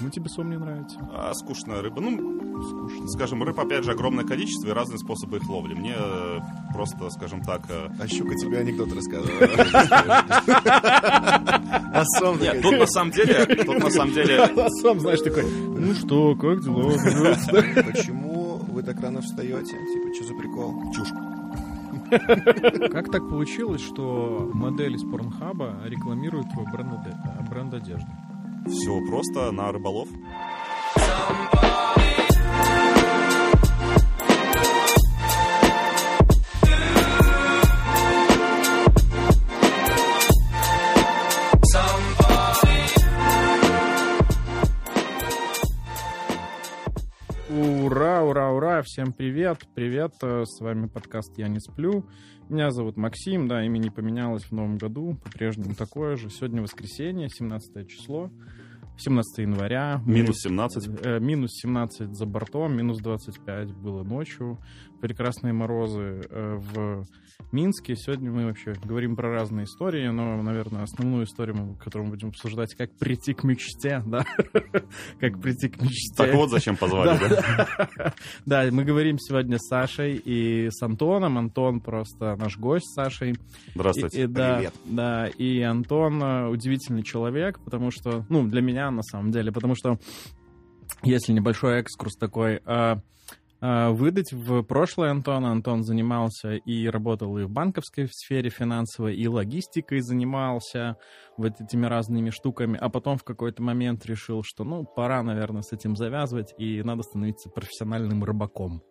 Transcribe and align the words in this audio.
почему 0.00 0.10
тебе 0.10 0.28
сом 0.30 0.50
не 0.50 0.56
нравится? 0.56 0.98
А, 1.12 1.34
скучная 1.34 1.82
рыба. 1.82 2.00
Ну, 2.00 2.62
скучно. 2.62 3.08
скажем, 3.08 3.42
рыб, 3.42 3.60
опять 3.60 3.84
же, 3.84 3.92
огромное 3.92 4.24
количество 4.24 4.68
и 4.68 4.72
разные 4.72 4.98
способы 4.98 5.36
их 5.36 5.46
ловли. 5.48 5.74
Мне 5.74 5.94
э, 5.94 6.38
просто, 6.72 7.10
скажем 7.10 7.42
так... 7.42 7.62
Э, 7.68 7.90
а 7.98 8.08
щука 8.08 8.34
тебе 8.34 8.58
анекдот 8.58 8.92
рассказывала. 8.92 9.40
А 11.92 12.04
сом 12.04 12.38
Нет, 12.40 12.62
тут 12.62 12.78
на 12.78 12.86
самом 12.86 13.10
деле... 13.10 13.44
Тут 13.46 13.80
на 13.80 13.90
самом 13.90 14.14
деле... 14.14 14.40
А 14.56 14.70
сом, 14.80 15.00
знаешь, 15.00 15.20
такой, 15.20 15.44
ну 15.50 15.92
что, 15.92 16.36
как 16.36 16.62
дела? 16.62 16.92
Почему 17.92 18.60
вы 18.68 18.84
так 18.84 19.00
рано 19.00 19.20
встаете? 19.20 19.76
Типа, 19.76 20.14
что 20.14 20.24
за 20.24 20.34
прикол? 20.34 20.80
Чушь. 20.94 21.08
Как 22.92 23.10
так 23.10 23.28
получилось, 23.28 23.82
что 23.82 24.48
модель 24.54 24.94
из 24.94 25.02
Порнхаба 25.02 25.80
рекламирует 25.84 26.48
твой 26.52 26.64
бренд, 26.72 27.00
бренд 27.50 27.74
одежды? 27.74 28.06
Все 28.66 29.00
просто 29.06 29.50
на 29.50 29.72
рыболов. 29.72 30.08
Ура, 30.96 31.59
Всем 48.92 49.12
привет! 49.12 49.68
Привет, 49.76 50.14
э, 50.20 50.42
с 50.44 50.60
вами 50.60 50.88
подкаст 50.88 51.38
«Я 51.38 51.46
не 51.46 51.60
сплю». 51.60 52.08
Меня 52.48 52.72
зовут 52.72 52.96
Максим, 52.96 53.46
да, 53.46 53.64
имя 53.64 53.78
не 53.78 53.88
поменялось 53.88 54.42
в 54.42 54.50
новом 54.50 54.78
году, 54.78 55.16
по-прежнему 55.22 55.76
такое 55.76 56.16
же. 56.16 56.28
Сегодня 56.28 56.60
воскресенье, 56.60 57.28
17 57.28 57.88
число. 57.88 58.32
17 58.98 59.38
января. 59.38 60.02
Минус 60.04 60.40
17. 60.42 61.06
Э, 61.06 61.20
минус 61.20 61.52
17 61.62 62.16
за 62.16 62.26
бортом, 62.26 62.76
минус 62.76 62.98
25 62.98 63.72
было 63.74 64.02
ночью. 64.02 64.58
Прекрасные 65.00 65.52
морозы 65.52 66.22
э, 66.30 66.56
в 66.58 67.06
Минске. 67.52 67.96
Сегодня 67.96 68.30
мы 68.30 68.46
вообще 68.46 68.74
говорим 68.84 69.16
про 69.16 69.30
разные 69.30 69.64
истории, 69.64 70.06
но, 70.08 70.40
наверное, 70.42 70.82
основную 70.82 71.24
историю, 71.24 71.76
которую 71.82 72.06
мы 72.06 72.14
будем 72.14 72.28
обсуждать, 72.28 72.74
как 72.74 72.92
прийти 72.98 73.32
к 73.32 73.42
мечте, 73.44 74.02
да? 74.06 74.24
Как 75.18 75.40
прийти 75.40 75.68
к 75.68 75.80
мечте. 75.80 76.14
Так 76.16 76.34
вот 76.34 76.50
зачем 76.50 76.76
позвали, 76.76 77.18
да? 77.18 78.14
Да, 78.46 78.68
мы 78.70 78.84
говорим 78.84 79.18
сегодня 79.18 79.58
с 79.58 79.68
Сашей 79.68 80.16
и 80.16 80.68
с 80.70 80.82
Антоном. 80.82 81.38
Антон 81.38 81.80
просто 81.80 82.36
наш 82.36 82.58
гость 82.58 82.86
с 82.86 82.94
Сашей. 82.94 83.36
Здравствуйте. 83.74 84.28
Привет. 84.28 84.74
Да, 84.84 85.26
и 85.26 85.60
Антон 85.62 86.22
э, 86.22 86.48
удивительный 86.48 87.02
человек, 87.02 87.58
потому 87.64 87.90
что, 87.90 88.24
ну, 88.28 88.46
для 88.46 88.60
меня 88.60 88.90
на 88.90 89.02
самом 89.02 89.30
деле, 89.30 89.50
потому 89.50 89.74
что 89.74 89.98
если 91.02 91.32
небольшой 91.32 91.80
экскурс 91.80 92.16
такой, 92.16 92.60
э, 92.64 92.96
выдать 93.60 94.32
в 94.32 94.62
прошлое 94.62 95.10
Антона. 95.10 95.50
Антон 95.50 95.82
занимался 95.82 96.54
и 96.54 96.86
работал 96.88 97.36
и 97.38 97.44
в 97.44 97.50
банковской 97.50 98.08
сфере 98.10 98.50
финансовой, 98.50 99.16
и 99.16 99.28
логистикой 99.28 100.00
занимался 100.00 100.96
вот 101.36 101.60
этими 101.60 101.86
разными 101.86 102.30
штуками, 102.30 102.78
а 102.80 102.88
потом 102.88 103.18
в 103.18 103.24
какой-то 103.24 103.62
момент 103.62 104.06
решил, 104.06 104.42
что, 104.44 104.64
ну, 104.64 104.84
пора, 104.84 105.22
наверное, 105.22 105.62
с 105.62 105.72
этим 105.72 105.96
завязывать, 105.96 106.54
и 106.58 106.82
надо 106.82 107.02
становиться 107.02 107.50
профессиональным 107.50 108.24
рыбаком. 108.24 108.82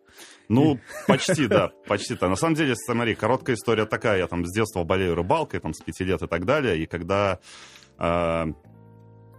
Ну, 0.47 0.79
почти, 1.07 1.47
да, 1.47 1.71
почти-то. 1.87 2.27
На 2.27 2.35
самом 2.35 2.55
деле, 2.55 2.75
смотри, 2.75 3.15
короткая 3.15 3.55
история 3.55 3.85
такая. 3.85 4.19
Я 4.19 4.27
там 4.27 4.45
с 4.45 4.53
детства 4.53 4.83
болею 4.83 5.15
рыбалкой, 5.15 5.59
там, 5.59 5.73
с 5.73 5.81
пяти 5.81 6.03
лет 6.03 6.21
и 6.21 6.27
так 6.27 6.45
далее, 6.45 6.81
и 6.81 6.85
когда 6.85 7.39
э, 7.97 8.45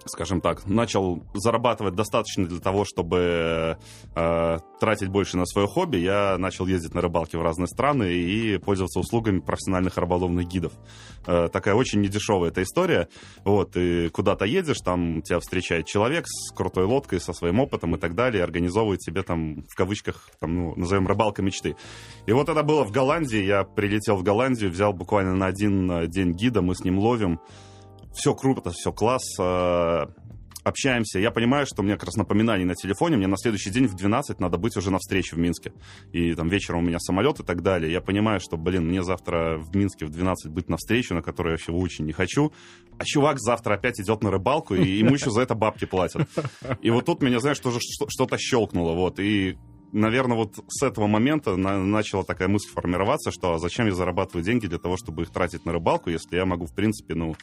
скажем 0.06 0.40
так, 0.40 0.66
начал 0.66 1.22
зарабатывать 1.34 1.94
достаточно 1.94 2.46
для 2.46 2.60
того, 2.60 2.84
чтобы 2.84 3.78
э, 4.14 4.58
тратить 4.80 5.08
больше 5.08 5.36
на 5.36 5.46
свое 5.46 5.66
хобби, 5.66 5.98
я 5.98 6.38
начал 6.38 6.66
ездить 6.66 6.94
на 6.94 7.00
рыбалки 7.00 7.36
в 7.36 7.42
разные 7.42 7.66
страны 7.66 8.12
и 8.12 8.58
пользоваться 8.58 9.00
услугами 9.00 9.40
профессиональных 9.40 9.96
рыболовных 9.98 10.46
гидов. 10.46 10.72
Э, 11.26 11.48
такая 11.52 11.74
очень 11.74 12.00
недешевая 12.00 12.50
эта 12.50 12.62
история. 12.62 13.08
Вот, 13.44 13.76
и 13.76 14.08
куда-то 14.08 14.44
едешь, 14.44 14.78
там 14.78 15.22
тебя 15.22 15.40
встречает 15.40 15.86
человек 15.86 16.26
с 16.26 16.52
крутой 16.54 16.84
лодкой, 16.84 17.20
со 17.20 17.32
своим 17.32 17.60
опытом 17.60 17.94
и 17.96 17.98
так 17.98 18.14
далее, 18.14 18.40
и 18.40 18.44
организовывает 18.44 19.02
себе 19.02 19.22
там, 19.22 19.62
в 19.68 19.74
кавычках, 19.74 20.30
там, 20.40 20.54
ну, 20.54 20.74
назовем 20.76 21.06
рыбалка 21.06 21.42
мечты. 21.42 21.76
И 22.26 22.32
вот 22.32 22.48
это 22.48 22.62
было 22.62 22.84
в 22.84 22.90
Голландии, 22.90 23.42
я 23.42 23.64
прилетел 23.64 24.16
в 24.16 24.22
Голландию, 24.22 24.70
взял 24.70 24.92
буквально 24.92 25.34
на 25.34 25.46
один 25.46 26.08
день 26.08 26.32
гида, 26.32 26.62
мы 26.62 26.74
с 26.74 26.84
ним 26.84 26.98
ловим, 26.98 27.40
все 28.12 28.34
круто, 28.34 28.70
все 28.70 28.92
класс, 28.92 29.22
э, 29.38 30.06
общаемся. 30.64 31.18
Я 31.18 31.30
понимаю, 31.30 31.66
что 31.66 31.82
меня 31.82 31.94
как 31.94 32.04
раз 32.04 32.16
напоминание 32.16 32.66
на 32.66 32.74
телефоне, 32.74 33.16
мне 33.16 33.26
на 33.26 33.36
следующий 33.36 33.70
день 33.70 33.86
в 33.86 33.94
12 33.94 34.40
надо 34.40 34.58
быть 34.58 34.76
уже 34.76 34.90
на 34.90 34.98
встрече 34.98 35.36
в 35.36 35.38
Минске. 35.38 35.72
И 36.12 36.34
там 36.34 36.48
вечером 36.48 36.80
у 36.80 36.82
меня 36.82 36.98
самолет 36.98 37.40
и 37.40 37.42
так 37.42 37.62
далее. 37.62 37.92
Я 37.92 38.00
понимаю, 38.00 38.40
что, 38.40 38.56
блин, 38.56 38.86
мне 38.86 39.02
завтра 39.02 39.58
в 39.58 39.74
Минске 39.74 40.06
в 40.06 40.10
12 40.10 40.50
быть 40.50 40.68
на 40.68 40.76
встречу, 40.76 41.14
на 41.14 41.22
которую 41.22 41.52
я 41.52 41.54
вообще 41.54 41.72
очень 41.72 42.04
не 42.04 42.12
хочу. 42.12 42.52
А 42.98 43.04
чувак 43.04 43.38
завтра 43.40 43.74
опять 43.74 44.00
идет 44.00 44.22
на 44.22 44.30
рыбалку, 44.30 44.74
и 44.74 44.88
ему 44.98 45.14
еще 45.14 45.30
за 45.30 45.42
это 45.42 45.54
бабки 45.54 45.84
платят. 45.84 46.28
И 46.82 46.90
вот 46.90 47.06
тут 47.06 47.22
меня, 47.22 47.40
знаешь, 47.40 47.58
тоже 47.58 47.78
что-то 47.80 48.36
щелкнуло, 48.38 48.94
вот. 48.94 49.18
И 49.18 49.56
наверное, 49.92 50.36
вот 50.36 50.54
с 50.68 50.82
этого 50.82 51.06
момента 51.06 51.56
на, 51.56 51.78
начала 51.78 52.24
такая 52.24 52.48
мысль 52.48 52.70
формироваться, 52.72 53.30
что 53.30 53.54
а 53.54 53.58
зачем 53.58 53.86
я 53.86 53.94
зарабатываю 53.94 54.44
деньги 54.44 54.66
для 54.66 54.78
того, 54.78 54.96
чтобы 54.96 55.22
их 55.22 55.30
тратить 55.30 55.64
на 55.64 55.72
рыбалку, 55.72 56.10
если 56.10 56.36
я 56.36 56.44
могу, 56.44 56.66
в 56.66 56.74
принципе, 56.74 57.14
ну, 57.14 57.36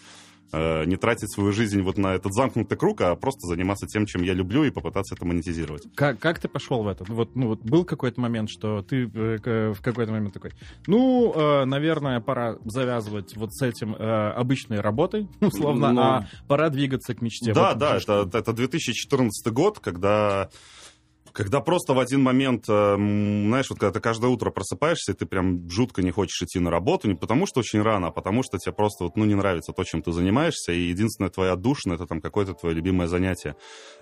э, 0.51 0.85
не 0.85 0.95
тратить 0.95 1.31
свою 1.31 1.51
жизнь 1.51 1.81
вот 1.81 1.97
на 1.97 2.15
этот 2.15 2.33
замкнутый 2.33 2.77
круг, 2.77 3.01
а 3.01 3.15
просто 3.15 3.47
заниматься 3.47 3.85
тем, 3.87 4.05
чем 4.05 4.23
я 4.23 4.33
люблю, 4.33 4.63
и 4.63 4.69
попытаться 4.69 5.15
это 5.15 5.25
монетизировать. 5.25 5.83
Как, 5.95 6.19
как 6.19 6.39
ты 6.39 6.47
пошел 6.47 6.83
в 6.83 6.87
это? 6.87 7.03
Вот, 7.07 7.35
ну, 7.35 7.47
вот 7.47 7.61
был 7.61 7.85
какой-то 7.85 8.19
момент, 8.21 8.49
что 8.49 8.81
ты 8.81 9.09
э, 9.13 9.73
в 9.73 9.81
какой-то 9.81 10.11
момент 10.11 10.33
такой, 10.33 10.51
ну, 10.87 11.33
э, 11.33 11.65
наверное, 11.65 12.19
пора 12.21 12.57
завязывать 12.65 13.35
вот 13.35 13.53
с 13.53 13.61
этим 13.61 13.95
э, 13.95 14.29
обычной 14.31 14.79
работой, 14.79 15.27
условно, 15.41 15.91
Но... 15.91 16.01
а 16.01 16.27
пора 16.47 16.69
двигаться 16.69 17.13
к 17.13 17.21
мечте. 17.21 17.53
Да, 17.53 17.69
вот, 17.69 17.77
да, 17.77 17.97
это, 17.97 18.29
это 18.37 18.53
2014 18.53 19.53
год, 19.53 19.79
когда 19.79 20.49
когда 21.37 21.61
просто 21.61 21.93
в 21.93 21.99
один 21.99 22.23
момент, 22.23 22.65
э, 22.67 22.95
знаешь, 22.95 23.69
вот 23.69 23.77
когда 23.77 23.91
ты 23.91 23.99
каждое 23.99 24.31
утро 24.31 24.49
просыпаешься, 24.49 25.11
и 25.11 25.15
ты 25.15 25.27
прям 25.27 25.69
жутко 25.69 26.01
не 26.01 26.09
хочешь 26.09 26.41
идти 26.41 26.57
на 26.57 26.71
работу, 26.71 27.07
не 27.07 27.13
потому 27.13 27.45
что 27.45 27.59
очень 27.59 27.83
рано, 27.83 28.07
а 28.07 28.11
потому 28.11 28.41
что 28.41 28.57
тебе 28.57 28.73
просто 28.73 29.03
вот, 29.03 29.15
ну, 29.15 29.23
не 29.23 29.35
нравится 29.35 29.71
то, 29.71 29.83
чем 29.83 30.01
ты 30.01 30.11
занимаешься, 30.11 30.71
и 30.71 30.89
единственная 30.89 31.29
твоя 31.29 31.53
отдушина— 31.53 31.93
это 31.93 32.07
там 32.07 32.21
какое-то 32.21 32.55
твое 32.55 32.73
любимое 32.73 33.07
занятие, 33.07 33.55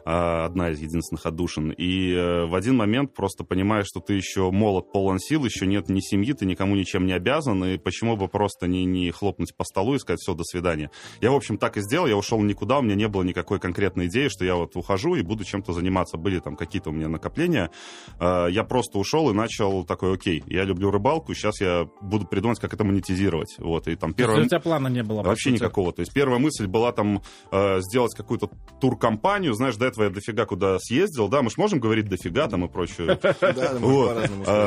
а, 0.06 0.46
одна 0.46 0.69
из 0.69 0.79
единственных 0.79 1.25
отдушин. 1.25 1.72
И 1.72 2.13
э, 2.13 2.46
в 2.46 2.56
один 2.56 2.78
момент 2.78 3.13
просто 3.13 3.44
понимаешь, 3.44 3.88
что 3.88 4.00
ты 4.00 4.13
еще 4.13 4.50
молод, 4.50 4.94
полон 4.94 5.19
сил, 5.19 5.44
еще 5.44 5.67
нет 5.67 5.90
ни 5.90 6.00
семьи, 6.00 6.31
ты 6.31 6.46
никому 6.46 6.78
ничем 6.78 7.06
не 7.06 7.12
обязан, 7.12 7.66
и 7.66 7.78
почему 7.78 8.16
бы 8.16 8.29
просто 8.29 8.67
не, 8.67 8.85
не 8.85 9.12
хлопнуть 9.12 9.53
по 9.57 9.66
столу 9.66 9.96
и 9.96 10.00
сказать 10.00 10.22
«все, 10.22 10.35
до 10.35 10.46
свидания». 10.46 10.90
Я, 11.19 11.31
в 11.31 11.35
общем, 11.35 11.57
так 11.57 11.75
и 11.75 11.81
сделал, 11.81 12.07
я 12.07 12.16
ушел 12.16 12.40
никуда, 12.41 12.79
у 12.79 12.81
меня 12.81 12.96
не 12.96 13.09
было 13.09 13.23
никакой 13.23 13.59
конкретной 13.59 14.07
идеи, 14.07 14.29
что 14.29 14.46
я 14.46 14.56
вот 14.56 14.78
ухожу 14.78 15.16
и 15.16 15.22
буду 15.22 15.44
чем-то 15.44 15.73
заниматься. 15.73 16.16
Были 16.16 16.40
там 16.40 16.56
какие-то 16.56 16.91
у 16.91 16.94
меня 16.94 17.09
накопления. 17.25 17.69
Э, 18.19 18.47
я 18.50 18.63
просто 18.63 19.00
ушел 19.00 19.30
и 19.30 19.34
начал 19.34 19.84
такой, 19.84 20.13
окей, 20.13 20.44
я 20.47 20.63
люблю 20.63 20.91
рыбалку, 20.91 21.34
сейчас 21.34 21.59
я 21.59 21.88
буду 22.02 22.25
придумать, 22.25 22.59
как 22.59 22.74
это 22.74 22.84
монетизировать. 22.84 23.56
Вот, 23.58 23.88
и 23.88 23.96
там 23.96 24.13
первая... 24.13 24.44
у 24.44 24.47
тебя 24.47 24.59
плана 24.59 24.88
не 24.88 25.03
было? 25.03 25.24
Вообще 25.24 25.52
никакого. 25.52 25.91
То 25.91 26.02
есть 26.02 26.14
первая 26.14 26.40
мысль 26.40 26.68
была 26.68 26.91
там 26.91 27.22
э, 27.52 27.81
сделать 27.81 28.14
какую-то 28.16 28.50
туркомпанию, 28.80 29.53
знаешь, 29.53 29.75
до 29.75 29.88
этого 29.88 30.06
я 30.06 30.09
дофига 30.09 30.46
куда 30.46 30.78
съездил, 30.80 31.28
да, 31.28 31.41
мы 31.41 31.50
же 31.50 31.56
можем 31.58 31.80
говорить 31.80 32.08
дофига 32.08 32.47
там 32.47 32.66
и 32.66 32.68
прочее. 32.68 33.19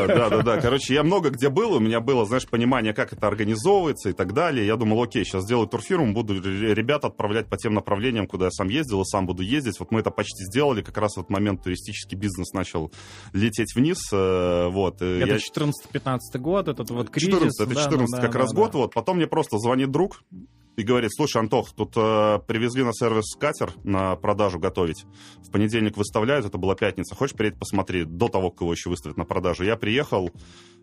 Да, 0.09 0.29
да, 0.29 0.43
да. 0.43 0.61
Короче, 0.61 0.95
я 0.95 1.03
много 1.03 1.31
где 1.31 1.49
был, 1.49 1.75
у 1.75 1.81
меня 1.81 2.01
было, 2.01 2.25
знаешь, 2.25 2.47
понимание, 2.47 2.93
как 2.93 3.13
это 3.13 3.27
организовывается 3.27 4.11
и 4.11 4.13
так 4.13 4.33
далее. 4.33 4.67
Я 4.67 4.77
думал, 4.77 5.03
окей, 5.03 5.25
сейчас 5.25 5.45
сделаю 5.45 5.67
турфирму, 5.67 6.13
буду 6.13 6.35
ребят 6.35 7.05
отправлять 7.05 7.49
по 7.49 7.57
тем 7.57 7.75
направлениям, 7.75 8.27
куда 8.27 8.47
я 8.47 8.51
сам 8.51 8.69
ездил 8.69 9.03
и 9.03 9.05
сам 9.05 9.27
буду 9.27 9.43
ездить. 9.43 9.79
Вот 9.79 9.91
мы 9.91 10.01
это 10.01 10.11
почти 10.11 10.45
сделали, 10.45 10.83
как 10.83 10.97
раз 10.99 11.15
в 11.15 11.19
этот 11.19 11.31
момент 11.31 11.63
туристический 11.63 12.17
бизнес 12.17 12.38
начал 12.53 12.91
лететь 13.33 13.75
вниз. 13.75 13.99
Э, 14.13 14.69
вот. 14.69 15.03
Это 15.03 15.37
14-15 15.37 16.19
год, 16.39 16.69
этот 16.69 16.91
вот 16.91 17.11
кризис. 17.11 17.35
14, 17.35 17.61
это 17.61 17.75
14 17.75 18.11
да, 18.11 18.21
как 18.21 18.33
да, 18.33 18.39
раз 18.39 18.53
да, 18.53 18.57
год. 18.57 18.75
Вот. 18.75 18.95
Потом 18.95 19.17
мне 19.17 19.27
просто 19.27 19.59
звонит 19.59 19.91
друг 19.91 20.23
и 20.79 20.85
говорит, 20.85 21.11
слушай, 21.13 21.39
Антох, 21.39 21.73
тут 21.73 21.95
э, 21.97 22.39
привезли 22.47 22.85
на 22.85 22.93
сервис 22.93 23.35
катер 23.35 23.73
на 23.83 24.15
продажу 24.15 24.61
готовить. 24.61 25.05
В 25.45 25.51
понедельник 25.51 25.97
выставляют, 25.97 26.47
это 26.47 26.57
была 26.57 26.77
пятница. 26.77 27.17
Хочешь 27.17 27.35
приедь 27.35 27.59
посмотри, 27.59 28.05
до 28.05 28.29
того, 28.29 28.53
как 28.53 28.61
его 28.61 28.73
еще 28.73 28.89
выставят 28.89 29.17
на 29.17 29.25
продажу? 29.25 29.65
Я 29.65 29.75
приехал, 29.77 30.29
э, 30.29 30.31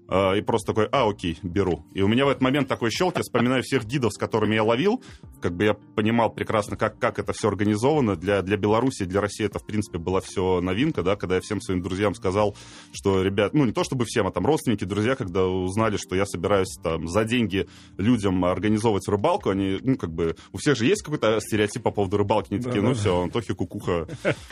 и 0.07 0.42
просто 0.42 0.74
такой, 0.74 0.88
а, 0.92 1.10
окей, 1.10 1.40
беру. 1.42 1.86
И 1.94 2.02
у 2.02 2.07
меня 2.07 2.25
в 2.25 2.30
этот 2.30 2.42
момент 2.42 2.68
такой 2.68 2.92
щелк, 2.92 3.16
я 3.16 3.22
вспоминаю 3.22 3.63
всех 3.63 3.86
гидов, 3.86 4.13
с 4.13 4.18
которыми 4.18 4.56
я 4.56 4.63
ловил, 4.63 5.04
как 5.42 5.56
бы 5.56 5.66
я 5.66 5.74
понимал 5.74 6.31
прекрасно, 6.31 6.78
как, 6.78 7.00
как 7.00 7.19
это 7.19 7.34
все 7.34 7.48
организовано. 7.48 8.16
Для, 8.16 8.42
для 8.42 8.57
Беларуси, 8.57 9.06
для 9.06 9.22
России 9.22 9.46
это, 9.46 9.60
в 9.60 9.66
принципе, 9.66 9.98
была 9.98 10.22
все 10.22 10.62
новинка, 10.62 11.04
да, 11.04 11.16
когда 11.16 11.36
я 11.36 11.42
всем 11.42 11.62
своим 11.62 11.81
друзьям 11.81 12.13
сказал, 12.16 12.56
что, 12.92 13.22
ребят, 13.22 13.54
ну, 13.54 13.66
не 13.66 13.72
то 13.72 13.84
чтобы 13.84 14.06
всем, 14.06 14.28
а 14.28 14.31
там 14.31 14.46
родственники, 14.46 14.84
друзья, 14.84 15.16
когда 15.16 15.46
узнали, 15.46 15.98
что 15.98 16.16
я 16.16 16.25
собираюсь 16.25 16.75
там 16.84 17.08
за 17.08 17.25
деньги 17.25 17.68
людям 17.98 18.46
организовывать 18.46 19.08
рыбалку, 19.08 19.50
они, 19.50 19.80
ну, 19.81 19.98
как 19.98 20.12
бы, 20.12 20.36
у 20.51 20.58
всех 20.58 20.78
же 20.78 20.86
есть 20.86 21.04
какой-то 21.04 21.40
стереотип 21.40 21.81
по 21.81 21.92
поводу 21.92 22.18
рыбалки, 22.18 22.54
они 22.54 22.62
такие, 22.62 22.81
ну, 22.81 22.94
все, 22.94 23.24
Антохи 23.24 23.54
кукуха 23.54 24.08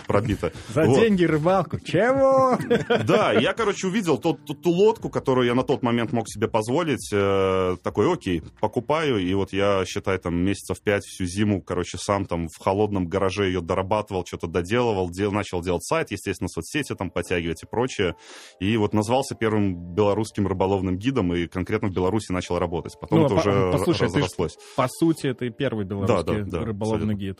пробита. 0.07 0.51
За 0.73 0.87
деньги 0.87 1.23
рыбалку, 1.23 1.79
чего? 1.79 2.57
Да, 3.03 3.33
я, 3.33 3.53
короче, 3.53 3.87
увидел 3.87 4.17
ту, 4.17 4.33
ту, 4.33 4.53
ту 4.53 4.69
лодку, 4.69 5.09
которую 5.09 5.42
я 5.43 5.55
на 5.55 5.63
тот 5.63 5.83
момент 5.83 6.11
мог 6.11 6.27
себе 6.27 6.47
позволить, 6.47 7.09
э, 7.11 7.77
такой, 7.83 8.11
окей, 8.11 8.41
покупаю, 8.59 9.19
и 9.19 9.33
вот 9.33 9.53
я, 9.53 9.83
считай, 9.85 10.17
там, 10.17 10.35
месяцев 10.35 10.81
пять 10.81 11.03
всю 11.03 11.25
зиму, 11.25 11.61
короче, 11.61 11.97
сам 11.97 12.25
там 12.25 12.47
в 12.47 12.57
холодном 12.57 13.07
гараже 13.07 13.47
ее 13.47 13.61
дорабатывал, 13.61 14.25
что-то 14.25 14.47
доделывал, 14.47 15.09
дел, 15.09 15.31
начал 15.31 15.61
делать 15.61 15.83
сайт, 15.83 16.11
естественно, 16.11 16.47
соцсети 16.47 16.95
там 16.95 17.09
подтягивать 17.09 17.63
и 17.63 17.65
прочее, 17.65 18.15
и 18.59 18.75
вот 18.77 18.93
назвался 18.93 19.35
первым 19.35 19.93
белорусским 19.93 20.47
рыболовным 20.47 20.97
гидом, 20.97 21.33
и 21.33 21.47
конкретно 21.47 21.89
в 21.89 21.93
Беларуси 21.93 22.31
начал 22.31 22.59
работать. 22.59 22.99
Потом 22.99 23.19
ну, 23.19 23.25
это 23.25 23.35
по, 23.35 23.39
уже 23.39 23.71
послушай, 23.71 24.03
разрослось. 24.03 24.53
Ты 24.53 24.61
по 24.75 24.87
сути, 24.87 25.27
это 25.27 25.45
и 25.45 25.49
первый 25.49 25.85
белорусский 25.85 26.23
да, 26.23 26.43
да, 26.43 26.59
да, 26.59 26.65
рыболовный 26.65 27.13
абсолютно. 27.13 27.19
гид. 27.19 27.39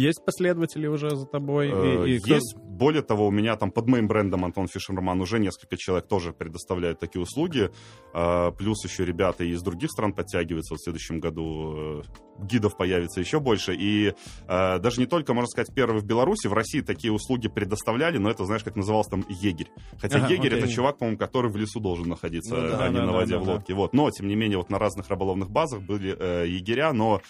Есть 0.00 0.24
последователи 0.24 0.86
уже 0.86 1.10
за 1.10 1.26
тобой? 1.26 1.68
И, 1.68 2.12
и 2.12 2.16
э, 2.16 2.20
Есть. 2.24 2.54
Кто... 2.54 2.70
Более 2.80 3.02
того, 3.02 3.26
у 3.26 3.30
меня 3.30 3.56
там 3.56 3.70
под 3.70 3.88
моим 3.88 4.08
брендом 4.08 4.42
Антон 4.46 4.66
Фишерман 4.66 5.20
уже 5.20 5.38
несколько 5.38 5.76
человек 5.76 6.08
тоже 6.08 6.32
предоставляют 6.32 6.98
такие 6.98 7.20
услуги. 7.20 7.70
А, 8.14 8.52
плюс 8.52 8.82
еще 8.84 9.04
ребята 9.04 9.44
из 9.44 9.60
других 9.60 9.90
стран 9.90 10.14
подтягиваются. 10.14 10.72
Вот 10.72 10.80
в 10.80 10.84
следующем 10.84 11.20
году 11.20 12.00
э, 12.00 12.02
гидов 12.42 12.78
появится 12.78 13.20
еще 13.20 13.38
больше. 13.38 13.74
И 13.78 14.14
даже 14.48 15.00
не 15.00 15.06
только, 15.06 15.34
можно 15.34 15.48
сказать, 15.48 15.74
первый 15.74 16.00
в 16.00 16.06
Беларуси, 16.06 16.46
в 16.46 16.54
России 16.54 16.80
такие 16.80 17.12
услуги 17.12 17.48
предоставляли, 17.48 18.16
но 18.16 18.30
это, 18.30 18.46
знаешь, 18.46 18.64
как 18.64 18.76
назывался 18.76 19.10
там 19.10 19.26
егерь. 19.28 19.70
Хотя 19.98 20.18
ага, 20.18 20.28
егерь 20.28 20.54
окей. 20.54 20.58
это 20.60 20.68
чувак, 20.68 20.96
по-моему, 20.98 21.18
который 21.18 21.50
в 21.50 21.56
лесу 21.56 21.80
должен 21.80 22.08
находиться, 22.08 22.56
ну, 22.56 22.68
да, 22.68 22.84
а 22.84 22.88
не 22.88 22.96
да, 22.96 23.04
на 23.04 23.12
воде 23.12 23.34
да, 23.34 23.40
в 23.40 23.42
лодке. 23.42 23.74
Да. 23.74 23.78
Вот. 23.78 23.92
Но, 23.92 24.10
тем 24.10 24.26
не 24.28 24.36
менее, 24.36 24.56
вот 24.56 24.70
на 24.70 24.78
разных 24.78 25.10
рыболовных 25.10 25.50
базах 25.50 25.82
были 25.82 26.16
э, 26.18 26.46
егеря, 26.48 26.94
но 26.94 27.20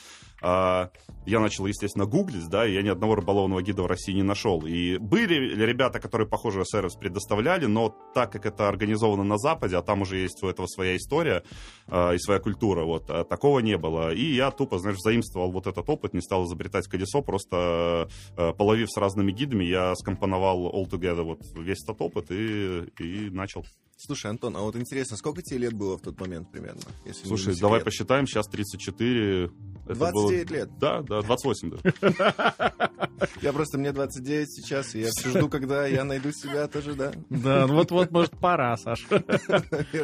я 0.43 1.41
начал, 1.41 1.67
естественно, 1.67 2.07
гуглить, 2.07 2.49
да, 2.49 2.67
и 2.67 2.73
я 2.73 2.83
ни 2.83 2.89
одного 2.89 3.15
рыболовного 3.15 3.63
гида 3.63 3.83
в 3.83 3.87
России 3.87 4.13
не 4.13 4.23
нашел. 4.23 4.65
И 4.67 4.99
были 4.99 5.35
ребята, 5.65 6.01
которые 6.01 6.29
похожий 6.29 6.65
сервис 6.65 6.95
предоставляли, 6.95 7.67
но 7.67 7.95
так 8.15 8.33
как 8.33 8.47
это 8.47 8.69
организовано 8.69 9.25
на 9.25 9.39
Западе, 9.39 9.77
а 9.77 9.83
там 9.83 10.03
уже 10.03 10.19
есть 10.19 10.43
у 10.43 10.49
этого 10.49 10.67
своя 10.67 10.97
история 10.97 11.43
э, 11.89 12.15
и 12.15 12.19
своя 12.19 12.41
культура, 12.41 12.85
вот, 12.85 13.11
а 13.11 13.25
такого 13.25 13.61
не 13.61 13.77
было. 13.77 14.13
И 14.13 14.35
я 14.35 14.51
тупо, 14.51 14.79
знаешь, 14.79 14.99
заимствовал 14.99 15.53
вот 15.53 15.67
этот 15.67 15.89
опыт, 15.89 16.15
не 16.15 16.21
стал 16.21 16.45
изобретать 16.47 16.89
колесо, 16.89 17.23
просто 17.23 18.09
половив 18.37 18.91
с 18.91 18.97
разными 18.97 19.33
гидами, 19.33 19.65
я 19.65 19.95
скомпоновал 19.95 20.69
all 20.75 20.89
together 20.89 21.23
вот 21.23 21.41
весь 21.57 21.83
этот 21.85 22.01
опыт 22.01 22.31
и, 22.31 22.85
и 22.99 23.31
начал. 23.31 23.65
Слушай, 24.03 24.31
Антон, 24.31 24.57
а 24.57 24.61
вот 24.61 24.77
интересно, 24.77 25.19
сколько 25.19 25.43
тебе 25.43 25.59
лет 25.59 25.75
было 25.75 25.99
в 25.99 26.01
тот 26.01 26.19
момент 26.19 26.51
примерно? 26.51 26.81
Если 27.05 27.27
Слушай, 27.27 27.55
давай 27.61 27.83
посчитаем, 27.83 28.27
сейчас 28.27 28.47
34. 28.47 29.51
29 29.95 30.49
было... 30.49 30.57
лет? 30.57 30.71
Да, 30.79 31.03
да, 31.03 31.21
28 31.21 31.71
даже. 31.71 31.95
Я 33.43 33.53
просто, 33.53 33.79
мне 33.79 33.93
29 33.93 34.51
сейчас, 34.51 34.95
и 34.95 35.01
я 35.01 35.09
все 35.11 35.29
жду, 35.31 35.49
когда 35.49 35.87
я 35.87 36.05
найду 36.05 36.33
себя 36.33 36.67
тоже, 36.69 36.95
да. 36.95 37.13
Да, 37.29 37.67
вот-вот, 37.67 38.11
может, 38.11 38.39
пора, 38.39 38.77
Саша. 38.79 39.05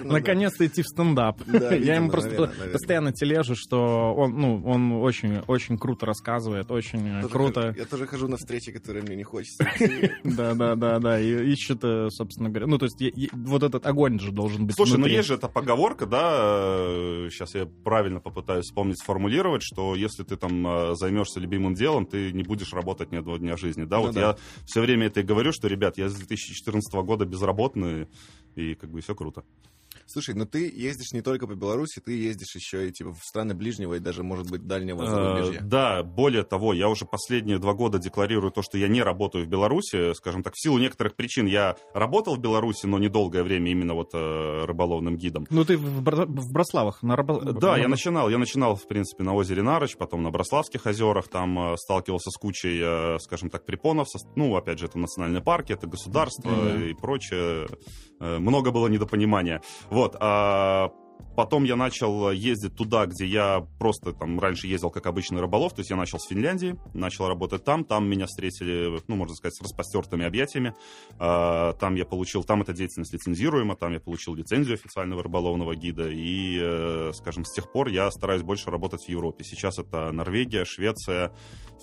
Наконец-то 0.04 0.66
идти 0.66 0.82
в 0.82 0.86
стендап. 0.86 1.40
Я 1.46 1.96
ему 1.96 2.10
просто 2.10 2.52
постоянно 2.72 3.12
тележу, 3.12 3.54
что 3.56 4.14
он, 4.14 4.38
ну, 4.38 4.62
он 4.66 4.92
очень, 4.92 5.38
очень 5.46 5.78
круто 5.78 6.04
рассказывает, 6.04 6.70
очень 6.70 7.22
круто. 7.30 7.74
Я 7.76 7.86
тоже 7.86 8.06
хожу 8.06 8.28
на 8.28 8.36
встречи, 8.36 8.70
которые 8.70 9.02
мне 9.02 9.16
не 9.16 9.24
хочется. 9.24 9.66
Да, 10.24 10.54
да, 10.54 10.74
да, 10.74 10.98
да, 10.98 11.20
и 11.20 11.52
ищет, 11.52 11.78
э, 11.82 12.08
собственно 12.10 12.50
говоря, 12.50 12.66
ну, 12.66 12.78
то 12.78 12.86
есть 12.86 13.00
вот 13.32 13.62
этот 13.62 13.85
огонь 13.86 14.18
же 14.18 14.32
должен 14.32 14.66
быть 14.66 14.76
Слушай, 14.76 14.98
ну 14.98 15.06
есть 15.06 15.28
же 15.28 15.34
эта 15.34 15.48
поговорка, 15.48 16.06
да, 16.06 17.28
сейчас 17.30 17.54
э, 17.54 17.60
я 17.60 17.66
правильно 17.66 18.20
попытаюсь 18.20 18.66
вспомнить, 18.66 18.98
сформулировать, 18.98 19.62
что 19.62 19.94
если 19.94 20.24
ты 20.24 20.36
там 20.36 20.66
э, 20.66 20.94
займешься 20.96 21.40
любимым 21.40 21.74
делом, 21.74 22.06
ты 22.06 22.32
не 22.32 22.42
будешь 22.42 22.72
работать 22.72 23.12
ни 23.12 23.16
одного 23.16 23.38
дня 23.38 23.56
жизни, 23.56 23.84
да, 23.84 23.98
ну, 23.98 24.06
вот 24.06 24.14
да. 24.14 24.20
я 24.20 24.36
все 24.64 24.80
время 24.80 25.06
это 25.06 25.20
и 25.20 25.22
говорю, 25.22 25.52
что, 25.52 25.68
ребят, 25.68 25.98
я 25.98 26.08
с 26.08 26.14
2014 26.14 26.92
года 27.04 27.24
безработный, 27.24 28.08
и 28.56 28.74
как 28.74 28.90
бы 28.90 29.00
все 29.00 29.14
круто. 29.14 29.44
Слушай, 30.08 30.34
но 30.36 30.44
ты 30.44 30.70
ездишь 30.72 31.12
не 31.12 31.20
только 31.20 31.46
по 31.46 31.54
Беларуси, 31.54 32.00
ты 32.04 32.12
ездишь 32.12 32.54
еще 32.54 32.88
и 32.88 32.92
типа 32.92 33.12
в 33.12 33.18
страны 33.24 33.54
ближнего 33.54 33.94
и 33.94 33.98
даже, 33.98 34.22
может 34.22 34.48
быть, 34.50 34.66
дальнего 34.66 35.02
э, 35.02 35.06
зарубежья. 35.06 35.60
Да, 35.62 36.02
более 36.04 36.44
того, 36.44 36.72
я 36.72 36.88
уже 36.88 37.04
последние 37.04 37.58
два 37.58 37.74
года 37.74 37.98
декларирую 37.98 38.52
то, 38.52 38.62
что 38.62 38.78
я 38.78 38.86
не 38.86 39.02
работаю 39.02 39.44
в 39.44 39.48
Беларуси, 39.48 40.14
скажем 40.14 40.42
так, 40.42 40.54
в 40.54 40.62
силу 40.62 40.78
некоторых 40.78 41.16
причин. 41.16 41.46
Я 41.46 41.76
работал 41.92 42.36
в 42.36 42.38
Беларуси, 42.38 42.86
но 42.86 42.98
недолгое 42.98 43.42
время 43.42 43.72
именно 43.72 43.94
вот 43.94 44.10
э, 44.14 44.64
рыболовным 44.64 45.16
гидом. 45.16 45.46
Ну 45.50 45.64
ты 45.64 45.76
в, 45.76 46.02
Бр... 46.02 46.26
в 46.26 46.52
Брославах 46.52 47.02
на 47.02 47.16
рыбол... 47.16 47.40
Да, 47.40 47.76
я 47.76 47.88
начинал, 47.88 48.30
я 48.30 48.38
начинал, 48.38 48.76
в 48.76 48.86
принципе, 48.86 49.24
на 49.24 49.34
озере 49.34 49.62
Нарыч, 49.62 49.96
потом 49.96 50.22
на 50.22 50.30
Брославских 50.30 50.86
озерах, 50.86 51.28
там 51.28 51.72
э, 51.72 51.76
сталкивался 51.76 52.30
с 52.30 52.36
кучей, 52.36 53.18
скажем 53.18 53.50
так, 53.50 53.66
препонов, 53.66 54.06
ну, 54.36 54.54
опять 54.54 54.78
же, 54.78 54.86
это 54.86 54.98
национальные 54.98 55.42
парки, 55.42 55.72
это 55.72 55.86
государство 55.86 56.50
mm-hmm. 56.50 56.90
и 56.90 56.94
прочее. 56.94 57.66
Много 58.18 58.70
было 58.70 58.88
недопонимания. 58.88 59.60
Вот, 59.96 60.14
а 60.20 60.92
Потом 61.36 61.64
я 61.64 61.76
начал 61.76 62.30
ездить 62.30 62.76
туда, 62.76 63.04
где 63.04 63.26
я 63.26 63.66
просто 63.78 64.12
там 64.12 64.40
раньше 64.40 64.66
ездил 64.66 64.90
как 64.90 65.04
обычный 65.04 65.38
рыболов, 65.38 65.74
то 65.74 65.80
есть 65.80 65.90
я 65.90 65.96
начал 65.96 66.18
с 66.18 66.26
Финляндии, 66.28 66.76
начал 66.94 67.28
работать 67.28 67.62
там, 67.62 67.84
там 67.84 68.08
меня 68.08 68.24
встретили, 68.24 68.98
ну, 69.06 69.16
можно 69.16 69.34
сказать, 69.34 69.54
с 69.54 69.60
распростертыми 69.60 70.24
объятиями. 70.24 70.74
А, 71.18 71.74
там 71.74 71.94
я 71.94 72.06
получил, 72.06 72.42
там 72.42 72.62
эта 72.62 72.72
деятельность 72.72 73.12
лицензируема, 73.12 73.76
там 73.76 73.92
я 73.92 74.00
получил 74.00 74.34
лицензию 74.34 74.76
официального 74.76 75.22
рыболовного 75.22 75.76
гида, 75.76 76.08
и, 76.10 76.58
э, 76.58 77.10
скажем, 77.12 77.44
с 77.44 77.52
тех 77.52 77.70
пор 77.70 77.88
я 77.88 78.10
стараюсь 78.10 78.42
больше 78.42 78.70
работать 78.70 79.04
в 79.04 79.08
Европе. 79.10 79.44
Сейчас 79.44 79.78
это 79.78 80.10
Норвегия, 80.12 80.64
Швеция, 80.64 81.32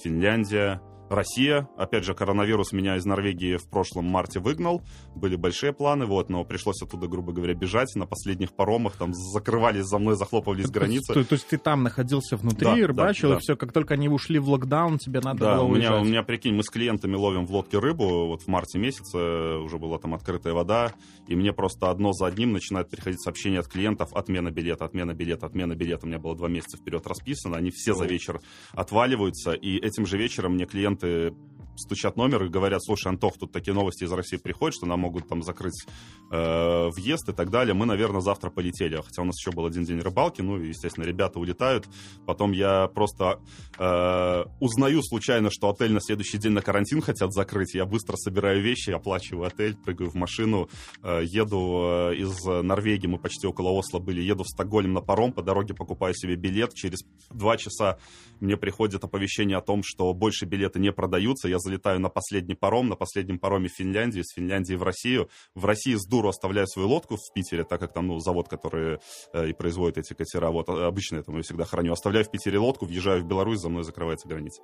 Финляндия, 0.04 0.82
Россия, 1.14 1.68
опять 1.78 2.04
же, 2.04 2.14
коронавирус 2.14 2.72
меня 2.72 2.98
из 2.98 3.06
Норвегии 3.06 3.58
в 3.58 3.70
прошлом 3.70 4.06
марте 4.06 4.40
выгнал, 4.40 4.82
были 5.16 5.36
большие 5.36 5.74
планы, 5.74 6.06
вот, 6.06 6.30
но 6.30 6.44
пришлось 6.44 6.82
оттуда, 6.82 7.08
грубо 7.08 7.32
говоря, 7.32 7.54
бежать 7.54 7.94
на 7.96 8.06
последних 8.06 8.54
паромах, 8.54 8.96
там 8.98 9.14
закрывались 9.14 9.86
за 9.86 10.00
мной, 10.00 10.16
захлопывались 10.16 10.70
границы. 10.70 11.14
То, 11.14 11.24
то 11.24 11.34
есть 11.34 11.48
ты 11.48 11.58
там 11.58 11.84
находился 11.84 12.38
внутри, 12.38 12.82
да, 12.82 12.88
рыбачил, 12.88 13.30
да, 13.30 13.36
да. 13.36 13.40
и 13.40 13.42
все, 13.42 13.56
как 13.56 13.72
только 13.72 13.94
они 13.94 14.10
ушли 14.10 14.40
в 14.40 14.50
локдаун, 14.50 14.98
тебе 14.98 15.20
надо 15.22 15.40
да, 15.40 15.56
было 15.58 15.64
у 15.64 15.70
меня, 15.70 15.90
уезжать. 15.90 16.02
у 16.02 16.06
меня, 16.06 16.24
прикинь, 16.24 16.56
мы 16.56 16.64
с 16.64 16.70
клиентами 16.70 17.16
ловим 17.16 17.46
в 17.46 17.52
лодке 17.52 17.80
рыбу, 17.80 18.28
вот 18.28 18.42
в 18.42 18.48
марте 18.48 18.80
месяце 18.80 19.58
уже 19.58 19.78
была 19.78 19.98
там 20.00 20.14
открытая 20.14 20.54
вода, 20.54 20.94
и 21.28 21.36
мне 21.36 21.54
просто 21.54 21.90
одно 21.90 22.14
за 22.14 22.28
одним 22.28 22.54
начинает 22.54 22.90
приходить 22.90 23.22
сообщения 23.22 23.60
от 23.60 23.68
клиентов, 23.68 24.14
отмена 24.14 24.52
билета, 24.52 24.86
отмена 24.86 25.14
билета, 25.14 25.46
отмена 25.46 25.76
билета, 25.76 26.06
у 26.06 26.10
меня 26.10 26.20
было 26.20 26.36
два 26.36 26.50
месяца 26.50 26.78
вперед 26.78 27.06
расписано, 27.08 27.58
они 27.58 27.72
все 27.72 27.94
за 27.94 28.06
вечер 28.06 28.42
отваливаются, 28.72 29.54
и 29.54 29.78
этим 29.78 30.06
же 30.06 30.18
вечером 30.18 30.54
мне 30.54 30.66
клиенты 31.04 31.36
стучат 31.76 32.18
номер 32.18 32.44
и 32.44 32.50
говорят, 32.50 32.84
слушай, 32.84 33.08
Антох, 33.08 33.38
тут 33.38 33.52
такие 33.52 33.74
новости 33.74 34.04
из 34.04 34.12
России 34.12 34.38
приходят, 34.38 34.76
что 34.76 34.86
нам 34.86 35.02
могут 35.02 35.28
там 35.28 35.44
закрыть 35.44 35.86
э, 36.32 36.90
въезд 36.90 37.30
и 37.30 37.34
так 37.34 37.50
далее. 37.50 37.74
Мы, 37.74 37.86
наверное, 37.86 38.22
завтра 38.22 38.50
полетели. 38.50 38.96
Хотя 38.96 39.22
у 39.22 39.26
нас 39.26 39.36
еще 39.38 39.56
был 39.56 39.66
один 39.66 39.84
день 39.84 40.00
рыбалки, 40.00 40.42
ну, 40.42 40.62
и, 40.62 40.70
естественно, 40.70 41.06
ребята 41.06 41.40
улетают. 41.40 41.88
Потом 42.26 42.52
я 42.52 42.88
просто 42.88 43.40
э, 43.78 44.44
узнаю 44.60 45.02
случайно, 45.04 45.50
что 45.52 45.70
отель 45.70 45.94
на 45.94 46.02
следующий 46.02 46.38
день 46.38 46.52
на 46.52 46.62
карантин 46.62 47.02
хотят 47.02 47.34
закрыть. 47.34 47.74
Я 47.74 47.86
быстро 47.86 48.16
собираю 48.16 48.62
вещи, 48.62 48.92
оплачиваю 48.92 49.48
отель, 49.48 49.76
прыгаю 49.76 50.10
в 50.10 50.16
машину, 50.16 50.70
э, 51.02 51.22
еду 51.24 52.12
э, 52.12 52.16
из 52.16 52.44
Норвегии, 52.44 53.08
мы 53.08 53.18
почти 53.18 53.48
около 53.48 53.70
Осло 53.70 54.00
были, 54.00 54.22
еду 54.22 54.44
в 54.44 54.48
Стокгольм 54.48 54.94
на 54.94 55.02
паром, 55.02 55.32
по 55.32 55.42
дороге 55.42 55.74
покупаю 55.74 56.14
себе 56.14 56.36
билет. 56.36 56.74
Через 56.74 57.00
два 57.30 57.58
часа 57.58 57.98
мне 58.40 58.58
приходит 58.58 59.04
оповещение 59.04 59.58
о 59.58 59.62
том, 59.62 59.82
что 59.84 60.14
больше 60.14 60.46
билеты 60.46 60.80
не 60.80 60.92
продаются. 60.92 61.48
Я 61.48 61.60
залетаю 61.64 62.00
на 62.00 62.10
последний 62.10 62.56
паром, 62.56 62.90
на 62.90 62.96
последнем 62.96 63.40
пароме 63.40 63.70
в 63.70 63.74
Финляндию, 63.74 64.24
из 64.24 64.34
Финляндии 64.36 64.76
в 64.76 64.84
Россию. 64.84 65.30
В 65.56 65.66
России 65.66 65.96
с 65.96 66.06
дуру 66.06 66.30
оставляю 66.30 66.68
свою 66.68 66.90
лодку 66.90 67.16
в 67.16 67.34
Питере, 67.34 67.64
так 67.64 67.80
как 67.80 67.94
там 67.94 68.08
ну, 68.08 68.20
завод, 68.20 68.50
который 68.50 69.00
э, 69.34 69.50
и 69.50 69.54
производит 69.54 69.98
эти 69.98 70.14
катера. 70.14 70.50
Вот 70.50 70.70
а, 70.70 70.88
обычно 70.88 71.18
я 71.18 71.42
всегда 71.42 71.66
храню. 71.66 71.94
Оставляю 71.94 72.26
в 72.26 72.32
Питере 72.32 72.60
лодку, 72.60 72.86
въезжаю 72.86 73.24
в 73.24 73.26
Беларусь, 73.26 73.60
за 73.60 73.70
мной 73.70 73.84
закрывается 73.84 74.28
граница. 74.28 74.62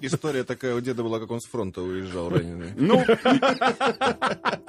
История 0.00 0.44
такая 0.44 0.74
у 0.74 0.80
деда 0.80 1.02
была, 1.02 1.18
как 1.18 1.30
он 1.30 1.40
с 1.40 1.46
фронта 1.46 1.82
уезжал 1.82 2.28
раненый. 2.28 2.72
Ну, 2.76 3.04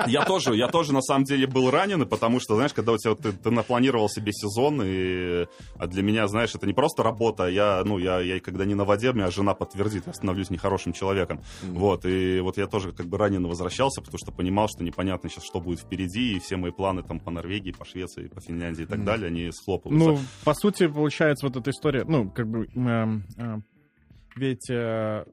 я 0.07 0.25
тоже, 0.25 0.55
я 0.55 0.67
тоже 0.67 0.93
на 0.93 1.01
самом 1.01 1.25
деле 1.25 1.47
был 1.47 1.69
раненый, 1.69 2.05
потому 2.05 2.39
что, 2.39 2.55
знаешь, 2.55 2.73
когда 2.73 2.93
у 2.93 2.97
тебя 2.97 3.15
ты, 3.15 3.31
ты 3.31 3.51
напланировал 3.51 4.09
себе 4.09 4.31
сезон, 4.33 4.81
и 4.83 5.45
а 5.77 5.87
для 5.87 6.03
меня, 6.03 6.27
знаешь, 6.27 6.55
это 6.55 6.65
не 6.65 6.73
просто 6.73 7.03
работа, 7.03 7.47
я, 7.47 7.83
ну, 7.85 7.97
я, 7.97 8.19
я 8.19 8.39
когда 8.39 8.65
не 8.65 8.75
на 8.75 8.85
воде, 8.85 9.11
меня 9.13 9.29
жена 9.31 9.53
подтвердит, 9.53 10.07
я 10.07 10.13
становлюсь 10.13 10.49
нехорошим 10.49 10.93
человеком 10.93 11.26
человеком. 11.27 11.41
Вот, 11.61 12.05
и 12.05 12.39
вот 12.39 12.57
я 12.57 12.67
тоже 12.67 12.91
как 12.91 13.07
бы 13.07 13.17
ранено 13.17 13.47
возвращался, 13.47 14.01
потому 14.01 14.17
что 14.17 14.31
понимал, 14.31 14.67
что 14.67 14.83
непонятно 14.83 15.29
сейчас, 15.29 15.45
что 15.45 15.59
будет 15.59 15.79
впереди, 15.79 16.35
и 16.35 16.39
все 16.39 16.57
мои 16.57 16.71
планы 16.71 17.03
там 17.03 17.19
по 17.19 17.31
Норвегии, 17.31 17.71
по 17.71 17.85
Швеции, 17.85 18.27
по 18.27 18.41
Финляндии 18.41 18.83
и 18.83 18.85
так 18.85 19.03
далее, 19.03 19.27
они 19.27 19.51
схлопываются. 19.51 20.09
Ну, 20.09 20.19
по 20.43 20.53
сути, 20.53 20.87
получается, 20.87 21.47
вот 21.47 21.57
эта 21.57 21.71
история, 21.71 22.03
ну, 22.05 22.29
как 22.29 22.47
бы, 22.47 22.67
эм, 22.75 23.23
э, 23.37 23.57
ведь 24.35 24.69
э, 24.69 25.25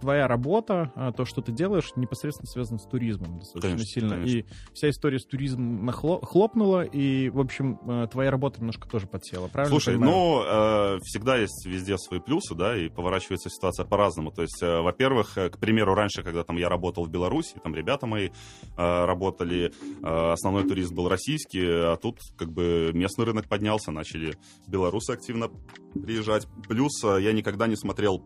твоя 0.00 0.26
работа, 0.28 0.92
а, 0.94 1.12
то, 1.12 1.24
что 1.24 1.40
ты 1.42 1.52
делаешь, 1.52 1.90
непосредственно 1.96 2.46
связано 2.46 2.78
с 2.78 2.86
туризмом 2.86 3.38
достаточно 3.38 3.60
Конечно, 3.70 3.84
сильно. 3.86 4.10
конечно. 4.16 4.36
И 4.36 4.44
вся 4.74 4.90
история 4.90 5.18
с 5.18 5.26
туризмом 5.26 5.88
нахло- 5.88 6.24
хлопнула, 6.24 6.82
и, 6.82 7.28
в 7.30 7.40
общем, 7.40 7.78
э, 7.86 8.06
твоя 8.10 8.30
работа 8.30 8.60
немножко 8.60 8.88
тоже 8.88 9.06
подсела, 9.06 9.48
правильно? 9.48 9.70
Слушай, 9.78 9.98
ну, 9.98 10.42
э, 10.42 10.98
всегда 11.02 11.36
есть 11.36 11.66
везде 11.66 11.96
свои 11.98 12.20
плюсы, 12.20 12.54
да, 12.54 12.76
и 12.76 12.88
поворачивается 12.88 13.50
ситуация 13.50 13.84
по-разному. 13.84 14.30
То 14.30 14.42
есть, 14.42 14.62
э, 14.62 14.80
во-первых, 14.80 15.36
э, 15.38 15.50
к 15.50 15.58
примеру, 15.58 15.94
раньше, 15.94 16.22
когда 16.22 16.44
там 16.44 16.56
я 16.56 16.68
работал 16.68 17.04
в 17.04 17.10
Беларуси, 17.10 17.56
там 17.62 17.74
ребята 17.74 18.06
мои 18.06 18.28
э, 18.28 19.04
работали, 19.04 19.72
э, 20.02 20.32
основной 20.32 20.64
туризм 20.66 20.94
был 20.94 21.08
российский, 21.08 21.64
а 21.64 21.96
тут 21.96 22.18
как 22.36 22.50
бы 22.52 22.90
местный 22.94 23.24
рынок 23.24 23.48
поднялся, 23.48 23.90
начали 23.90 24.34
белорусы 24.66 25.10
активно 25.12 25.48
приезжать. 25.94 26.46
Плюс 26.68 27.02
э, 27.04 27.18
я 27.22 27.32
никогда 27.32 27.66
не 27.66 27.76
смотрел 27.76 28.22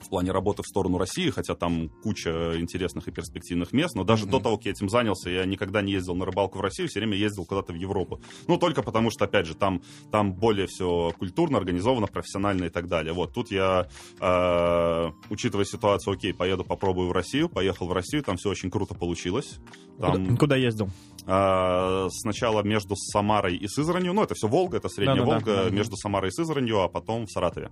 в 0.00 0.08
плане 0.08 0.32
работы 0.32 0.62
в 0.62 0.66
сторону 0.66 0.98
России, 0.98 1.30
хотя 1.30 1.54
там 1.54 1.88
куча 2.02 2.58
интересных 2.58 3.08
и 3.08 3.10
перспективных 3.10 3.72
мест, 3.72 3.94
но 3.94 4.04
даже 4.04 4.24
Мгм. 4.24 4.32
до 4.32 4.40
того, 4.40 4.56
как 4.56 4.66
я 4.66 4.72
этим 4.72 4.88
занялся, 4.88 5.30
я 5.30 5.44
никогда 5.44 5.82
не 5.82 5.92
ездил 5.92 6.14
на 6.14 6.24
рыбалку 6.24 6.58
в 6.58 6.60
Россию, 6.60 6.88
все 6.88 7.00
время 7.00 7.16
ездил 7.16 7.44
куда-то 7.44 7.72
в 7.72 7.76
Европу. 7.76 8.20
Ну, 8.48 8.56
только 8.56 8.82
потому 8.82 9.10
что, 9.10 9.24
опять 9.26 9.46
же, 9.46 9.54
там, 9.54 9.82
там 10.10 10.32
более 10.32 10.66
все 10.66 11.12
культурно, 11.18 11.58
организовано, 11.58 12.06
профессионально 12.06 12.64
и 12.64 12.68
так 12.70 12.88
далее. 12.88 13.12
Вот, 13.12 13.32
тут 13.34 13.50
я, 13.50 13.88
э, 14.20 15.10
учитывая 15.30 15.64
ситуацию, 15.64 16.14
окей, 16.14 16.32
поеду 16.34 16.64
попробую 16.64 17.08
в 17.08 17.12
Россию, 17.12 17.48
поехал 17.48 17.86
в 17.86 17.92
Россию, 17.92 18.22
там 18.22 18.36
все 18.36 18.50
очень 18.50 18.70
круто 18.70 18.94
получилось. 18.94 19.58
Там, 20.00 20.24
Куда, 20.24 20.36
куда 20.36 20.56
ездил? 20.56 20.88
а, 21.26 22.08
сначала 22.10 22.62
между 22.62 22.96
Самарой 22.96 23.56
и 23.56 23.68
Сызранью, 23.68 24.14
ну, 24.14 24.22
это 24.22 24.34
все 24.34 24.48
Волга, 24.48 24.78
это 24.78 24.88
Средняя 24.88 25.16
Да-да-да. 25.24 25.44
Волга, 25.44 25.66
Мгм. 25.66 25.74
между 25.76 25.96
Самарой 25.96 26.28
и 26.30 26.32
Сызранью, 26.32 26.80
а 26.80 26.88
потом 26.88 27.26
в 27.26 27.30
Саратове. 27.30 27.70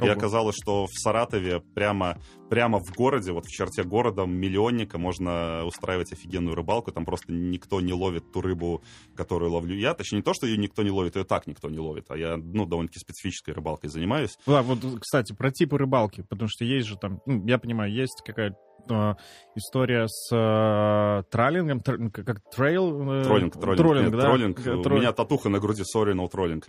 И 0.00 0.02
Ого. 0.02 0.12
оказалось, 0.12 0.56
что 0.60 0.86
в 0.86 0.92
Саратове 0.92 1.60
прямо, 1.74 2.18
прямо 2.50 2.78
в 2.78 2.92
городе, 2.94 3.32
вот 3.32 3.46
в 3.46 3.50
черте 3.50 3.82
города 3.82 4.24
миллионника 4.24 4.98
можно 4.98 5.64
устраивать 5.64 6.12
офигенную 6.12 6.54
рыбалку. 6.54 6.92
Там 6.92 7.04
просто 7.04 7.32
никто 7.32 7.80
не 7.80 7.92
ловит 7.92 8.30
ту 8.32 8.40
рыбу, 8.40 8.82
которую 9.16 9.52
ловлю 9.52 9.76
я. 9.76 9.94
Точнее, 9.94 10.18
не 10.18 10.22
то, 10.22 10.34
что 10.34 10.46
ее 10.46 10.56
никто 10.56 10.82
не 10.82 10.90
ловит, 10.90 11.16
ее 11.16 11.24
так 11.24 11.46
никто 11.46 11.68
не 11.68 11.78
ловит. 11.78 12.10
А 12.10 12.16
я, 12.16 12.36
ну, 12.36 12.66
довольно-таки 12.66 13.00
специфической 13.00 13.52
рыбалкой 13.52 13.90
занимаюсь. 13.90 14.38
Да, 14.46 14.62
вот, 14.62 14.78
кстати, 15.00 15.32
про 15.32 15.50
типы 15.50 15.78
рыбалки, 15.78 16.22
потому 16.22 16.48
что 16.48 16.64
есть 16.64 16.86
же 16.86 16.96
там, 16.96 17.20
ну, 17.26 17.46
я 17.46 17.58
понимаю, 17.58 17.92
есть 17.92 18.22
какая-то 18.24 18.56
э, 18.90 19.14
история 19.54 20.06
с 20.08 20.30
э, 20.34 21.22
траллингом, 21.30 21.78
тр- 21.78 22.10
как 22.10 22.40
трейл... 22.54 23.12
э, 23.20 23.24
Троллинг, 23.24 23.54
троллинг. 23.60 23.78
троллинг, 23.78 24.06
Нет, 24.08 24.16
да? 24.16 24.22
троллинг. 24.22 24.58
У 24.86 24.88
меня 24.90 25.12
татуха 25.12 25.48
на 25.48 25.58
груди, 25.60 25.82
sorry, 25.82 26.12
no 26.14 26.28
троллинг. 26.28 26.66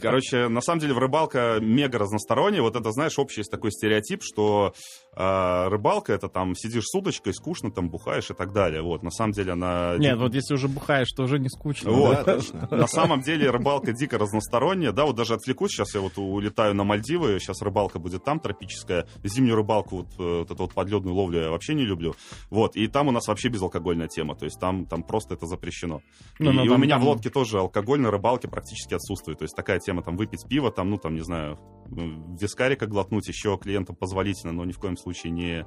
Короче, 0.00 0.48
на 0.48 0.60
самом 0.60 0.80
деле 0.80 0.94
рыбалка 0.94 1.58
мега 1.60 1.98
разносторонняя. 1.98 2.62
Вот 2.62 2.76
это, 2.76 2.90
знаешь, 2.92 3.18
общий 3.18 3.40
есть 3.40 3.50
такой 3.50 3.70
стереотип, 3.72 4.20
что 4.22 4.74
э, 5.14 5.68
рыбалка 5.68 6.12
это 6.12 6.28
там 6.28 6.54
сидишь 6.54 6.84
с 6.86 6.94
удочкой, 6.94 7.34
скучно 7.34 7.70
там 7.70 7.90
бухаешь 7.90 8.30
и 8.30 8.34
так 8.34 8.52
далее. 8.52 8.82
Вот, 8.82 9.02
на 9.02 9.10
самом 9.10 9.32
деле 9.32 9.52
она... 9.52 9.96
Нет, 9.98 10.18
вот 10.18 10.34
если 10.34 10.54
уже 10.54 10.68
бухаешь, 10.68 11.10
то 11.12 11.24
уже 11.24 11.38
не 11.38 11.48
скучно. 11.48 11.90
Вот. 11.90 12.24
Да. 12.24 12.76
На 12.76 12.86
самом 12.86 13.20
деле 13.20 13.50
рыбалка 13.50 13.92
дико 13.92 14.18
разносторонняя. 14.18 14.92
Да, 14.92 15.04
вот 15.06 15.16
даже 15.16 15.34
отвлекусь, 15.34 15.72
сейчас 15.72 15.94
я 15.94 16.00
вот 16.00 16.16
улетаю 16.18 16.74
на 16.74 16.84
Мальдивы, 16.84 17.38
сейчас 17.40 17.60
рыбалка 17.62 17.98
будет 17.98 18.24
там 18.24 18.40
тропическая. 18.40 19.06
Зимнюю 19.22 19.56
рыбалку, 19.56 19.98
вот, 19.98 20.08
э, 20.18 20.38
вот 20.40 20.50
эту 20.50 20.62
вот 20.62 20.74
подледную 20.74 21.14
ловлю 21.14 21.40
я 21.42 21.50
вообще 21.50 21.74
не 21.74 21.84
люблю. 21.84 22.14
Вот, 22.50 22.76
и 22.76 22.86
там 22.88 23.08
у 23.08 23.10
нас 23.10 23.26
вообще 23.28 23.48
безалкогольная 23.48 24.08
тема, 24.08 24.34
то 24.34 24.44
есть 24.44 24.58
там, 24.60 24.86
там 24.86 25.02
просто 25.02 25.34
это 25.34 25.46
запрещено. 25.46 26.00
Ну, 26.38 26.50
и 26.50 26.54
ну, 26.54 26.64
и 26.64 26.68
там- 26.68 26.76
у 26.76 26.80
меня 26.82 26.94
там- 26.96 27.02
в 27.02 27.08
лодке 27.08 27.30
тоже 27.30 27.58
алкоголь 27.58 28.00
на 28.00 28.10
рыбалке 28.10 28.48
практически 28.48 28.94
отсутствует. 28.94 29.38
То 29.38 29.44
есть 29.44 29.54
такая 29.56 29.78
тема, 29.78 30.02
там, 30.02 30.16
выпить 30.16 30.46
пиво, 30.48 30.70
там, 30.70 30.90
ну, 30.90 30.98
там, 30.98 31.14
не 31.14 31.20
знаю, 31.22 31.58
м, 31.90 32.36
вискарика 32.36 32.86
глотнуть 32.86 33.28
еще 33.28 33.58
клиентам 33.58 33.96
позволительно, 33.96 34.52
но 34.52 34.64
ни 34.64 34.72
в 34.72 34.78
коем 34.78 34.96
случае 35.02 35.32
не, 35.32 35.66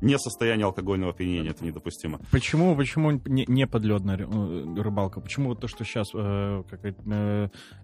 не 0.00 0.18
состояние 0.18 0.66
алкогольного 0.66 1.12
опьянения, 1.12 1.50
это 1.50 1.64
недопустимо. 1.64 2.20
Почему, 2.30 2.76
почему 2.76 3.12
не, 3.24 3.44
не 3.46 3.66
подледная 3.66 4.18
э, 4.18 4.80
рыбалка? 4.80 5.20
Почему 5.20 5.50
вот 5.50 5.60
то, 5.60 5.68
что 5.68 5.84
сейчас 5.84 6.12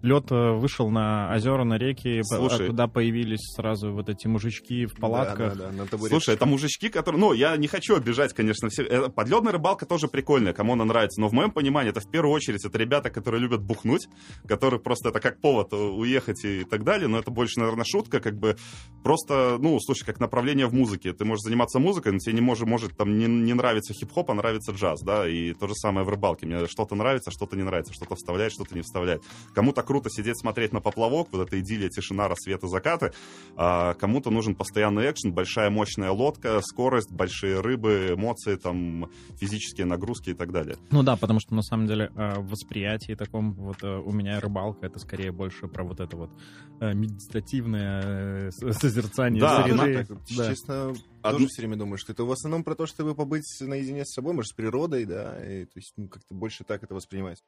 лед 0.01 0.31
вышел 0.31 0.89
на 0.89 1.33
озера, 1.33 1.63
на 1.63 1.77
реки, 1.77 2.21
Слушай. 2.23 2.65
а 2.65 2.67
туда 2.67 2.87
появились 2.87 3.53
сразу 3.55 3.93
вот 3.93 4.09
эти 4.09 4.27
мужички 4.27 4.85
в 4.85 4.95
палатках? 4.95 5.57
Да, 5.57 5.71
да, 5.71 5.85
да. 5.89 5.97
Слушай, 6.07 6.35
это 6.35 6.45
мужички, 6.45 6.89
которые... 6.89 7.19
Ну, 7.19 7.33
я 7.33 7.55
не 7.57 7.67
хочу 7.67 7.95
обижать, 7.95 8.33
конечно, 8.33 8.69
все. 8.69 8.83
Э, 8.83 9.09
Подледная 9.09 9.53
рыбалка 9.53 9.85
тоже 9.85 10.07
прикольная, 10.07 10.53
кому 10.53 10.73
она 10.73 10.85
нравится. 10.85 11.21
Но 11.21 11.27
в 11.27 11.33
моем 11.33 11.51
понимании 11.51 11.91
это 11.91 12.01
в 12.01 12.09
первую 12.09 12.33
очередь 12.33 12.65
это 12.65 12.77
ребята, 12.77 13.09
которые 13.09 13.41
любят 13.41 13.61
бухнуть, 13.61 14.07
которые 14.47 14.79
просто 14.79 15.09
это 15.09 15.19
как 15.19 15.41
повод 15.41 15.73
э, 15.73 15.75
уехать 15.75 16.43
и 16.43 16.63
так 16.63 16.83
далее. 16.83 17.07
Но 17.07 17.19
это 17.19 17.31
больше, 17.31 17.59
наверное, 17.59 17.85
шутка, 17.85 18.19
как 18.19 18.37
бы 18.37 18.57
просто, 19.03 19.57
ну, 19.59 19.79
слушай, 19.79 20.05
как 20.05 20.19
направление 20.19 20.67
в 20.67 20.73
музыке. 20.73 21.13
Ты 21.13 21.25
можешь 21.25 21.43
заниматься 21.43 21.79
музыкой, 21.79 22.02
но 22.11 22.19
тебе 22.19 22.33
не 22.33 22.41
может, 22.41 22.67
может 22.67 22.97
там 22.97 23.17
не, 23.17 23.25
не 23.25 23.53
нравится 23.53 23.93
хип-хоп, 23.93 24.31
а 24.31 24.33
нравится 24.33 24.71
джаз, 24.71 25.01
да, 25.01 25.27
и 25.27 25.53
то 25.53 25.67
же 25.67 25.75
самое 25.75 26.05
в 26.05 26.09
рыбалке. 26.09 26.45
Мне 26.45 26.67
что-то 26.67 26.95
нравится, 26.95 27.31
что-то 27.31 27.55
не 27.55 27.63
нравится, 27.63 27.93
что-то 27.93 28.15
вставляет, 28.15 28.51
что-то 28.51 28.75
не 28.75 28.81
вставляет. 28.81 29.23
Кому-то 29.53 29.83
круто 29.83 30.09
сидеть, 30.09 30.39
смотреть 30.39 30.73
на 30.73 30.81
поплавок, 30.81 31.29
вот 31.31 31.47
эта 31.47 31.59
идиллия, 31.59 31.89
тишина, 31.89 32.27
рассветы, 32.27 32.67
закаты, 32.67 33.13
а 33.55 33.93
кому-то 33.95 34.29
нужен 34.29 34.55
постоянный 34.55 35.09
экшен, 35.09 35.33
большая 35.33 35.69
мощная 35.69 36.11
лодка, 36.11 36.61
скорость, 36.61 37.11
большие 37.11 37.59
рыбы, 37.59 38.13
эмоции, 38.15 38.55
там, 38.55 39.09
физические 39.39 39.85
нагрузки 39.85 40.31
и 40.31 40.33
так 40.33 40.51
далее. 40.51 40.77
Ну 40.91 41.03
да, 41.03 41.15
потому 41.15 41.39
что 41.39 41.55
на 41.55 41.61
самом 41.61 41.87
деле 41.87 42.11
в 42.15 42.49
восприятии 42.49 43.13
таком 43.13 43.53
вот 43.53 43.83
э, 43.83 43.97
у 43.97 44.11
меня 44.11 44.39
рыбалка 44.39 44.85
это 44.85 44.99
скорее 44.99 45.31
больше 45.31 45.67
про 45.67 45.83
вот 45.83 45.99
это 45.99 46.15
вот 46.15 46.29
э, 46.79 46.93
медитативное 46.93 48.49
э, 48.49 48.51
созерцание 48.51 49.41
Да, 49.41 49.63
среды. 49.63 50.05
так 50.05 50.17
Да. 50.35 50.49
Честно, 50.49 50.93
Одну- 51.23 51.39
тоже 51.39 51.47
все 51.47 51.61
время 51.61 51.77
думаю, 51.77 51.97
что 51.97 52.11
это 52.11 52.23
в 52.23 52.31
основном 52.31 52.63
про 52.63 52.75
то, 52.75 52.85
чтобы 52.85 53.15
побыть 53.15 53.45
наедине 53.61 54.05
с 54.05 54.13
собой, 54.13 54.33
может, 54.33 54.51
с 54.51 54.55
природой, 54.55 55.05
да, 55.05 55.43
и, 55.43 55.65
то 55.65 55.79
есть, 55.79 55.93
ну, 55.97 56.07
как-то 56.07 56.33
больше 56.33 56.63
так 56.63 56.83
это 56.83 56.93
воспринимать. 56.93 57.43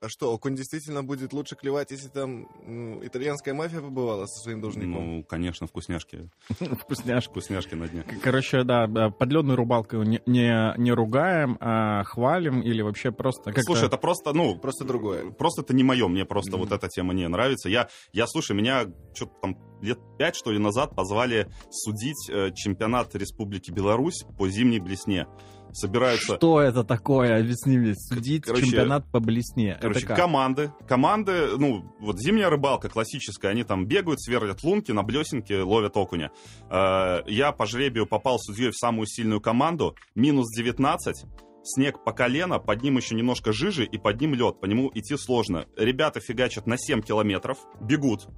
А 0.00 0.08
что, 0.08 0.32
окунь 0.32 0.54
действительно 0.54 1.02
будет 1.02 1.32
лучше 1.32 1.56
клевать, 1.56 1.90
если 1.90 2.06
там 2.06 2.46
ну, 2.64 3.04
итальянская 3.04 3.52
мафия 3.52 3.80
побывала 3.80 4.26
со 4.26 4.44
своим 4.44 4.60
должником? 4.60 4.90
Ну, 4.92 5.24
конечно, 5.24 5.66
вкусняшки. 5.66 6.30
Вкусняшка. 6.48 7.30
Вкусняшки 7.32 7.74
на 7.74 7.88
дне. 7.88 8.04
Короче, 8.22 8.62
да, 8.62 8.86
подледную 9.10 9.56
рыбалку 9.56 9.96
не, 10.02 10.22
не, 10.26 10.72
не 10.78 10.92
ругаем, 10.92 11.56
а 11.60 12.04
хвалим 12.04 12.60
или 12.60 12.80
вообще 12.80 13.10
просто. 13.10 13.52
Слушай, 13.62 13.86
это 13.86 13.96
просто, 13.96 14.32
ну, 14.32 14.56
Просто 14.56 14.84
другое. 14.84 15.30
Просто 15.30 15.62
это 15.62 15.74
не 15.74 15.82
мое, 15.82 16.06
мне 16.06 16.24
просто 16.24 16.56
вот 16.56 16.70
эта 16.70 16.88
тема 16.88 17.12
не 17.12 17.26
нравится. 17.26 17.68
Я, 17.68 17.88
я 18.12 18.26
слушай, 18.28 18.54
меня 18.54 18.86
что-то 19.14 19.32
там 19.42 19.58
лет 19.80 19.98
пять, 20.18 20.36
что 20.36 20.52
ли, 20.52 20.58
назад 20.58 20.94
позвали 20.94 21.48
судить 21.70 22.28
э, 22.30 22.50
чемпионат 22.54 23.14
Республики 23.14 23.70
Беларусь 23.70 24.24
по 24.36 24.48
зимней 24.48 24.78
блесне. 24.78 25.26
Собираются... 25.72 26.36
Что 26.36 26.60
это 26.60 26.84
такое? 26.84 27.38
Объясни 27.38 27.78
мне. 27.78 27.94
Судить 27.94 28.44
Короче, 28.44 28.64
чемпионат 28.64 29.10
по 29.10 29.20
блесне. 29.20 29.78
Короче, 29.80 30.06
команды, 30.06 30.72
команды, 30.86 31.56
ну, 31.58 31.94
вот 32.00 32.18
зимняя 32.18 32.50
рыбалка 32.50 32.88
классическая, 32.88 33.50
они 33.50 33.64
там 33.64 33.86
бегают, 33.86 34.20
сверлят 34.20 34.62
лунки, 34.62 34.92
на 34.92 35.02
блесенке 35.02 35.62
ловят 35.62 35.96
окуня. 35.96 36.30
Э, 36.70 37.22
я 37.26 37.52
по 37.52 37.66
жребию 37.66 38.06
попал 38.06 38.38
судьей 38.38 38.70
в 38.70 38.76
самую 38.76 39.06
сильную 39.06 39.40
команду, 39.40 39.94
минус 40.14 40.46
19, 40.56 41.24
снег 41.62 42.04
по 42.04 42.12
колено, 42.12 42.58
под 42.58 42.82
ним 42.82 42.96
еще 42.96 43.14
немножко 43.14 43.52
жижи 43.52 43.84
и 43.84 43.98
под 43.98 44.20
ним 44.20 44.34
лед, 44.34 44.60
по 44.60 44.66
нему 44.66 44.90
идти 44.94 45.16
сложно. 45.16 45.66
Ребята 45.76 46.20
фигачат 46.20 46.66
на 46.66 46.78
7 46.78 47.02
километров, 47.02 47.58
бегут 47.80 48.28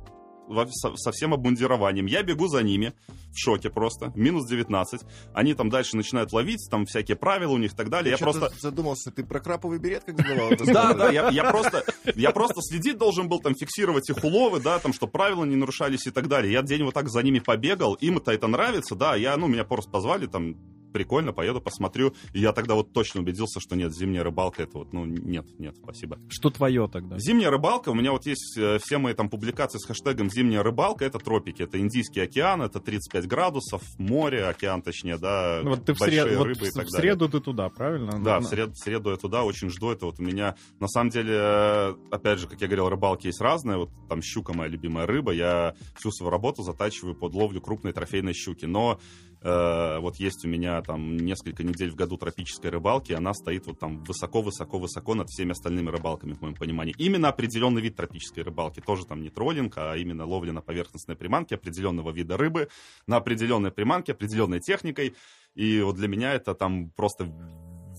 во- 0.50 0.66
со, 0.70 0.94
со 0.96 1.12
всем 1.12 1.32
обмундированием. 1.32 2.06
Я 2.06 2.22
бегу 2.22 2.48
за 2.48 2.62
ними, 2.62 2.92
в 3.32 3.38
шоке 3.38 3.70
просто, 3.70 4.12
минус 4.14 4.48
19. 4.48 5.00
Они 5.34 5.54
там 5.54 5.70
дальше 5.70 5.96
начинают 5.96 6.32
ловить, 6.32 6.66
там 6.70 6.84
всякие 6.86 7.16
правила 7.16 7.52
у 7.52 7.58
них 7.58 7.72
и 7.72 7.76
так 7.76 7.88
далее. 7.88 8.10
Я 8.12 8.18
чё-то 8.18 8.38
просто... 8.38 8.60
задумался, 8.60 9.10
ты 9.10 9.24
про 9.24 9.40
краповый 9.40 9.78
берет 9.78 10.04
как 10.04 10.18
сдавал? 10.20 10.50
Да, 10.70 10.94
да, 10.94 11.10
я, 11.10 11.28
я 11.30 11.44
просто, 11.44 11.84
я 12.14 12.30
просто 12.32 12.60
следить 12.62 12.98
должен 12.98 13.28
был, 13.28 13.40
там, 13.40 13.54
фиксировать 13.54 14.08
их 14.10 14.22
уловы, 14.24 14.60
да, 14.60 14.78
там, 14.78 14.92
чтобы 14.92 15.12
правила 15.12 15.44
не 15.44 15.56
нарушались 15.56 16.06
и 16.06 16.10
так 16.10 16.28
далее. 16.28 16.52
Я 16.52 16.62
день 16.62 16.84
вот 16.84 16.94
так 16.94 17.08
за 17.08 17.22
ними 17.22 17.38
побегал, 17.38 17.94
им-то 17.94 18.32
это 18.32 18.46
нравится, 18.46 18.94
да, 18.94 19.16
я, 19.16 19.36
ну, 19.36 19.46
меня 19.46 19.64
просто 19.64 19.90
позвали, 19.90 20.26
там, 20.26 20.56
прикольно, 20.92 21.32
поеду, 21.32 21.60
посмотрю. 21.60 22.14
И 22.32 22.40
я 22.40 22.52
тогда 22.52 22.74
вот 22.74 22.92
точно 22.92 23.20
убедился, 23.20 23.60
что 23.60 23.76
нет, 23.76 23.94
зимняя 23.94 24.22
рыбалка, 24.22 24.62
это 24.62 24.78
вот, 24.78 24.92
ну, 24.92 25.04
нет, 25.04 25.46
нет, 25.58 25.76
спасибо. 25.82 26.18
Что 26.28 26.50
твое 26.50 26.88
тогда? 26.88 27.18
Зимняя 27.18 27.50
рыбалка, 27.50 27.90
у 27.90 27.94
меня 27.94 28.12
вот 28.12 28.26
есть 28.26 28.56
э, 28.58 28.78
все 28.82 28.98
мои 28.98 29.14
там 29.14 29.28
публикации 29.28 29.78
с 29.78 29.86
хэштегом 29.86 30.30
«Зимняя 30.30 30.62
рыбалка», 30.62 31.04
это 31.04 31.18
тропики, 31.18 31.62
это 31.62 31.78
Индийский 31.78 32.20
океан, 32.20 32.62
это 32.62 32.80
35 32.80 33.26
градусов, 33.26 33.82
море, 33.98 34.44
океан 34.46 34.82
точнее, 34.82 35.18
да, 35.18 35.60
Ну, 35.62 35.70
Вот 35.70 35.84
ты 35.84 35.94
в, 35.94 35.98
большие 35.98 36.22
сред- 36.24 36.36
вот 36.38 36.44
рыбы 36.46 36.66
и 36.66 36.70
в 36.70 36.74
так 36.74 36.86
далее. 36.88 37.00
среду 37.12 37.28
ты 37.28 37.40
туда, 37.40 37.68
правильно? 37.68 38.22
Да, 38.22 38.40
в 38.40 38.44
среду, 38.44 38.72
в 38.72 38.78
среду 38.78 39.10
я 39.10 39.16
туда 39.16 39.42
очень 39.44 39.70
жду. 39.70 39.90
Это 39.90 40.06
вот 40.06 40.18
у 40.18 40.22
меня, 40.22 40.56
на 40.80 40.88
самом 40.88 41.10
деле, 41.10 41.96
опять 42.10 42.38
же, 42.38 42.46
как 42.48 42.60
я 42.60 42.66
говорил, 42.66 42.88
рыбалки 42.88 43.26
есть 43.26 43.40
разные. 43.40 43.76
Вот 43.78 43.90
там 44.08 44.22
щука 44.22 44.52
моя 44.52 44.68
любимая 44.70 45.06
рыба. 45.06 45.32
Я 45.32 45.74
всю 45.98 46.10
свою 46.10 46.30
работу 46.30 46.62
затачиваю 46.62 47.14
под 47.14 47.34
ловлю 47.34 47.60
крупной 47.60 47.92
трофейной 47.92 48.32
щуки. 48.34 48.64
Но 48.66 49.00
Э, 49.42 49.98
вот 50.00 50.16
есть 50.16 50.44
у 50.44 50.48
меня 50.48 50.82
там 50.82 51.16
несколько 51.16 51.64
недель 51.64 51.90
в 51.90 51.94
году 51.94 52.16
тропической 52.18 52.70
рыбалки, 52.70 53.12
она 53.12 53.32
стоит 53.32 53.66
вот 53.66 53.78
там 53.78 54.02
высоко-высоко-высоко 54.04 55.14
над 55.14 55.28
всеми 55.28 55.52
остальными 55.52 55.88
рыбалками, 55.88 56.34
в 56.34 56.42
моем 56.42 56.54
понимании. 56.54 56.94
Именно 56.98 57.28
определенный 57.28 57.80
вид 57.80 57.96
тропической 57.96 58.42
рыбалки, 58.42 58.80
тоже 58.80 59.06
там 59.06 59.22
не 59.22 59.30
троллинг, 59.30 59.74
а 59.78 59.94
именно 59.96 60.26
ловля 60.26 60.52
на 60.52 60.60
поверхностной 60.60 61.16
приманке 61.16 61.54
определенного 61.54 62.10
вида 62.10 62.36
рыбы, 62.36 62.68
на 63.06 63.16
определенной 63.16 63.70
приманке, 63.70 64.12
определенной 64.12 64.60
техникой. 64.60 65.14
И 65.54 65.80
вот 65.80 65.96
для 65.96 66.08
меня 66.08 66.34
это 66.34 66.54
там 66.54 66.90
просто 66.90 67.26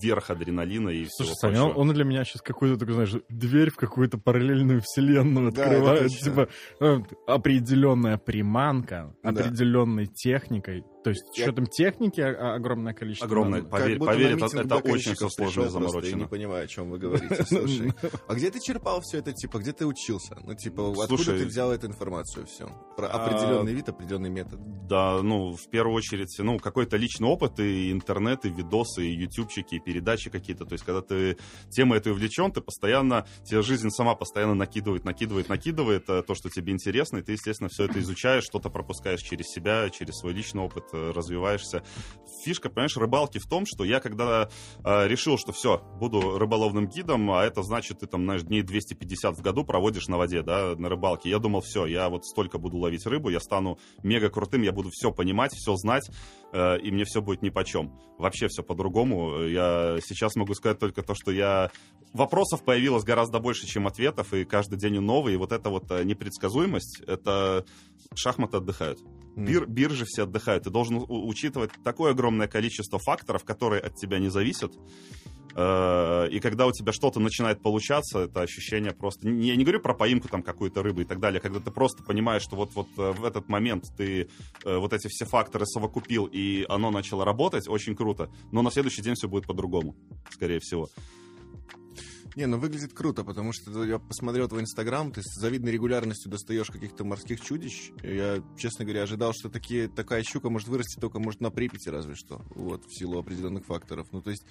верх 0.00 0.30
адреналина 0.30 0.88
и 0.88 1.06
Слушай, 1.08 1.32
всего 1.32 1.34
Саня, 1.50 1.60
он, 1.62 1.66
прочего. 1.72 1.80
он 1.80 1.92
для 1.94 2.04
меня 2.04 2.24
сейчас 2.24 2.42
какую-то, 2.42 2.78
такой, 2.78 2.94
знаешь, 2.94 3.14
дверь 3.28 3.70
в 3.70 3.76
какую-то 3.76 4.18
параллельную 4.18 4.80
вселенную 4.82 5.52
Да, 5.52 5.64
открывает. 5.64 6.02
точно. 6.04 6.30
Типа, 6.30 6.48
э, 6.80 6.98
определенная 7.26 8.16
приманка, 8.18 9.14
Да. 9.22 9.30
определенной 9.30 10.06
техникой. 10.06 10.84
То 11.04 11.10
есть, 11.10 11.36
Я- 11.36 11.50
там 11.52 11.66
техники 11.66 12.20
огромное 12.20 12.94
количество. 12.94 13.26
Огромное. 13.26 13.62
Поверь- 13.62 13.98
поверь, 13.98 14.36
на 14.36 14.44
это- 14.46 14.60
это 14.60 14.76
очень 14.76 15.14
всё 15.14 15.28
сложно 15.28 15.62
и 15.64 15.68
заморочено. 15.68 16.16
не 16.20 16.26
понимаю, 16.26 16.64
о 16.64 16.66
чем 16.68 16.90
вы 16.90 16.98
говорите, 16.98 17.44
слушай. 17.44 17.92
А 18.28 18.34
где 18.34 18.50
ты 18.50 18.60
черпал 18.60 19.00
все 19.02 19.18
это, 19.18 19.32
типа, 19.32 19.58
где 19.58 19.72
ты 19.72 19.84
учился? 19.86 20.36
Ну, 20.44 20.54
типа, 20.54 20.90
откуда 21.02 21.24
ты 21.38 21.46
взял 21.46 21.72
эту 21.72 21.86
информацию 21.88 22.46
все? 22.46 22.66
Про 22.96 23.08
а, 23.08 23.24
определенный 23.26 23.72
вид, 23.74 23.88
определенный 23.88 24.30
метод. 24.30 24.60
Да, 24.86 25.20
ну, 25.22 25.56
в 25.56 25.68
первую 25.70 25.96
очередь, 25.96 26.34
ну, 26.38 26.58
какой-то 26.58 26.96
личный 26.96 27.28
опыт, 27.28 27.58
и 27.58 27.90
интернет, 27.90 28.44
и 28.44 28.48
видосы, 28.50 29.04
и 29.04 29.12
ютубчики, 29.12 29.76
и 29.76 29.80
передачи 29.80 30.30
какие-то. 30.30 30.64
То 30.64 30.74
есть, 30.74 30.84
когда 30.84 31.00
ты 31.02 31.36
темой 31.70 31.98
этой 31.98 32.12
увлечен, 32.12 32.52
ты 32.52 32.60
постоянно, 32.60 33.26
тебе 33.44 33.62
жизнь 33.62 33.90
сама 33.90 34.14
постоянно 34.14 34.54
накидывает, 34.54 35.04
накидывает, 35.04 35.48
накидывает 35.48 36.08
э, 36.08 36.22
то, 36.22 36.34
что 36.34 36.48
тебе 36.48 36.72
интересно, 36.72 37.18
и 37.18 37.22
ты, 37.22 37.32
естественно, 37.32 37.68
все 37.70 37.84
это 37.84 37.98
изучаешь, 38.00 38.44
что-то 38.44 38.70
пропускаешь 38.70 39.20
через 39.20 39.46
себя, 39.46 39.88
через 39.90 40.14
свой 40.18 40.32
личный 40.32 40.62
опыт, 40.62 40.84
э, 40.92 41.12
развиваешься. 41.14 41.82
Фишка, 42.44 42.68
понимаешь, 42.68 42.96
рыбалки 42.96 43.38
в 43.38 43.48
том, 43.48 43.64
что 43.66 43.84
я 43.84 44.00
когда 44.00 44.48
э, 44.84 45.08
решил, 45.08 45.38
что 45.38 45.52
все, 45.52 45.78
буду 45.98 46.38
рыболовным 46.38 46.88
гидом, 46.88 47.30
а 47.30 47.44
это 47.44 47.62
значит, 47.62 48.00
ты 48.00 48.06
там, 48.06 48.24
знаешь, 48.24 48.42
дней 48.42 48.62
250 48.62 49.36
в 49.36 49.42
году 49.42 49.64
проводишь 49.64 50.08
на 50.08 50.18
воде, 50.18 50.42
да, 50.42 50.74
на 50.76 50.88
рыбалке. 50.88 51.30
Я 51.30 51.38
думал, 51.38 51.60
все, 51.60 51.86
я 51.86 52.08
вот 52.08 52.24
столько 52.24 52.58
буду 52.58 52.78
ловить 52.78 53.06
рыбу, 53.06 53.28
я 53.28 53.40
стану 53.40 53.78
мега 54.02 54.30
крутым, 54.30 54.62
я 54.62 54.72
буду 54.72 54.90
все 54.90 55.12
понимать, 55.12 55.52
все 55.52 55.76
знать, 55.76 56.10
э, 56.52 56.78
и 56.80 56.90
мне 56.90 57.04
все 57.04 57.20
будет 57.20 57.42
нипочем. 57.42 57.92
Вообще 58.18 58.46
все 58.48 58.62
по-другому. 58.62 59.42
Я 59.42 59.98
сейчас 60.04 60.36
могу 60.36 60.54
сказать 60.54 60.78
только 60.78 61.02
то, 61.02 61.14
что 61.14 61.32
я... 61.32 61.70
Вопросов 62.12 62.62
появилось 62.62 63.04
гораздо 63.04 63.38
больше, 63.38 63.66
чем 63.66 63.86
ответов, 63.86 64.34
и 64.34 64.44
каждый 64.44 64.78
день 64.78 65.00
новый. 65.00 65.34
И 65.34 65.36
вот 65.38 65.50
эта 65.50 65.70
вот 65.70 65.90
э, 65.90 66.04
непредсказуемость, 66.04 67.00
это 67.06 67.64
шахматы 68.14 68.58
отдыхают. 68.58 68.98
Бир, 69.34 69.66
биржи 69.66 70.04
все 70.06 70.24
отдыхают. 70.24 70.64
Ты 70.64 70.70
должен 70.70 71.02
учитывать 71.08 71.70
такое 71.82 72.12
огромное 72.12 72.48
количество 72.48 72.98
факторов, 72.98 73.44
которые 73.44 73.80
от 73.80 73.96
тебя 73.96 74.18
не 74.18 74.28
зависят. 74.28 74.74
Э, 75.54 76.28
И 76.30 76.38
когда 76.38 76.66
у 76.66 76.72
тебя 76.72 76.92
что-то 76.92 77.18
начинает 77.18 77.62
получаться, 77.62 78.20
это 78.20 78.42
ощущение 78.42 78.92
просто... 78.92 79.28
Я 79.28 79.56
не 79.56 79.64
говорю 79.64 79.80
про 79.80 79.94
поимку 79.94 80.28
там 80.28 80.42
какой-то 80.42 80.82
рыбы 80.82 81.02
и 81.02 81.04
так 81.06 81.18
далее, 81.18 81.40
когда 81.40 81.60
ты 81.60 81.70
просто 81.70 82.02
понимаешь, 82.02 82.42
что 82.42 82.56
вот, 82.56 82.74
вот 82.74 82.88
в 82.94 83.24
этот 83.24 83.48
момент 83.48 83.84
ты 83.96 84.28
вот 84.64 84.92
эти 84.92 85.08
все 85.08 85.24
факторы 85.24 85.64
совокупил, 85.64 86.26
и 86.26 86.41
оно 86.68 86.90
начало 86.90 87.24
работать, 87.24 87.68
очень 87.68 87.96
круто. 87.96 88.30
Но 88.50 88.62
на 88.62 88.70
следующий 88.70 89.02
день 89.02 89.14
все 89.14 89.28
будет 89.28 89.46
по-другому, 89.46 89.96
скорее 90.30 90.60
всего. 90.60 90.88
Не, 92.34 92.46
ну 92.46 92.58
выглядит 92.58 92.94
круто, 92.94 93.24
потому 93.24 93.52
что 93.52 93.84
я 93.84 93.98
посмотрел 93.98 94.48
твой 94.48 94.62
инстаграм, 94.62 95.12
ты 95.12 95.22
с 95.22 95.38
завидной 95.38 95.70
регулярностью 95.72 96.30
достаешь 96.30 96.68
каких-то 96.68 97.04
морских 97.04 97.42
чудищ. 97.42 97.90
Я, 98.02 98.42
честно 98.56 98.86
говоря, 98.86 99.02
ожидал, 99.02 99.34
что 99.34 99.50
такие, 99.50 99.88
такая 99.88 100.22
щука 100.22 100.48
может 100.48 100.68
вырасти 100.68 100.98
только, 100.98 101.18
может, 101.18 101.42
на 101.42 101.50
Припяти 101.50 101.90
разве 101.90 102.14
что. 102.14 102.42
Вот, 102.54 102.84
в 102.86 102.98
силу 102.98 103.18
определенных 103.18 103.66
факторов. 103.66 104.08
Ну, 104.12 104.22
то 104.22 104.30
есть, 104.30 104.44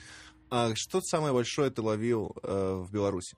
а 0.51 0.73
что 0.75 1.01
самое 1.01 1.33
большое 1.33 1.71
ты 1.71 1.81
ловил 1.81 2.35
э, 2.43 2.83
в 2.85 2.91
Беларуси? 2.91 3.35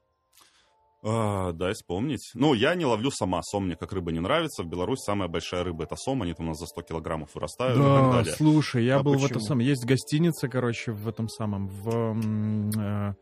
А, 1.05 1.51
дай 1.51 1.74
вспомнить. 1.74 2.31
Ну, 2.33 2.53
я 2.53 2.75
не 2.75 2.86
ловлю 2.86 3.12
сама. 3.12 3.41
Сом 3.43 3.65
мне 3.65 3.75
как 3.75 3.91
рыба 3.91 4.12
не 4.12 4.19
нравится. 4.22 4.63
В 4.63 4.67
Беларусь 4.67 5.00
самая 5.01 5.27
большая 5.27 5.63
рыба 5.63 5.83
это 5.83 5.95
сом. 5.98 6.22
Они 6.22 6.33
там 6.33 6.45
у 6.45 6.50
нас 6.50 6.60
за 6.60 6.65
100 6.65 6.81
килограммов 6.83 7.36
вырастают 7.36 7.77
и 7.77 7.81
так 7.81 8.03
Да, 8.03 8.12
далее. 8.13 8.33
слушай, 8.33 8.86
я 8.86 9.00
А 9.00 9.03
был 9.03 9.12
в 9.13 9.15
почему? 9.15 9.29
этом 9.29 9.41
самом... 9.41 9.60
Есть 9.62 9.86
гостиница, 9.86 10.48
короче, 10.48 10.91
в 10.93 11.07
этом 11.07 11.27
самом... 11.27 11.67
В, 11.67 12.15
э, 12.79 13.13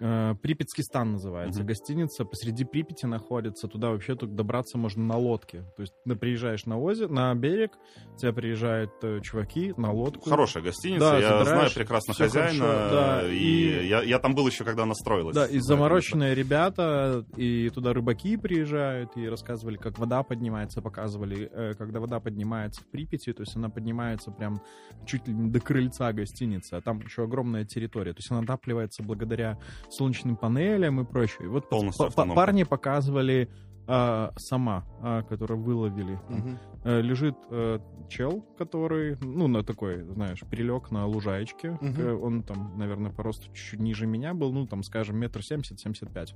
э, 0.00 0.34
Припятский 0.42 0.84
стан 0.84 1.12
называется. 1.12 1.60
Мгм. 1.60 1.68
Гостиница 1.68 2.24
посреди 2.24 2.64
Припяти 2.64 3.06
находится. 3.06 3.68
Туда 3.68 3.90
вообще 3.90 4.14
только 4.14 4.34
добраться 4.34 4.78
можно 4.78 5.02
на 5.04 5.16
лодке. 5.16 5.62
То 5.76 5.82
есть 5.82 5.92
ты 6.04 6.14
приезжаешь 6.16 6.66
на 6.66 6.78
озеро, 6.78 7.08
на 7.12 7.34
берег, 7.34 7.72
тебя 8.16 8.32
приезжают 8.32 8.90
э, 9.02 9.20
чуваки 9.22 9.74
на 9.76 9.92
лодку. 9.92 10.28
Хорошая 10.28 10.62
гостиница, 10.62 11.10
Да, 11.10 11.18
я 11.18 11.44
знаю 11.44 11.70
прекрасно 11.74 12.14
хозяина. 12.14 12.58
хорошо, 12.64 12.90
да, 12.94 13.22
и 13.32 13.36
и- 13.38 13.88
Я, 13.88 14.02
я 14.02 14.18
там 14.18 14.34
был 14.34 14.46
еще, 14.46 14.64
когда 14.64 14.82
она 14.84 14.94
строилась. 14.94 15.34
Да, 15.34 15.46
и 15.46 15.58
замороченные 15.60 16.34
ребята, 16.34 17.24
и 17.36 17.70
туда 17.70 17.92
рыбаки 17.92 18.36
приезжают, 18.36 19.16
и 19.16 19.28
рассказывали, 19.28 19.76
как 19.76 19.98
вода 19.98 20.22
поднимается, 20.22 20.82
показывали, 20.82 21.48
э, 21.52 21.74
когда 21.74 22.00
вода 22.00 22.20
поднимается 22.20 22.82
в 22.82 22.86
Припяти, 22.90 23.32
то 23.32 23.42
есть 23.42 23.56
она 23.56 23.68
поднимается 23.68 24.30
прям 24.30 24.60
чуть 25.06 25.26
ли 25.28 25.34
не 25.34 25.50
до 25.50 25.60
крыльца 25.60 26.12
гостиницы, 26.12 26.74
а 26.74 26.80
там 26.80 27.00
еще 27.00 27.24
огромная 27.24 27.64
территория, 27.64 28.12
то 28.12 28.18
есть 28.18 28.30
она 28.30 28.40
отапливается 28.40 29.02
благодаря 29.02 29.58
солнечным 29.90 30.36
панелям 30.36 31.00
и 31.00 31.04
прочее. 31.04 31.46
И 31.46 31.48
вот 31.48 31.68
Полностью 31.68 32.10
парни 32.34 32.64
показывали 32.64 33.48
а, 33.86 34.32
сама, 34.36 34.84
а, 35.00 35.22
которую 35.22 35.62
выловили. 35.62 36.20
Там, 36.28 36.58
э, 36.84 37.00
лежит 37.00 37.36
э, 37.50 37.78
чел, 38.08 38.42
который, 38.58 39.16
ну, 39.20 39.48
на 39.48 39.62
такой, 39.64 40.02
знаешь, 40.04 40.40
прилег 40.50 40.90
на 40.90 41.06
лужаечке. 41.06 41.78
Э, 41.80 42.12
Он 42.12 42.42
там, 42.42 42.76
наверное, 42.76 43.10
по 43.10 43.22
росту 43.22 43.46
чуть-чуть 43.46 43.80
ниже 43.80 44.06
меня 44.06 44.34
был, 44.34 44.52
ну, 44.52 44.66
там, 44.66 44.82
скажем, 44.82 45.16
метр 45.16 45.42
семьдесят, 45.42 45.80
семьдесят 45.80 46.12
пять. 46.12 46.34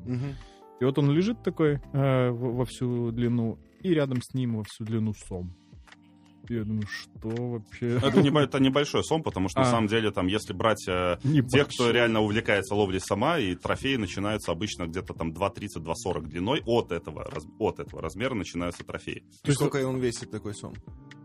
И 0.80 0.84
вот 0.84 0.98
он 0.98 1.10
лежит 1.10 1.42
такой 1.42 1.80
э, 1.92 2.30
во, 2.30 2.52
во 2.52 2.64
всю 2.64 3.12
длину, 3.12 3.58
и 3.80 3.94
рядом 3.94 4.22
с 4.22 4.34
ним 4.34 4.56
во 4.56 4.64
всю 4.64 4.84
длину 4.84 5.12
сом. 5.12 5.54
Я 6.48 6.64
думаю, 6.64 6.86
что 6.86 7.28
вообще? 7.28 7.96
Это, 7.96 8.20
не, 8.20 8.30
это 8.42 8.58
небольшой 8.58 9.04
сом, 9.04 9.22
потому 9.22 9.48
что 9.48 9.60
на 9.60 9.68
А. 9.68 9.70
самом 9.70 9.86
деле 9.88 10.10
там, 10.10 10.26
если 10.26 10.52
брать 10.52 10.86
э, 10.88 11.18
тех, 11.50 11.68
кто 11.68 11.90
реально 11.90 12.20
увлекается 12.20 12.74
ловлей 12.74 13.00
сама, 13.00 13.38
и 13.38 13.54
трофеи 13.54 13.96
начинаются 13.96 14.52
обычно 14.52 14.86
где-то 14.86 15.14
там 15.14 15.30
2.30-2.40 15.32 16.26
длиной, 16.26 16.62
от 16.66 16.92
этого, 16.92 17.28
от 17.58 17.78
этого 17.80 18.02
размера 18.02 18.34
начинаются 18.34 18.84
трофеи. 18.84 19.24
И 19.44 19.52
сколько 19.52 19.86
он 19.86 19.98
весит, 19.98 20.30
такой 20.30 20.54
сом? 20.54 20.74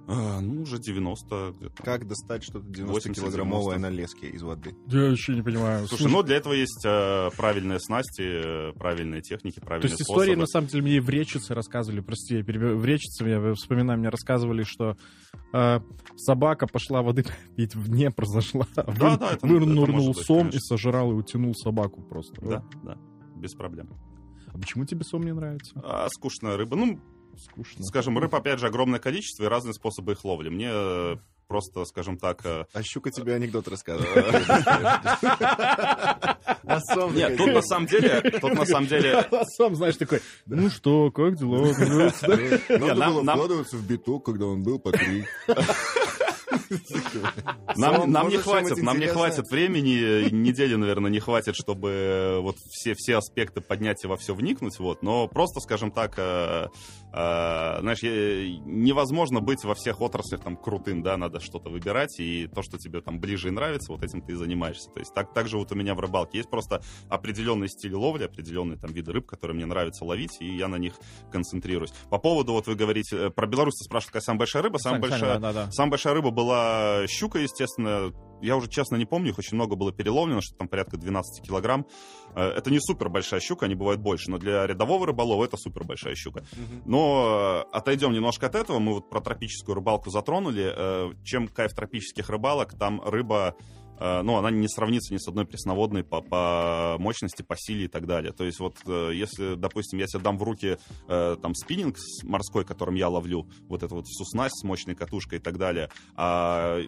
А, 0.10 0.40
ну, 0.40 0.62
уже 0.62 0.80
90 0.80 1.54
где-то. 1.60 1.84
Как 1.84 2.08
достать 2.08 2.42
что-то 2.44 2.66
80, 2.66 3.12
90-килограммовое 3.18 3.76
90. 3.76 3.80
на 3.80 3.90
леске 3.90 4.30
из 4.30 4.42
воды? 4.42 4.74
Я 4.88 5.10
вообще 5.10 5.36
не 5.36 5.42
понимаю. 5.42 5.86
Слушай, 5.88 6.10
ну 6.10 6.24
для 6.24 6.38
этого 6.38 6.54
есть 6.54 6.82
э, 6.86 7.30
правильные 7.36 7.80
снасти, 7.82 8.72
правильные 8.78 9.22
техники, 9.22 9.60
То 9.60 9.66
правильные 9.66 9.90
есть 9.92 10.02
истории, 10.02 10.36
на 10.36 10.46
самом 10.48 10.68
деле, 10.68 10.84
мне 10.84 11.02
в 11.02 11.10
Речице 11.10 11.54
рассказывали, 11.54 12.00
прости, 12.00 12.38
я 12.38 12.44
перебью, 12.44 12.78
в 12.78 12.86
Речице, 12.86 13.26
я 13.28 13.54
вспоминаю, 13.54 14.00
мне 14.00 14.08
рассказывали, 14.08 14.64
что 14.64 14.96
э, 15.54 15.80
собака 16.16 16.68
пошла 16.68 17.02
воды 17.02 17.26
пить 17.58 17.76
в 17.76 17.90
Днепр, 17.90 18.26
зашла, 18.28 18.66
да, 18.76 18.84
это- 18.84 19.36
это 19.36 19.46
может 19.48 20.16
быть, 20.16 20.26
сом 20.26 20.38
конечно. 20.40 20.58
и 20.58 20.62
сожрал 20.62 21.12
и 21.12 21.16
утянул 21.16 21.54
собаку 21.54 22.02
просто. 22.02 22.40
Да, 22.42 22.64
да, 22.84 22.98
без 23.36 23.54
проблем. 23.56 23.90
А 24.54 24.58
почему 24.58 24.86
тебе 24.86 25.04
сом 25.04 25.24
не 25.24 25.34
нравится? 25.34 25.74
А 25.84 26.08
скучная 26.10 26.56
рыба, 26.56 26.78
ну, 26.78 27.00
Скучно. 27.44 27.84
скажем, 27.86 28.18
рыб, 28.18 28.34
опять 28.36 28.60
же, 28.60 28.68
огромное 28.68 29.00
количество 29.00 29.44
и 29.44 29.48
разные 29.48 29.74
способы 29.74 30.14
их 30.14 30.24
ловли. 30.26 30.50
Мне 30.50 30.70
э, 30.72 31.16
просто, 31.48 31.86
скажем 31.86 32.18
так... 32.18 32.46
э, 32.46 32.66
А 32.74 32.84
щука 32.84 33.12
тебе 33.12 33.36
анекдот 33.36 33.68
рассказывала. 33.68 34.24
Сом 36.94 37.16
Нет, 37.16 37.38
тут 37.38 37.54
на 37.54 37.62
самом 37.62 37.88
деле, 37.88 38.22
тут 38.42 38.54
на 38.54 38.66
самом 38.66 38.88
деле... 38.88 39.14
А 39.32 39.46
сам, 39.46 39.76
знаешь, 39.76 39.98
такой, 39.98 40.22
ну 40.46 40.70
что, 40.70 41.12
как 41.12 41.38
дела? 41.38 41.74
Надо 42.70 42.96
нам- 42.96 43.14
было 43.14 43.24
вкладываться 43.34 43.78
в 43.78 43.88
биток, 43.88 44.26
когда 44.26 44.46
он 44.46 44.64
был 44.64 44.80
по 44.80 44.92
три. 44.92 45.26
Нам, 47.78 48.12
нам 48.12 48.28
не 48.30 48.38
хватит, 48.38 48.78
нам 48.78 49.00
не 49.00 49.08
хватит 49.08 49.46
времени, 49.50 50.30
недели, 50.32 50.76
наверное, 50.76 51.10
не 51.12 51.20
хватит, 51.20 51.56
чтобы 51.56 51.90
э, 51.90 52.40
вот 52.40 52.58
все, 52.70 52.94
все 52.96 53.18
аспекты 53.18 53.62
поднять 53.62 54.04
и 54.04 54.08
во 54.08 54.18
все 54.18 54.34
вникнуть, 54.34 54.78
вот, 54.80 55.02
но 55.02 55.28
просто, 55.28 55.60
скажем 55.62 55.92
так, 55.92 56.18
э, 57.12 57.80
знаешь, 57.82 58.02
невозможно 58.04 59.40
быть 59.42 59.64
во 59.64 59.76
всех 59.76 60.02
отраслях 60.02 60.42
там 60.42 60.58
крутым, 60.58 61.04
да, 61.04 61.18
надо 61.18 61.40
что-то 61.40 61.70
выбирать, 61.70 62.20
и 62.20 62.48
то, 62.48 62.62
что 62.62 62.78
тебе 62.78 63.02
там 63.02 63.20
ближе 63.20 63.50
и 63.50 63.52
нравится, 63.52 63.92
вот 63.92 64.04
этим 64.04 64.22
ты 64.22 64.34
и 64.34 64.36
занимаешься, 64.36 64.90
то 64.90 65.00
есть 65.00 65.14
так, 65.14 65.34
так 65.34 65.48
же 65.48 65.58
вот 65.58 65.72
у 65.72 65.76
меня 65.76 65.96
в 65.96 66.00
рыбалке 66.00 66.38
есть 66.38 66.50
просто 66.50 66.82
определенный 67.10 67.70
стиль 67.70 67.94
ловли, 67.94 68.24
определенные 68.26 68.78
там 68.78 68.92
виды 68.92 69.12
рыб, 69.12 69.26
которые 69.26 69.56
мне 69.56 69.66
нравится 69.66 70.06
ловить, 70.06 70.38
и 70.40 70.56
я 70.56 70.68
на 70.68 70.78
них 70.78 70.94
концентрируюсь. 71.32 71.92
По 72.10 72.18
поводу, 72.18 72.54
вот 72.54 72.68
вы 72.68 72.76
говорите, 72.76 73.18
э, 73.18 73.30
про 73.30 73.48
Беларусь 73.48 73.76
ты 73.76 73.86
спрашиваете, 73.86 74.14
какая 74.14 74.24
самая 74.24 74.40
большая 74.40 74.64
рыба, 74.64 74.78
самая 74.78 75.02
большая... 75.02 75.40
да, 75.40 75.54
да. 75.54 75.72
Самая 75.72 75.92
большая 75.92 76.14
рыба 76.14 76.32
была 76.32 77.06
щука, 77.08 77.40
естественно, 77.40 78.12
я 78.42 78.56
уже 78.56 78.70
честно 78.70 78.96
не 78.96 79.06
помню, 79.06 79.30
их 79.30 79.40
очень 79.40 79.56
много 79.56 79.76
было 79.76 79.92
переловлено, 79.92 80.42
что 80.42 80.56
там 80.56 80.68
порядка 80.68 80.98
12 80.98 81.46
килограмм. 81.46 81.86
Э, 82.36 82.50
это 82.50 82.72
не 82.72 82.80
супер 82.80 83.10
большая 83.10 83.40
щука, 83.40 83.66
они 83.66 83.76
бывают 83.76 84.02
больше, 84.02 84.30
но 84.30 84.38
для 84.38 84.66
рядового 84.66 85.08
рыболова 85.08 85.46
это 85.46 85.58
супер 85.58 85.84
большая 85.84 86.16
щука. 86.16 86.44
Но 86.86 87.66
э, 87.72 87.76
отойдем 87.76 88.14
немножко 88.14 88.48
от 88.48 88.56
этого, 88.56 88.80
мы 88.80 88.94
вот 88.96 89.10
про 89.10 89.22
тропическую 89.22 89.76
рыбалку 89.76 90.10
затронули. 90.10 90.74
Э, 90.76 91.12
Чем 91.24 91.48
кайф 91.48 91.74
тропических 91.74 92.30
рыбалок, 92.30 92.78
там 92.78 93.02
рыба 93.04 93.56
ну, 94.00 94.38
она 94.38 94.52
не 94.52 94.68
сравнится 94.68 95.14
ни 95.14 95.18
с 95.18 95.28
одной 95.28 95.46
пресноводной 95.46 96.04
по, 96.04 96.22
по 96.22 96.98
мощности, 97.00 97.42
по 97.42 97.56
силе 97.58 97.86
и 97.86 97.88
так 97.88 98.06
далее. 98.08 98.32
То 98.34 98.44
есть 98.44 98.60
вот 98.60 98.78
э, 98.86 99.12
если, 99.14 99.56
допустим, 99.56 100.00
я 100.00 100.08
себе 100.08 100.22
дам 100.24 100.38
в 100.38 100.44
руки 100.44 100.78
э, 101.08 101.36
там 101.42 101.56
спиннинг 101.56 101.98
с- 101.98 102.24
морской, 102.24 102.64
которым 102.66 102.96
я 102.96 103.10
ловлю, 103.10 103.48
вот 103.68 103.84
эту 103.84 103.96
вот 103.96 104.06
всю 104.06 104.26
снасть 104.26 104.60
с 104.60 104.64
мощной 104.64 104.96
катушкой 104.96 105.40
и 105.40 105.42
так 105.42 105.58
далее, 105.58 105.90
а 106.16 106.80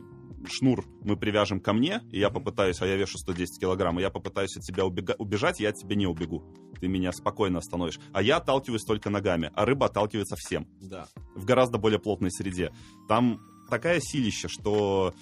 шнур 0.47 0.85
мы 1.03 1.17
привяжем 1.17 1.59
ко 1.59 1.73
мне, 1.73 2.01
и 2.11 2.19
я 2.19 2.29
попытаюсь, 2.29 2.81
а 2.81 2.87
я 2.87 2.95
вешу 2.95 3.17
110 3.17 3.59
килограмм, 3.59 3.99
и 3.99 4.01
я 4.01 4.09
попытаюсь 4.09 4.55
от 4.55 4.63
тебя 4.63 4.85
убега- 4.85 5.15
убежать, 5.17 5.59
я 5.59 5.69
от 5.69 5.75
тебя 5.75 5.95
не 5.95 6.07
убегу. 6.07 6.43
Ты 6.79 6.87
меня 6.87 7.11
спокойно 7.11 7.59
остановишь. 7.59 7.99
А 8.13 8.21
я 8.21 8.37
отталкиваюсь 8.37 8.83
только 8.83 9.09
ногами, 9.09 9.51
а 9.53 9.65
рыба 9.65 9.87
отталкивается 9.87 10.35
всем 10.37 10.67
Да. 10.81 11.07
в 11.35 11.43
гораздо 11.45 11.77
более 11.77 11.99
плотной 11.99 12.31
среде. 12.31 12.71
Там 13.09 13.41
такая 13.69 13.99
силища, 14.01 14.47
что, 14.47 15.13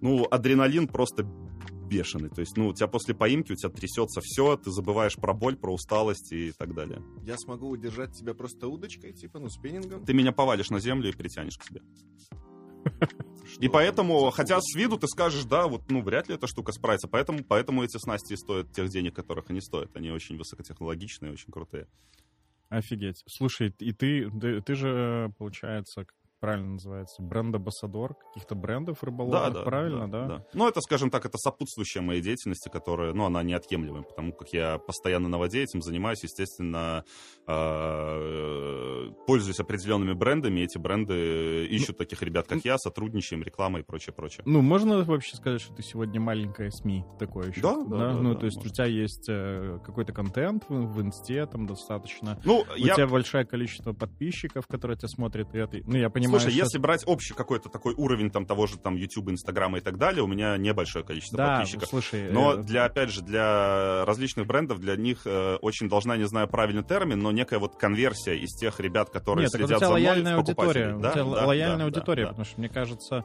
ну, 0.00 0.26
адреналин 0.30 0.88
просто 0.88 1.24
бешеный. 1.90 2.30
То 2.30 2.40
есть, 2.40 2.56
ну, 2.56 2.68
у 2.68 2.72
тебя 2.72 2.86
после 2.86 3.14
поимки 3.14 3.52
у 3.52 3.56
тебя 3.56 3.70
трясется 3.70 4.20
все, 4.22 4.56
ты 4.56 4.70
забываешь 4.70 5.16
про 5.16 5.34
боль, 5.34 5.56
про 5.56 5.74
усталость 5.74 6.32
и 6.32 6.52
так 6.52 6.74
далее. 6.74 7.02
Я 7.22 7.36
смогу 7.36 7.68
удержать 7.68 8.12
тебя 8.12 8.32
просто 8.32 8.68
удочкой, 8.68 9.12
типа, 9.12 9.40
ну, 9.40 9.48
спиннингом. 9.48 10.04
Ты 10.04 10.14
меня 10.14 10.32
повалишь 10.32 10.70
на 10.70 10.80
землю 10.80 11.10
и 11.10 11.12
притянешь 11.12 11.58
к 11.58 11.64
себе. 11.64 11.82
И 13.58 13.68
поэтому, 13.68 14.30
хотя 14.30 14.58
с 14.60 14.74
виду 14.76 14.96
ты 14.96 15.08
скажешь, 15.08 15.44
да, 15.44 15.66
вот, 15.66 15.90
ну, 15.90 16.02
вряд 16.02 16.28
ли 16.28 16.36
эта 16.36 16.46
штука 16.46 16.72
справится. 16.72 17.08
Поэтому, 17.08 17.44
поэтому 17.44 17.82
эти 17.82 17.98
снасти 17.98 18.36
стоят 18.36 18.72
тех 18.72 18.88
денег, 18.88 19.14
которых 19.14 19.50
они 19.50 19.60
стоят. 19.60 19.94
Они 19.96 20.10
очень 20.10 20.38
высокотехнологичные, 20.38 21.32
очень 21.32 21.52
крутые. 21.52 21.88
Офигеть. 22.68 23.24
Слушай, 23.26 23.74
и 23.80 23.92
ты, 23.92 24.30
ты, 24.30 24.62
ты 24.62 24.74
же, 24.76 25.32
получается, 25.36 26.04
как 26.04 26.14
правильно 26.40 26.72
называется, 26.72 27.22
бренд-амбассадор 27.22 28.14
каких-то 28.14 28.54
брендов 28.54 29.02
рыболовных, 29.04 29.64
правильно, 29.64 30.10
да? 30.10 30.44
Ну, 30.54 30.66
это, 30.66 30.80
скажем 30.80 31.10
так, 31.10 31.26
это 31.26 31.38
сопутствующая 31.38 32.02
моей 32.02 32.22
деятельности, 32.22 32.68
которая, 32.68 33.12
ну, 33.12 33.26
она 33.26 33.42
неотъемлемая, 33.42 34.02
потому 34.02 34.32
как 34.32 34.52
я 34.52 34.78
постоянно 34.78 35.28
на 35.28 35.38
воде 35.38 35.62
этим 35.62 35.82
занимаюсь, 35.82 36.22
естественно, 36.22 37.04
э, 37.46 39.10
пользуюсь 39.26 39.60
определенными 39.60 40.14
брендами, 40.14 40.60
эти 40.60 40.78
бренды 40.78 41.66
ищут 41.66 41.98
таких 41.98 42.22
ребят, 42.22 42.46
как 42.46 42.64
я, 42.64 42.78
сотрудничаем, 42.78 43.42
реклама 43.42 43.80
и 43.80 43.82
прочее, 43.82 44.14
прочее. 44.14 44.42
Ну, 44.46 44.62
можно 44.62 45.04
вообще 45.04 45.36
сказать, 45.36 45.60
что 45.60 45.74
ты 45.74 45.82
сегодня 45.82 46.20
маленькая 46.20 46.70
СМИ 46.70 47.04
такое 47.18 47.50
еще? 47.50 47.60
Да, 47.60 47.76
да, 47.76 47.96
да, 47.96 48.12
Ну, 48.14 48.34
да, 48.34 48.40
то 48.40 48.46
есть 48.46 48.56
можно. 48.56 48.70
у 48.70 48.74
тебя 48.74 48.86
есть 48.86 49.26
э, 49.28 49.78
какой-то 49.84 50.12
контент 50.12 50.64
в, 50.68 50.74
в 50.74 51.02
инсте 51.02 51.44
там 51.46 51.66
достаточно. 51.66 52.40
Ну, 52.44 52.60
У 52.60 52.76
я... 52.76 52.94
тебя 52.94 53.06
большое 53.06 53.44
количество 53.44 53.92
подписчиков, 53.92 54.66
которые 54.66 54.96
тебя 54.96 55.08
смотрят, 55.08 55.54
и 55.54 55.58
это... 55.58 55.78
Ну, 55.84 55.96
я 55.96 56.10
понимаю, 56.10 56.29
Слушай, 56.30 56.50
что- 56.52 56.64
если 56.64 56.78
брать 56.78 57.02
общий 57.06 57.34
какой-то 57.34 57.68
такой 57.68 57.94
уровень 57.94 58.30
там 58.30 58.46
того 58.46 58.66
же 58.66 58.78
там 58.78 58.96
YouTube, 58.96 59.30
Инстаграма 59.30 59.78
и 59.78 59.80
так 59.80 59.98
далее, 59.98 60.22
у 60.22 60.26
меня 60.26 60.56
небольшое 60.56 61.04
количество 61.04 61.36
Да, 61.38 61.56
подписчиков. 61.58 61.88
слушай... 61.88 62.30
Но 62.32 62.54
э, 62.54 62.62
для, 62.62 62.84
опять 62.84 63.10
же, 63.10 63.22
для 63.22 64.04
различных 64.04 64.46
брендов, 64.46 64.78
для 64.80 64.96
них 64.96 65.22
э, 65.24 65.56
очень 65.56 65.88
должна, 65.88 66.16
не 66.16 66.26
знаю 66.26 66.48
правильный 66.48 66.84
термин, 66.84 67.20
но 67.20 67.32
некая 67.32 67.58
вот 67.58 67.76
конверсия 67.76 68.36
из 68.36 68.54
тех 68.56 68.80
ребят, 68.80 69.10
которые 69.10 69.44
Нет, 69.44 69.52
так 69.52 69.60
следят 69.60 69.76
у 69.76 69.80
тебя 69.80 70.14
за 70.14 70.20
мной, 70.20 70.34
аудитория. 70.34 70.96
Да, 70.96 71.10
у 71.10 71.12
тебя 71.12 71.24
да, 71.24 71.46
лояльная 71.46 71.78
да, 71.78 71.84
аудитория, 71.84 72.22
да, 72.24 72.28
потому 72.30 72.44
что, 72.44 72.58
мне 72.58 72.68
кажется, 72.68 73.24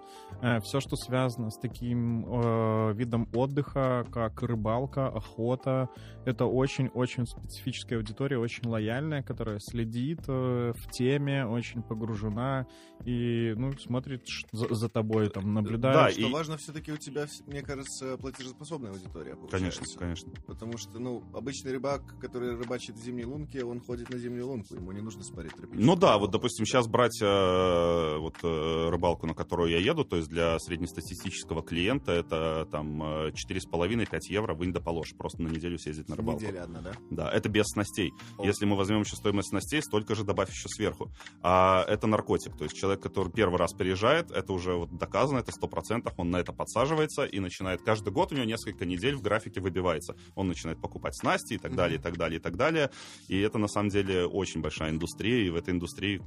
все, 0.62 0.80
что 0.80 0.96
связано 0.96 1.50
с 1.52 1.58
таким 1.58 2.26
э, 2.28 2.94
видом 2.94 3.28
отдыха, 3.34 4.06
как 4.12 4.42
рыбалка, 4.42 5.08
охота, 5.08 5.90
это 6.26 6.46
очень-очень 6.46 7.26
специфическая 7.26 8.00
аудитория, 8.00 8.38
очень 8.38 8.68
лояльная, 8.68 9.24
которая 9.24 9.60
следит 9.60 10.22
э, 10.28 10.74
в 10.76 10.92
теме, 10.92 11.46
очень 11.46 11.84
погружена 11.84 12.66
и, 13.04 13.54
ну, 13.58 13.72
смотрит 13.78 14.26
за, 14.52 14.74
за 14.74 14.90
тобой, 14.90 15.30
там, 15.30 15.54
наблюдает. 15.54 15.96
Да, 15.96 16.12
Что 16.12 16.22
и- 16.22 16.32
важно, 16.32 16.58
все-таки 16.58 16.92
у 16.92 16.98
тебя, 16.98 17.28
мне 17.48 17.62
кажется, 17.62 18.18
платежеспособная 18.18 18.92
аудитория. 18.92 19.36
Конечно, 19.52 19.82
получается. 19.84 20.00
конечно. 20.00 20.32
Потому 20.48 20.78
что, 20.78 21.00
ну, 21.00 21.24
обычный 21.34 21.72
рыбак, 21.74 22.02
который 22.20 22.56
рыбачит 22.56 22.96
в 22.96 23.04
зимней 23.04 23.26
лунке, 23.26 23.64
он 23.64 23.80
ходит 23.82 24.10
на 24.10 24.18
зимнюю 24.18 24.48
лунку, 24.48 24.76
ему 24.76 24.92
не 24.92 25.02
нужно 25.02 25.24
смотреть 25.24 25.52
тропическую 25.54 25.86
Ну 25.86 25.96
да, 25.96 26.08
рыбалку. 26.14 26.22
вот, 26.26 26.32
допустим, 26.32 26.66
сейчас 26.66 26.88
брать 26.88 27.20
э, 27.22 28.18
вот 28.18 28.36
э, 28.44 28.90
рыбалку, 28.90 29.28
на 29.28 29.34
которую 29.34 29.70
я 29.72 29.78
еду, 29.80 30.04
то 30.06 30.16
есть 30.18 30.30
для 30.30 30.58
среднестатистического 30.60 31.62
клиента 31.64 32.12
это 32.12 32.68
там 32.72 33.02
э, 33.04 33.32
4,5-5 33.32 34.20
евро 34.30 34.54
вынь 34.54 34.74
да 34.74 34.80
положь, 34.80 35.14
просто 35.18 35.42
на 35.42 35.48
неделю 35.50 35.78
съездить 35.78 36.10
на 36.10 36.16
рыбалку. 36.16 36.42
Неделя 36.42 36.64
одна, 36.64 36.82
да? 36.82 36.92
Да, 37.12 37.32
это 37.32 37.50
без 37.50 37.66
снастей. 37.68 38.12
О. 38.38 38.46
Если 38.46 38.66
мы 38.66 38.76
возьмем 38.76 39.02
еще 39.02 39.16
стоимость 39.16 39.50
снастей, 39.50 39.82
столько 39.82 40.16
же 40.16 40.24
добавь 40.24 40.50
еще 40.52 40.68
сверху. 40.70 41.12
А 41.42 41.84
это 41.88 42.08
наркотик. 42.08 42.56
То 42.58 42.64
есть 42.64 42.76
человек, 42.86 43.02
который 43.02 43.32
первый 43.32 43.58
раз 43.58 43.74
приезжает, 43.74 44.30
это 44.30 44.54
уже 44.54 44.74
вот 44.74 44.96
доказано, 44.96 45.40
это 45.40 45.52
сто 45.52 45.68
процентов, 45.68 46.14
он 46.18 46.30
на 46.30 46.38
это 46.38 46.54
подсаживается 46.54 47.26
и 47.26 47.40
начинает 47.40 47.82
каждый 47.82 48.14
год 48.14 48.32
у 48.32 48.36
него 48.36 48.46
несколько 48.46 48.86
недель 48.86 49.16
в 49.16 49.24
графике 49.24 49.60
выбивается. 49.60 50.16
Он 50.36 50.48
начинает 50.48 50.80
покупать 50.80 51.16
снасти 51.16 51.56
и 51.56 51.58
так 51.58 51.76
далее, 51.76 51.98
и 51.98 52.02
так 52.02 52.16
далее, 52.16 52.40
и 52.40 52.42
так 52.42 52.56
далее. 52.58 52.92
И 53.28 53.40
это 53.40 53.58
на 53.58 53.68
самом 53.68 53.90
деле 53.90 54.28
очень 54.28 54.62
большая 54.62 54.92
индустрия, 54.92 55.48
и 55.48 55.50
в 55.50 55.56
этой 55.56 55.74
индустрии 55.74 56.22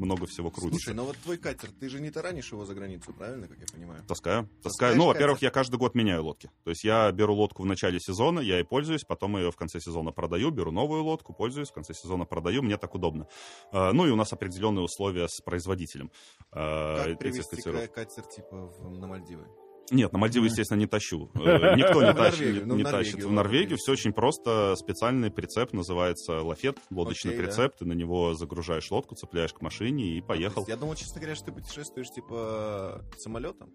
много 0.00 0.26
всего 0.26 0.50
крутится. 0.50 0.84
Слушай, 0.84 0.96
ну 0.96 1.04
вот 1.04 1.16
твой 1.18 1.36
катер, 1.38 1.70
ты 1.78 1.88
же 1.88 2.00
не 2.00 2.10
таранишь 2.10 2.50
его 2.52 2.64
за 2.64 2.74
границу, 2.74 3.12
правильно, 3.12 3.46
как 3.48 3.58
я 3.58 3.66
понимаю? 3.72 4.02
Таскаю. 4.06 4.44
Таскаю. 4.62 4.62
Таскаешь 4.62 4.96
Ну, 4.98 5.06
во-первых, 5.06 5.42
я 5.42 5.50
каждый 5.50 5.76
год 5.76 5.94
меняю 5.94 6.24
лодки. 6.24 6.50
То 6.64 6.70
есть 6.70 6.84
я 6.84 7.10
беру 7.12 7.34
лодку 7.34 7.62
в 7.62 7.66
начале 7.66 8.00
сезона, 8.00 8.40
я 8.40 8.56
ей 8.56 8.64
пользуюсь, 8.64 9.04
потом 9.04 9.36
ее 9.36 9.50
в 9.50 9.56
конце 9.56 9.80
сезона 9.80 10.10
продаю, 10.12 10.50
беру 10.50 10.72
новую 10.72 11.02
лодку, 11.04 11.32
пользуюсь, 11.32 11.68
в 11.70 11.72
конце 11.72 11.94
сезона 11.94 12.24
продаю, 12.24 12.62
мне 12.62 12.76
так 12.76 12.94
удобно. 12.94 13.26
Э, 13.72 13.92
Ну 13.92 14.06
и 14.06 14.10
у 14.10 14.16
нас 14.16 14.32
определенные 14.32 14.84
условия 14.84 15.28
с 15.28 15.40
производителем. 15.40 16.10
э, 16.52 17.04
Как 17.04 17.18
привезти 17.18 17.56
катер, 17.62 18.24
типа, 18.24 18.66
в- 18.66 18.98
на 18.98 19.06
Мальдивы? 19.06 19.46
Нет, 19.90 20.12
на 20.12 20.18
Мальдивы, 20.18 20.46
естественно, 20.46 20.78
не 20.78 20.86
тащу. 20.86 21.30
Э, 21.34 21.74
Никто 21.76 22.02
не 22.02 22.14
тащит. 22.14 22.66
Ну, 22.66 22.76
не 22.76 22.82
в 22.82 22.90
тащит. 22.90 23.14
Норвегию 23.14 23.28
В 23.28 23.32
Норвегию 23.32 23.78
все 23.78 23.92
очень 23.92 24.12
просто. 24.12 24.74
Специальный 24.76 25.30
прицеп 25.30 25.72
называется 25.72 26.42
лафет, 26.42 26.78
лодочный 26.90 27.32
прицеп. 27.32 27.76
Ты 27.76 27.84
на 27.84 27.92
него 27.92 28.34
загружаешь 28.34 28.90
лодку, 28.90 29.14
цепляешь 29.14 29.52
к 29.52 29.60
машине 29.60 30.16
и 30.16 30.20
поехал. 30.20 30.64
Я 30.68 30.76
думал, 30.76 30.94
честно 30.94 31.20
говоря, 31.20 31.34
что 31.34 31.46
ты 31.46 31.52
путешествуешь, 31.52 32.08
типа, 32.10 33.04
самолетом. 33.18 33.72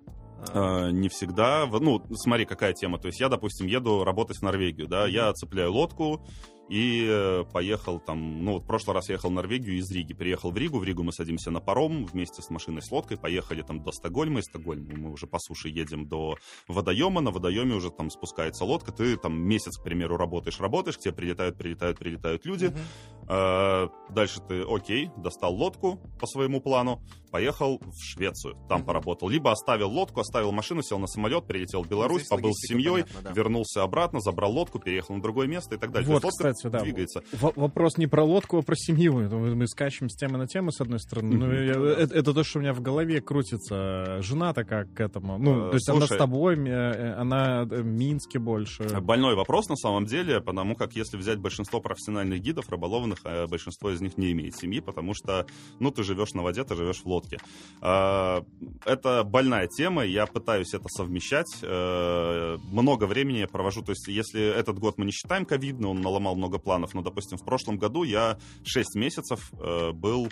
Э, 0.54 0.90
не 0.92 1.10
всегда. 1.10 1.66
Ну, 1.66 2.02
смотри, 2.16 2.46
какая 2.46 2.74
тема. 2.74 2.98
То 3.00 3.08
есть 3.08 3.20
я, 3.20 3.30
допустим, 3.30 3.68
еду 3.68 4.04
работать 4.04 4.38
в 4.38 4.42
Норвегию, 4.42 4.88
да, 4.88 5.08
я 5.08 5.32
цепляю 5.34 5.72
лодку 5.74 6.26
и 6.70 7.08
э, 7.08 7.44
поехал 7.52 8.00
там, 8.00 8.44
ну, 8.44 8.54
вот 8.54 8.64
в 8.64 8.66
прошлый 8.66 8.96
раз 8.96 9.10
ехал 9.10 9.30
в 9.30 9.34
Норвегию 9.34 9.78
из 9.78 9.92
Риги. 9.92 10.14
Приехал 10.14 10.52
в 10.52 10.58
Ригу, 10.58 10.80
в 10.80 10.84
Ригу 10.84 11.04
мы 11.04 11.12
садимся 11.12 11.52
на 11.52 11.60
паром 11.60 12.06
вместе 12.06 12.42
с 12.42 12.50
машиной 12.50 12.82
с 12.82 12.92
лодкой, 12.92 13.18
поехали 13.18 13.62
там 13.62 13.84
до 13.84 13.92
Стокгольма, 13.92 14.40
из 14.40 14.46
Стокгольма 14.46 14.98
мы 14.98 15.12
уже 15.12 15.28
по 15.28 15.40
суше 15.40 15.70
едем 15.70 16.08
до 16.08 16.38
водоема, 16.68 17.22
на 17.22 17.32
водоеме 17.32 17.76
уже 17.76 17.92
там 17.92 18.10
спускается 18.10 18.66
лодка, 18.66 18.92
ты 18.92 19.18
там 19.18 19.40
месяц, 19.40 19.78
к 19.78 19.84
примеру, 19.84 20.18
работаешь, 20.18 20.60
работаешь, 20.60 20.98
к 20.98 21.02
тебе 21.02 21.14
прилетают, 21.14 21.58
прилетают, 21.58 22.00
прилетают 22.00 22.46
люди, 22.46 22.66
мгм. 22.66 22.78
Э, 23.28 23.88
Дальше 24.12 24.40
ты, 24.48 24.62
окей, 24.62 25.10
достал 25.18 25.54
лодку 25.56 26.00
по 26.20 26.28
своему 26.28 26.62
плану, 26.62 27.02
поехал 27.32 27.80
в 27.80 27.92
Швецию, 28.00 28.54
там 28.70 28.78
Мгм. 28.82 28.86
поработал. 28.88 29.28
Либо 29.30 29.52
оставил 29.52 29.90
лодку, 29.90 30.20
оставил 30.22 30.52
машину, 30.52 30.84
сел 30.84 31.00
на 31.00 31.08
самолет, 31.08 31.48
прилетел 31.48 31.82
в 31.84 31.88
Беларусь, 31.90 32.20
Здесь 32.22 32.30
побыл 32.30 32.52
с 32.54 32.68
семьей, 32.68 33.02
понятна, 33.04 33.22
да. 33.24 33.32
вернулся 33.32 33.82
обратно, 33.82 34.20
забрал 34.20 34.52
лодку, 34.52 34.78
переехал 34.80 35.16
на 35.16 35.24
другое 35.24 35.48
место 35.48 35.74
и 35.76 35.78
так 35.80 35.92
далее. 35.92 36.08
Вот, 36.08 36.22
То 36.22 36.28
есть 36.28 36.40
лодка 36.40 36.54
кстати, 36.54 36.72
да. 36.72 36.80
двигается. 36.82 37.24
В- 37.34 37.54
вопрос 37.60 37.98
не 37.98 38.06
про 38.06 38.24
лодку, 38.24 38.60
а 38.60 38.62
про 38.62 38.76
семью. 38.76 39.14
Мы 39.28 39.68
скачем 39.68 40.08
с 40.08 40.16
темы 40.16 40.38
на 40.38 40.48
тему, 40.48 40.72
с 40.72 40.80
одной 40.80 41.00
стороны. 41.00 41.36
Ну, 41.36 41.46
Мгм. 41.48 41.56
я- 41.56 41.72
это, 42.04 42.16
это 42.16 42.34
то, 42.34 42.44
что 42.44 42.60
у 42.60 42.62
меня 42.62 42.74
в 42.74 42.82
голове 42.82 43.22
крутится. 43.22 44.22
Жена-то 44.22 44.64
как 44.64 44.94
к 44.94 45.00
этому? 45.02 45.38
Ну, 45.40 45.68
Э, 45.68 45.70
то 45.72 45.76
есть 45.78 45.90
она 45.90 46.02
слушай. 46.02 46.14
с 46.14 46.18
тобой, 46.18 46.56
э, 46.70 47.14
она 47.16 47.62
э, 47.64 47.66
в 47.66 47.86
Минске 47.86 48.38
больше. 48.40 48.84
Больной 49.02 49.36
вопрос 49.36 49.68
на 49.68 49.76
самом 49.76 50.06
деле, 50.06 50.42
потому 50.42 50.76
как 50.76 50.94
если 50.96 51.18
взять 51.18 51.40
большинство 51.40 51.82
профессиональных 51.82 52.40
гидов, 52.42 52.70
рыболовных, 52.70 53.15
э, 53.24 53.48
большинство 53.48 53.92
из 53.92 54.02
них 54.02 54.18
не 54.18 54.32
имеет 54.32 54.56
семьи, 54.58 54.80
потому 54.80 55.14
что, 55.14 55.46
ну, 55.80 55.92
ты 55.92 56.04
живешь 56.04 56.34
на 56.34 56.44
воде, 56.44 56.64
ты 56.64 56.76
живешь 56.76 57.02
в 57.02 57.06
лодке. 57.08 57.38
А, 57.82 58.44
Это 58.86 59.24
больная 59.24 59.68
тема, 59.68 60.04
я 60.06 60.26
пытаюсь 60.26 60.74
это 60.74 60.88
совмещать. 60.90 61.48
Э, 61.62 62.58
Много 62.72 63.06
времени 63.06 63.38
я 63.38 63.48
провожу, 63.48 63.82
то 63.82 63.92
есть 63.92 64.08
если 64.08 64.42
этот 64.42 64.80
год 64.80 64.98
мы 64.98 65.06
не 65.06 65.12
считаем 65.12 65.46
ковидный, 65.46 65.90
он 65.90 66.02
наломал 66.02 66.36
много 66.36 66.58
планов, 66.60 66.94
но, 66.94 67.02
допустим, 67.02 67.38
в 67.38 67.46
прошлом 67.46 67.78
году 67.78 68.04
я 68.04 68.38
6 68.64 68.96
месяцев 68.96 69.52
э, 69.60 69.92
был 69.92 70.30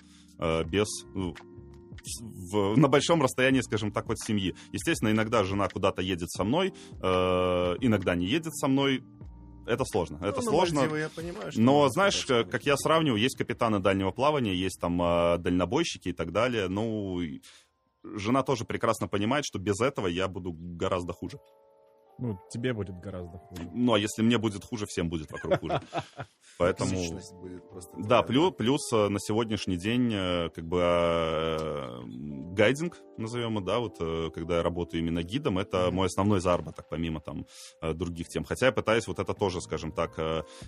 без 0.66 0.88
в- 2.52 2.76
на 2.76 2.88
большом 2.90 3.22
расстоянии, 3.22 3.62
скажем 3.62 3.92
так, 3.92 4.10
от 4.10 4.20
семьи. 4.20 4.56
Естественно, 4.74 5.10
иногда 5.12 5.44
жена 5.44 5.70
куда-то 5.70 6.02
едет 6.02 6.30
со 6.32 6.44
мной, 6.44 6.74
э, 7.02 7.76
иногда 7.82 8.16
не 8.16 8.26
едет 8.26 8.54
со 8.56 8.68
мной. 8.68 9.04
Это 9.66 9.86
сложно. 9.86 10.18
Это 10.18 10.40
Ну, 10.40 10.46
на 10.46 10.52
сложно. 10.52 10.80
Мальдивы 10.82 11.00
я 11.00 11.10
понимаю, 11.10 11.52
что 11.52 11.62
Но 11.62 11.90
знаешь, 11.90 12.26
э, 12.30 12.44
как 12.44 12.66
я 12.66 12.76
сравниваю, 12.78 13.22
есть 13.22 13.38
капитаны 13.38 13.80
дальнего 13.80 14.12
плавания, 14.12 14.56
есть 14.56 14.80
там 14.80 15.02
э, 15.02 15.38
дальнобойщики 15.38 16.10
и 16.10 16.14
так 16.14 16.32
далее. 16.32 16.68
Ну, 16.68 17.22
жена 18.04 18.44
тоже 18.44 18.66
прекрасно 18.66 19.08
понимает, 19.08 19.46
что 19.46 19.60
без 19.60 19.80
этого 19.80 20.08
я 20.08 20.28
буду 20.28 20.54
гораздо 20.54 21.14
хуже. 21.14 21.40
Ну, 22.20 22.40
тебе 22.50 22.74
будет 22.74 23.00
гораздо 23.00 23.38
хуже. 23.38 23.70
Ну, 23.74 23.94
а 23.94 24.00
если 24.00 24.22
мне 24.22 24.38
будет 24.38 24.64
хуже, 24.64 24.86
всем 24.86 25.10
будет 25.10 25.32
вокруг 25.32 25.60
хуже. 25.60 25.82
Поэтому... 26.58 26.92
Будет 27.42 27.70
просто 27.70 27.98
Да, 27.98 28.22
плюс, 28.22 28.54
плюс 28.54 28.82
э, 28.94 29.10
на 29.10 29.20
сегодняшний 29.20 29.78
день 29.78 30.12
э, 30.14 30.50
как 30.50 30.68
бы 30.68 30.80
э, 30.82 32.02
гайдинг, 32.54 33.02
назовем 33.18 33.56
его, 33.56 33.62
да, 33.62 33.80
вот 33.80 33.98
когда 34.34 34.58
я 34.58 34.64
работаю 34.64 35.02
именно 35.02 35.24
гидом, 35.24 35.58
это 35.58 35.90
мой 35.92 36.08
основной 36.08 36.40
заработок, 36.40 36.88
помимо 36.90 37.20
там 37.20 37.46
других 37.82 38.28
тем. 38.28 38.44
Хотя 38.44 38.68
я 38.68 38.72
пытаюсь 38.72 39.08
вот 39.08 39.20
это 39.20 39.34
тоже, 39.34 39.62
скажем 39.62 39.92
так, 39.92 40.18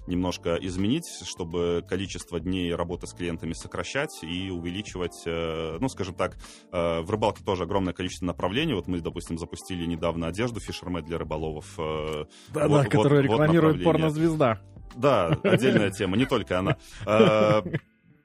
немножко 0.08 0.55
изменить, 0.62 1.08
чтобы 1.23 1.84
количество 1.88 2.39
дней 2.39 2.73
работы 2.73 3.08
с 3.08 3.13
клиентами 3.13 3.53
сокращать 3.53 4.23
и 4.23 4.49
увеличивать, 4.49 5.23
ну, 5.25 5.89
скажем 5.89 6.15
так, 6.15 6.38
в 6.71 7.10
рыбалке 7.10 7.43
тоже 7.43 7.63
огромное 7.63 7.93
количество 7.93 8.25
направлений. 8.25 8.73
Вот 8.73 8.88
мы, 8.88 9.01
допустим, 9.01 9.38
запустили 9.38 9.86
недавно 9.86 10.27
одежду 10.27 10.60
фишермет 10.60 11.05
для 11.05 11.17
рыболовов. 11.36 11.74
э, 11.78 12.26
Да-да, 12.54 12.67
Вот- 12.67 12.86
которую 12.89 13.21
вот- 13.24 13.28
вот 13.30 13.34
рекламирует 13.43 13.84
порнозвезда. 13.84 14.60
да, 14.95 15.28
отдельная 15.43 15.91
тема, 15.91 16.17
не 16.17 16.26
только 16.26 16.60
она. 16.60 16.78
Э, 17.06 17.62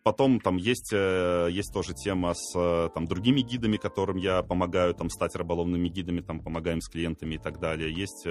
Потом 0.03 0.41
там 0.41 0.57
есть, 0.57 0.93
э, 0.95 1.49
есть 1.53 1.75
тоже 1.75 1.93
тема 1.93 2.33
с 2.35 2.55
э, 2.59 2.89
там, 2.95 3.07
другими 3.07 3.43
гидами, 3.43 3.77
которым 3.77 4.17
я 4.17 4.43
помогаю 4.43 4.95
там, 4.95 5.11
стать 5.11 5.37
рыболовными 5.37 5.89
гидами, 5.91 6.23
там, 6.23 6.41
помогаем 6.41 6.81
с 6.81 6.89
клиентами 6.89 7.35
и 7.35 7.39
так 7.39 7.61
далее. 7.61 7.93
Есть 7.93 8.25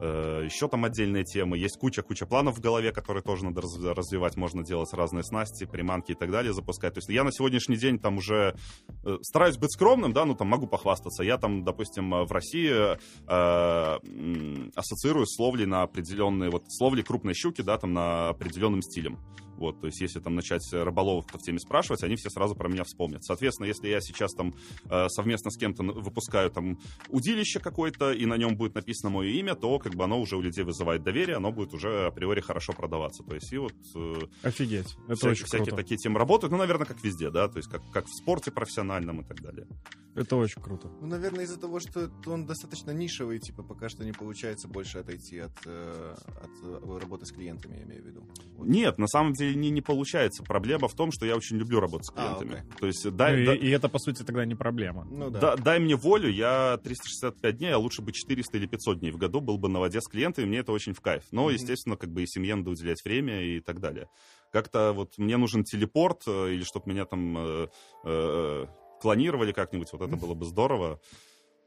еще 0.00 0.68
там 0.68 0.84
отдельные 0.84 1.24
темы. 1.24 1.58
Есть 1.58 1.78
куча-куча 1.78 2.26
планов 2.26 2.58
в 2.58 2.60
голове, 2.60 2.92
которые 2.92 3.22
тоже 3.22 3.44
надо 3.44 3.62
раз- 3.62 3.78
развивать. 3.78 4.36
Можно 4.36 4.64
делать 4.64 4.92
разные 4.92 5.24
снасти, 5.24 5.64
приманки 5.64 6.12
и 6.12 6.14
так 6.14 6.30
далее, 6.30 6.52
запускать. 6.52 6.94
То 6.94 6.98
есть 6.98 7.08
я 7.08 7.24
на 7.24 7.32
сегодняшний 7.32 7.76
день 7.76 7.98
там 7.98 8.18
уже 8.18 8.56
э, 9.04 9.16
стараюсь 9.22 9.56
быть 9.56 9.72
скромным, 9.72 10.12
да, 10.12 10.24
ну 10.24 10.34
там 10.34 10.48
могу 10.48 10.66
похвастаться. 10.66 11.22
Я 11.22 11.38
там, 11.38 11.64
допустим, 11.64 12.14
э, 12.14 12.24
в 12.24 12.32
России 12.32 12.70
э, 12.70 14.68
ассоциирую 14.74 15.26
с 15.26 15.38
ловлей 15.38 15.66
на 15.66 15.82
определенные, 15.82 16.50
вот 16.50 16.64
с 16.68 16.80
ловлей 16.80 17.02
крупной 17.02 17.34
щуки, 17.34 17.62
да, 17.62 17.78
там 17.78 17.92
на 17.92 18.28
определенным 18.28 18.82
стилем. 18.82 19.18
Вот, 19.56 19.80
то 19.80 19.86
есть, 19.86 20.00
если 20.00 20.20
там 20.20 20.34
начать 20.34 20.62
рыболовов 20.72 21.26
в 21.32 21.38
теме 21.38 21.58
спрашивать, 21.58 22.02
они 22.02 22.16
все 22.16 22.30
сразу 22.30 22.54
про 22.54 22.68
меня 22.68 22.84
вспомнят. 22.84 23.24
Соответственно, 23.24 23.66
если 23.66 23.88
я 23.88 24.00
сейчас 24.00 24.32
там 24.34 24.54
э, 24.90 25.08
совместно 25.08 25.50
с 25.50 25.56
кем-то 25.56 25.82
выпускаю 25.82 26.50
там 26.50 26.78
удилище 27.08 27.60
какое-то, 27.60 28.12
и 28.12 28.26
на 28.26 28.36
нем 28.36 28.56
будет 28.56 28.74
написано 28.74 29.10
мое 29.10 29.30
имя, 29.30 29.54
то 29.54 29.78
как 29.78 29.94
бы 29.94 30.04
оно 30.04 30.20
уже 30.20 30.36
у 30.36 30.40
людей 30.40 30.64
вызывает 30.64 31.02
доверие, 31.02 31.36
оно 31.36 31.52
будет 31.52 31.74
уже 31.74 32.06
априори 32.06 32.40
хорошо 32.40 32.72
продаваться. 32.72 33.22
То 33.22 33.34
есть, 33.34 33.52
и 33.52 33.58
вот 33.58 33.74
э, 33.94 34.14
Офигеть. 34.42 34.96
Это 35.06 35.14
вся- 35.14 35.30
очень 35.30 35.46
всякие 35.46 35.66
круто. 35.66 35.82
такие 35.82 35.98
темы 35.98 36.18
работают, 36.18 36.52
ну, 36.52 36.58
наверное, 36.58 36.86
как 36.86 37.02
везде, 37.02 37.30
да, 37.30 37.48
то 37.48 37.58
есть, 37.58 37.68
как, 37.70 37.82
как 37.92 38.06
в 38.06 38.14
спорте 38.14 38.50
профессиональном 38.50 39.20
и 39.20 39.24
так 39.24 39.40
далее. 39.40 39.66
Это 40.14 40.36
очень 40.36 40.62
круто. 40.62 40.88
Ну, 41.02 41.08
наверное, 41.08 41.44
из-за 41.44 41.60
того, 41.60 41.78
что 41.78 42.10
он 42.26 42.46
достаточно 42.46 42.90
нишевый, 42.90 43.38
типа, 43.38 43.62
пока 43.62 43.90
что 43.90 44.02
не 44.02 44.12
получается 44.12 44.66
больше 44.66 44.98
отойти 44.98 45.40
от, 45.40 45.52
э, 45.66 46.14
от 46.26 47.02
работы 47.02 47.26
с 47.26 47.32
клиентами, 47.32 47.76
я 47.76 47.82
имею 47.82 48.02
в 48.02 48.06
виду. 48.06 48.26
Вот. 48.56 48.66
Нет, 48.66 48.96
на 48.96 49.08
самом 49.08 49.34
деле 49.34 49.45
не, 49.54 49.70
не 49.70 49.80
получается. 49.80 50.42
Проблема 50.42 50.88
в 50.88 50.94
том, 50.94 51.12
что 51.12 51.26
я 51.26 51.36
очень 51.36 51.56
люблю 51.56 51.80
работать 51.80 52.06
с 52.06 52.12
А, 52.14 52.14
клиентами. 52.16 52.60
окей. 52.68 52.78
То 52.80 52.86
есть, 52.86 53.04
Ну, 53.04 53.10
дай, 53.12 53.42
и, 53.42 53.46
да- 53.46 53.54
и 53.54 53.68
это, 53.70 53.88
по 53.88 53.98
сути, 53.98 54.22
тогда 54.22 54.44
не 54.44 54.54
проблема. 54.54 55.04
Ну 55.10 55.30
да. 55.30 55.40
Да, 55.40 55.56
дай 55.56 55.78
мне 55.78 55.94
волю, 55.96 56.30
я 56.30 56.78
365 56.82 57.58
дней, 57.58 57.72
а 57.72 57.78
лучше 57.78 58.02
бы 58.02 58.12
400 58.12 58.56
или 58.56 58.66
500 58.66 58.98
дней 59.00 59.10
в 59.12 59.16
году 59.18 59.40
был 59.40 59.58
бы 59.58 59.68
на 59.68 59.80
воде 59.80 60.00
с 60.00 60.08
клиентами, 60.08 60.46
мне 60.46 60.58
это 60.58 60.72
очень 60.72 60.92
в 60.94 61.00
кайф. 61.00 61.24
Но, 61.30 61.44
Мгм. 61.44 61.52
естественно, 61.54 61.96
как 61.96 62.10
бы 62.10 62.22
и 62.22 62.26
семье 62.26 62.54
надо 62.56 62.70
уделять 62.70 63.04
время 63.04 63.42
и 63.42 63.60
так 63.60 63.80
далее. 63.80 64.08
Как-то 64.52 64.92
вот 64.92 65.18
мне 65.18 65.36
нужен 65.36 65.64
телепорт, 65.64 66.22
э, 66.26 66.52
или 66.54 66.62
чтобы 66.64 66.90
меня 66.90 67.04
там 67.04 67.36
э, 67.38 67.68
э, 68.04 68.66
клонировали 69.00 69.52
как-нибудь, 69.52 69.88
вот 69.92 70.02
это 70.02 70.16
было 70.16 70.34
бы 70.34 70.44
здорово. 70.46 71.00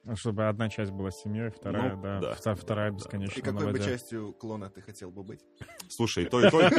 Ну, 0.06 0.16
Чтобы 0.16 0.48
одна 0.48 0.70
часть 0.70 0.92
была 0.92 1.12
с 1.12 1.22
семьей, 1.22 1.50
вторая, 1.50 1.96
Ну, 1.96 2.02
да, 2.02 2.20
да, 2.22 2.32
вта- 2.34 2.56
вторая 2.56 2.92
да. 2.92 2.98
бесконечно 2.98 3.40
И 3.40 3.44
какой 3.44 3.72
бы 3.72 3.80
частью 3.80 4.34
клона 4.34 4.70
ты 4.70 4.82
хотел 4.82 5.12
бы 5.12 5.24
быть? 5.24 5.42
Слушай, 5.90 6.24
и 6.24 6.28
то, 6.28 6.40
и 6.42 6.50
то, 6.50 6.62
и, 6.62 6.70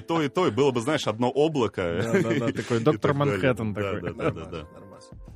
то, 0.00 0.22
и 0.22 0.28
то, 0.28 0.50
было 0.50 0.70
бы, 0.70 0.80
знаешь, 0.80 1.06
одно 1.06 1.30
облако. 1.30 1.82
Да-да-да, 2.12 2.52
такой 2.52 2.80
и 2.80 2.84
доктор 2.84 3.12
так 3.12 3.18
далее. 3.18 3.20
Манхэттен 3.34 3.74
Да, 3.74 3.82
такой. 3.82 4.00
да, 4.00 4.12
да, 4.12 4.30
да, 4.30 4.44
да. 4.44 4.66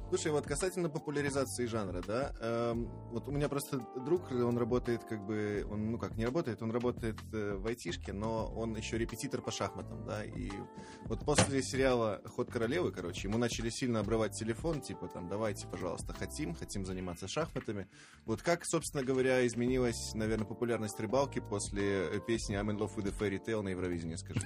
Слушай, 0.09 0.31
вот 0.31 0.47
касательно 0.47 0.88
популяризации 0.88 1.66
жанра, 1.66 2.01
да, 2.07 2.33
эм, 2.40 2.88
вот 3.11 3.27
у 3.27 3.33
меня 3.33 3.49
просто 3.49 3.81
друг, 4.05 4.31
он 4.31 4.57
работает 4.57 5.03
как 5.03 5.27
бы, 5.27 5.66
он, 5.69 5.90
ну 5.90 5.99
как, 5.99 6.16
не 6.16 6.25
работает, 6.25 6.62
он 6.62 6.71
работает 6.71 7.16
э, 7.33 7.57
в 7.57 7.66
айтишке, 7.66 8.12
но 8.12 8.47
он 8.55 8.77
еще 8.77 8.99
репетитор 8.99 9.42
по 9.42 9.51
шахматам, 9.51 10.07
да, 10.07 10.25
и 10.25 10.53
вот 11.07 11.25
после 11.25 11.61
сериала 11.61 12.23
«Ход 12.25 12.53
королевы», 12.53 12.92
короче, 12.92 13.27
ему 13.27 13.37
начали 13.37 13.69
сильно 13.69 13.99
обрывать 13.99 14.38
телефон, 14.38 14.81
типа 14.81 15.09
там, 15.09 15.29
давайте, 15.29 15.66
пожалуйста, 15.66 16.12
хотим, 16.12 16.55
хотим 16.55 16.87
заниматься 16.87 17.27
шахматами. 17.27 17.88
Вот 18.27 18.42
как, 18.42 18.64
собственно 18.64 19.03
говоря, 19.03 19.45
изменилась, 19.45 20.14
наверное, 20.14 20.47
популярность 20.47 21.01
рыбалки 21.01 21.40
после 21.40 22.07
э, 22.07 22.21
песни 22.25 22.57
«I'm 22.57 22.71
in 22.71 22.79
love 22.79 22.95
with 22.97 23.09
a 23.09 23.11
fairy 23.11 23.40
tale» 23.45 23.62
на 23.62 23.71
Евровидении, 23.71 24.14
скажи? 24.14 24.40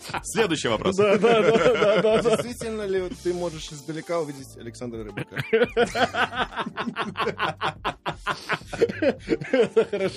Следующий 0.22 0.68
вопрос. 0.68 0.96
Да, 0.96 1.16
да, 1.16 1.42
да, 1.42 1.74
да, 1.74 1.95
да, 2.02 2.22
да. 2.22 2.36
Действительно 2.36 2.86
ли 2.86 3.08
ты 3.22 3.32
можешь 3.34 3.70
издалека 3.72 4.20
увидеть 4.20 4.56
Александра 4.56 5.04
Рыбака? 5.04 5.36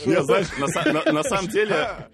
Знаешь, 0.06 0.48
на, 0.60 0.66
са- 0.66 0.92
на- 1.06 1.12
на 1.12 1.24
самом 1.24 1.48
деле, 1.50 2.10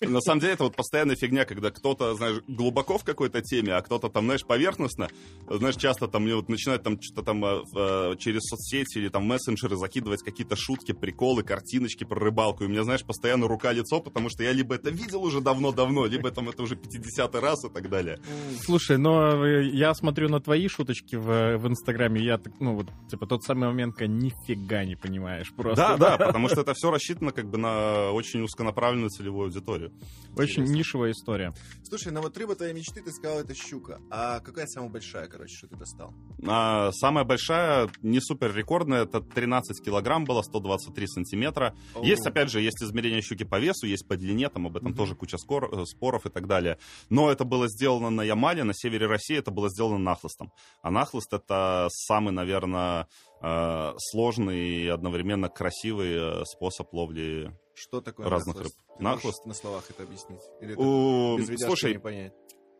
на 0.00 0.20
самом 0.20 0.40
деле 0.40 0.52
это 0.54 0.64
вот 0.64 0.76
постоянная 0.76 1.16
фигня, 1.16 1.44
когда 1.44 1.70
кто-то, 1.70 2.14
знаешь, 2.14 2.38
глубоко 2.48 2.98
в 2.98 3.04
какой-то 3.04 3.40
теме, 3.42 3.74
а 3.74 3.82
кто-то 3.82 4.08
там, 4.08 4.24
знаешь, 4.24 4.44
поверхностно, 4.44 5.08
знаешь, 5.48 5.76
часто 5.76 6.08
там 6.08 6.24
мне 6.24 6.34
вот 6.34 6.48
начинают 6.48 6.82
там 6.82 6.98
что-то 7.00 7.22
там 7.22 7.44
э, 7.44 7.62
э, 7.76 8.14
через 8.18 8.42
соцсети 8.42 8.98
или 8.98 9.08
там 9.08 9.24
мессенджеры 9.24 9.76
закидывать 9.76 10.22
какие-то 10.22 10.56
шутки, 10.56 10.92
приколы, 10.92 11.42
картиночки 11.42 12.04
про 12.04 12.18
рыбалку, 12.20 12.64
и 12.64 12.66
у 12.66 12.70
меня, 12.70 12.84
знаешь, 12.84 13.04
постоянно 13.04 13.48
рука-лицо, 13.48 14.00
потому 14.00 14.28
что 14.30 14.42
я 14.42 14.52
либо 14.52 14.74
это 14.74 14.90
видел 14.90 15.22
уже 15.22 15.40
давно-давно, 15.40 16.06
либо 16.06 16.30
там 16.30 16.48
это 16.48 16.62
уже 16.62 16.76
50 16.76 17.34
раз 17.36 17.64
и 17.64 17.68
так 17.68 17.88
далее. 17.88 18.18
Слушай, 18.64 18.81
но 18.90 19.44
э, 19.46 19.64
я 19.70 19.94
смотрю 19.94 20.28
на 20.28 20.40
твои 20.40 20.68
шуточки 20.68 21.16
в, 21.16 21.56
в 21.58 21.66
Инстаграме, 21.68 22.22
я 22.22 22.38
так, 22.38 22.52
ну 22.60 22.74
вот, 22.74 22.86
типа, 23.10 23.26
тот 23.26 23.42
самый 23.44 23.68
момент, 23.68 23.94
когда 23.96 24.12
нифига 24.12 24.84
не 24.84 24.96
понимаешь 24.96 25.52
просто. 25.52 25.96
Да, 25.98 26.16
да, 26.16 26.16
потому 26.26 26.48
что 26.48 26.60
это 26.62 26.74
все 26.74 26.90
рассчитано 26.90 27.32
как 27.32 27.46
бы 27.48 27.58
на 27.58 28.10
очень 28.12 28.42
узконаправленную 28.42 29.10
целевую 29.10 29.46
аудиторию. 29.46 29.92
Очень 30.36 30.62
Интересно. 30.62 30.72
нишевая 30.74 31.10
история. 31.12 31.52
Слушай, 31.82 32.12
ну 32.12 32.22
вот 32.22 32.36
рыба 32.38 32.54
твоей 32.54 32.72
мечты, 32.72 33.02
ты 33.02 33.12
сказал, 33.12 33.40
это 33.40 33.54
щука. 33.54 34.00
А 34.10 34.40
какая 34.40 34.66
самая 34.66 34.90
большая, 34.90 35.26
короче, 35.28 35.56
что 35.56 35.66
ты 35.68 35.76
достал? 35.76 36.14
А, 36.46 36.90
самая 36.92 37.24
большая, 37.24 37.90
не 38.02 38.20
супер 38.20 38.54
рекордная, 38.54 39.02
это 39.04 39.20
13 39.20 39.84
килограмм 39.84 40.24
было, 40.24 40.42
123 40.42 41.06
сантиметра. 41.06 41.74
Есть, 42.02 42.26
опять 42.26 42.50
же, 42.50 42.60
есть 42.60 42.82
измерение 42.82 43.20
щуки 43.22 43.44
по 43.44 43.58
весу, 43.60 43.86
есть 43.86 44.06
по 44.08 44.16
длине, 44.16 44.48
там 44.48 44.66
об 44.66 44.76
этом 44.76 44.88
Мгм. 44.88 44.96
тоже 44.96 45.14
куча 45.14 45.36
скор- 45.38 45.68
э, 45.72 45.84
споров 45.86 46.26
и 46.26 46.30
так 46.30 46.46
далее. 46.46 46.78
Но 47.10 47.30
это 47.30 47.44
было 47.44 47.68
сделано 47.68 48.10
на 48.10 48.22
Ямале, 48.22 48.64
на 48.72 48.74
севере 48.74 49.06
России 49.06 49.36
это 49.36 49.50
было 49.50 49.68
сделано 49.68 49.98
нахлыстом. 49.98 50.50
А 50.80 50.90
нахлыст 50.90 51.32
это 51.32 51.88
самый, 51.90 52.32
наверное, 52.32 53.06
э, 53.42 53.92
сложный 53.98 54.84
и 54.84 54.88
одновременно 54.88 55.48
красивый 55.50 56.14
э, 56.14 56.44
способ 56.46 56.92
ловли. 56.94 57.54
Что 57.74 58.00
такое 58.00 58.28
разных 58.28 58.56
нахлыст? 58.56 58.76
рыб. 58.78 58.96
Ты 58.96 59.04
Нахлыст? 59.04 59.46
на 59.46 59.54
словах 59.54 59.84
это 59.90 60.02
объяснить? 60.04 60.40
Или 60.60 60.72
это 60.72 60.82
У, 60.82 61.38
Слушай, 61.66 61.92
не 61.92 61.98
понять? 61.98 62.32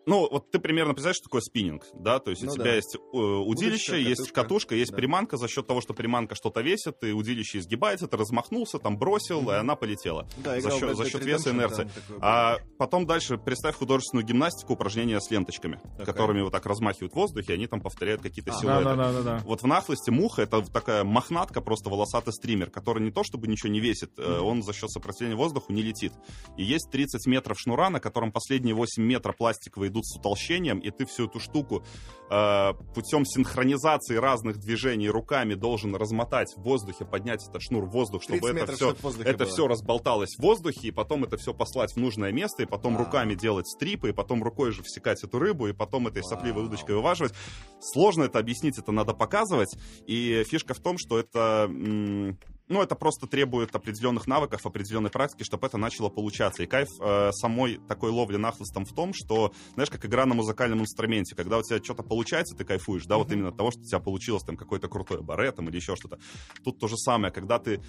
Ну, 0.06 0.28
вот 0.30 0.50
ты 0.50 0.58
примерно 0.58 0.94
представляешь, 0.94 1.16
что 1.16 1.24
такое 1.24 1.40
спиннинг, 1.42 1.84
да? 1.94 2.18
То 2.18 2.30
есть 2.30 2.42
Ну 2.42 2.52
у 2.52 2.56
да. 2.56 2.62
тебя 2.62 2.74
есть 2.74 2.96
э, 2.96 3.16
удилище, 3.16 3.92
Удочка, 3.92 3.96
есть 3.96 4.20
катушка. 4.32 4.42
катушка, 4.42 4.74
есть 4.74 4.90
Да. 4.90 4.96
приманка. 4.96 5.36
За 5.36 5.48
счет 5.48 5.66
того, 5.66 5.80
что 5.80 5.94
приманка 5.94 6.34
что-то 6.34 6.60
весит, 6.60 7.02
и 7.04 7.12
удилище 7.12 7.58
изгибается, 7.58 8.08
ты 8.08 8.16
размахнулся, 8.16 8.78
там 8.78 8.98
бросил, 8.98 9.40
Мгм. 9.42 9.50
и 9.50 9.54
она 9.54 9.76
полетела. 9.76 10.26
Да, 10.38 10.60
за 10.60 10.70
счет- 10.72 10.96
за 10.96 11.08
счет 11.08 11.24
веса 11.24 11.50
и 11.50 11.52
инерции. 11.52 11.88
А 12.20 12.58
потом 12.78 13.06
дальше 13.06 13.38
представь 13.38 13.76
художественную 13.76 14.26
гимнастику, 14.26 14.72
упражнения 14.72 15.20
с 15.20 15.30
ленточками, 15.30 15.80
Окей. 15.94 16.06
которыми 16.06 16.42
вот 16.42 16.50
так 16.52 16.66
размахивают 16.66 17.12
в 17.12 17.16
воздухе, 17.16 17.54
они 17.54 17.66
там 17.68 17.80
повторяют 17.80 18.22
какие-то 18.22 18.50
А, 18.50 18.54
Да, 18.54 18.60
силуэты. 18.60 18.84
да, 18.84 18.96
да, 18.96 19.12
да, 19.12 19.22
да. 19.22 19.38
Вот 19.44 19.62
в 19.62 19.66
нахлысте 19.66 20.10
муха 20.10 20.42
это 20.42 20.62
такая 20.62 21.04
мохнатка, 21.04 21.60
просто 21.60 21.90
волосатый 21.90 22.32
стример, 22.32 22.70
который 22.70 23.02
не 23.02 23.12
то 23.12 23.22
чтобы 23.22 23.46
ничего 23.46 23.70
не 23.70 23.80
весит, 23.80 24.18
Мгм. 24.18 24.44
он 24.44 24.62
за 24.62 24.72
счет 24.72 24.90
сопротивления 24.90 25.36
воздуху 25.36 25.72
не 25.72 25.82
летит. 25.82 26.12
И 26.56 26.64
есть 26.64 26.90
30 26.90 27.26
метров 27.26 27.58
шнура, 27.60 27.88
на 27.90 28.00
котором 28.00 28.32
последние 28.32 28.74
8 28.74 29.02
метров 29.04 29.36
пластиковые 29.36 29.91
идут 29.92 30.06
с 30.06 30.16
утолщением, 30.16 30.78
и 30.80 30.90
ты 30.90 31.06
всю 31.06 31.26
эту 31.26 31.38
штуку 31.38 31.84
э, 32.30 32.72
путем 32.94 33.24
синхронизации 33.24 34.16
разных 34.16 34.58
движений 34.58 35.08
руками 35.08 35.54
должен 35.54 35.94
размотать 35.94 36.52
в 36.56 36.62
воздухе, 36.62 37.04
поднять 37.04 37.46
этот 37.48 37.62
шнур 37.62 37.84
в 37.84 37.90
воздух, 37.90 38.24
30 38.26 38.36
чтобы 38.36 38.48
это 38.50 38.60
метров, 38.60 38.76
все 38.76 39.22
это 39.22 39.38
было. 39.38 39.48
все 39.48 39.68
разболталось 39.68 40.34
в 40.36 40.42
воздухе, 40.42 40.88
и 40.88 40.90
потом 40.90 41.24
это 41.24 41.36
все 41.36 41.54
послать 41.54 41.92
в 41.92 41.96
нужное 41.98 42.32
место, 42.32 42.62
и 42.62 42.66
потом 42.66 42.94
Вау. 42.94 43.04
руками 43.04 43.34
делать 43.34 43.68
стрипы, 43.68 44.08
и 44.08 44.12
потом 44.12 44.42
рукой 44.42 44.72
же 44.72 44.82
всекать 44.82 45.22
эту 45.22 45.38
рыбу, 45.38 45.68
и 45.68 45.72
потом 45.72 46.08
этой 46.08 46.24
сопливой 46.24 46.64
удочкой 46.64 46.96
вываживать. 46.96 47.34
Сложно 47.80 48.24
это 48.24 48.38
объяснить, 48.38 48.78
это 48.78 48.92
надо 48.92 49.14
показывать. 49.14 49.76
И 50.06 50.44
фишка 50.48 50.74
в 50.74 50.80
том, 50.80 50.96
что 50.98 51.18
это... 51.18 51.66
м, 51.68 52.38
ну, 52.72 52.82
это 52.82 52.94
просто 52.94 53.26
требует 53.26 53.74
определенных 53.74 54.26
навыков, 54.26 54.64
определенной 54.64 55.10
практики, 55.10 55.44
чтобы 55.44 55.66
это 55.66 55.76
начало 55.76 56.08
получаться. 56.08 56.62
И 56.62 56.66
кайф 56.66 56.88
э, 57.00 57.30
самой 57.32 57.78
такой 57.88 58.10
ловли 58.10 58.36
нахлыстом 58.36 58.84
в 58.84 58.92
том, 58.92 59.12
что, 59.14 59.52
знаешь, 59.74 59.90
как 59.90 60.04
игра 60.04 60.26
на 60.26 60.34
музыкальном 60.34 60.80
инструменте, 60.80 61.36
когда 61.36 61.58
у 61.58 61.62
тебя 61.62 61.82
что-то 61.82 62.02
получается, 62.02 62.56
ты 62.56 62.64
кайфуешь, 62.64 63.04
да, 63.04 63.14
mm-hmm. 63.14 63.18
вот 63.18 63.32
именно 63.32 63.48
от 63.48 63.56
того, 63.56 63.70
что 63.70 63.80
у 63.80 63.84
тебя 63.84 64.00
получилось 64.00 64.42
там 64.42 64.56
какое-то 64.56 64.88
крутое 64.88 65.22
баре 65.22 65.52
там 65.52 65.68
или 65.68 65.76
еще 65.76 65.96
что-то. 65.96 66.18
Тут 66.64 66.78
то 66.78 66.88
же 66.88 66.96
самое, 66.96 67.32
когда 67.32 67.58
ты 67.58 67.80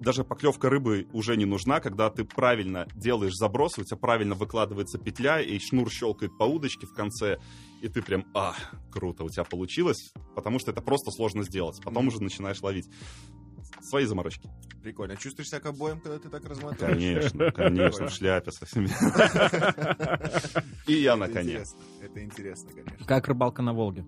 даже 0.00 0.24
поклевка 0.24 0.70
рыбы 0.70 1.06
уже 1.12 1.36
не 1.36 1.44
нужна, 1.44 1.80
когда 1.80 2.10
ты 2.10 2.24
правильно 2.24 2.86
делаешь 2.94 3.34
заброс, 3.34 3.78
у 3.78 3.84
тебя 3.84 3.96
правильно 3.96 4.34
выкладывается 4.34 4.98
петля, 4.98 5.40
и 5.40 5.58
шнур 5.58 5.90
щелкает 5.90 6.36
по 6.36 6.44
удочке 6.44 6.86
в 6.86 6.94
конце, 6.94 7.38
и 7.84 7.88
ты 7.90 8.00
прям, 8.00 8.24
а, 8.32 8.54
круто, 8.90 9.24
у 9.24 9.28
тебя 9.28 9.44
получилось, 9.44 10.14
потому 10.34 10.58
что 10.58 10.70
это 10.70 10.80
просто 10.80 11.10
сложно 11.10 11.42
сделать. 11.42 11.78
Потом 11.84 12.08
уже 12.08 12.22
начинаешь 12.22 12.62
ловить 12.62 12.88
свои 13.82 14.06
заморочки. 14.06 14.48
Прикольно. 14.82 15.18
Чувствуешь 15.18 15.50
себя 15.50 15.60
ковбоем, 15.60 16.00
когда 16.00 16.18
ты 16.18 16.30
так 16.30 16.46
разматываешь? 16.46 17.30
Конечно, 17.30 17.52
конечно, 17.52 18.06
в 18.06 18.10
шляпе 18.10 18.52
со 18.52 18.64
всеми. 18.64 18.86
И 20.86 20.94
я 20.94 21.16
на 21.16 21.28
коне. 21.28 21.62
Это 22.00 22.24
интересно, 22.24 22.70
конечно. 22.70 23.04
Как 23.04 23.28
рыбалка 23.28 23.60
на 23.60 23.74
Волге? 23.74 24.06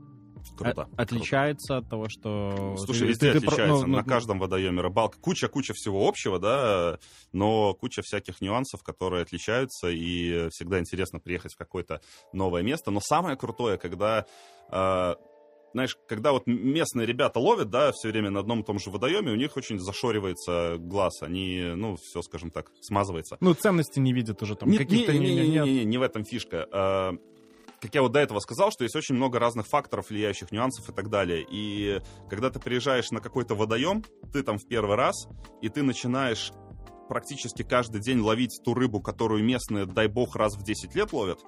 Круто. 0.56 0.88
А, 0.96 1.02
отличается 1.02 1.74
круто. 1.74 1.78
от 1.78 1.90
того, 1.90 2.09
что... 2.09 2.76
Слушай, 2.78 3.09
везде 3.09 3.32
ты, 3.32 3.38
отличается. 3.38 3.64
Ты, 3.64 3.87
ну, 3.87 3.96
на 3.96 4.02
ну, 4.02 4.04
каждом 4.04 4.38
водоеме 4.38 4.80
рыбалка. 4.80 5.18
Куча-куча 5.20 5.74
всего 5.74 6.06
общего, 6.06 6.38
да, 6.38 6.98
но 7.32 7.74
куча 7.74 8.02
всяких 8.02 8.40
нюансов, 8.40 8.82
которые 8.82 9.22
отличаются, 9.22 9.88
и 9.88 10.48
всегда 10.50 10.78
интересно 10.78 11.20
приехать 11.20 11.54
в 11.54 11.56
какое-то 11.56 12.00
новое 12.32 12.62
место. 12.62 12.90
Но 12.90 13.00
самое 13.00 13.37
крутое, 13.37 13.78
когда 13.78 14.26
э, 14.70 15.14
знаешь, 15.76 15.98
когда 16.09 16.32
вот 16.32 16.46
местные 16.46 17.06
ребята 17.06 17.38
ловят, 17.38 17.68
да, 17.68 17.92
все 17.92 18.09
время 18.09 18.30
на 18.30 18.40
одном 18.40 18.61
и 18.61 18.64
том 18.64 18.78
же 18.78 18.90
водоеме, 18.90 19.30
у 19.32 19.37
них 19.37 19.59
очень 19.59 19.78
зашоривается 19.78 20.76
глаз, 20.78 21.20
они, 21.20 21.72
ну, 21.76 21.96
все, 22.00 22.22
скажем 22.22 22.50
так, 22.50 22.70
смазывается. 22.80 23.37
Ну, 23.40 23.52
ценности 23.52 23.98
не 23.98 24.14
видят 24.14 24.42
уже 24.42 24.54
там, 24.54 24.74
каких-то... 24.74 25.12
Не, 25.12 25.18
не, 25.18 25.35
не, 25.35 25.48
не, 25.48 25.48
не, 25.48 25.74
не, 25.74 25.85
не 25.85 25.98
в 25.98 26.02
этом 26.02 26.24
фишка. 26.24 26.66
Как 27.80 27.94
я 27.94 28.02
вот 28.02 28.12
до 28.12 28.20
этого 28.20 28.40
сказал, 28.40 28.70
что 28.70 28.84
есть 28.84 28.96
очень 28.96 29.14
много 29.14 29.38
разных 29.38 29.66
факторов, 29.66 30.08
влияющих 30.08 30.50
нюансов 30.50 30.88
и 30.88 30.92
так 30.92 31.10
далее. 31.10 31.46
И 31.50 32.00
когда 32.30 32.50
ты 32.50 32.58
приезжаешь 32.58 33.10
на 33.10 33.20
какой-то 33.20 33.54
водоем, 33.54 34.02
ты 34.32 34.42
там 34.42 34.58
в 34.58 34.66
первый 34.66 34.96
раз, 34.96 35.28
и 35.60 35.68
ты 35.68 35.82
начинаешь 35.82 36.52
практически 37.08 37.62
каждый 37.62 38.00
день 38.00 38.20
ловить 38.20 38.60
ту 38.64 38.74
рыбу, 38.74 39.00
которую 39.00 39.44
местные, 39.44 39.86
дай 39.86 40.08
бог, 40.08 40.36
раз 40.36 40.56
в 40.56 40.62
10 40.62 40.94
лет 40.94 41.12
ловят, 41.12 41.40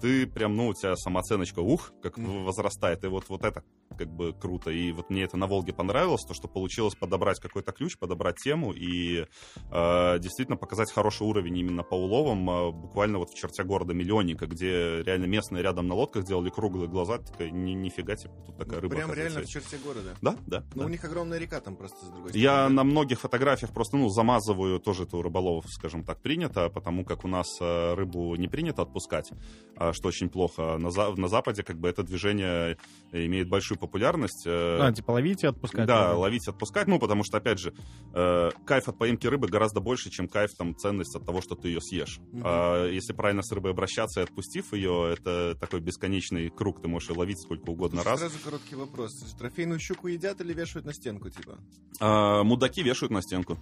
ты 0.00 0.26
прям, 0.26 0.54
ну, 0.56 0.68
у 0.68 0.74
тебя 0.74 0.96
самооценочка, 0.96 1.60
ух, 1.60 1.92
как 2.02 2.18
возрастает. 2.18 3.04
И 3.04 3.08
вот, 3.08 3.28
вот 3.28 3.44
это 3.44 3.64
как 3.94 4.08
бы 4.08 4.32
круто. 4.32 4.70
И 4.70 4.92
вот 4.92 5.10
мне 5.10 5.24
это 5.24 5.36
на 5.36 5.46
Волге 5.46 5.72
понравилось, 5.72 6.22
то, 6.26 6.34
что 6.34 6.48
получилось 6.48 6.94
подобрать 6.94 7.40
какой-то 7.40 7.72
ключ, 7.72 7.96
подобрать 7.98 8.36
тему 8.36 8.72
и 8.72 9.26
э, 9.70 10.18
действительно 10.18 10.56
показать 10.56 10.92
хороший 10.92 11.26
уровень 11.26 11.58
именно 11.58 11.82
по 11.82 11.94
уловам. 11.94 12.50
Э, 12.50 12.70
буквально 12.72 13.18
вот 13.18 13.30
в 13.30 13.34
черте 13.34 13.64
города 13.64 13.94
Миллионника, 13.94 14.46
где 14.46 15.02
реально 15.02 15.26
местные 15.26 15.62
рядом 15.62 15.88
на 15.88 15.94
лодках 15.94 16.24
делали 16.24 16.50
круглые 16.50 16.88
глаза, 16.88 17.18
такая, 17.18 17.50
ни, 17.50 17.72
нифига 17.72 18.16
себе, 18.16 18.32
тут 18.46 18.56
такая 18.56 18.80
рыба. 18.80 18.96
Прям 18.96 19.12
реально 19.12 19.40
в 19.40 19.46
черте 19.46 19.78
города? 19.78 20.16
Да, 20.20 20.36
да. 20.46 20.64
Но 20.74 20.82
да. 20.82 20.86
у 20.86 20.88
них 20.88 21.04
огромная 21.04 21.38
река 21.38 21.60
там 21.60 21.76
просто 21.76 22.04
с 22.04 22.08
другой 22.08 22.30
стороны. 22.30 22.42
Я 22.42 22.68
на 22.68 22.84
многих 22.84 23.20
фотографиях 23.20 23.72
просто, 23.72 23.96
ну, 23.96 24.08
замазываю 24.08 24.80
тоже 24.80 25.04
это 25.04 25.16
у 25.16 25.22
рыболовов, 25.22 25.66
скажем 25.68 26.04
так, 26.04 26.20
принято, 26.20 26.68
потому 26.68 27.04
как 27.04 27.24
у 27.24 27.28
нас 27.28 27.46
э, 27.60 27.94
рыбу 27.94 28.34
не 28.36 28.48
принято 28.48 28.82
отпускать. 28.82 29.30
А, 29.76 29.92
что 29.92 30.08
очень 30.08 30.28
плохо. 30.28 30.78
На, 30.78 30.90
на 30.90 31.28
Западе 31.28 31.62
как 31.62 31.78
бы 31.78 31.88
это 31.88 32.02
движение 32.02 32.78
имеет 33.12 33.48
большую 33.48 33.78
популярность. 33.86 34.46
Э, 34.46 34.78
а, 34.80 34.92
типа 34.92 35.12
ловить 35.12 35.44
и 35.44 35.46
отпускать. 35.46 35.86
Да, 35.86 36.08
рыбу. 36.10 36.20
ловить 36.20 36.46
и 36.46 36.50
отпускать, 36.50 36.86
ну, 36.86 36.98
потому 36.98 37.24
что, 37.24 37.38
опять 37.38 37.58
же, 37.58 37.74
э, 38.14 38.50
кайф 38.66 38.88
от 38.88 38.98
поимки 38.98 39.26
рыбы 39.26 39.48
гораздо 39.48 39.80
больше, 39.80 40.10
чем 40.10 40.28
кайф, 40.28 40.52
там, 40.56 40.76
ценность 40.76 41.14
от 41.14 41.24
того, 41.24 41.40
что 41.40 41.54
ты 41.54 41.68
ее 41.68 41.80
съешь. 41.80 42.18
Угу. 42.32 42.42
А, 42.44 42.88
если 42.88 43.12
правильно 43.12 43.42
с 43.42 43.52
рыбой 43.52 43.72
обращаться 43.72 44.20
и 44.20 44.24
отпустив 44.24 44.72
ее, 44.72 45.14
это 45.16 45.54
такой 45.60 45.80
бесконечный 45.80 46.50
круг, 46.50 46.80
ты 46.80 46.88
можешь 46.88 47.10
ее 47.10 47.16
ловить 47.16 47.40
сколько 47.42 47.70
угодно 47.70 48.02
Сразу 48.02 48.24
раз. 48.24 48.32
Сразу 48.32 48.44
короткий 48.44 48.76
вопрос. 48.76 49.12
Трофейную 49.38 49.80
щуку 49.80 50.08
едят 50.08 50.40
или 50.40 50.52
вешают 50.52 50.86
на 50.86 50.92
стенку, 50.92 51.30
типа? 51.30 51.58
А, 52.00 52.42
мудаки 52.42 52.82
вешают 52.82 53.12
на 53.12 53.22
стенку. 53.22 53.58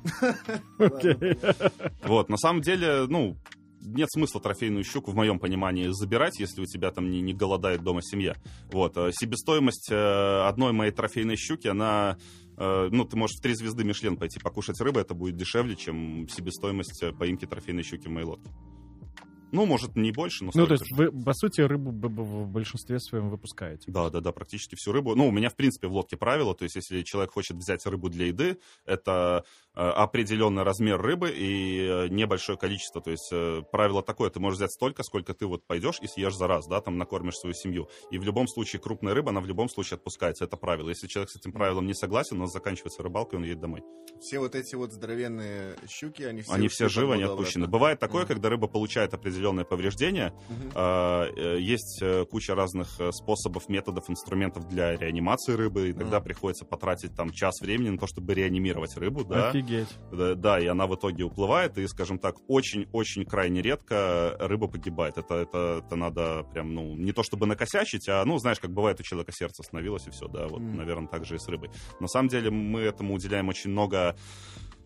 Вот, 2.03 2.29
на 2.29 2.37
самом 2.37 2.63
деле, 2.63 3.07
ну, 3.09 3.37
нет 3.83 4.11
смысла 4.11 4.41
трофейную 4.41 4.85
щуку, 4.85 5.11
в 5.11 5.15
моем 5.15 5.39
понимании, 5.39 5.89
забирать, 5.91 6.39
если 6.39 6.63
у 6.63 6.67
тебя 6.67 6.91
там 6.91 7.11
не, 7.11 7.21
не 7.21 7.35
голодает 7.35 7.83
дома 7.83 8.03
семья. 8.03 8.37
Вот. 8.71 8.97
Э, 8.97 9.11
себестоимость 9.13 9.91
э, 9.91 10.43
одной 10.47 10.73
моей 10.73 10.93
трофейной 10.93 11.37
щуки, 11.37 11.69
она 11.69 12.17
э, 12.57 12.89
ну, 12.91 13.05
ты 13.05 13.17
можешь 13.17 13.37
в 13.37 13.43
три 13.43 13.55
звезды 13.55 13.85
Мишлен 13.85 14.17
пойти 14.17 14.41
покушать 14.41 14.81
рыбы, 14.81 15.01
это 15.01 15.15
будет 15.15 15.37
дешевле, 15.37 15.77
чем 15.77 16.29
себестоимость 16.29 17.03
поимки 17.19 17.47
трофейной 17.47 17.83
щуки 17.83 18.09
в 18.09 18.11
моей 18.11 18.27
лодке. 18.27 18.51
Ну, 19.53 19.67
может, 19.67 19.97
не 19.97 20.13
больше, 20.13 20.45
но 20.45 20.51
Ну, 20.55 20.67
то 20.67 20.73
есть 20.73 20.87
же. 20.87 20.95
вы, 20.95 21.13
по 21.13 21.35
сути, 21.35 21.61
рыбу 21.61 21.91
в 21.91 22.49
большинстве 22.49 22.99
своем 22.99 23.29
выпускаете? 23.29 23.93
Да, 23.93 24.09
да, 24.09 24.21
да, 24.21 24.33
практически 24.33 24.77
всю 24.77 24.93
рыбу. 24.93 25.15
Ну, 25.15 25.29
у 25.29 25.31
меня, 25.31 25.51
в 25.51 25.57
принципе, 25.57 25.89
в 25.89 25.93
лодке 25.93 26.17
правило, 26.17 26.55
то 26.55 26.65
есть 26.65 26.75
если 26.77 27.03
человек 27.03 27.33
хочет 27.33 27.59
взять 27.59 27.85
рыбу 27.85 28.09
для 28.09 28.29
еды, 28.29 28.59
это 28.87 29.45
определенный 29.75 30.63
размер 30.63 31.01
рыбы 31.01 31.31
и 31.31 31.81
э, 31.81 32.09
небольшое 32.09 32.59
количество. 32.59 33.01
То 33.01 33.11
есть 33.11 33.29
э, 33.33 33.63
правило 33.71 34.03
такое, 34.03 34.31
ты 34.31 34.41
можешь 34.41 34.59
взять 34.59 34.73
столько, 34.73 35.03
сколько 35.03 35.35
ты 35.35 35.47
вот 35.47 35.67
пойдешь 35.67 35.99
и 36.01 36.07
съешь 36.07 36.35
за 36.35 36.47
раз, 36.47 36.67
да, 36.67 36.81
там 36.81 36.99
накормишь 36.99 37.37
свою 37.37 37.55
семью. 37.55 37.89
И 38.11 38.19
в 38.19 38.23
любом 38.23 38.49
случае 38.49 38.81
крупная 38.81 39.15
рыба, 39.15 39.31
она 39.31 39.41
в 39.41 39.47
любом 39.47 39.69
случае 39.69 39.97
отпускается, 39.97 40.45
это 40.45 40.57
правило. 40.57 40.89
Если 40.91 41.07
человек 41.07 41.31
с 41.31 41.37
этим 41.37 41.53
правилом 41.53 41.87
не 41.87 41.95
согласен, 41.95 42.37
у 42.37 42.41
нас 42.41 42.53
заканчивается 42.53 43.03
рыбалка, 43.03 43.37
и 43.37 43.39
он 43.39 43.45
едет 43.45 43.61
домой. 43.61 43.83
Все 44.21 44.39
вот 44.39 44.55
эти 44.55 44.75
вот 44.75 44.93
здоровенные 44.93 45.77
щуки, 45.89 46.23
они 46.23 46.43
все... 46.43 46.53
Они 46.53 46.69
все 46.69 46.89
живы, 46.89 47.15
они 47.15 47.23
отпущены. 47.23 47.65
Обратно. 47.65 47.79
Бывает 47.79 47.99
такое, 47.99 48.25
mm-hmm. 48.25 48.29
когда 48.29 48.49
рыба 48.51 48.69
получает 48.69 49.15
определенное 49.15 49.65
повреждение. 49.65 50.33
Угу. 50.49 51.59
Есть 51.59 52.01
э, 52.03 52.25
куча 52.27 52.55
разных 52.55 53.01
э, 53.01 53.11
способов, 53.13 53.69
методов, 53.69 54.09
инструментов 54.11 54.69
для 54.69 54.97
реанимации 54.97 55.55
рыбы. 55.55 55.91
Иногда 55.91 56.19
угу. 56.19 56.25
приходится 56.25 56.65
потратить 56.65 57.15
там 57.15 57.31
час 57.31 57.61
времени 57.61 57.91
на 57.91 57.99
то, 57.99 58.07
чтобы 58.07 58.35
реанимировать 58.35 58.97
рыбу. 58.97 59.25
Да? 59.25 59.51
Офигеть. 59.63 59.89
Да, 60.11 60.35
да, 60.35 60.61
и 60.61 60.67
она 60.67 60.87
в 60.87 60.95
итоге 60.95 61.25
уплывает, 61.25 61.79
и, 61.79 61.87
скажем 61.87 62.19
так, 62.19 62.37
очень-очень 62.49 63.25
крайне 63.25 63.63
редко 63.63 64.37
рыба 64.41 64.69
погибает. 64.69 65.19
Это, 65.19 65.37
это, 65.37 65.83
это 65.85 65.97
надо 65.97 66.45
прям, 66.53 66.75
ну, 66.75 66.95
не 66.97 67.13
то 67.13 67.23
чтобы 67.23 67.47
накосячить, 67.47 68.09
а, 68.09 68.25
ну, 68.25 68.39
знаешь, 68.39 68.61
как 68.61 68.73
бывает, 68.73 69.01
у 69.01 69.03
человека 69.03 69.33
сердце 69.33 69.63
остановилось, 69.63 70.07
и 70.07 70.11
все, 70.11 70.29
да, 70.29 70.49
вот, 70.49 70.61
mm. 70.61 70.77
наверное, 70.77 71.09
так 71.09 71.25
же 71.25 71.37
и 71.37 71.39
с 71.39 71.49
рыбой. 71.49 71.71
На 72.01 72.09
самом 72.09 72.29
деле 72.29 72.51
мы 72.51 72.81
этому 72.81 73.15
уделяем 73.15 73.49
очень 73.49 73.71
много 73.71 74.17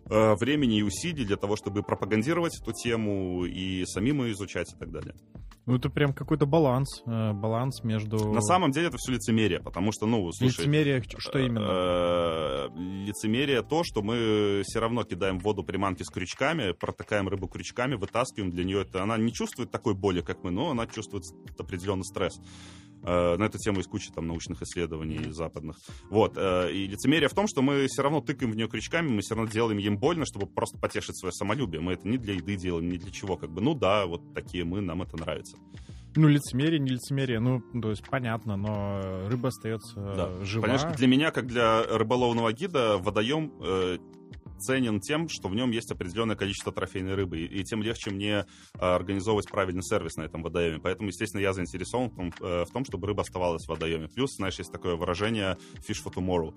Э, 0.09 0.35
времени 0.35 0.77
и 0.77 0.83
усилий 0.83 1.25
для 1.25 1.35
того, 1.35 1.57
чтобы 1.57 1.83
пропагандировать 1.83 2.57
эту 2.61 2.71
тему 2.71 3.43
и 3.43 3.83
самим 3.85 4.23
ее 4.23 4.31
изучать 4.31 4.73
и 4.73 4.77
так 4.77 4.89
далее. 4.89 5.13
Ну, 5.67 5.75
это 5.75 5.89
прям 5.89 6.13
какой-то 6.13 6.45
баланс, 6.45 7.03
э, 7.05 7.33
баланс 7.33 7.83
между... 7.83 8.31
На 8.31 8.39
самом 8.39 8.71
деле 8.71 8.87
это 8.87 8.95
все 8.97 9.11
лицемерие, 9.11 9.59
потому 9.59 9.91
что, 9.91 10.05
ну, 10.05 10.31
слушай... 10.31 10.61
Лицемерие, 10.61 11.03
что 11.17 11.39
именно? 11.39 11.59
Э, 11.59 12.69
лицемерие 13.05 13.61
то, 13.63 13.83
что 13.83 14.01
мы 14.01 14.61
все 14.63 14.79
равно 14.79 15.03
кидаем 15.03 15.39
в 15.39 15.43
воду 15.43 15.65
приманки 15.65 16.03
с 16.03 16.09
крючками, 16.09 16.71
протыкаем 16.71 17.27
рыбу 17.27 17.49
крючками, 17.49 17.95
вытаскиваем 17.95 18.49
для 18.49 18.63
нее 18.63 18.83
это... 18.83 19.03
Она 19.03 19.17
не 19.17 19.33
чувствует 19.33 19.69
такой 19.69 19.93
боли, 19.93 20.21
как 20.21 20.41
мы, 20.41 20.51
но 20.51 20.71
она 20.71 20.87
чувствует 20.87 21.25
определенный 21.59 22.05
стресс. 22.05 22.39
На 23.07 23.41
эту 23.45 23.57
тему 23.57 23.77
есть 23.77 23.89
куча 23.89 24.11
там 24.11 24.27
научных 24.27 24.61
исследований 24.61 25.31
западных. 25.31 25.77
Вот. 26.09 26.37
И 26.37 26.87
лицемерие 26.87 27.29
в 27.29 27.33
том, 27.33 27.47
что 27.47 27.61
мы 27.61 27.87
все 27.87 28.01
равно 28.03 28.19
тыкаем 28.19 28.51
в 28.51 28.55
нее 28.57 28.67
крючками, 28.67 29.07
мы 29.07 29.21
все 29.21 29.35
равно 29.35 29.49
делаем 29.49 29.77
ем 29.77 29.97
больно, 29.97 30.25
чтобы 30.25 30.45
просто 30.45 30.77
потешить 30.77 31.17
свое 31.17 31.31
самолюбие. 31.31 31.79
Мы 31.79 31.93
это 31.93 32.07
не 32.07 32.17
для 32.17 32.33
еды 32.33 32.57
делаем, 32.57 32.89
не 32.89 32.97
для 32.97 33.11
чего. 33.11 33.37
Как 33.37 33.49
бы, 33.49 33.61
ну 33.61 33.73
да, 33.73 34.05
вот 34.05 34.33
такие 34.33 34.65
мы, 34.65 34.81
нам 34.81 35.01
это 35.03 35.15
нравится. 35.15 35.57
Ну, 36.15 36.27
лицемерие, 36.27 36.79
не 36.79 36.89
лицемерие, 36.89 37.39
ну, 37.39 37.61
то 37.79 37.91
есть 37.91 38.03
понятно, 38.09 38.57
но 38.57 39.27
рыба 39.29 39.49
остается 39.49 39.95
да. 39.95 40.43
жива. 40.43 40.63
Понимаешь, 40.63 40.97
для 40.97 41.07
меня, 41.07 41.29
как 41.31 41.45
для 41.45 41.83
рыболовного 41.83 42.51
гида, 42.51 42.97
водоем 42.97 43.53
э, 43.61 43.99
ценен 44.59 44.99
тем, 44.99 45.27
что 45.29 45.49
в 45.49 45.55
нем 45.55 45.71
есть 45.71 45.91
определенное 45.91 46.35
количество 46.35 46.71
трофейной 46.71 47.15
рыбы, 47.15 47.39
и, 47.39 47.45
и 47.45 47.63
тем 47.63 47.81
легче 47.81 48.11
мне 48.11 48.45
а, 48.79 48.95
организовывать 48.95 49.49
правильный 49.49 49.83
сервис 49.83 50.15
на 50.15 50.23
этом 50.23 50.43
водоеме. 50.43 50.79
Поэтому, 50.79 51.09
естественно, 51.09 51.41
я 51.41 51.53
заинтересован 51.53 52.09
в 52.09 52.15
том, 52.15 52.33
э, 52.41 52.65
в 52.65 52.71
том 52.71 52.85
чтобы 52.85 53.07
рыба 53.07 53.21
оставалась 53.21 53.65
в 53.65 53.69
водоеме. 53.69 54.07
Плюс, 54.07 54.35
знаешь, 54.35 54.57
есть 54.59 54.71
такое 54.71 54.95
выражение 54.95 55.57
«fish 55.87 56.03
for 56.03 56.13
tomorrow». 56.13 56.53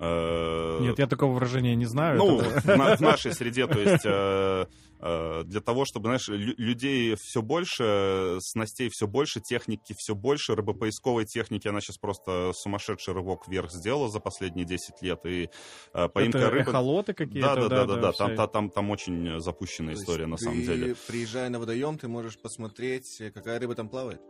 Э, 0.00 0.78
Нет, 0.80 0.98
я 0.98 1.06
такого 1.06 1.34
выражения 1.34 1.74
не 1.74 1.86
знаю. 1.86 2.18
Ну, 2.18 2.38
в, 2.38 2.64
в 2.64 3.00
нашей 3.00 3.32
среде, 3.32 3.66
то 3.66 3.78
есть 3.78 4.04
Э, 4.04 4.66
для 5.04 5.60
того, 5.60 5.84
чтобы, 5.84 6.06
знаешь, 6.06 6.28
людей 6.28 7.14
все 7.16 7.42
больше, 7.42 8.38
снастей 8.40 8.88
все 8.90 9.06
больше, 9.06 9.40
техники 9.40 9.94
все 9.96 10.14
больше, 10.14 10.54
рыбопоисковой 10.54 11.26
техники, 11.26 11.68
она 11.68 11.80
сейчас 11.80 11.98
просто 11.98 12.52
сумасшедший 12.54 13.12
рывок 13.12 13.46
вверх 13.46 13.70
сделала 13.70 14.08
за 14.08 14.20
последние 14.20 14.64
10 14.64 15.02
лет, 15.02 15.20
и 15.26 15.50
э, 15.92 16.08
поимка 16.08 16.38
Это 16.38 16.50
рыбы... 16.50 16.70
эхолоты 16.70 17.12
какие-то? 17.12 17.54
Да, 17.54 17.68
да, 17.68 17.68
да, 17.68 17.84
да, 17.84 18.00
да, 18.00 18.12
там, 18.12 18.36
там, 18.36 18.48
там, 18.48 18.70
там 18.70 18.90
очень 18.90 19.40
запущенная 19.40 19.94
история, 19.94 20.26
на 20.26 20.36
самом 20.38 20.62
деле. 20.62 20.94
приезжая 21.06 21.50
на 21.50 21.58
водоем, 21.58 21.98
ты 21.98 22.08
можешь 22.08 22.38
посмотреть, 22.38 23.22
какая 23.34 23.58
рыба 23.58 23.74
там 23.74 23.88
плавает? 23.88 24.22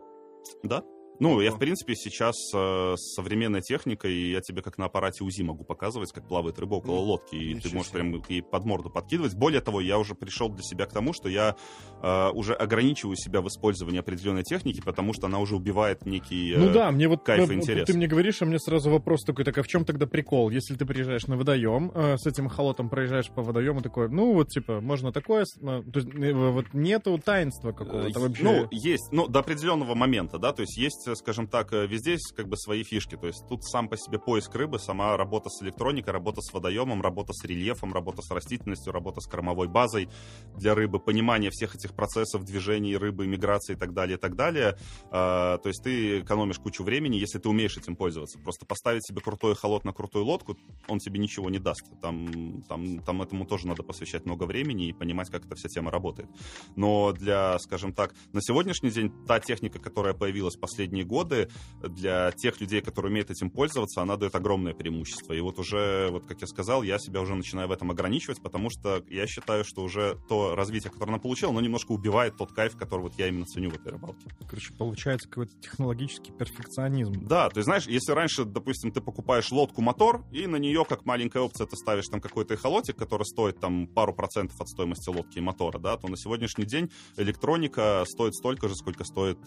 Да, 0.63 0.83
Ну, 1.21 1.41
я, 1.41 1.51
в 1.51 1.59
принципе, 1.59 1.95
сейчас 1.95 2.35
э, 2.55 2.95
с 2.97 3.15
современной 3.15 3.61
техникой, 3.61 4.31
я 4.31 4.41
тебе 4.41 4.63
как 4.63 4.79
на 4.79 4.87
аппарате 4.87 5.25
УЗИ 5.25 5.43
могу 5.43 5.65
показывать, 5.65 6.13
как 6.13 6.27
плавает 6.29 6.59
рыба 6.59 6.75
около 6.77 6.99
лодки, 6.99 7.37
и 7.37 7.55
ты 7.59 7.75
можешь 7.75 7.91
себе. 7.91 8.01
прям 8.01 8.23
ей 8.29 8.43
под 8.43 8.65
морду 8.65 8.91
подкидывать. 8.91 9.35
Более 9.35 9.61
того, 9.61 9.81
я 9.81 9.99
уже 9.99 10.15
пришел 10.15 10.49
для 10.49 10.63
себя 10.63 10.87
к 10.87 10.93
тому, 10.93 11.13
что 11.13 11.29
я 11.29 11.57
э, 12.03 12.31
уже 12.31 12.55
ограничиваю 12.55 13.17
себя 13.17 13.41
в 13.41 13.49
использовании 13.49 14.01
определенной 14.01 14.43
техники, 14.43 14.81
потому 14.85 15.13
что 15.13 15.27
она 15.27 15.39
уже 15.39 15.57
убивает 15.57 16.07
некий... 16.07 16.53
э, 16.55 16.59
Ну 16.59 16.73
да, 16.73 16.91
мне 16.91 17.09
вот 17.09 17.23
кайф 17.25 17.49
э, 17.49 17.53
и 17.53 17.57
интерес. 17.57 17.87
ты 17.87 17.95
мне 17.95 18.07
говоришь, 18.07 18.43
а 18.43 18.47
мне 18.47 18.59
сразу 18.59 18.91
вопрос 18.91 19.23
такой, 19.25 19.45
так 19.45 19.59
а 19.59 19.63
в 19.63 19.69
чем 19.69 19.85
тогда 19.85 20.07
прикол? 20.07 20.51
Если 20.51 20.75
ты 20.75 20.85
приезжаешь 20.85 21.27
на 21.27 21.37
водоем, 21.37 21.91
э, 21.95 22.17
с 22.17 22.27
этим 22.27 22.49
холотом 22.49 22.89
проезжаешь 22.89 23.31
по 23.31 23.43
водоему, 23.43 23.83
такой, 23.83 24.09
ну 24.09 24.35
вот 24.35 24.49
типа, 24.49 24.81
можно 24.81 25.13
такое, 25.13 25.45
то 25.61 25.83
есть 25.95 26.09
э, 26.15 26.33
вот 26.33 26.75
нету 26.75 27.19
таинства 27.25 27.73
какого-то 27.73 28.19
Э, 28.19 28.23
вообще. 28.23 28.43
Ну, 28.43 28.69
есть, 28.71 29.13
ну, 29.13 29.27
до 29.29 29.41
определенного 29.41 29.95
момента, 29.95 30.39
да, 30.39 30.53
то 30.53 30.63
есть 30.63 30.77
есть, 30.77 31.04
э, 31.07 31.15
скажем 31.15 31.47
так, 31.47 31.73
э, 31.73 31.87
везде 31.87 32.13
есть 32.13 32.33
как 32.37 32.49
бы 32.49 32.57
свои 32.57 32.83
фишки, 32.83 33.17
то 33.17 33.27
есть 33.27 33.47
тут 33.49 33.65
сам 33.65 33.89
по 33.89 33.97
себе 33.97 34.19
поиск 34.19 34.55
рыбы, 34.55 34.79
сама 34.79 35.17
работа 35.17 35.49
с 35.51 35.63
электроникой, 35.63 36.13
работа 36.13 36.41
с 36.41 36.53
водоемом, 36.53 37.03
работа 37.03 37.33
с 37.33 37.45
рельефом, 37.45 37.93
работа 37.93 38.23
с 38.23 38.31
растительностью, 38.31 38.93
работа 38.93 39.21
с 39.21 39.27
кормовой 39.27 39.69
базой 39.69 40.09
для 40.57 40.75
рыбы, 40.75 40.99
понимание 40.99 41.51
всех 41.51 41.75
этих 41.75 41.95
процессов 41.95 42.45
движений 42.45 42.97
рыбы, 42.97 43.27
миграции 43.27 43.75
и 43.75 43.77
так 43.77 43.93
далее, 43.93 44.17
и 44.17 44.21
так 44.21 44.37
далее. 44.37 44.77
А, 45.11 45.59
то 45.59 45.69
есть 45.69 45.83
ты 45.83 46.21
экономишь 46.21 46.59
кучу 46.59 46.85
времени, 46.85 47.17
если 47.17 47.39
ты 47.39 47.49
умеешь 47.49 47.77
этим 47.77 47.97
пользоваться. 47.97 48.39
Просто 48.39 48.67
поставить 48.67 49.07
себе 49.07 49.21
крутой 49.21 49.55
холод 49.55 49.85
на 49.85 49.93
крутую 49.93 50.25
лодку, 50.25 50.57
он 50.89 50.99
тебе 50.99 51.19
ничего 51.19 51.51
не 51.51 51.59
даст. 51.59 51.85
Там, 52.01 52.63
там, 52.69 52.99
там 53.01 53.23
этому 53.23 53.47
тоже 53.47 53.67
надо 53.67 53.83
посвящать 53.83 54.25
много 54.25 54.45
времени 54.45 54.89
и 54.89 54.93
понимать, 54.93 55.31
как 55.31 55.47
эта 55.47 55.55
вся 55.57 55.69
тема 55.69 55.91
работает. 55.91 56.29
Но 56.77 57.13
для, 57.13 57.59
скажем 57.59 57.93
так, 57.93 58.15
на 58.33 58.41
сегодняшний 58.41 58.91
день 58.91 59.13
та 59.27 59.41
техника, 59.41 59.79
которая 59.79 60.15
появилась 60.15 60.57
в 60.57 60.61
последние 60.95 61.05
годы, 61.05 61.49
для 61.83 62.31
тех 62.33 62.61
людей, 62.61 62.81
которые 62.81 63.11
умеют 63.11 63.31
этим 63.31 63.51
пользоваться, 63.51 64.01
она 64.01 64.17
дает 64.17 64.35
огромное 64.35 64.75
преимущество. 64.75 65.33
И 65.33 65.41
вот 65.41 65.59
уже, 65.59 66.09
вот 66.11 66.27
как 66.27 66.41
я 66.41 66.47
сказал, 66.47 66.83
я 66.83 66.99
себя 66.99 67.21
уже 67.21 67.35
начинаю 67.35 67.69
в 67.69 67.73
этом 67.73 67.91
ограничивать, 67.91 68.41
потому 68.43 68.71
что 68.71 69.03
я 69.11 69.27
считаю, 69.27 69.65
что 69.65 69.83
уже 69.83 70.17
то 70.29 70.55
развитие, 70.55 70.91
которое 70.91 71.13
она 71.13 71.19
получила, 71.19 71.51
оно 71.51 71.61
немножко 71.61 71.93
убивает 71.93 72.37
тот 72.37 72.53
кайф, 72.53 72.77
который 72.77 73.03
вот 73.03 73.15
я 73.19 73.29
именно 73.29 73.45
ценю 73.45 73.71
в 73.71 73.75
этой 73.75 73.93
рыбалке. 73.93 74.29
Короче, 74.49 74.73
получается 74.75 75.29
какой-то 75.29 75.53
технологический 75.61 76.33
перфекционизм. 76.33 77.27
Да, 77.27 77.49
то 77.51 77.59
есть, 77.59 77.67
знаешь, 77.67 77.87
если 77.87 78.13
раньше, 78.13 78.45
допустим, 78.45 78.93
ты 78.93 79.01
покупаешь 79.01 79.51
лодку-мотор, 79.51 80.25
и 80.33 80.47
на 80.47 80.57
нее, 80.57 80.85
как 80.89 81.05
маленькая 81.05 81.43
опция, 81.43 81.67
ты 81.67 81.77
ставишь 81.77 82.07
там 82.07 82.21
какой-то 82.21 82.55
эхолотик, 82.55 82.97
который 82.97 83.25
стоит 83.25 83.61
там 83.61 83.87
пару 83.87 84.15
процентов 84.15 84.61
от 84.61 84.69
стоимости 84.69 85.09
лодки 85.09 85.39
и 85.39 85.41
мотора, 85.41 85.79
да, 85.79 85.97
то 85.97 86.09
на 86.09 86.17
сегодняшний 86.17 86.65
день 86.65 86.91
электроника 87.17 88.05
стоит 88.07 88.35
столько 88.35 88.69
же, 88.69 88.75
сколько 88.75 89.05
стоит 89.05 89.39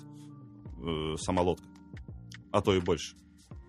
э, 0.82 1.16
сама 1.18 1.42
лодка. 1.42 1.66
А 2.52 2.62
то 2.62 2.74
и 2.74 2.80
больше. 2.80 3.16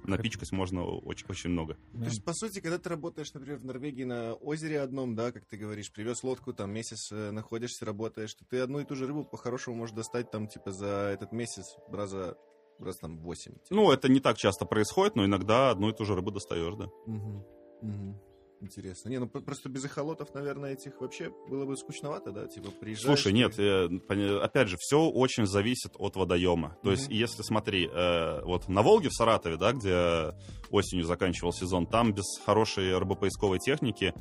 Напичкать 0.04 0.52
можно 0.52 0.84
очень-очень 0.84 1.50
много. 1.50 1.74
То 1.92 2.04
есть, 2.04 2.24
по 2.24 2.32
сути, 2.32 2.60
когда 2.60 2.78
ты 2.78 2.88
работаешь, 2.88 3.32
например, 3.34 3.58
в 3.58 3.64
Норвегии 3.64 4.04
на 4.04 4.34
озере 4.34 4.80
одном, 4.80 5.14
да, 5.14 5.32
как 5.32 5.44
ты 5.44 5.58
говоришь, 5.58 5.92
привез 5.92 6.22
лодку, 6.22 6.54
там 6.54 6.72
месяц 6.72 7.12
э, 7.12 7.30
находишься, 7.30 7.84
работаешь, 7.84 8.32
то 8.32 8.44
ты 8.46 8.60
одну 8.60 8.80
и 8.80 8.84
ту 8.84 8.94
же 8.96 9.06
рыбу 9.06 9.24
по-хорошему 9.24 9.76
можешь 9.76 9.94
достать 9.94 10.30
там, 10.30 10.48
типа, 10.48 10.72
за 10.72 11.10
этот 11.12 11.32
месяц 11.32 11.76
раза, 11.90 12.38
раз 12.78 12.96
там 12.96 13.18
8. 13.18 13.54
Ну, 13.70 13.90
это 13.92 14.08
не 14.08 14.20
так 14.20 14.38
часто 14.38 14.64
происходит, 14.64 15.14
но 15.14 15.26
иногда 15.26 15.70
одну 15.70 15.90
и 15.90 15.92
ту 15.92 16.06
же 16.06 16.14
рыбу 16.14 16.30
достаешь, 16.30 16.74
да. 16.76 16.86
Угу. 16.86 17.46
Угу. 17.82 18.27
Интересно. 18.60 19.08
Не, 19.08 19.18
ну 19.20 19.28
про- 19.28 19.40
просто 19.40 19.68
без 19.68 19.84
эхолотов, 19.84 20.34
наверное, 20.34 20.72
этих 20.72 21.00
вообще 21.00 21.30
было 21.48 21.64
бы 21.64 21.76
скучновато, 21.76 22.32
да? 22.32 22.46
Типа 22.48 22.70
приезжаешь... 22.72 23.20
Слушай, 23.20 23.32
нет, 23.32 23.54
ты- 23.54 23.62
э, 23.62 24.38
опять 24.40 24.68
же, 24.68 24.76
все 24.80 25.00
очень 25.08 25.46
зависит 25.46 25.92
от 25.96 26.16
водоема. 26.16 26.76
То 26.82 26.90
есть, 26.90 27.06
Мгм. 27.08 27.14
если 27.14 27.42
смотри, 27.42 27.88
э, 27.88 28.42
вот 28.42 28.68
на 28.68 28.82
Волге 28.82 29.10
в 29.10 29.14
Саратове, 29.14 29.56
да, 29.56 29.72
где 29.72 30.32
осенью 30.70 31.04
заканчивал 31.04 31.52
сезон, 31.52 31.86
там 31.86 32.12
без 32.12 32.24
хорошей 32.44 32.98
рыбопоисковой 32.98 33.60
техники. 33.60 34.12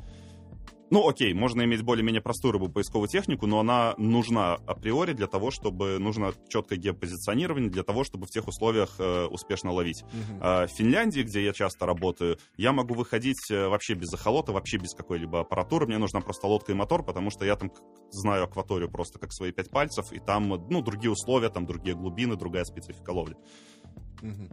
Ну, 0.90 1.06
окей, 1.06 1.34
можно 1.34 1.62
иметь 1.62 1.82
более-менее 1.82 2.22
простую 2.22 2.52
рыбопоисковую 2.52 3.08
технику, 3.08 3.46
но 3.46 3.60
она 3.60 3.94
нужна 3.98 4.54
априори 4.66 5.12
для 5.12 5.26
того, 5.26 5.50
чтобы 5.50 5.98
нужно 5.98 6.32
четкое 6.48 6.78
геопозиционирование 6.78 7.70
для 7.70 7.82
того, 7.82 8.04
чтобы 8.04 8.26
в 8.26 8.30
тех 8.30 8.48
условиях 8.48 8.94
э, 8.98 9.26
успешно 9.26 9.72
ловить. 9.72 10.02
Мгм. 10.04 10.38
А 10.40 10.66
В 10.66 10.70
Финляндии, 10.70 11.22
где 11.22 11.44
я 11.44 11.52
часто 11.52 11.84
работаю, 11.84 12.38
я 12.56 12.72
могу 12.72 12.94
выходить 12.94 13.50
э, 13.50 13.68
вообще 13.68 13.94
без 13.94 14.12
эхолота, 14.14 14.52
вообще 14.52 14.78
без 14.78 14.94
какой-либо 14.94 15.40
аппаратуры. 15.40 15.86
Мне 15.86 15.98
нужна 15.98 16.20
просто 16.20 16.46
лодка 16.46 16.72
и 16.72 16.74
мотор, 16.74 17.04
потому 17.04 17.30
что 17.30 17.44
я 17.44 17.56
там 17.56 17.70
знаю 18.10 18.44
акваторию 18.44 18.90
просто 18.90 19.18
как 19.18 19.32
свои 19.32 19.52
пять 19.52 19.70
пальцев, 19.70 20.12
и 20.12 20.18
там, 20.18 20.54
э, 20.54 20.58
ну, 20.70 20.80
другие 20.80 21.10
условия, 21.10 21.50
там 21.50 21.66
другие 21.66 21.96
глубины, 21.96 22.36
другая 22.36 22.64
специфика 22.64 23.10
ловли. 23.10 23.36
Мгм. 24.22 24.48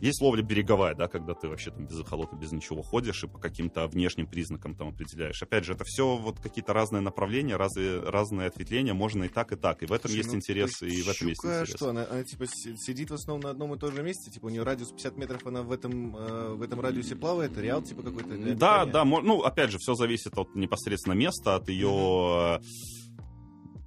Есть 0.00 0.20
ловля 0.20 0.42
береговая, 0.42 0.94
да, 0.94 1.08
когда 1.08 1.34
ты 1.34 1.48
вообще 1.48 1.70
там 1.70 1.86
без 1.86 2.00
эхолота, 2.00 2.36
без 2.36 2.52
ничего 2.52 2.82
ходишь 2.82 3.22
и 3.24 3.26
по 3.26 3.38
каким-то 3.38 3.86
внешним 3.86 4.26
признакам 4.26 4.74
там 4.74 4.88
определяешь. 4.88 5.42
Опять 5.42 5.64
же, 5.64 5.74
это 5.74 5.84
все 5.84 6.16
вот 6.16 6.40
какие-то 6.40 6.72
разные 6.72 7.00
направления, 7.00 7.56
разные, 7.56 8.00
разные 8.00 8.48
ответвления, 8.48 8.94
можно 8.94 9.24
и 9.24 9.28
так, 9.28 9.52
и 9.52 9.56
так. 9.56 9.82
И 9.82 9.86
в 9.86 9.92
этом 9.92 10.10
Слушай, 10.10 10.16
есть 10.18 10.30
ну, 10.30 10.36
интерес, 10.36 10.82
и 10.82 11.02
в 11.02 11.08
этом 11.08 11.28
есть 11.28 11.44
интерес. 11.44 11.68
что, 11.68 11.90
она, 11.90 12.06
она, 12.10 12.24
типа 12.24 12.46
си- 12.46 12.76
сидит 12.76 13.10
в 13.10 13.14
основном 13.14 13.42
на 13.42 13.50
одном 13.50 13.74
и 13.74 13.78
том 13.78 13.94
же 13.94 14.02
месте, 14.02 14.30
типа 14.30 14.46
у 14.46 14.48
нее 14.48 14.62
радиус 14.62 14.90
50 14.90 15.16
метров, 15.16 15.46
она 15.46 15.62
в 15.62 15.72
этом, 15.72 16.16
э, 16.16 16.54
в 16.54 16.62
этом 16.62 16.80
радиусе 16.80 17.16
плавает, 17.16 17.56
реал 17.58 17.82
типа 17.82 18.02
какой-то? 18.02 18.36
Да, 18.54 18.86
да, 18.86 19.04
ну, 19.04 19.42
опять 19.42 19.70
же, 19.70 19.78
все 19.78 19.94
зависит 19.94 20.36
от 20.38 20.54
непосредственно 20.54 21.14
места, 21.14 21.56
от 21.56 21.68
ее 21.68 22.60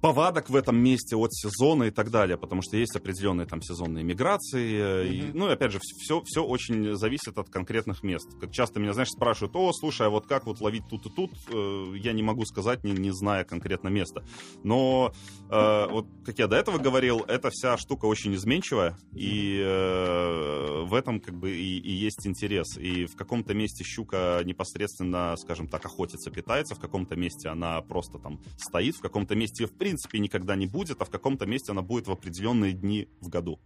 повадок 0.04 0.50
в 0.50 0.56
этом 0.56 0.76
месте, 0.76 1.16
от 1.16 1.32
сезона 1.32 1.84
и 1.84 1.90
так 1.90 2.10
далее, 2.10 2.36
потому 2.36 2.60
что 2.60 2.76
есть 2.76 2.94
определенные 2.94 3.46
там 3.46 3.62
сезонные 3.62 4.04
миграции, 4.04 4.68
э, 4.74 5.06
и, 5.06 5.32
ну, 5.32 5.48
и 5.48 5.52
опять 5.52 5.72
же, 5.72 5.78
все, 5.80 6.20
все 6.26 6.44
очень 6.44 6.94
зависит 6.94 7.38
от 7.38 7.48
конкретных 7.48 8.02
мест. 8.02 8.28
Как 8.38 8.52
часто 8.52 8.80
меня, 8.80 8.92
знаешь, 8.92 9.08
спрашивают, 9.08 9.56
о, 9.56 9.72
слушай, 9.72 10.06
а 10.06 10.10
вот 10.10 10.26
как 10.26 10.44
вот 10.44 10.60
ловить 10.60 10.86
тут 10.90 11.06
и 11.06 11.08
тут, 11.08 11.30
Э, 11.54 11.94
я 11.96 12.12
не 12.12 12.22
могу 12.22 12.44
сказать, 12.44 12.84
не, 12.84 12.92
не 12.92 13.10
зная 13.12 13.44
конкретно 13.44 13.88
места. 13.88 14.24
Но, 14.62 15.12
э, 15.50 15.86
вот, 15.88 16.06
как 16.24 16.38
я 16.38 16.46
до 16.46 16.56
этого 16.56 16.78
говорил, 16.78 17.20
эта 17.26 17.50
вся 17.50 17.76
штука 17.78 18.06
очень 18.06 18.34
изменчивая, 18.34 18.98
и 19.14 19.60
э, 19.60 20.82
в 20.84 20.94
этом 20.94 21.20
как 21.20 21.34
бы 21.34 21.50
и, 21.50 21.78
и 21.78 21.92
есть 21.92 22.26
интерес. 22.26 22.76
И 22.76 23.06
в 23.06 23.16
каком-то 23.16 23.54
месте 23.54 23.84
щука 23.84 24.42
непосредственно, 24.44 25.34
скажем 25.36 25.68
так, 25.68 25.84
охотится, 25.84 26.30
питается, 26.30 26.74
в 26.74 26.80
каком-то 26.80 27.16
месте 27.16 27.48
она 27.48 27.80
просто 27.80 28.18
там 28.18 28.40
стоит, 28.56 28.96
в 28.96 29.00
каком-то 29.00 29.34
месте 29.34 29.66
в 29.66 29.72
принципе 29.72 29.93
никогда 30.12 30.56
не 30.56 30.66
будет, 30.66 31.00
а 31.00 31.04
в 31.04 31.10
каком-то 31.10 31.46
месте 31.46 31.72
она 31.72 31.82
будет 31.82 32.06
в 32.06 32.12
определенные 32.12 32.72
дни 32.72 33.08
в 33.20 33.28
году. 33.28 33.60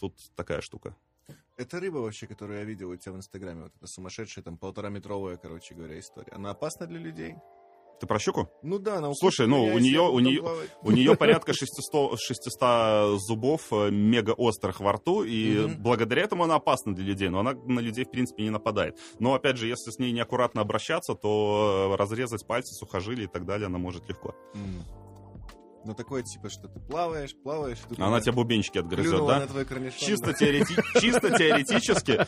Тут 0.00 0.14
такая 0.36 0.60
штука. 0.60 0.96
Это 1.56 1.80
рыба 1.80 1.98
вообще, 1.98 2.26
которую 2.26 2.60
я 2.60 2.64
видел 2.64 2.90
у 2.90 2.96
тебя 2.96 3.12
в 3.12 3.16
Инстаграме, 3.16 3.64
вот 3.64 3.72
эта 3.76 3.86
сумасшедшая, 3.88 4.44
там, 4.44 4.56
полтораметровая, 4.56 5.36
короче 5.36 5.74
говоря, 5.74 5.98
история. 5.98 6.32
Она 6.32 6.50
опасна 6.50 6.86
для 6.86 7.00
людей? 7.00 7.34
Ты 8.00 8.06
про 8.06 8.18
щуку? 8.20 8.48
Ну 8.62 8.78
да, 8.78 8.98
она 8.98 9.12
Слушай, 9.14 9.48
ну, 9.48 9.64
у 9.64 9.72
буду 9.72 10.12
у 10.12 10.40
плавать. 10.40 10.70
У 10.82 10.90
нее 10.92 11.16
порядка 11.18 11.52
600, 11.52 12.16
600 12.20 13.20
зубов 13.20 13.72
э, 13.72 13.90
мега 13.90 14.30
острых 14.32 14.78
во 14.78 14.92
рту, 14.92 15.24
и 15.24 15.58
Мгм. 15.58 15.82
благодаря 15.82 16.22
этому 16.22 16.44
она 16.44 16.54
опасна 16.56 16.94
для 16.94 17.04
людей, 17.04 17.28
но 17.28 17.40
она 17.40 17.54
на 17.54 17.80
людей, 17.80 18.04
в 18.04 18.10
принципе, 18.10 18.44
не 18.44 18.50
нападает. 18.50 18.96
Но, 19.18 19.34
опять 19.34 19.56
же, 19.56 19.66
если 19.66 19.90
с 19.90 19.98
ней 19.98 20.12
неаккуратно 20.12 20.60
обращаться, 20.60 21.14
то 21.14 21.90
э, 21.92 21.96
разрезать 21.96 22.46
пальцы, 22.46 22.72
сухожилия 22.74 23.24
и 23.24 23.28
так 23.30 23.44
далее 23.44 23.66
она 23.66 23.78
может 23.78 24.08
легко. 24.08 24.36
М. 24.54 24.84
Ну 25.88 25.94
такое, 25.94 26.22
типа, 26.22 26.50
что 26.50 26.68
ты 26.68 26.78
плаваешь, 26.80 27.34
плаваешь, 27.42 27.78
тут 27.88 27.98
Она 27.98 28.20
тебе 28.20 28.32
бубенчики 28.32 28.76
отгрызет, 28.76 29.12
да? 29.26 29.38
Чисто, 30.06 30.32
теорети- 30.32 31.00
чисто 31.00 31.30
теоретически. 31.30 32.26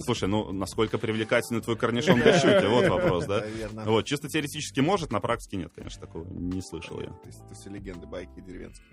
Слушай, 0.00 0.28
ну 0.28 0.52
насколько 0.52 0.96
привлекательный 0.96 1.60
твой 1.60 1.76
корнишон 1.76 2.20
для 2.20 2.38
щуки? 2.38 2.66
Вот 2.68 2.86
вопрос, 2.88 3.26
да? 3.26 3.44
Вот, 3.84 4.06
чисто 4.06 4.28
теоретически 4.28 4.78
может, 4.78 5.10
на 5.10 5.18
практике 5.18 5.56
нет, 5.56 5.72
конечно, 5.74 6.00
такого 6.06 6.24
не 6.32 6.62
слышал 6.62 7.00
я. 7.00 7.08
То 7.08 7.26
есть 7.50 7.66
легенды, 7.66 8.06
байки 8.06 8.38
деревенские. 8.40 8.86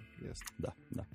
Да, 0.58 0.74
да. 0.90 1.06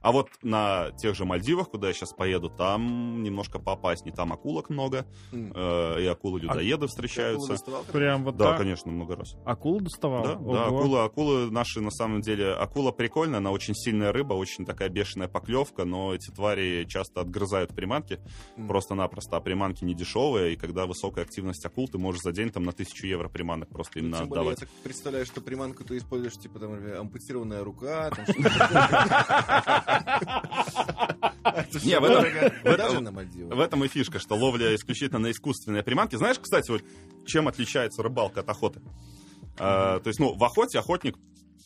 А 0.00 0.12
вот 0.12 0.28
на 0.42 0.92
тех 0.92 1.14
же 1.16 1.24
Мальдивах, 1.24 1.70
куда 1.70 1.88
я 1.88 1.92
сейчас 1.94 2.12
поеду, 2.12 2.50
там 2.50 3.22
немножко 3.22 3.58
поопаснее. 3.58 4.14
Там 4.14 4.32
акулок 4.32 4.70
много, 4.70 5.06
М. 5.32 5.52
э, 5.54 6.02
и 6.02 6.06
акулы-людоеды 6.06 6.74
акулу 6.74 6.88
встречаются. 6.88 7.48
доставал? 7.48 7.82
Прям 7.84 8.24
вот 8.24 8.36
Да, 8.36 8.50
так? 8.50 8.58
конечно, 8.58 8.90
много 8.92 9.16
раз. 9.16 9.34
Акулу 9.44 9.80
доставал? 9.80 10.22
Да, 10.22 10.34
да, 10.36 10.68
Ого. 10.68 10.78
акула, 10.78 11.04
акулы 11.04 11.50
наши, 11.50 11.80
на 11.80 11.90
самом 11.90 12.20
деле, 12.20 12.52
акула 12.52 12.92
прикольная, 12.92 13.38
она 13.38 13.50
очень 13.50 13.74
сильная 13.74 14.12
рыба, 14.12 14.34
очень 14.34 14.64
такая 14.64 14.88
бешеная 14.88 15.26
поклевка, 15.28 15.84
но 15.84 16.14
эти 16.14 16.30
твари 16.30 16.84
часто 16.88 17.20
отгрызают 17.20 17.74
приманки 17.74 18.20
М. 18.56 18.68
просто-напросто, 18.68 19.36
а 19.36 19.40
приманки 19.40 19.84
не 19.84 19.94
дешевые, 19.94 20.52
и 20.52 20.56
когда 20.56 20.86
высокая 20.86 21.24
активность 21.24 21.64
акул, 21.66 21.88
ты 21.88 21.98
можешь 21.98 22.22
за 22.22 22.32
день 22.32 22.50
там 22.50 22.62
на 22.62 22.72
тысячу 22.72 23.06
евро 23.06 23.28
приманок 23.28 23.68
просто 23.68 23.98
Ну, 23.98 24.04
именно 24.04 24.18
тем 24.18 24.28
более, 24.28 24.50
я 24.50 24.56
так 24.56 24.68
представляю, 24.84 25.26
что 25.26 25.40
приманку 25.40 25.82
ты 25.84 25.96
используешь, 25.96 26.34
типа, 26.34 26.60
там, 26.60 26.74
ампутированная 27.00 27.64
рука, 27.64 28.10
там 28.10 28.24
что-то 28.28 29.84
Не, 31.84 31.98
в 31.98 32.04
этом-. 32.04 32.24
В 33.50 33.60
этом 33.60 33.84
и 33.84 33.88
фишка, 33.88 34.18
что 34.18 34.34
ловля 34.34 34.74
исключительно 34.74 35.18
на 35.18 35.30
искусственные 35.30 35.82
приманки. 35.82 36.16
Знаешь, 36.16 36.38
кстати, 36.38 36.70
вот 36.70 36.82
чем 37.26 37.48
отличается 37.48 38.02
рыбалка 38.02 38.40
от 38.40 38.48
охоты? 38.48 38.80
А, 39.58 40.00
то 40.00 40.08
есть, 40.08 40.20
ну, 40.20 40.34
в 40.34 40.44
охоте 40.44 40.78
охотник 40.78 41.16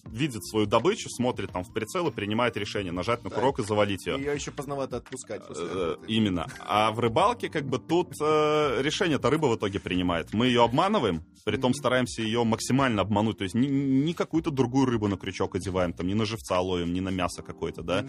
видит 0.04 0.44
свою 0.44 0.66
добычу, 0.66 1.08
смотрит 1.08 1.52
там 1.52 1.64
в 1.64 1.72
прицел 1.72 2.08
и 2.08 2.10
принимает 2.10 2.56
решение 2.56 2.92
нажать 2.92 3.22
на 3.24 3.30
Так. 3.30 3.38
курок 3.38 3.58
и 3.60 3.62
завалить 3.62 4.06
ее. 4.06 4.18
Ее 4.18 4.34
еще 4.34 4.50
поздновато 4.50 4.96
отпускать. 4.98 5.42
Э. 5.48 5.96
Именно. 6.08 6.46
А 6.60 6.90
в 6.92 6.98
рыбалке 7.00 7.48
как 7.48 7.64
бы 7.64 7.78
тут 7.78 8.14
э, 8.20 8.82
решение-то 8.82 9.30
рыба 9.30 9.46
в 9.46 9.56
итоге 9.56 9.80
принимает. 9.80 10.32
Мы 10.32 10.46
ее 10.46 10.64
обманываем, 10.64 11.24
при 11.44 11.56
том 11.56 11.72
стараемся 11.74 12.22
ее 12.22 12.44
максимально 12.44 13.02
обмануть. 13.02 13.38
То 13.38 13.44
есть 13.44 13.54
ни, 13.54 13.66
ни 13.66 14.12
какую-то 14.12 14.50
другую 14.50 14.86
рыбу 14.86 15.08
на 15.08 15.16
крючок 15.16 15.54
одеваем, 15.56 15.92
там, 15.92 16.06
не 16.06 16.14
на 16.14 16.24
живца 16.24 16.60
ловим, 16.60 16.92
не 16.92 17.00
на 17.00 17.10
мясо 17.10 17.42
какое-то, 17.42 17.82
да. 17.82 18.04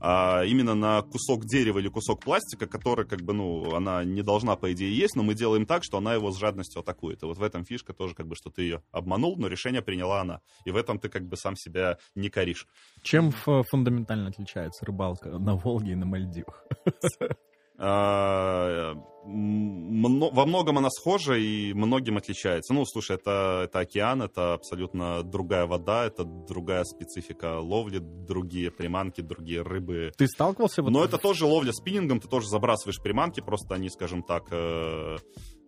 А 0.00 0.42
именно 0.44 0.74
на 0.74 1.02
кусок 1.02 1.44
дерева 1.46 1.78
или 1.78 1.88
кусок 1.88 2.22
пластика, 2.22 2.66
который, 2.66 3.06
как 3.06 3.22
бы, 3.22 3.32
ну, 3.32 3.74
она 3.74 4.04
не 4.04 4.22
должна, 4.22 4.56
по 4.56 4.72
идее, 4.72 4.96
есть, 4.96 5.16
но 5.16 5.22
мы 5.22 5.34
делаем 5.34 5.66
так, 5.66 5.84
что 5.84 5.98
она 5.98 6.14
его 6.14 6.30
с 6.32 6.38
жадностью 6.38 6.80
атакует. 6.80 7.22
И 7.22 7.26
вот 7.26 7.38
в 7.38 7.42
этом 7.42 7.64
фишка 7.64 7.92
тоже, 7.92 8.14
как 8.14 8.26
бы, 8.26 8.34
что 8.36 8.50
ты 8.50 8.62
ее 8.62 8.82
обманул, 8.92 9.36
но 9.36 9.48
решение 9.48 9.82
приняла 9.82 10.20
она. 10.20 10.40
И 10.64 10.70
в 10.70 10.76
этом 10.76 10.98
ты, 10.98 11.08
как 11.08 11.26
бы, 11.26 11.35
сам 11.36 11.56
себя 11.56 11.98
не 12.14 12.28
коришь. 12.28 12.66
Чем 13.02 13.30
фундаментально 13.30 14.28
отличается 14.28 14.84
рыбалка 14.84 15.30
на 15.38 15.56
Волге 15.56 15.92
и 15.92 15.94
на 15.96 16.06
Мальдивах? 16.06 16.64
А, 17.78 18.94
во 18.94 20.46
многом 20.46 20.78
она 20.78 20.88
схожа 20.88 21.34
и 21.34 21.74
многим 21.74 22.16
отличается. 22.16 22.72
Ну, 22.72 22.84
слушай, 22.86 23.16
это, 23.16 23.62
это 23.64 23.80
океан, 23.80 24.22
это 24.22 24.54
абсолютно 24.54 25.22
другая 25.22 25.66
вода, 25.66 26.06
это 26.06 26.24
другая 26.24 26.84
специфика 26.84 27.58
ловли, 27.58 27.98
другие 27.98 28.70
приманки, 28.70 29.20
другие 29.20 29.62
рыбы. 29.62 30.12
Ты 30.16 30.26
сталкивался? 30.26 30.82
вот 30.82 30.90
Но 30.90 31.04
это 31.04 31.18
тоже 31.18 31.44
ловля 31.44 31.72
спиннингом, 31.72 32.20
ты 32.20 32.28
тоже 32.28 32.48
забрасываешь 32.48 33.02
приманки, 33.02 33.40
просто 33.40 33.74
они, 33.74 33.90
скажем 33.90 34.22
так, 34.22 34.44
э, 34.50 35.16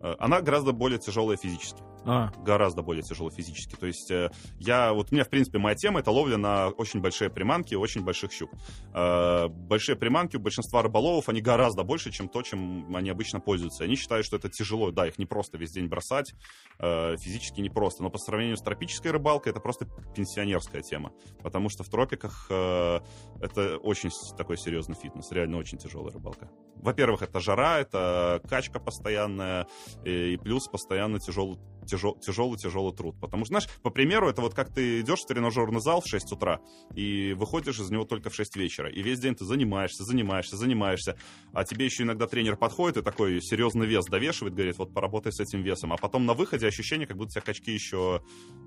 она 0.01 0.41
гораздо 0.41 0.71
более 0.71 0.99
тяжелая 0.99 1.37
физически. 1.37 1.81
А, 2.05 2.31
Гораздо 2.37 2.81
более 2.81 3.03
тяжелая 3.03 3.33
физически. 3.33 3.75
То 3.75 3.85
есть 3.87 4.09
э, 4.09 4.31
я, 4.57 4.93
вот 4.93 5.11
у 5.11 5.15
меня, 5.15 5.25
в 5.25 5.29
принципе, 5.29 5.59
моя 5.59 5.75
тема 5.75 5.99
это 5.99 6.11
ловля 6.11 6.37
на 6.37 6.69
очень 6.69 7.01
большие 7.01 7.29
приманки, 7.29 7.75
очень 7.75 8.03
больших 8.03 8.31
щук. 8.31 8.51
Э, 8.93 9.47
большие 9.47 9.95
приманки 9.95 10.37
у 10.37 10.39
большинства 10.39 10.81
рыболовов, 10.81 11.29
они 11.29 11.41
гораздо 11.41 11.83
больше, 11.83 12.11
чем 12.11 12.29
то, 12.29 12.41
чем 12.41 12.95
они 12.95 13.09
обычно 13.09 13.39
пользуются. 13.39 13.83
Они 13.83 13.95
считают, 13.95 14.25
что 14.25 14.37
это 14.37 14.49
тяжело. 14.49 14.91
Да, 14.91 15.07
их 15.07 15.17
не 15.17 15.25
просто 15.25 15.57
весь 15.57 15.71
день 15.71 15.87
бросать, 15.87 16.33
э, 16.79 17.17
физически 17.17 17.61
не 17.61 17.69
просто. 17.69 18.01
Но 18.01 18.09
по 18.09 18.17
сравнению 18.17 18.57
с 18.57 18.61
тропической 18.61 19.11
рыбалкой, 19.11 19.51
это 19.51 19.59
просто 19.59 19.85
пенсионерская 20.15 20.81
тема. 20.81 21.11
Потому 21.43 21.69
что 21.69 21.83
в 21.83 21.89
тропиках 21.89 22.47
э, 22.49 22.99
это 23.41 23.77
очень 23.77 24.09
такой 24.37 24.57
серьезный 24.57 24.95
фитнес, 24.95 25.31
реально 25.31 25.57
очень 25.57 25.77
тяжелая 25.77 26.13
рыбалка. 26.13 26.49
Во-первых, 26.75 27.23
это 27.23 27.39
жара, 27.41 27.79
это 27.79 28.41
качка 28.47 28.79
постоянная, 28.79 29.67
и, 30.05 30.33
и 30.33 30.37
плюс 30.37 30.67
постоянно 30.67 31.19
тяжелый 31.19 31.57
тяжелый, 31.89 32.57
тяжелый 32.57 32.93
труд. 32.95 33.15
Потому 33.19 33.45
что, 33.45 33.53
знаешь, 33.53 33.69
по 33.81 33.89
примеру, 33.89 34.29
это 34.29 34.41
вот 34.41 34.53
как 34.53 34.73
ты 34.73 35.01
идешь 35.01 35.19
в 35.19 35.27
тренажерный 35.27 35.81
зал 35.81 36.01
в 36.01 36.09
6 36.09 36.31
утра 36.33 36.59
и 36.95 37.33
выходишь 37.33 37.79
из 37.79 37.89
него 37.89 38.05
только 38.05 38.29
в 38.29 38.35
6 38.35 38.55
вечера. 38.57 38.89
И 38.89 39.01
весь 39.01 39.19
день 39.19 39.35
ты 39.35 39.45
занимаешься, 39.45 40.03
занимаешься, 40.03 40.57
занимаешься. 40.57 41.17
А 41.53 41.63
тебе 41.63 41.85
еще 41.85 42.03
иногда 42.03 42.27
тренер 42.27 42.57
подходит 42.57 42.97
и 42.97 43.01
такой 43.01 43.41
серьезный 43.41 43.87
вес 43.87 44.05
довешивает, 44.05 44.53
говорит, 44.53 44.77
вот 44.77 44.93
поработай 44.93 45.31
с 45.31 45.39
этим 45.39 45.61
весом. 45.61 45.93
А 45.93 45.97
потом 45.97 46.25
на 46.25 46.33
выходе 46.33 46.67
ощущение, 46.67 47.07
как 47.07 47.17
будто 47.17 47.31
тебя 47.31 47.41
качки 47.41 47.71
еще 47.71 48.21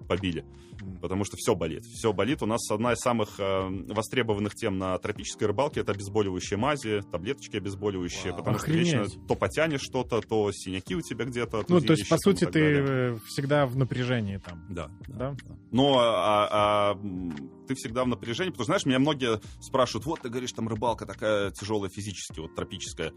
побили. 0.08 0.44
Потому 1.00 1.24
что 1.24 1.36
все 1.36 1.54
болит. 1.54 1.84
Все 1.84 2.12
болит. 2.12 2.42
У 2.42 2.46
нас 2.46 2.70
одна 2.70 2.92
из 2.92 2.98
самых 2.98 3.38
э, 3.38 3.68
востребованных 3.88 4.54
тем 4.54 4.78
на 4.78 4.98
тропической 4.98 5.48
рыбалке 5.48 5.80
это 5.80 5.92
обезболивающие 5.92 6.58
мази, 6.58 7.02
таблеточки 7.10 7.56
обезболивающие. 7.56 8.32
Вау. 8.32 8.38
Потому 8.38 8.58
что 8.58 8.66
Охренеть. 8.66 8.92
вечно 8.92 9.26
то 9.28 9.34
потянешь 9.34 9.82
что-то, 9.82 10.20
то 10.20 10.50
синяки 10.52 10.94
у 10.94 11.00
тебя 11.00 11.11
где-то. 11.14 11.64
ну, 11.68 11.80
то 11.80 11.92
есть, 11.92 12.08
по 12.08 12.18
сути, 12.18 12.44
ты 12.44 12.52
далее. 12.52 12.84
э, 12.86 13.18
всегда 13.26 13.66
в 13.66 13.76
напряжении 13.76 14.38
там. 14.38 14.64
Да, 14.68 14.90
Да? 15.08 15.36
Но 15.70 15.98
а, 15.98 16.48
а, 16.50 16.98
ты 17.66 17.74
всегда 17.74 18.04
в 18.04 18.08
напряжении, 18.08 18.50
потому 18.50 18.64
что, 18.64 18.72
знаешь, 18.72 18.86
меня 18.86 18.98
многие 18.98 19.40
спрашивают, 19.60 20.06
вот 20.06 20.20
ты 20.20 20.28
говоришь, 20.28 20.52
там 20.52 20.68
рыбалка 20.68 21.06
такая 21.06 21.50
тяжелая 21.50 21.90
физически, 21.90 22.40
вот 22.40 22.54
тропическая. 22.54 23.12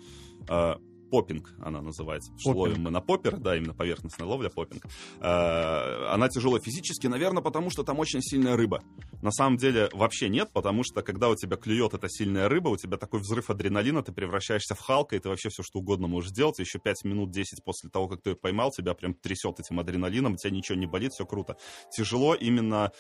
Поппинг 1.09 1.53
она 1.59 1.81
называется. 1.81 2.31
Потому 2.31 2.41
что 2.41 2.49
Поппинг. 2.49 2.67
ловим 2.67 2.83
мы 2.83 2.91
на 2.91 3.01
поппер, 3.01 3.37
да, 3.37 3.55
именно 3.55 3.73
поверхностная 3.73 4.27
ловля, 4.27 4.49
поппинг. 4.49 4.85
А, 5.19 6.13
она 6.13 6.29
тяжелая 6.29 6.61
физически, 6.61 7.07
наверное, 7.07 7.41
потому 7.41 7.69
что 7.69 7.83
там 7.83 7.99
очень 7.99 8.21
сильная 8.21 8.55
рыба. 8.55 8.83
На 9.21 9.31
самом 9.31 9.57
деле 9.57 9.89
вообще 9.93 10.29
нет, 10.29 10.51
потому 10.53 10.83
что 10.83 11.01
когда 11.01 11.29
у 11.29 11.35
тебя 11.35 11.57
клюет 11.57 11.93
эта 11.93 12.07
сильная 12.09 12.49
рыба, 12.49 12.69
у 12.69 12.77
тебя 12.77 12.97
такой 12.97 13.19
взрыв 13.19 13.49
адреналина, 13.49 14.03
ты 14.03 14.11
превращаешься 14.11 14.75
в 14.75 14.79
Халка, 14.79 15.15
и 15.15 15.19
ты 15.19 15.29
вообще 15.29 15.49
все 15.49 15.63
что 15.63 15.79
угодно 15.79 16.07
можешь 16.07 16.31
сделать. 16.31 16.59
Еще 16.59 16.79
5 16.79 17.03
минут 17.05 17.31
10 17.31 17.63
после 17.63 17.89
того, 17.89 18.07
как 18.07 18.21
ты 18.21 18.31
ее 18.31 18.35
поймал, 18.35 18.71
тебя 18.71 18.93
прям 18.93 19.13
трясет 19.13 19.59
этим 19.59 19.79
адреналином, 19.79 20.33
у 20.33 20.37
тебя 20.37 20.51
ничего 20.51 20.77
не 20.77 20.85
болит, 20.85 21.13
все 21.13 21.25
круто. 21.25 21.57
Тяжело 21.95 22.35
именно 22.35 22.91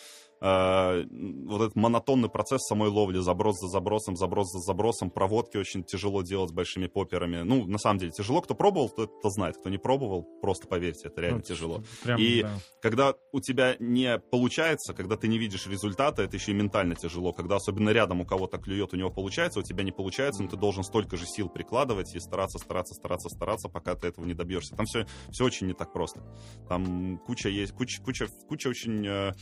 э, 0.41 1.03
вот 1.45 1.61
этот 1.61 1.75
монотонный 1.75 2.29
процесс 2.29 2.61
самой 2.63 2.89
ловли, 2.89 3.19
заброс 3.19 3.59
за 3.59 3.67
забросом, 3.67 4.15
заброс 4.15 4.51
за 4.51 4.59
забросом, 4.59 5.09
проводки 5.09 5.57
очень 5.57 5.83
тяжело 5.83 6.21
делать 6.21 6.49
с 6.49 6.53
большими 6.53 6.87
попперами. 6.87 7.41
Ну, 7.43 7.65
на 7.65 7.77
самом 7.77 7.99
деле, 7.99 8.11
тяжело. 8.11 8.41
Кто 8.41 8.55
пробовал, 8.55 8.89
тот 8.89 9.11
это 9.19 9.29
знает. 9.29 9.57
Кто 9.57 9.69
не 9.69 9.77
пробовал, 9.77 10.23
просто 10.41 10.67
поверьте, 10.67 11.07
это 11.07 11.21
реально 11.21 11.37
Ну, 11.39 11.43
тяжело. 11.43 11.83
Прям, 12.03 12.19
И- 12.19 12.41
да. 12.41 12.51
Когда 12.81 13.13
у 13.31 13.39
тебя 13.39 13.75
не 13.79 14.19
получается, 14.19 14.93
когда 14.93 15.17
ты 15.17 15.27
не 15.27 15.37
видишь 15.37 15.67
результата, 15.67 16.21
это 16.23 16.35
еще 16.35 16.51
и 16.51 16.55
ментально 16.55 16.95
тяжело. 16.95 17.33
Когда 17.33 17.55
особенно 17.55 17.89
рядом 17.89 18.21
у 18.21 18.25
кого-то 18.25 18.57
клюет, 18.57 18.93
у 18.93 18.97
него 18.97 19.09
получается, 19.09 19.59
у 19.59 19.63
тебя 19.63 19.83
не 19.83 19.91
получается, 19.91 20.43
но 20.43 20.49
ты 20.49 20.57
должен 20.57 20.83
столько 20.83 21.17
же 21.17 21.25
сил 21.25 21.49
прикладывать 21.49 22.13
и 22.15 22.19
стараться, 22.19 22.59
стараться, 22.59 22.93
стараться, 22.93 23.29
стараться, 23.29 23.69
пока 23.69 23.95
ты 23.95 24.07
этого 24.07 24.25
не 24.25 24.33
добьешься. 24.33 24.75
Там 24.75 24.85
все, 24.85 25.05
все 25.31 25.45
очень 25.45 25.67
не 25.67 25.73
так 25.73 25.93
просто. 25.93 26.21
Там 26.69 27.17
куча 27.25 27.49
есть, 27.49 27.73
куча, 27.73 28.01
куча, 28.01 28.27
куча 28.47 28.67
очень, 28.67 29.05
э, 29.07 29.33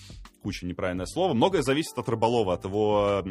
куча 0.41 0.65
неправильное 0.83 1.05
слово. 1.05 1.33
Многое 1.33 1.61
зависит 1.61 1.97
от 1.97 2.09
рыболова, 2.09 2.55
от 2.55 2.65
его, 2.65 3.23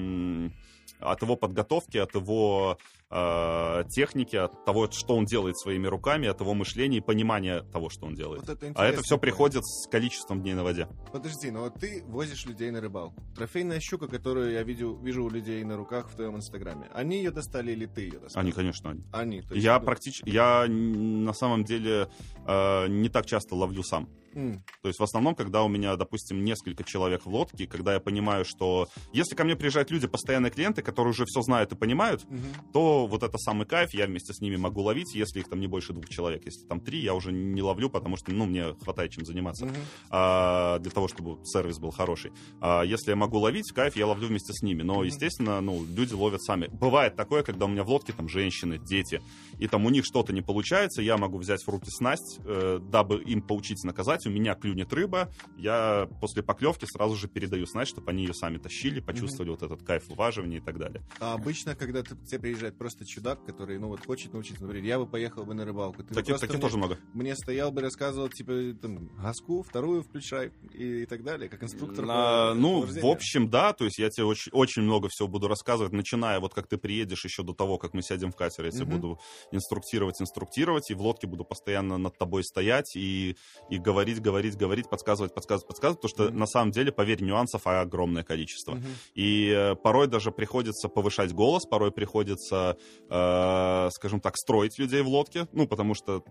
от 1.01 1.23
его 1.23 1.37
подготовки, 1.37 1.99
от 1.99 2.15
его 2.15 2.79
э, 3.11 3.85
техники, 3.91 4.37
от 4.37 4.65
того, 4.65 4.91
что 4.91 5.17
он 5.17 5.27
делает 5.27 5.59
своими 5.59 5.87
руками, 5.87 6.29
от 6.29 6.41
его 6.41 6.55
мышления 6.55 6.99
и 6.99 7.01
понимания 7.01 7.63
того, 7.73 7.91
что 7.91 8.07
он 8.07 8.15
делает. 8.15 8.41
Вот 8.41 8.51
это 8.51 8.73
А 8.75 8.87
это 8.87 9.03
все 9.03 9.19
приходит 9.19 9.65
с 9.65 9.87
количеством 9.89 10.41
дней 10.41 10.55
на 10.55 10.65
воде. 10.65 10.89
Подожди, 11.13 11.51
но 11.51 11.61
вот 11.61 11.75
ты 11.75 12.03
возишь 12.07 12.47
людей 12.47 12.71
на 12.71 12.81
рыбалку. 12.81 13.23
Трофейная 13.37 13.81
щука, 13.81 14.09
которую 14.09 14.53
я 14.53 14.63
видел, 14.63 14.97
вижу 14.97 15.25
у 15.25 15.29
людей 15.29 15.63
на 15.65 15.77
руках 15.77 16.09
в 16.09 16.17
твоем 16.17 16.37
инстаграме. 16.37 16.89
Они 16.95 17.19
ее 17.19 17.31
достали 17.31 17.73
или 17.73 17.87
ты 17.87 18.03
ее 18.03 18.19
достал? 18.19 18.41
Они, 18.41 18.53
конечно, 18.53 18.91
они. 18.91 19.03
Они. 19.13 19.43
Я 19.51 19.79
ну, 19.79 19.85
практически, 19.85 20.29
я 20.29 20.67
на 20.67 21.35
самом 21.35 21.65
деле 21.65 22.09
э, 22.47 22.87
не 22.89 23.11
так 23.11 23.27
часто 23.27 23.55
ловлю 23.55 23.83
сам. 23.83 24.09
М, 24.35 24.63
То 24.83 24.89
есть 24.89 24.99
в 24.99 25.03
основном, 25.03 25.35
когда 25.35 25.63
у 25.63 25.69
меня, 25.69 25.95
допустим, 25.97 26.45
несколько 26.45 26.83
человек 26.85 27.25
в 27.25 27.29
лодке, 27.29 27.67
когда 27.67 27.95
я 27.95 28.01
понимаю, 28.01 28.45
что 28.45 28.89
если 29.13 29.37
ко 29.37 29.45
мне 29.45 29.55
приезжают 29.55 29.91
люди, 29.91 30.07
постоянные 30.09 30.51
клиенты, 30.51 30.83
которые 30.83 31.11
уже 31.13 31.25
все 31.25 31.41
знают 31.43 31.73
и 31.73 31.77
понимают, 31.77 32.29
мгм. 32.29 32.53
то 32.73 33.07
вот 33.07 33.23
это 33.23 33.39
самый 33.39 33.67
кайф, 33.67 33.95
я 33.95 34.07
вместе 34.07 34.33
с 34.33 34.41
ними 34.41 34.57
могу 34.57 34.83
ловить, 34.83 35.15
если 35.15 35.41
их 35.41 35.49
там 35.49 35.61
не 35.61 35.67
больше 35.69 35.93
двух 35.93 36.09
человек. 36.09 36.43
Если 36.47 36.67
там 36.67 36.81
три, 36.81 36.99
я 37.01 37.15
уже 37.15 37.31
не 37.33 37.63
ловлю, 37.63 37.91
потому 37.91 38.17
что, 38.17 38.33
ну, 38.33 38.47
мне 38.47 38.75
хватает 38.83 39.13
чем 39.13 39.25
заниматься. 39.25 39.67
Мгм. 39.67 39.77
а, 40.11 40.79
для 40.79 40.91
того, 40.91 41.09
чтобы 41.09 41.39
сервис 41.45 41.79
был 41.79 41.91
хороший. 41.91 42.33
А, 42.61 42.83
если 42.83 43.11
я 43.11 43.17
могу 43.17 43.39
ловить, 43.39 43.71
кайф, 43.73 43.97
я 43.97 44.07
ловлю 44.07 44.29
вместе 44.29 44.53
с 44.53 44.63
ними. 44.63 44.83
Но, 44.83 44.95
Мгм. 44.97 45.05
естественно, 45.05 45.61
ну, 45.61 45.85
люди 45.85 46.15
ловят 46.15 46.43
сами. 46.43 46.69
Бывает 46.73 47.17
такое, 47.17 47.43
когда 47.43 47.67
у 47.67 47.69
меня 47.69 47.85
в 47.85 47.89
лодке 47.91 48.13
там 48.13 48.29
женщины, 48.29 48.79
дети, 48.79 49.21
и 49.59 49.69
там 49.69 49.87
у 49.87 49.91
них 49.91 50.05
что-то 50.05 50.33
не 50.33 50.43
получается, 50.43 51.03
я 51.03 51.17
могу 51.17 51.39
взять 51.39 51.63
в 51.63 51.69
руки 51.69 51.89
снасть, 51.91 52.41
э, 52.45 52.79
дабы 52.81 53.23
им 53.23 53.43
поучить 53.43 53.83
наказать. 53.85 54.22
У 54.27 54.31
меня 54.31 54.55
клюнет 54.55 54.93
рыба, 54.93 55.31
я 55.57 56.09
после 56.21 56.43
поклевки 56.43 56.87
сразу 56.87 57.17
же 57.17 57.29
передаю 57.29 57.67
снасть, 57.67 57.91
чтобы 57.93 58.11
они 58.11 58.25
ее 58.25 58.35
сами 58.35 58.59
тащили, 58.59 59.01
почувствовали 59.01 59.51
вот 59.51 59.63
этот 59.63 59.83
кайф 59.83 60.11
уваживания 60.11 60.59
и 60.59 60.61
так 60.61 60.79
далее. 60.79 61.03
А 61.21 61.35
обычно, 61.35 61.75
когда 61.75 62.03
ты, 62.03 62.17
к 62.17 62.25
тебе 62.25 62.41
приезжает 62.41 62.77
просто 62.79 63.05
чудак, 63.07 63.45
который, 63.45 63.79
ну 63.79 63.89
вот, 63.89 64.05
хочет 64.07 64.33
научиться, 64.33 64.63
например, 64.63 64.85
я 64.85 64.99
бы 64.99 65.07
поехал 65.07 65.45
бы 65.45 65.55
на 65.55 65.65
рыбалку. 65.65 66.03
Ты 66.03 66.15
Таких, 66.15 66.39
таких 66.39 66.61
тоже 66.61 66.77
много. 66.77 66.99
мне 67.13 67.35
стоял 67.37 67.71
бы, 67.71 67.81
рассказывал, 67.81 68.29
типа, 68.29 68.75
там, 68.81 69.09
газку, 69.17 69.63
вторую 69.63 70.03
включай 70.03 70.53
и, 70.73 71.03
и 71.03 71.07
так 71.07 71.23
далее, 71.23 71.49
как 71.49 71.63
инструктор. 71.63 72.05
На- 72.05 72.51
по- 72.51 72.55
ну, 72.55 72.83
по 72.83 72.87
в 72.87 73.07
общем, 73.07 73.49
да, 73.51 73.73
то 73.73 73.85
есть 73.85 73.99
я 73.99 74.11
тебе 74.11 74.27
очень, 74.27 74.53
очень 74.53 74.83
много 74.83 75.09
всего 75.09 75.29
буду 75.29 75.49
рассказывать, 75.49 75.93
начиная 75.93 76.41
вот 76.41 76.55
как 76.55 76.69
ты 76.69 76.77
приедешь 76.77 77.25
еще 77.25 77.43
до 77.43 77.55
того, 77.55 77.79
как 77.79 77.95
мы 77.95 78.03
сядем 78.03 78.31
в 78.31 78.37
катер, 78.37 78.65
я 78.65 78.71
тебе 78.71 78.85
Мгм. 78.85 79.01
буду 79.01 79.19
инструктировать, 79.51 80.21
инструктировать, 80.21 80.91
и 80.91 80.95
в 80.95 81.01
лодке 81.03 81.27
буду 81.27 81.45
постоянно 81.45 81.99
над 81.99 82.17
тобой 82.19 82.45
стоять 82.45 82.95
и, 82.97 83.37
и 83.71 83.79
говорить, 83.79 84.12
говорить, 84.21 84.57
говорить, 84.57 84.89
подсказывать, 84.89 85.35
подсказывать, 85.35 85.69
подсказывать, 85.69 86.01
потому 86.01 86.11
что 86.11 86.25
Мгм. 86.33 86.39
на 86.41 86.47
самом 86.47 86.71
деле, 86.71 86.93
поверь, 86.93 87.23
нюансов 87.23 87.67
огромное 87.67 88.23
количество. 88.23 88.75
Мгм. 88.75 88.87
И 89.15 89.49
э, 89.49 89.75
порой 89.75 90.09
даже 90.09 90.31
приходится 90.31 90.89
повышать 90.89 91.33
голос, 91.33 91.65
порой 91.65 91.93
приходится, 91.93 92.77
э, 93.09 93.89
скажем 93.93 94.21
так, 94.21 94.37
строить 94.37 94.79
людей 94.79 95.03
в 95.03 95.09
лодке, 95.09 95.49
ну, 95.53 95.67
потому 95.67 95.95
что 95.95 96.23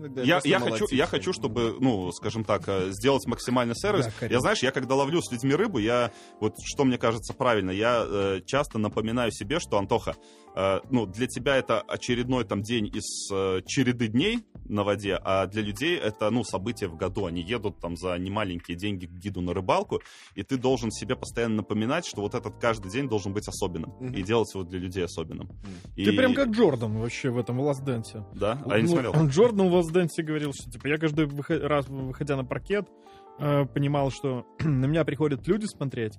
Иногда 0.00 0.22
я, 0.22 0.34
просто 0.34 0.48
я, 0.48 0.60
хочу, 0.60 0.86
я 0.92 1.06
хочу, 1.06 1.32
чтобы, 1.32 1.76
ну, 1.78 2.10
скажем 2.12 2.44
так, 2.44 2.62
э, 2.68 2.90
сделать 2.90 3.26
максимальный 3.26 3.74
сервис. 3.76 4.08
Да, 4.20 4.26
я, 4.26 4.40
знаешь, 4.40 4.62
я 4.62 4.70
когда 4.70 4.94
ловлю 4.94 5.20
с 5.20 5.30
людьми 5.30 5.54
рыбу, 5.54 5.78
я, 5.78 6.12
вот 6.40 6.54
что 6.64 6.84
мне 6.84 6.96
кажется 6.96 7.34
правильно, 7.34 7.70
я 7.70 8.04
э, 8.06 8.40
часто 8.46 8.78
напоминаю 8.78 9.30
себе, 9.32 9.58
что, 9.60 9.78
Антоха, 9.78 10.16
э, 10.56 10.80
ну, 10.90 11.06
для 11.06 11.26
тебя 11.26 11.56
это 11.56 11.80
очередной 11.80 12.44
там 12.44 12.62
день 12.62 12.86
из 12.86 13.30
э, 13.32 13.60
череды 13.66 14.08
дней, 14.08 14.38
на 14.68 14.84
воде, 14.84 15.18
а 15.24 15.46
для 15.46 15.62
людей 15.62 15.96
это, 15.98 16.30
ну, 16.30 16.44
событие 16.44 16.88
в 16.88 16.96
году. 16.96 17.26
Они 17.26 17.42
едут 17.42 17.80
там 17.80 17.96
за 17.96 18.16
немаленькие 18.16 18.76
деньги 18.76 19.06
к 19.06 19.10
гиду 19.10 19.40
на 19.40 19.52
рыбалку, 19.52 20.00
и 20.36 20.44
ты 20.44 20.56
должен 20.58 20.92
себе 20.92 21.16
постоянно 21.16 21.56
напоминать, 21.56 22.06
что 22.06 22.20
вот 22.22 22.34
этот 22.36 22.58
каждый 22.60 22.90
день 22.92 23.08
должен 23.08 23.32
быть 23.32 23.48
особенным, 23.48 23.92
Мгм. 23.98 24.14
и 24.14 24.22
делать 24.22 24.52
его 24.54 24.62
для 24.62 24.78
людей 24.78 25.04
особенным. 25.04 25.48
И- 25.96 26.04
Ты 26.04 26.12
прям 26.16 26.34
как 26.34 26.50
Джордан 26.50 26.96
вообще 26.98 27.30
в 27.30 27.38
этом 27.38 27.60
Last 27.60 27.84
Dance. 27.84 28.24
Да? 28.34 28.62
А 28.64 28.76
я 28.76 28.82
не 28.82 28.88
Ну, 28.88 29.00
смотрел. 29.00 29.26
Джордан 29.28 29.68
в 29.70 29.74
Last 29.74 29.92
Dance 29.92 30.22
говорил, 30.22 30.52
что 30.54 30.70
типа 30.70 30.86
я 30.86 30.98
каждый 30.98 31.26
выхо- 31.26 31.58
раз, 31.66 31.88
выходя 31.88 32.36
на 32.36 32.44
паркет, 32.44 32.86
э, 33.40 33.64
понимал, 33.66 34.12
что 34.12 34.46
на 34.60 34.86
меня 34.86 35.04
приходят 35.04 35.48
люди 35.48 35.64
смотреть, 35.66 36.14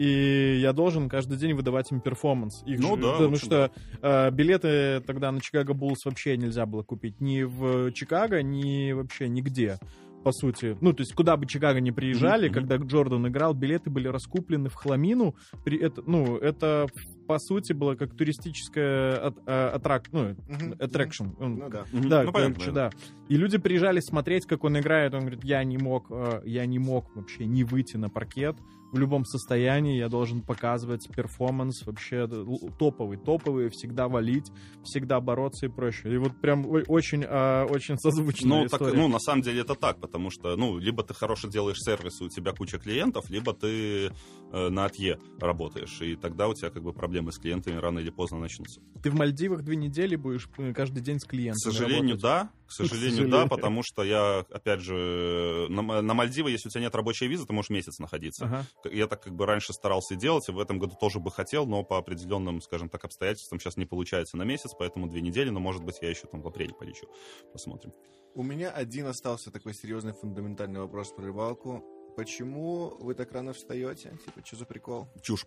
и 0.00 0.58
я 0.62 0.72
должен 0.72 1.08
каждый 1.10 1.36
день 1.36 1.52
выдавать 1.52 1.92
им 1.92 2.00
перформанс. 2.00 2.62
Их 2.64 2.80
Ну 2.80 2.96
же- 2.96 3.02
да, 3.02 3.12
потому 3.12 3.34
общем, 3.34 3.46
что 3.46 3.70
э, 4.00 4.30
билеты 4.30 5.00
тогда 5.06 5.30
на 5.30 5.40
Чикаго 5.40 5.74
Буллс 5.74 6.06
вообще 6.06 6.38
нельзя 6.38 6.64
было 6.64 6.82
купить 6.82 7.20
ни 7.20 7.42
в 7.42 7.92
Чикаго, 7.92 8.42
ни 8.42 8.92
вообще 8.92 9.28
нигде. 9.28 9.78
По 10.24 10.32
сути, 10.32 10.76
ну, 10.82 10.92
то 10.92 11.00
есть, 11.02 11.14
куда 11.14 11.36
бы 11.38 11.46
Чикаго 11.46 11.80
не 11.80 11.92
приезжали, 11.92 12.48
Мгм, 12.48 12.54
когда 12.54 12.76
Джордан 12.76 13.26
играл, 13.28 13.54
билеты 13.54 13.88
были 13.88 14.06
раскуплены 14.08 14.68
в 14.68 14.74
хламину. 14.74 15.34
При 15.64 15.78
это, 15.78 16.02
ну, 16.06 16.36
это, 16.36 16.86
по 17.26 17.38
сути, 17.38 17.72
было 17.72 17.94
как 17.94 18.14
туристическая 18.14 19.32
а, 19.46 19.76
аттрак- 19.78 20.08
ну, 20.12 20.30
attraction. 20.78 21.34
Он 21.40 21.54
Ну 21.56 21.70
да. 21.70 21.84
Да, 21.92 22.22
ну, 22.24 22.32
понятно, 22.32 22.32
короче, 22.32 22.54
понятно. 22.58 22.72
да. 22.74 22.90
И 23.28 23.36
люди 23.36 23.56
приезжали 23.58 24.00
смотреть, 24.00 24.44
как 24.46 24.64
он 24.64 24.78
играет. 24.78 25.14
Он 25.14 25.20
говорит, 25.20 25.44
я 25.44 25.64
не 25.64 25.78
мог, 25.78 26.06
э, 26.10 26.42
я 26.44 26.66
не 26.66 26.78
мог 26.78 27.14
вообще 27.16 27.46
не 27.46 27.64
выйти 27.64 27.96
на 27.96 28.08
паркет. 28.10 28.56
В 28.92 28.98
любом 28.98 29.24
состоянии 29.24 29.96
я 29.98 30.08
должен 30.08 30.42
показывать 30.42 31.08
перформанс 31.14 31.86
вообще 31.86 32.26
л- 32.30 32.70
топовый, 32.78 33.18
топовый, 33.18 33.68
всегда 33.70 34.08
валить, 34.08 34.50
всегда 34.82 35.20
бороться 35.20 35.66
и 35.66 35.68
прочее. 35.68 36.14
И 36.14 36.16
вот 36.16 36.40
прям 36.40 36.66
очень, 36.88 37.24
а, 37.26 37.66
очень 37.66 37.96
созвучная 37.98 38.48
Ну, 38.48 38.68
так, 38.68 38.80
история. 38.80 38.98
ну, 38.98 39.08
на 39.08 39.18
самом 39.20 39.42
деле 39.42 39.60
это 39.60 39.74
так, 39.76 40.00
потому 40.00 40.30
что, 40.30 40.56
ну, 40.56 40.78
либо 40.78 41.02
ты 41.04 41.14
хорошо 41.14 41.48
делаешь 41.48 41.78
сервис, 41.78 42.20
и 42.20 42.24
у 42.24 42.28
тебя 42.28 42.52
куча 42.52 42.78
клиентов, 42.78 43.30
либо 43.30 43.52
ты 43.54 44.06
э, 44.06 44.10
на 44.52 44.84
АТЕ 44.86 45.18
работаешь, 45.38 46.00
и 46.00 46.16
тогда 46.16 46.48
у 46.48 46.54
тебя 46.54 46.70
как 46.70 46.82
бы 46.82 46.92
проблемы 46.92 47.32
с 47.32 47.38
клиентами 47.38 47.76
рано 47.76 47.98
или 47.98 48.10
поздно 48.10 48.38
начнутся. 48.38 48.80
Ты 49.02 49.10
в 49.10 49.14
Мальдивах 49.14 49.62
две 49.62 49.76
недели 49.76 50.16
будешь 50.16 50.48
э, 50.58 50.72
каждый 50.74 51.02
день 51.02 51.20
с 51.20 51.24
К 51.24 51.30
клиентами 51.30 51.72
сожалению, 51.72 52.16
работать. 52.16 52.22
да. 52.22 52.50
К 52.66 52.72
сожалению, 52.72 53.28
да, 53.28 53.46
потому 53.46 53.82
что 53.82 54.04
я, 54.04 54.44
опять 54.50 54.80
же, 54.80 55.66
на, 55.70 56.02
на 56.02 56.14
Мальдивы, 56.14 56.50
если 56.52 56.68
у 56.68 56.70
тебя 56.70 56.82
нет 56.82 56.94
рабочей 56.94 57.26
визы, 57.26 57.44
ты 57.44 57.52
можешь 57.52 57.70
месяц 57.70 57.98
находиться. 57.98 58.44
Ага. 58.44 58.66
Я 58.92 59.08
так 59.08 59.22
как 59.24 59.34
бы 59.34 59.44
раньше 59.44 59.72
старался 59.72 60.14
делать, 60.14 60.48
и 60.48 60.52
в 60.52 60.58
этом 60.58 60.78
году 60.78 60.94
тоже 61.00 61.18
бы 61.18 61.30
хотел, 61.32 61.66
но 61.66 61.82
по 61.82 61.98
определенным, 61.98 62.60
скажем 62.60 62.88
так, 62.88 63.04
обстоятельствам 63.04 63.58
сейчас 63.58 63.76
не 63.76 63.86
получается 63.86 64.36
на 64.36 64.44
месяц, 64.44 64.70
поэтому 64.78 65.08
две 65.08 65.20
недели, 65.20 65.50
но, 65.50 65.58
может 65.58 65.82
быть, 65.82 65.96
я 66.00 66.10
еще 66.10 66.26
там 66.28 66.42
в 66.42 66.48
апреле 66.48 66.72
полечу. 66.72 67.08
Посмотрим. 67.52 67.92
У 68.34 68.44
меня 68.44 68.70
один 68.70 69.06
остался 69.06 69.50
такой 69.50 69.74
серьезный 69.74 70.12
фундаментальный 70.12 70.80
вопрос 70.80 71.10
про 71.10 71.24
рыбалку. 71.24 71.84
Почему 72.16 72.96
вы 73.00 73.14
так 73.14 73.32
рано 73.32 73.52
встаете? 73.52 74.12
Типа, 74.24 74.46
что 74.46 74.56
за 74.56 74.64
прикол? 74.64 75.08
Чушь. 75.22 75.46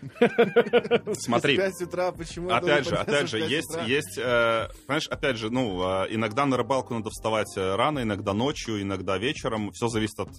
Смотри. 1.14 1.54
В 1.54 1.58
5 1.58 1.82
утра, 1.82 2.12
почему? 2.12 2.50
Опять 2.50 2.86
же, 2.86 2.94
опять 2.96 3.28
же, 3.28 3.38
в 3.38 3.40
5 3.40 3.50
есть, 3.50 3.76
есть, 3.86 4.18
э, 4.18 4.68
понимаешь, 4.86 5.08
опять 5.08 5.36
же, 5.36 5.50
ну, 5.50 6.04
э, 6.04 6.06
иногда 6.10 6.46
на 6.46 6.56
рыбалку 6.56 6.94
надо 6.94 7.10
вставать 7.10 7.56
э, 7.56 7.74
рано, 7.74 8.02
иногда 8.02 8.32
ночью, 8.32 8.80
иногда 8.80 9.18
вечером. 9.18 9.72
Все 9.72 9.88
зависит 9.88 10.18
от 10.20 10.30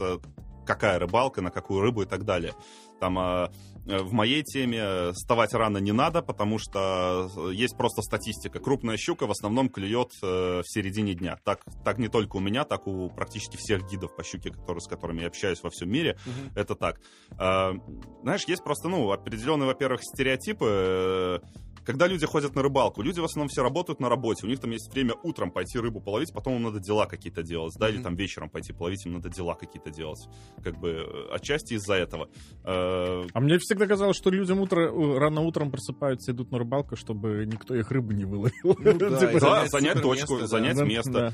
какая 0.69 0.99
рыбалка, 0.99 1.41
на 1.41 1.49
какую 1.49 1.81
рыбу 1.81 2.03
и 2.03 2.05
так 2.05 2.25
далее. 2.25 2.53
Там 2.99 3.17
э, 3.17 3.49
э, 3.87 3.97
в 4.03 4.13
моей 4.13 4.43
теме 4.43 4.77
э, 4.79 5.11
вставать 5.13 5.53
рано 5.53 5.79
не 5.79 5.91
надо, 5.91 6.21
потому 6.21 6.59
что 6.59 7.27
э, 7.35 7.53
есть 7.53 7.75
просто 7.75 8.03
статистика. 8.03 8.59
Крупная 8.59 8.95
щука 8.97 9.25
в 9.25 9.31
основном 9.31 9.69
клюет 9.69 10.11
э, 10.21 10.61
в 10.61 10.65
середине 10.67 11.15
дня. 11.15 11.39
Так, 11.43 11.61
так 11.83 11.97
не 11.97 12.07
только 12.07 12.35
у 12.37 12.39
меня, 12.39 12.65
так 12.65 12.85
у 12.85 13.09
практически 13.09 13.57
всех 13.57 13.89
гидов 13.89 14.15
по 14.15 14.23
щуке, 14.23 14.51
которые, 14.51 14.81
с 14.81 14.87
которыми 14.87 15.21
я 15.21 15.27
общаюсь 15.27 15.63
во 15.63 15.71
всем 15.71 15.89
мире. 15.89 16.19
Мгм. 16.25 16.51
Это 16.55 16.75
так. 16.75 17.01
А, 17.39 17.73
Знаешь, 18.21 18.43
есть 18.43 18.63
просто, 18.63 18.89
ну, 18.89 19.11
определенные, 19.11 19.65
во-первых, 19.65 20.01
стереотипы. 20.03 21.41
Когда 21.89 22.05
люди 22.05 22.23
ходят 22.27 22.53
на 22.53 22.61
рыбалку, 22.61 23.01
люди 23.01 23.19
в 23.19 23.23
основном 23.23 23.47
все 23.47 23.63
работают 23.63 23.99
на 23.99 24.09
работе. 24.09 24.45
У 24.45 24.47
них 24.47 24.59
там 24.59 24.69
есть 24.69 24.93
время 24.93 25.15
утром 25.23 25.49
пойти 25.49 25.79
рыбу 25.79 25.99
половить, 25.99 26.31
потом 26.31 26.57
им 26.57 26.61
надо 26.61 26.79
дела 26.79 27.07
какие-то 27.07 27.41
делать, 27.41 27.73
да, 27.79 27.89
или 27.89 27.95
Мгм. 27.95 28.03
там 28.03 28.15
вечером 28.15 28.51
пойти 28.51 28.73
половить, 28.73 29.03
им 29.07 29.13
надо 29.13 29.29
дела 29.29 29.55
какие-то 29.55 29.89
делать. 29.89 30.19
Как 30.63 30.79
бы 30.79 30.89
э, 30.89 31.33
отчасти 31.33 31.73
из-за 31.73 31.95
этого. 31.95 32.29
Э, 32.63 33.25
А 33.33 33.39
мне 33.39 33.57
всегда 33.57 33.87
казалось, 33.87 34.17
что 34.17 34.29
людям 34.29 34.59
утро, 34.59 34.91
рано 35.17 35.41
утром 35.41 35.71
просыпаются, 35.71 36.31
идут 36.31 36.51
на 36.51 36.59
рыбалку, 36.59 36.95
чтобы 36.95 37.47
никто 37.47 37.73
их 37.73 37.89
рыбу 37.89 38.11
не 38.11 38.25
выловил. 38.25 38.53
Ну 38.77 38.93
да, 38.99 39.19
Типа, 39.19 39.39
Да, 39.39 39.65
занять 39.67 39.99
точку, 39.99 40.33
место, 40.33 40.45
занять 40.47 40.77
да, 40.77 40.85
место. 40.85 41.33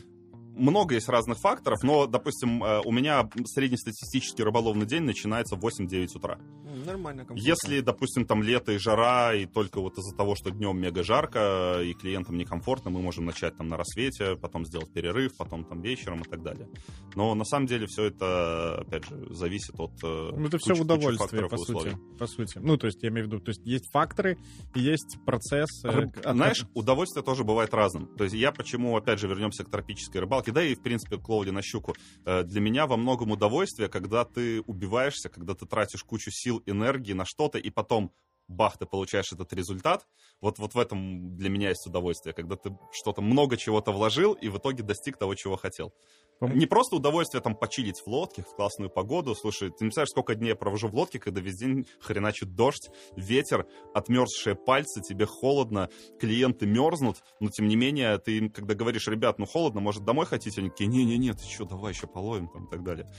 Много 0.56 0.96
есть 0.96 1.10
разных 1.10 1.38
факторов, 1.40 1.84
но, 1.84 2.08
допустим, 2.08 2.64
э, 2.64 2.82
у 2.86 2.92
меня 2.92 3.30
среднестатистический 3.46 4.44
рыболовный 4.44 4.86
день 4.86 5.04
начинается 5.04 5.56
в 5.56 5.60
8-9 5.66 6.08
утра. 6.16 6.38
Нормально, 6.86 7.26
комфортно. 7.26 7.48
Если, 7.48 7.80
допустим, 7.82 8.26
там 8.26 8.44
лето 8.44 8.72
и 8.74 8.78
жара, 8.78 9.34
и 9.34 9.46
только 9.46 9.80
вот 9.82 9.98
из-за 9.98 10.16
того, 10.16 10.36
что 10.36 10.52
днем 10.52 10.80
мега 10.80 11.04
жарко, 11.04 11.80
и 11.84 11.94
клиентам 11.94 12.38
некомфортно, 12.38 12.92
мы 12.92 13.02
можем 13.02 13.26
начать 13.26 13.58
там 13.58 13.68
на 13.68 13.78
рассвете, 13.78 14.36
потом 14.36 14.66
сделать 14.66 14.92
перерыв, 14.94 15.36
потом 15.38 15.64
там 15.66 15.82
вечером 15.82 16.22
и 16.22 16.30
так 16.30 16.44
далее. 16.44 16.68
Но 17.16 17.34
на 17.36 17.46
самом 17.46 17.68
деле 17.68 17.88
все 17.88 18.06
это, 18.06 18.80
опять 18.82 19.06
же, 19.08 19.34
зависит 19.34 19.74
от 19.80 19.92
э, 20.04 20.32
Ну, 20.36 20.46
это 20.48 20.58
кучи- 20.58 20.74
все 20.74 20.82
удовольствие, 20.82 21.48
по 21.50 21.58
сути. 21.58 21.98
По 22.20 22.28
сути. 22.28 22.60
Ну, 22.60 22.78
то 22.78 22.88
есть, 22.88 23.02
я 23.04 23.10
имею 23.10 23.26
в 23.28 23.32
виду, 23.32 23.40
то 23.42 23.50
есть, 23.50 23.62
есть 23.66 23.90
факторы, 23.92 24.38
есть 24.74 25.18
процесс. 25.26 25.70
э, 25.84 25.90
Рыб- 25.90 26.20
от- 26.24 26.36
Знаешь, 26.36 26.66
удовольствие 26.74 27.24
тоже 27.24 27.44
бывает 27.44 27.74
разным. 27.74 28.08
То 28.18 28.24
есть 28.26 28.36
я 28.36 28.52
почему, 28.52 28.96
опять 28.98 29.20
же, 29.20 29.28
вернемся 29.28 29.64
к 29.64 29.70
тропической 29.70 30.22
рыбалке, 30.22 30.45
да 30.52 30.64
и, 30.64 30.76
в 30.76 30.82
принципе, 30.82 31.18
к 31.18 31.28
ловле 31.30 31.52
на 31.52 31.62
щуку. 31.62 31.96
Э, 32.26 32.44
Для 32.44 32.62
меня 32.62 32.88
во 32.88 32.98
многом 32.98 33.32
удовольствие, 33.32 33.90
когда 33.90 34.26
ты 34.26 34.62
убиваешься, 34.62 35.30
когда 35.30 35.54
ты 35.54 35.66
тратишь 35.66 36.04
кучу 36.04 36.32
сил, 36.32 36.62
энергии 36.66 37.14
на 37.14 37.26
что-то, 37.26 37.58
и 37.58 37.70
потом 37.70 38.12
бах, 38.48 38.78
ты 38.78 38.86
получаешь 38.86 39.32
этот 39.32 39.54
результат. 39.54 40.08
Вот, 40.42 40.60
вот 40.60 40.76
в 40.76 40.80
этом 40.80 41.36
для 41.36 41.50
меня 41.50 41.70
есть 41.70 41.88
удовольствие, 41.88 42.34
когда 42.34 42.56
ты 42.56 42.78
что-то, 42.92 43.22
много 43.22 43.58
чего-то 43.58 43.92
вложил, 43.92 44.34
и 44.34 44.50
в 44.50 44.58
итоге 44.58 44.84
достиг 44.84 45.18
того, 45.18 45.36
чего 45.36 45.56
хотел. 45.56 45.94
Не 46.42 46.66
просто 46.66 46.98
удовольствие 46.98 47.42
там 47.42 47.56
почилить 47.56 48.00
в 48.00 48.08
лодке 48.08 48.44
в 48.44 48.56
классную 48.56 48.90
погоду. 48.90 49.36
Слушай, 49.36 49.70
ты 49.70 49.86
не 49.86 49.90
представляешь, 49.90 50.10
сколько 50.10 50.36
дней 50.36 50.50
я 50.50 50.56
провожу 50.56 50.88
в 50.88 50.96
лодке, 50.96 51.20
когда 51.20 51.42
весь 51.42 51.56
день 51.56 51.86
хреначит 52.02 52.56
дождь, 52.56 52.90
ветер, 53.16 53.66
отмерзшие 53.94 54.56
пальцы, 54.56 55.02
тебе 55.02 55.26
холодно, 55.26 55.90
клиенты 56.20 56.66
мерзнут, 56.66 57.24
но 57.40 57.50
тем 57.50 57.68
не 57.68 57.76
менее, 57.76 58.18
ты 58.18 58.38
им, 58.38 58.50
когда 58.50 58.76
говоришь, 58.76 59.08
ребят, 59.08 59.40
ну 59.40 59.46
холодно, 59.46 59.80
может 59.80 60.04
домой 60.04 60.26
хотите? 60.26 60.62
Они 60.62 60.70
такие, 60.70 60.88
не-не-не, 60.88 61.34
ты 61.34 61.44
что, 61.46 61.66
давай 61.66 61.94
еще 61.94 62.08
половим 62.08 62.50
там 62.50 62.66
и 62.66 62.70
так 62.70 62.84
далее. 62.84 63.10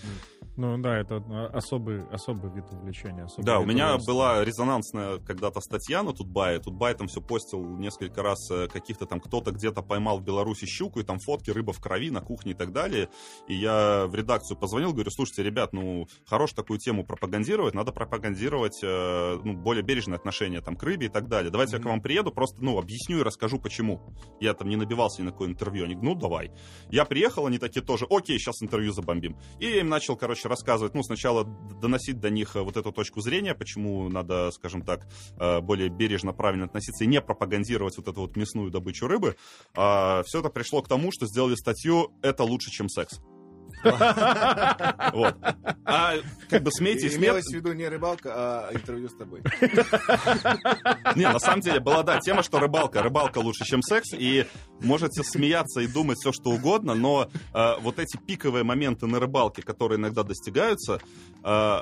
Ну, 0.57 0.79
да, 0.79 0.99
это 0.99 1.17
э, 1.17 1.47
особый, 1.57 2.07
особый 2.09 2.53
вид 2.53 2.65
увлечения. 2.71 3.25
особый 3.25 3.45
Да, 3.45 3.59
у 3.59 3.63
вид 3.63 3.75
меня 3.75 3.85
удовольствия. 3.87 4.13
была 4.13 4.45
резонансная 4.45 5.19
когда-то 5.19 5.61
статья 5.61 6.03
на 6.03 6.13
Тутбае. 6.13 6.59
Тутбай 6.61 6.95
там 6.95 7.09
все 7.09 7.21
постил 7.21 7.63
несколько 7.77 8.23
раз 8.23 8.51
э, 8.51 8.69
каких-то 8.69 9.07
там 9.07 9.21
кто-то 9.21 9.53
где-то 9.53 9.83
поймал 9.83 10.19
в 10.19 10.23
Беларуси 10.23 10.67
щуку, 10.67 11.01
и 11.01 11.03
там 11.03 11.19
фотки, 11.19 11.51
рыба 11.51 11.73
в 11.73 11.81
крови 11.81 12.11
на 12.11 12.21
кухне 12.21 12.53
и 12.53 12.55
так 12.55 12.73
далее. 12.73 13.06
И 13.49 13.55
я 13.55 14.07
в 14.07 14.15
редакцию 14.15 14.57
позвонил, 14.57 14.93
говорю, 14.93 15.11
слушайте, 15.11 15.43
ребят, 15.43 15.73
ну, 15.73 16.09
хорош 16.27 16.53
такую 16.53 16.79
тему 16.79 17.05
пропагандировать, 17.05 17.75
надо 17.75 17.93
пропагандировать 17.93 18.81
э, 18.83 19.41
ну, 19.43 19.55
более 19.55 19.83
бережное 19.83 20.19
отношение 20.19 20.61
там 20.61 20.77
к 20.77 20.83
рыбе 20.83 21.07
и 21.07 21.09
так 21.09 21.29
далее. 21.29 21.51
Давайте 21.51 21.77
я 21.77 21.83
к 21.83 21.87
вам 21.87 22.01
приеду, 22.01 22.33
просто, 22.33 22.63
ну, 22.63 22.79
объясню 22.79 23.19
и 23.19 23.23
расскажу, 23.23 23.59
почему. 23.59 24.03
Я 24.41 24.55
там 24.55 24.69
не 24.69 24.77
набивался 24.77 25.23
ни 25.23 25.27
на 25.27 25.33
какое 25.33 25.49
интервью. 25.49 25.85
Они 25.85 25.95
ну, 25.95 26.15
давай. 26.15 26.53
Я 26.91 27.05
приехал, 27.05 27.47
они 27.47 27.59
такие 27.59 27.83
тоже, 27.83 28.07
окей, 28.09 28.39
сейчас 28.39 28.63
интервью 28.63 28.93
забомбим. 28.93 29.37
И 29.59 29.67
я 29.67 29.81
им 29.81 29.89
начал, 29.89 30.17
короче, 30.17 30.49
рассказывать, 30.49 30.95
ну, 30.95 31.03
сначала 31.03 31.45
доносить 31.45 32.21
до 32.21 32.31
них 32.31 32.57
э, 32.57 32.63
вот 32.63 32.77
эту 32.77 32.93
точку 32.93 33.21
зрения, 33.21 33.55
почему 33.55 34.09
надо, 34.09 34.51
скажем 34.51 34.83
так, 34.83 35.07
э, 35.39 35.61
более 35.61 35.89
бережно, 35.89 36.33
правильно 36.33 36.67
относиться 36.67 37.05
и 37.05 37.07
не 37.07 37.21
пропагандировать 37.21 37.97
вот 37.97 38.09
эту 38.09 38.21
вот 38.23 38.37
мясную 38.37 38.71
добычу 38.71 39.07
рыбы. 39.07 39.37
все 39.75 40.41
это 40.41 40.49
пришло 40.49 40.83
к 40.83 40.89
тому, 40.89 41.13
что 41.13 41.27
сделали 41.27 41.55
статью 41.55 42.13
«Это 42.23 42.45
лучше, 42.45 42.71
чем 42.71 42.89
секс». 42.97 43.21
Вот. 45.13 45.37
А 45.85 46.15
как 46.49 46.63
бы 46.63 46.71
смейте 46.73 47.07
и 47.07 47.11
смех... 47.11 47.31
Имелось 47.31 47.47
в 47.47 47.55
виду 47.55 47.73
не 47.73 47.89
рыбалка, 47.89 48.33
а 48.35 48.71
интервью 48.73 49.09
с 49.09 49.15
тобой. 49.15 49.43
Не, 51.15 51.29
на 51.29 51.39
самом 51.39 51.61
деле 51.61 51.81
была, 51.81 52.03
да, 52.03 52.19
тема, 52.19 52.43
что 52.43 52.59
рыбалка. 52.59 53.03
Рыбалка 53.03 53.39
лучше, 53.39 53.65
чем 53.65 53.83
секс, 53.83 54.13
и 54.13 54.47
можете 54.81 55.23
смеяться 55.23 55.81
и 55.81 55.87
думать 55.87 56.19
все, 56.19 56.33
что 56.33 56.51
угодно, 56.51 56.95
но 56.95 57.29
э, 57.55 57.75
вот 57.81 57.99
эти 57.99 58.17
пиковые 58.17 58.65
моменты 58.65 59.07
на 59.07 59.21
рыбалке, 59.21 59.63
которые 59.63 59.99
иногда 59.99 60.23
достигаются, 60.23 61.01
э, 61.45 61.81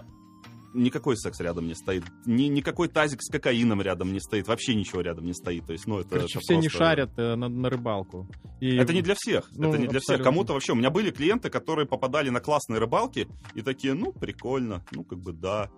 никакой 0.74 1.16
секс 1.16 1.40
рядом 1.40 1.66
не 1.66 1.74
стоит. 1.74 2.04
Ни, 2.26 2.44
никакой 2.44 2.88
тазик 2.88 3.22
с 3.22 3.30
кокаином 3.30 3.80
рядом 3.80 4.12
не 4.12 4.20
стоит. 4.20 4.48
Вообще 4.48 4.74
ничего 4.74 5.00
рядом 5.00 5.24
не 5.26 5.32
стоит. 5.32 5.66
То 5.66 5.72
есть, 5.72 5.86
ну, 5.86 6.00
это, 6.00 6.10
Короче, 6.10 6.38
это 6.38 6.40
все 6.40 6.54
не 6.56 6.68
просто- 6.68 6.78
шарят 6.78 7.10
э, 7.18 7.34
на, 7.36 7.48
на 7.48 7.70
рыбалку. 7.70 8.28
И- 8.60 8.76
Это 8.76 8.92
не 8.92 9.02
для 9.02 9.14
всех. 9.16 9.48
Ну, 9.54 9.68
это 9.70 9.78
не 9.78 9.86
для 9.86 10.00
всех. 10.00 10.22
Кому-то 10.22 10.52
вообще. 10.52 10.72
У 10.72 10.76
меня 10.76 10.90
были 10.90 11.10
клиенты, 11.10 11.48
которые 11.50 11.86
попадали 11.86 12.28
на 12.30 12.40
классные 12.40 12.78
рыбалки 12.78 13.28
и 13.54 13.62
такие, 13.62 13.94
ну, 13.94 14.12
прикольно, 14.12 14.84
ну, 14.92 15.04
как 15.04 15.20
бы 15.20 15.32
да. 15.32 15.70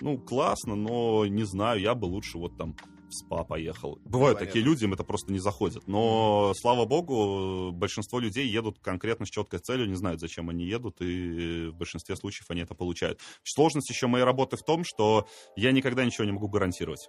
Ну, 0.00 0.18
классно, 0.18 0.74
но 0.74 1.26
не 1.26 1.44
знаю, 1.44 1.80
я 1.80 1.94
бы 1.94 2.04
лучше 2.06 2.38
вот 2.38 2.56
там 2.58 2.74
спа 3.16 3.44
поехал. 3.44 3.98
Бывают 4.04 4.38
Понятно. 4.38 4.46
такие 4.46 4.64
люди, 4.64 4.84
им 4.84 4.92
это 4.92 5.04
просто 5.04 5.32
не 5.32 5.38
заходит. 5.38 5.86
Но, 5.86 6.52
слава 6.56 6.84
богу, 6.84 7.72
большинство 7.72 8.18
людей 8.18 8.46
едут 8.46 8.78
конкретно 8.78 9.26
с 9.26 9.30
четкой 9.30 9.58
целью, 9.58 9.88
не 9.88 9.94
знают, 9.94 10.20
зачем 10.20 10.48
они 10.50 10.64
едут, 10.64 11.00
и 11.00 11.68
в 11.68 11.74
большинстве 11.74 12.16
случаев 12.16 12.50
они 12.50 12.62
это 12.62 12.74
получают. 12.74 13.20
Сложность 13.42 13.90
еще 13.90 14.06
моей 14.06 14.24
работы 14.24 14.56
в 14.56 14.62
том, 14.62 14.84
что 14.84 15.26
я 15.56 15.72
никогда 15.72 16.04
ничего 16.04 16.24
не 16.24 16.32
могу 16.32 16.48
гарантировать. 16.48 17.08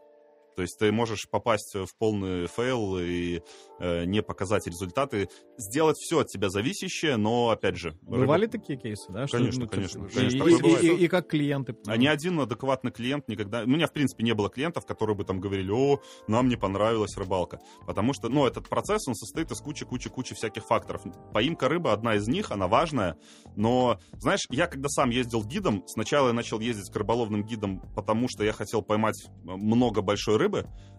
То 0.58 0.64
есть 0.64 0.80
ты 0.80 0.92
можешь 0.92 1.30
попасть 1.30 1.76
в 1.76 1.96
полный 2.00 2.48
фейл 2.48 2.98
и 2.98 3.42
э, 3.80 4.06
не 4.06 4.24
показать 4.24 4.66
результаты, 4.66 5.30
сделать 5.56 5.98
все 6.00 6.22
от 6.22 6.30
тебя 6.30 6.50
зависящее, 6.50 7.16
но 7.18 7.52
опять 7.52 7.78
же, 7.78 7.96
Бывали 8.02 8.48
такие 8.48 8.80
кейсы, 8.80 9.06
да? 9.12 9.28
что, 9.28 9.38
Конечно, 9.38 9.62
ну, 9.62 9.66
то 9.68 9.76
конечно, 9.76 10.04
есть, 10.06 10.16
конечно, 10.16 10.44
и, 10.48 10.88
и- 10.88 10.96
и- 10.96 11.04
и 11.04 11.08
как 11.08 11.28
клиенты. 11.28 11.76
А 11.86 11.96
ни 11.96 12.08
один 12.08 12.40
адекватный 12.40 12.92
клиент 12.92 13.28
никогда... 13.28 13.62
У 13.62 13.68
меня, 13.68 13.86
в 13.86 13.94
принципе, 13.94 14.24
не 14.24 14.34
было 14.34 14.50
клиентов, 14.50 14.88
которые 14.88 15.16
бы 15.16 15.26
там 15.26 15.40
говорили, 15.40 15.70
о, 15.70 16.00
нам 16.28 16.50
не 16.50 16.56
понравилась 16.56 17.16
рыбалка. 17.18 17.60
Потому 17.86 18.14
что, 18.14 18.28
ну, 18.28 18.48
этот 18.48 18.68
процесс, 18.68 19.08
он 19.08 19.14
состоит 19.14 19.52
из 19.52 19.62
кучи-кучи-кучи 19.62 20.34
всяких 20.34 20.66
факторов. 20.66 21.04
Поимка 21.36 21.70
рыбы 21.70 21.92
одна 21.92 22.16
из 22.16 22.28
них, 22.28 22.50
она 22.50 22.68
важная. 22.68 23.16
Но, 23.56 24.00
знаешь, 24.14 24.48
я 24.50 24.66
когда 24.66 24.90
сам 24.90 25.12
ездил 25.12 25.44
гидом, 25.44 25.84
сначала 25.86 26.30
я 26.30 26.34
начал 26.34 26.60
ездить 26.60 26.92
к 26.92 26.96
рыболовным 26.96 27.44
гидам, 27.44 27.80
потому 27.96 28.28
что 28.28 28.44
я 28.44 28.54
хотел 28.54 28.82
поймать 28.82 29.24
много 29.44 30.02
большой 30.02 30.38
рыбы. 30.38 30.47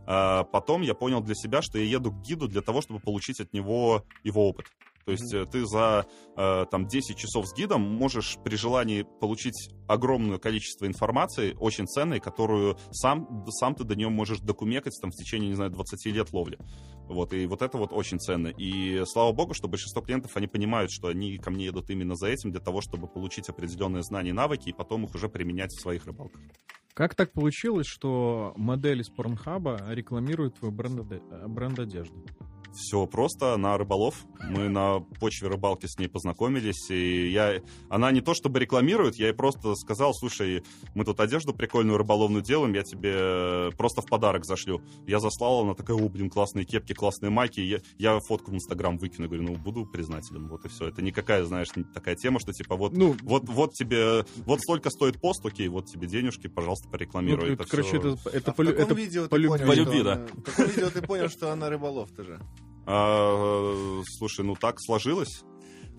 А 0.06 0.44
потом 0.44 0.82
я 0.82 0.94
понял 0.94 1.20
для 1.20 1.34
себя, 1.34 1.60
что 1.60 1.78
я 1.78 1.84
еду 1.84 2.12
к 2.12 2.22
гиду 2.22 2.48
для 2.48 2.62
того, 2.62 2.80
чтобы 2.80 3.00
получить 3.00 3.40
от 3.40 3.52
него 3.52 4.04
его 4.24 4.48
опыт. 4.48 4.66
То 5.08 5.12
есть 5.12 5.32
э, 5.32 5.46
ты 5.46 5.64
за 5.64 6.06
э, 6.36 6.66
там 6.70 6.86
10 6.86 7.16
часов 7.16 7.46
с 7.48 7.54
гидом 7.54 7.80
можешь 7.80 8.36
при 8.44 8.56
желании 8.56 9.06
получить 9.20 9.70
огромное 9.86 10.36
количество 10.36 10.86
информации, 10.86 11.56
очень 11.58 11.86
ценной, 11.86 12.20
которую 12.20 12.78
сам, 12.90 13.46
сам 13.48 13.74
ты 13.74 13.84
до 13.84 13.96
нее 13.96 14.10
можешь 14.10 14.40
докумекать 14.40 14.92
там, 15.00 15.10
в 15.10 15.14
течение, 15.14 15.48
не 15.48 15.54
знаю, 15.54 15.70
20 15.70 16.06
лет 16.12 16.30
ловли. 16.34 16.58
Вот, 17.08 17.32
и 17.32 17.46
вот 17.46 17.62
это 17.62 17.78
вот 17.78 17.92
очень 17.92 18.18
ценно. 18.18 18.48
И 18.48 19.02
слава 19.06 19.32
богу, 19.32 19.54
что 19.54 19.68
большинство 19.68 20.02
клиентов, 20.02 20.36
они 20.36 20.46
понимают, 20.46 20.90
что 20.90 21.08
они 21.08 21.38
ко 21.38 21.50
мне 21.50 21.66
едут 21.66 21.90
именно 21.90 22.14
за 22.14 22.28
этим, 22.28 22.50
для 22.50 22.60
того, 22.60 22.80
чтобы 22.80 23.08
получить 23.08 23.48
определенные 23.48 24.02
знания 24.02 24.30
и 24.30 24.34
навыки, 24.34 24.68
и 24.68 24.72
потом 24.72 25.04
их 25.04 25.14
уже 25.14 25.28
применять 25.28 25.70
в 25.72 25.80
своих 25.80 26.06
рыбалках. 26.06 26.40
Как 26.94 27.14
так 27.14 27.32
получилось, 27.32 27.86
что 27.86 28.52
модель 28.56 29.00
из 29.02 29.08
Порнхаба 29.08 29.80
рекламирует 29.88 30.56
твой 30.56 30.72
бренд, 30.72 31.12
э, 31.12 31.46
бренд 31.46 31.78
одежды? 31.78 32.16
Все 32.74 33.06
просто 33.06 33.56
на 33.56 33.76
рыболов. 33.76 34.24
Мы 34.48 34.68
на 34.68 35.00
почве 35.20 35.48
рыбалки 35.48 35.86
с 35.86 35.98
ней 35.98 36.08
познакомились, 36.08 36.90
и 36.90 37.30
я... 37.30 37.60
Она 37.88 38.10
не 38.12 38.20
то 38.20 38.34
чтобы 38.34 38.60
рекламирует, 38.60 39.16
я 39.16 39.28
ей 39.28 39.32
просто 39.32 39.74
сказал, 39.74 40.14
слушай, 40.14 40.62
мы 40.94 41.04
тут 41.04 41.20
одежду 41.20 41.52
прикольную 41.52 41.98
рыболовную 41.98 42.42
делаем, 42.42 42.72
я 42.74 42.82
тебе 42.82 43.70
просто 43.76 44.00
в 44.00 44.06
подарок 44.06 44.44
зашлю. 44.44 44.80
Я 45.06 45.18
заслал, 45.18 45.62
она 45.62 45.74
такая, 45.74 45.96
о, 45.96 46.08
блин, 46.08 46.30
классные 46.30 46.64
кепки, 46.64 46.92
классные 46.92 47.30
майки. 47.30 47.60
Я, 47.60 47.80
я 47.98 48.20
фотку 48.20 48.50
в 48.50 48.54
Инстаграм 48.54 48.96
выкину, 48.98 49.26
говорю, 49.26 49.42
ну, 49.42 49.56
буду 49.56 49.84
признателен, 49.86 50.48
вот 50.48 50.64
и 50.64 50.68
все. 50.68 50.88
Это 50.88 51.02
никакая, 51.02 51.44
знаешь, 51.44 51.68
такая 51.92 52.14
тема, 52.14 52.38
что 52.40 52.52
типа 52.52 52.76
вот 52.76 52.92
Ну, 52.92 53.16
вот, 53.22 53.48
вот 53.48 53.74
тебе, 53.74 54.24
вот 54.46 54.60
столько 54.60 54.90
стоит 54.90 55.20
пост, 55.20 55.44
окей, 55.44 55.68
вот 55.68 55.86
тебе 55.86 56.06
денежки, 56.06 56.46
пожалуйста, 56.46 56.88
порекламируй. 56.88 57.48
ну, 57.48 57.54
это 57.54 57.64
короче, 57.64 57.98
всё. 57.98 58.14
это, 58.14 58.30
это, 58.30 58.50
а 58.50 58.54
по 58.54 58.62
это 58.62 58.94
видео 58.94 59.28
по 59.28 59.36
любви. 59.36 59.58
понял, 59.58 59.66
По 59.66 59.72
что 59.72 59.82
любви, 59.82 60.02
да. 60.02 60.26
В 60.34 60.42
каком 60.42 60.66
видео 60.66 60.90
ты 60.90 61.02
понял, 61.02 61.28
что 61.28 61.52
она 61.52 61.68
рыболов 61.68 62.10
тоже? 62.12 62.40
А, 62.90 64.00
слушай, 64.16 64.44
ну 64.44 64.54
так 64.54 64.80
сложилось. 64.80 65.44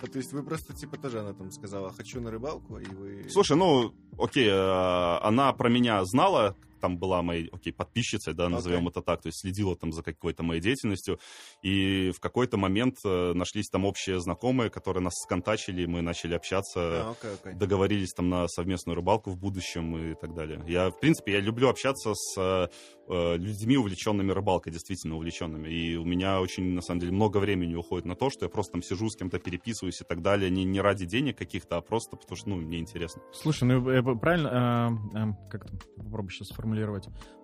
А, 0.01 0.07
То 0.07 0.17
есть 0.17 0.33
вы 0.33 0.41
просто, 0.41 0.73
типа, 0.73 0.97
тоже 0.97 1.19
она 1.19 1.33
там 1.33 1.51
сказала, 1.51 1.93
хочу 1.93 2.19
на 2.19 2.31
рыбалку, 2.31 2.79
и 2.79 2.85
вы... 2.85 3.29
Слушай, 3.29 3.57
ну, 3.57 3.93
окей, 4.17 4.47
э, 4.47 5.17
она 5.21 5.53
про 5.53 5.69
меня 5.69 6.03
знала, 6.05 6.55
там 6.79 6.97
была 6.97 7.21
моей, 7.21 7.49
окей, 7.51 7.73
подписчицей, 7.73 8.33
да, 8.33 8.49
назовем 8.49 8.87
это 8.87 9.01
так, 9.01 9.21
то 9.21 9.27
есть 9.27 9.39
следила 9.41 9.75
там 9.75 9.91
за 9.91 10.03
какой-то 10.03 10.43
моей 10.43 10.61
деятельностью, 10.61 11.19
и 11.61 12.11
в 12.11 12.19
какой-то 12.19 12.57
момент 12.57 12.97
э, 13.05 13.33
нашлись 13.33 13.69
там 13.69 13.85
общие 13.85 14.19
знакомые, 14.19 14.69
которые 14.69 15.03
нас 15.03 15.13
сконтачили, 15.23 15.83
и 15.83 15.87
мы 15.87 16.01
начали 16.01 16.33
общаться, 16.33 16.79
А, 16.79 17.11
окей, 17.11 17.31
окей. 17.33 17.53
договорились 17.53 18.13
там 18.13 18.29
на 18.29 18.47
совместную 18.47 18.95
рыбалку 18.95 19.31
в 19.31 19.37
будущем 19.37 20.11
и 20.11 20.15
так 20.15 20.33
далее. 20.33 20.63
Я, 20.67 20.89
в 20.89 20.99
принципе, 20.99 21.33
я 21.33 21.39
люблю 21.39 21.69
общаться 21.69 22.13
с 22.13 22.37
э, 22.37 22.67
э, 23.09 23.37
людьми, 23.37 23.77
увлеченными 23.77 24.31
рыбалкой, 24.31 24.71
действительно 24.71 25.15
увлеченными. 25.15 25.69
И 25.69 25.95
у 25.95 26.05
меня 26.05 26.41
очень, 26.41 26.73
на 26.73 26.81
самом 26.81 27.01
деле, 27.01 27.11
много 27.11 27.37
времени 27.37 27.75
уходит 27.75 28.05
на 28.05 28.15
то, 28.15 28.29
что 28.29 28.45
я 28.45 28.49
просто 28.49 28.73
там 28.73 28.83
сижу 28.83 29.09
с 29.09 29.15
кем-то 29.15 29.39
переписываюсь 29.39 30.01
и 30.01 30.03
так 30.03 30.21
далее, 30.21 30.49
не, 30.49 30.63
не 30.63 30.81
ради 30.81 31.05
денег 31.05 31.37
каких-то, 31.37 31.77
а 31.77 31.81
просто 31.81 32.17
потому 32.17 32.37
что, 32.37 32.49
ну, 32.49 32.55
мне 32.57 32.79
интересно. 32.79 33.21
Слушай, 33.31 33.63
ну 33.65 33.89
э, 33.89 34.01
правильно, 34.15 34.99
э, 35.13 35.17
э, 35.17 35.49
как 35.49 35.65
там, 35.67 35.79
попробую 35.97 36.29
сейчас 36.29 36.49
сформулировать. 36.49 36.68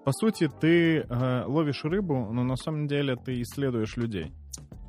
По 0.03 0.11
сути, 0.11 0.49
ты 0.61 0.99
э, 0.99 1.43
ловишь 1.47 1.83
рыбу, 1.83 2.29
но 2.31 2.43
на 2.43 2.55
самом 2.55 2.87
деле 2.87 3.15
ты 3.15 3.41
исследуешь 3.41 3.97
людей. 3.97 4.31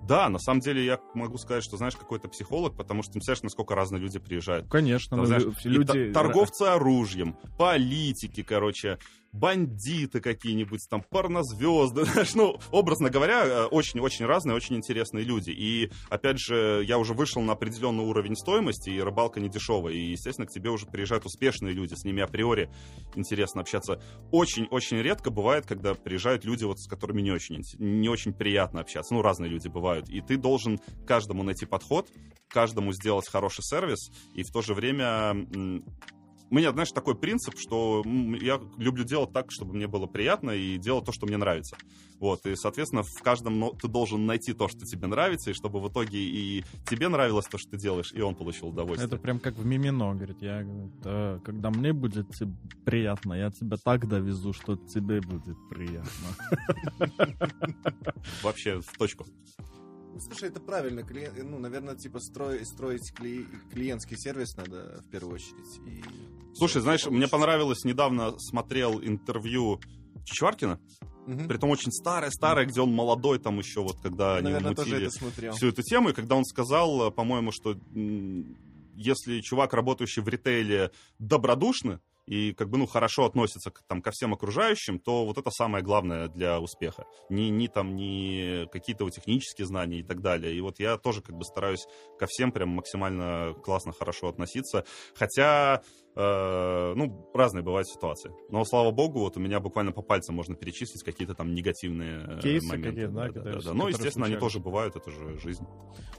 Да, 0.07 0.28
на 0.28 0.39
самом 0.39 0.61
деле 0.61 0.84
я 0.84 1.01
могу 1.14 1.37
сказать, 1.37 1.64
что, 1.64 1.76
знаешь, 1.76 1.97
какой-то 1.97 2.28
психолог, 2.28 2.76
потому 2.76 3.03
что 3.03 3.12
ты 3.12 3.18
представляешь, 3.18 3.43
насколько 3.43 3.74
разные 3.74 4.01
люди 4.01 4.20
приезжают. 4.20 4.68
Конечно, 4.70 5.16
Там, 5.16 5.20
ну, 5.20 5.26
знаешь, 5.26 5.64
люди... 5.64 6.12
торговцы 6.12 6.62
оружием, 6.62 7.37
политики, 7.59 8.45
короче, 8.45 8.99
бандиты 9.37 10.20
какие-нибудь, 10.20 10.80
там, 10.89 11.03
порнозвезды, 11.03 12.05
ну, 12.34 12.59
образно 12.70 13.11
говоря, 13.11 13.45
э, 13.45 13.64
очень-очень 13.66 14.26
разные, 14.26 14.55
очень 14.55 14.76
интересные 14.76 15.24
люди. 15.24 15.51
И, 15.51 15.91
опять 16.09 16.39
же, 16.39 16.82
я 16.87 16.99
уже 16.99 17.14
вышел 17.14 17.43
на 17.43 17.53
определенный 17.53 18.05
уровень 18.05 18.37
стоимости, 18.37 18.91
и 18.91 19.01
рыбалка 19.01 19.41
не 19.41 19.49
дешевая, 19.49 19.95
и, 19.95 20.11
естественно, 20.12 20.47
к 20.47 20.51
тебе 20.51 20.70
уже 20.70 20.87
приезжают 20.87 21.26
успешные 21.26 21.72
люди, 21.72 21.95
с 21.95 22.05
ними 22.05 22.22
априори 22.22 22.70
интересно 23.14 23.61
общаться. 23.61 24.01
Очень-очень 24.30 24.99
редко 24.99 25.30
бывает, 25.30 25.66
когда 25.66 25.95
приезжают 25.95 26.45
люди, 26.45 26.64
вот, 26.64 26.80
с 26.80 26.89
которыми 26.89 27.20
не 27.22 27.32
очень, 27.32 27.62
не 27.78 28.09
очень 28.09 28.32
приятно 28.32 28.80
общаться, 28.80 29.14
ну, 29.14 29.22
разные 29.22 29.51
люди 29.51 29.68
бывают, 29.68 30.09
и 30.09 30.20
ты 30.20 30.37
должен 30.37 30.80
каждому 31.07 31.43
найти 31.43 31.66
подход, 31.66 32.09
каждому 32.49 32.93
сделать 32.93 33.28
хороший 33.28 33.62
сервис, 33.62 34.11
и 34.34 34.43
в 34.43 34.51
то 34.51 34.62
же 34.62 34.74
время 34.74 35.34
у 36.51 36.55
меня, 36.55 36.73
знаешь, 36.73 36.93
такой 36.93 37.17
принцип, 37.17 37.55
что 37.59 38.03
я 38.05 38.61
люблю 38.77 39.05
делать 39.05 39.33
так, 39.33 39.51
чтобы 39.51 39.75
мне 39.75 39.87
было 39.87 40.07
приятно, 40.07 40.51
и 40.51 40.79
делать 40.79 41.05
то, 41.05 41.13
что 41.13 41.27
мне 41.27 41.37
нравится. 41.37 41.77
Вот, 42.19 42.47
и, 42.47 42.55
соответственно, 42.57 43.03
в 43.03 43.23
каждом 43.23 43.77
ты 43.77 43.89
должен 43.89 44.27
найти 44.27 44.53
то, 44.53 44.69
что 44.69 44.87
тебе 44.87 45.07
нравится, 45.07 45.51
и 45.51 45.55
чтобы 45.55 45.81
в 45.81 45.89
итоге 45.89 46.19
и 46.19 46.65
тебе 46.89 47.09
нравилось 47.09 47.47
то, 47.47 47.59
что 47.59 47.71
ты 47.73 47.79
делаешь, 47.79 48.13
и 48.13 48.21
он 48.21 48.35
получил 48.35 48.69
удовольствие. 48.69 49.07
Это 49.07 49.19
прям 49.19 49.39
как 49.39 49.57
в 49.57 49.67
Мимино, 49.67 50.15
говорит, 50.15 50.41
я, 50.41 50.65
«Да, 51.03 51.41
когда 51.45 51.71
мне 51.71 51.93
будет 51.93 52.29
приятно, 52.85 53.35
я 53.35 53.51
тебя 53.51 53.77
так 53.77 54.09
довезу, 54.09 54.53
что 54.53 54.77
тебе 54.77 55.21
будет 55.21 55.57
приятно. 55.69 56.29
Вообще 58.43 58.81
в 58.81 58.97
точку. 58.97 59.27
Слушай, 60.21 60.49
это 60.49 60.61
правильно. 60.61 61.03
Клиент, 61.03 61.35
ну, 61.43 61.59
наверное, 61.59 61.95
типа 61.95 62.19
строй- 62.19 62.64
строить 62.64 63.12
кли- 63.14 63.47
клиентский 63.73 64.17
сервис 64.19 64.57
надо 64.57 65.01
в 65.07 65.11
первую 65.11 65.35
очередь. 65.35 65.81
И 65.87 66.03
Слушай, 66.55 66.83
знаешь, 66.83 67.07
мне 67.07 67.29
понравилось, 67.29 67.85
недавно 67.85 68.35
смотрел 68.39 69.01
интервью 69.03 69.81
Чичваркина, 70.25 70.81
Мгм. 71.27 71.49
притом 71.49 71.71
очень 71.71 71.93
старое-старое, 71.93 72.67
где 72.67 72.81
он 72.81 72.93
молодой, 72.95 73.39
там 73.39 73.59
еще 73.59 73.81
вот, 73.83 74.01
когда 74.01 74.37
они 74.37 74.45
Наверное, 74.49 74.75
тоже 74.75 74.91
мутили 74.91 75.07
это 75.09 75.19
смотрел. 75.19 75.53
всю 75.55 75.69
эту 75.69 75.83
тему, 75.83 76.09
и 76.11 76.12
когда 76.12 76.35
он 76.37 76.45
сказал, 76.45 77.09
э, 77.09 77.11
по-моему, 77.11 77.51
что 77.53 77.77
если 78.97 79.41
чувак, 79.41 79.75
работающий 79.75 80.23
в 80.23 80.29
ритейле, 80.29 80.91
добродушный, 81.19 81.99
и 82.27 82.53
как 82.53 82.68
бы, 82.68 82.79
ну, 82.79 82.87
хорошо 82.87 83.24
относится 83.24 83.70
к, 83.70 83.83
там, 83.87 84.03
ко 84.03 84.11
всем 84.11 84.35
окружающим, 84.35 84.99
то 84.99 85.24
вот 85.24 85.39
это 85.39 85.51
самое 85.51 85.85
главное 85.85 86.29
для 86.29 86.61
успеха. 86.61 87.07
Ни, 87.29 87.43
ни 87.51 87.68
там, 87.68 87.95
ни 87.95 88.66
какие-то 88.70 89.09
технические 89.11 89.66
знания 89.66 90.01
и 90.01 90.03
так 90.03 90.20
далее. 90.20 90.55
И 90.55 90.61
вот 90.61 90.81
я 90.81 90.99
тоже 90.99 91.22
как 91.22 91.37
бы 91.37 91.45
стараюсь 91.45 91.87
ко 92.18 92.27
всем 92.27 92.53
прям 92.53 92.70
максимально 92.70 93.55
классно, 93.62 93.93
хорошо 93.93 94.29
относиться. 94.29 94.85
Хотя, 95.14 95.83
э, 96.17 96.95
ну, 96.97 97.31
разные 97.35 97.62
бывают 97.62 97.89
ситуации. 97.89 98.33
Но, 98.49 98.64
слава 98.64 98.91
богу, 98.91 99.21
вот 99.21 99.37
у 99.37 99.41
меня 99.41 99.61
буквально 99.61 99.93
по 99.93 100.03
пальцам 100.03 100.35
можно 100.35 100.55
перечислить 100.55 101.05
какие-то 101.05 101.35
там 101.35 101.55
негативные 101.55 102.25
э, 102.27 102.41
Кейсы 102.41 102.67
моменты. 102.67 103.09
да, 103.09 103.29
да, 103.29 103.41
да, 103.41 103.61
да. 103.61 103.75
Ну, 103.75 103.89
естественно, 103.89 104.27
они 104.27 104.35
случались. 104.35 104.55
тоже 104.55 104.64
бывают, 104.64 104.97
это 104.97 105.11
же 105.11 105.39
жизнь. 105.39 105.64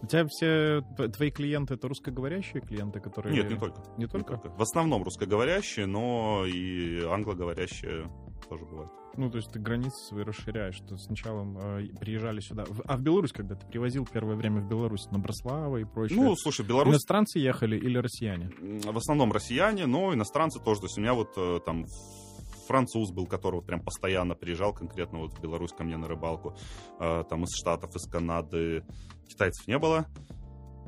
У 0.02 0.08
тебя 0.08 0.26
все 0.28 0.82
твои 1.10 1.32
клиенты 1.32 1.74
это 1.74 1.88
русскоговорящие 1.88 2.62
клиенты, 2.62 3.00
которые... 3.00 3.36
Нет, 3.36 3.50
не 3.50 3.58
только. 3.58 3.84
Не 3.98 4.08
только? 4.08 4.38
В 4.58 4.62
основном 4.62 5.04
русскоговорящие, 5.04 5.86
но 5.86 6.45
и 6.45 7.04
англоговорящие 7.04 8.10
тоже 8.50 8.66
бывают. 8.66 8.91
Ну, 9.18 9.30
то 9.32 9.38
есть 9.38 9.51
ты 9.51 9.59
границы 9.59 9.97
свои 10.07 10.24
расширяешь. 10.24 10.76
Что 10.76 10.95
сначала 10.97 11.43
э, 11.80 11.88
приезжали 11.99 12.39
сюда. 12.39 12.65
В- 12.65 12.84
А 12.86 12.95
в 12.97 13.01
Беларусь, 13.01 13.32
когда 13.34 13.55
ты 13.55 13.65
привозил 13.68 14.05
первое 14.11 14.36
время 14.36 14.61
в 14.61 14.68
Беларусь 14.70 15.05
на 15.11 15.20
Брослава 15.20 15.78
и 15.78 15.84
прочее? 15.86 16.20
Ну, 16.22 16.36
слушай, 16.36 16.65
Беларусь 16.65 16.93
Иностранцы 16.93 17.39
ехали 17.39 17.78
или 17.78 17.97
россияне? 17.97 18.51
в 18.59 18.97
основном 18.97 19.32
россияне, 19.32 19.86
но 19.88 20.13
иностранцы 20.13 20.59
тоже. 20.59 20.82
То 20.82 20.86
есть 20.86 20.97
у 20.97 21.01
меня 21.01 21.13
вот 21.13 21.34
э, 21.38 21.59
там 21.65 21.86
француз 22.68 23.11
был, 23.11 23.26
который 23.28 23.55
вот 23.55 23.65
прям 23.65 23.82
постоянно 23.82 24.36
приезжал 24.36 24.74
конкретно 24.74 25.20
вот 25.20 25.34
в 25.34 25.41
Беларусь 25.41 25.72
ко 25.72 25.84
мне 25.84 25.97
на 25.97 26.07
рыбалку. 26.07 26.55
Э, 26.99 27.24
Там 27.30 27.43
из 27.43 27.55
Штатов, 27.57 27.95
из 27.95 28.09
Канады. 28.09 28.84
Китайцев 29.28 29.68
не 29.68 29.78
было. 29.80 30.05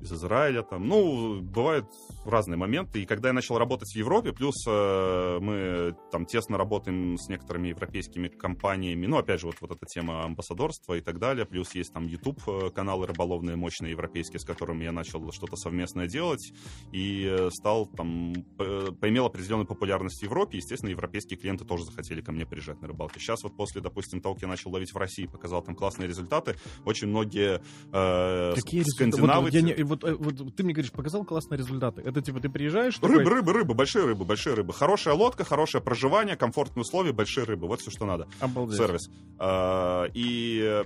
Из 0.02 0.12
Израиля 0.12 0.64
там. 0.64 0.88
Ну, 0.88 1.42
бывают 1.42 1.86
разные 2.26 2.58
моменты. 2.58 3.02
И 3.02 3.06
когда 3.06 3.30
я 3.30 3.34
начал 3.34 3.58
работать 3.58 3.90
в 3.94 3.96
Европе, 3.96 4.34
плюс 4.34 4.56
э, 4.68 5.40
мы 5.42 5.96
там 6.12 6.26
тесно 6.26 6.58
работаем 6.58 7.18
с 7.18 7.28
некоторыми 7.30 7.70
европейскими 7.70 8.28
компаниями, 8.28 9.06
ну, 9.06 9.18
опять 9.18 9.40
же, 9.42 9.48
вот, 9.48 9.56
вот 9.62 9.72
эта 9.72 9.86
тема 9.86 10.24
амбассадорства 10.24 10.96
и 10.96 11.02
так 11.02 11.20
далее, 11.20 11.46
плюс 11.46 11.74
есть 11.76 11.94
там 11.94 12.06
YouTube-каналы 12.06 13.06
э, 13.06 13.08
рыболовные 13.08 13.56
мощные 13.56 13.92
европейские, 13.92 14.40
с 14.40 14.46
которыми 14.46 14.84
я 14.84 14.92
начал 14.92 15.32
что-то 15.32 15.56
совместное 15.56 16.08
делать, 16.08 16.54
и 16.92 17.26
э, 17.26 17.50
стал 17.52 17.88
там, 17.88 18.34
поимел 18.58 19.26
определенную 19.26 19.68
популярность 19.68 20.22
в 20.22 20.24
Европе, 20.24 20.58
естественно, 20.58 20.90
европейские 20.90 21.40
клиенты 21.40 21.66
тоже 21.66 21.86
захотели 21.86 22.22
ко 22.22 22.32
мне 22.32 22.46
приезжать 22.46 22.82
на 22.82 22.88
рыбалки. 22.88 23.20
Сейчас 23.20 23.44
вот 23.44 23.56
после, 23.56 23.82
допустим, 23.82 24.22
того, 24.22 24.36
как 24.36 24.44
я 24.44 24.48
начал 24.48 24.72
ловить 24.72 24.94
в 24.94 24.98
России, 24.98 25.26
показал 25.26 25.62
там 25.62 25.76
классные 25.76 26.08
результаты, 26.08 26.56
очень 26.86 27.08
многие 27.08 27.62
э, 27.92 28.54
Какие 28.56 28.84
скандинавы... 28.84 29.46
Вот, 29.46 29.54
я 29.54 29.62
не, 29.62 29.74
вот, 29.90 30.04
э, 30.04 30.14
вот 30.14 30.56
ты 30.56 30.64
мне 30.64 30.74
говоришь, 30.74 30.92
показал 30.92 31.26
классные 31.26 31.58
результаты. 31.58 32.02
Это 32.02 32.22
типа 32.22 32.40
ты 32.40 32.50
приезжаешь... 32.50 33.00
Рыбы, 33.02 33.24
такой... 33.24 33.34
рыбы, 33.34 33.54
рыбы, 33.54 33.74
большие 33.74 34.06
рыбы, 34.06 34.26
большие 34.26 34.56
рыбы. 34.56 34.74
Хорошая 34.74 35.16
лодка, 35.16 35.44
хорошее 35.44 35.84
проживание, 35.84 36.36
комфортные 36.36 36.82
условия, 36.82 37.12
большие 37.12 37.46
рыбы. 37.46 37.68
Вот 37.68 37.82
все, 37.82 37.92
что 37.92 38.06
надо. 38.06 38.28
Обалдеть. 38.40 38.78
Сервис. 38.78 39.10
А, 39.38 40.06
и 40.14 40.84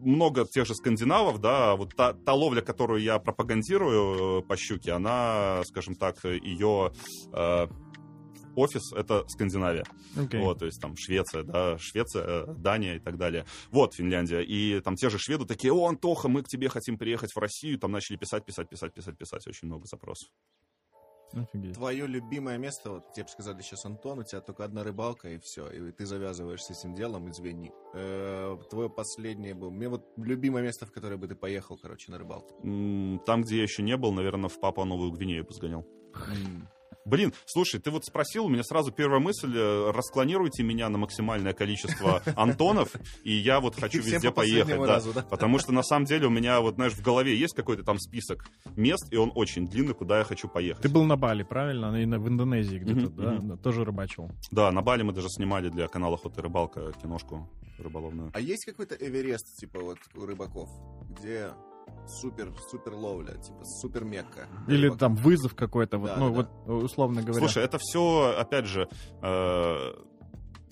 много 0.00 0.46
тех 0.46 0.66
же 0.66 0.74
скандинавов, 0.74 1.40
да, 1.40 1.74
вот 1.74 1.94
та, 1.96 2.12
та 2.12 2.32
ловля, 2.32 2.60
которую 2.60 3.02
я 3.02 3.18
пропагандирую 3.18 4.40
э, 4.40 4.42
по 4.42 4.56
щуке, 4.56 4.92
она, 4.92 5.62
скажем 5.64 5.94
так, 5.94 6.24
ее 6.24 6.92
офис— 8.58 8.92
это 8.96 9.26
Скандинавия. 9.28 9.84
Okay. 10.16 10.40
Вот, 10.40 10.58
то 10.58 10.66
есть 10.66 10.80
там 10.80 10.96
Швеция, 10.96 11.42
да, 11.44 11.78
Швеция, 11.78 12.24
э, 12.24 12.54
Дания 12.56 12.96
и 12.96 12.98
так 12.98 13.16
далее. 13.16 13.44
Вот 13.70 13.94
Финляндия. 13.94 14.40
И 14.40 14.80
там 14.80 14.96
те 14.96 15.08
же 15.10 15.18
шведы 15.18 15.46
такие, 15.46 15.72
о, 15.72 15.86
Антоха, 15.86 16.28
мы 16.28 16.42
к 16.42 16.48
тебе 16.48 16.68
хотим 16.68 16.98
приехать 16.98 17.32
в 17.32 17.38
Россию. 17.38 17.78
Там 17.78 17.92
начали 17.92 18.16
писать, 18.16 18.44
писать, 18.44 18.68
писать, 18.68 18.92
писать, 18.94 19.16
писать. 19.16 19.46
Очень 19.46 19.68
много 19.68 19.86
запросов. 19.86 20.28
Офигеть. 21.32 21.74
Твое 21.74 22.06
любимое 22.06 22.56
место, 22.58 22.90
вот 22.90 23.12
тебе 23.12 23.24
бы 23.24 23.28
сказали 23.28 23.60
сейчас, 23.60 23.84
Антон, 23.84 24.20
у 24.20 24.22
тебя 24.22 24.40
только 24.40 24.64
одна 24.64 24.82
рыбалка 24.82 25.28
и 25.28 25.38
все, 25.38 25.68
и 25.68 25.92
ты 25.92 26.06
завязываешь 26.06 26.62
с 26.62 26.70
этим 26.70 26.94
делом, 26.94 27.30
извини. 27.30 27.70
Э, 27.92 28.56
твое 28.70 28.88
последнее 28.88 29.54
было, 29.54 29.70
мне 29.70 29.88
вот 29.88 30.06
любимое 30.16 30.62
место, 30.62 30.86
в 30.86 30.90
которое 30.90 31.16
бы 31.16 31.28
ты 31.28 31.34
поехал, 31.34 31.76
короче, 31.76 32.10
на 32.10 32.18
рыбалку. 32.18 32.54
Там, 33.26 33.42
где 33.42 33.58
я 33.58 33.62
еще 33.62 33.82
не 33.82 33.96
был, 33.96 34.12
наверное, 34.12 34.48
в 34.48 34.58
Папа 34.58 34.84
Новую 34.84 35.12
Гвинею 35.12 35.44
бы 35.44 35.52
сгонял. 35.52 35.86
Блин, 37.08 37.32
слушай, 37.46 37.80
ты 37.80 37.90
вот 37.90 38.04
спросил, 38.04 38.44
у 38.44 38.48
меня 38.50 38.62
сразу 38.62 38.92
первая 38.92 39.18
мысль, 39.18 39.50
э, 39.56 39.90
расклонируйте 39.92 40.62
меня 40.62 40.90
на 40.90 40.98
максимальное 40.98 41.54
количество 41.54 42.22
Антонов, 42.36 42.90
и 43.24 43.32
я 43.32 43.60
вот 43.60 43.76
хочу 43.76 44.02
везде 44.02 44.30
поехать. 44.30 44.78
Разу, 44.78 45.14
да? 45.14 45.22
Потому 45.22 45.58
что 45.58 45.72
на 45.72 45.82
самом 45.82 46.04
деле 46.04 46.26
у 46.26 46.30
меня 46.30 46.60
вот, 46.60 46.74
знаешь, 46.74 46.92
в 46.92 47.02
голове 47.02 47.34
есть 47.34 47.54
какой-то 47.54 47.82
там 47.82 47.98
список 47.98 48.46
мест, 48.76 49.06
и 49.10 49.16
он 49.16 49.32
очень 49.34 49.66
длинный, 49.68 49.94
куда 49.94 50.18
я 50.18 50.24
хочу 50.24 50.48
поехать. 50.48 50.82
Ты 50.82 50.90
был 50.90 51.04
на 51.04 51.16
Бали, 51.16 51.44
правильно? 51.44 51.96
И 51.96 52.04
в 52.04 52.28
Индонезии 52.28 52.78
где-то, 52.78 53.06
mm-hmm, 53.06 53.40
да? 53.42 53.56
Тоже 53.56 53.86
рыбачил. 53.86 54.30
Да, 54.50 54.70
на 54.70 54.82
Бали 54.82 55.02
мы 55.02 55.14
даже 55.14 55.30
снимали 55.30 55.70
для 55.70 55.88
канала 55.88 56.16
Охота 56.16 56.40
и 56.40 56.42
Рыбалка 56.42 56.92
киношку 57.02 57.48
рыболовную. 57.78 58.30
А 58.34 58.40
есть 58.40 58.66
какой-то 58.66 58.94
Эверест, 58.96 59.56
типа 59.56 59.80
вот 59.80 59.98
у 60.14 60.26
рыбаков, 60.26 60.68
где 61.08 61.50
супер, 62.06 62.52
супер 62.70 62.94
ловля, 62.94 63.34
типа 63.34 63.64
супер 63.64 64.04
мекка. 64.04 64.46
Или 64.66 64.88
там 64.90 65.14
вызов 65.16 65.54
какой-то, 65.54 65.98
вот, 65.98 66.06
да, 66.06 66.16
ну 66.16 66.30
да. 66.30 66.48
вот 66.66 66.84
условно 66.84 67.22
говоря. 67.22 67.40
Слушай, 67.40 67.64
это 67.64 67.78
все, 67.78 68.34
опять 68.38 68.66
же, 68.66 68.88
э, 69.22 69.92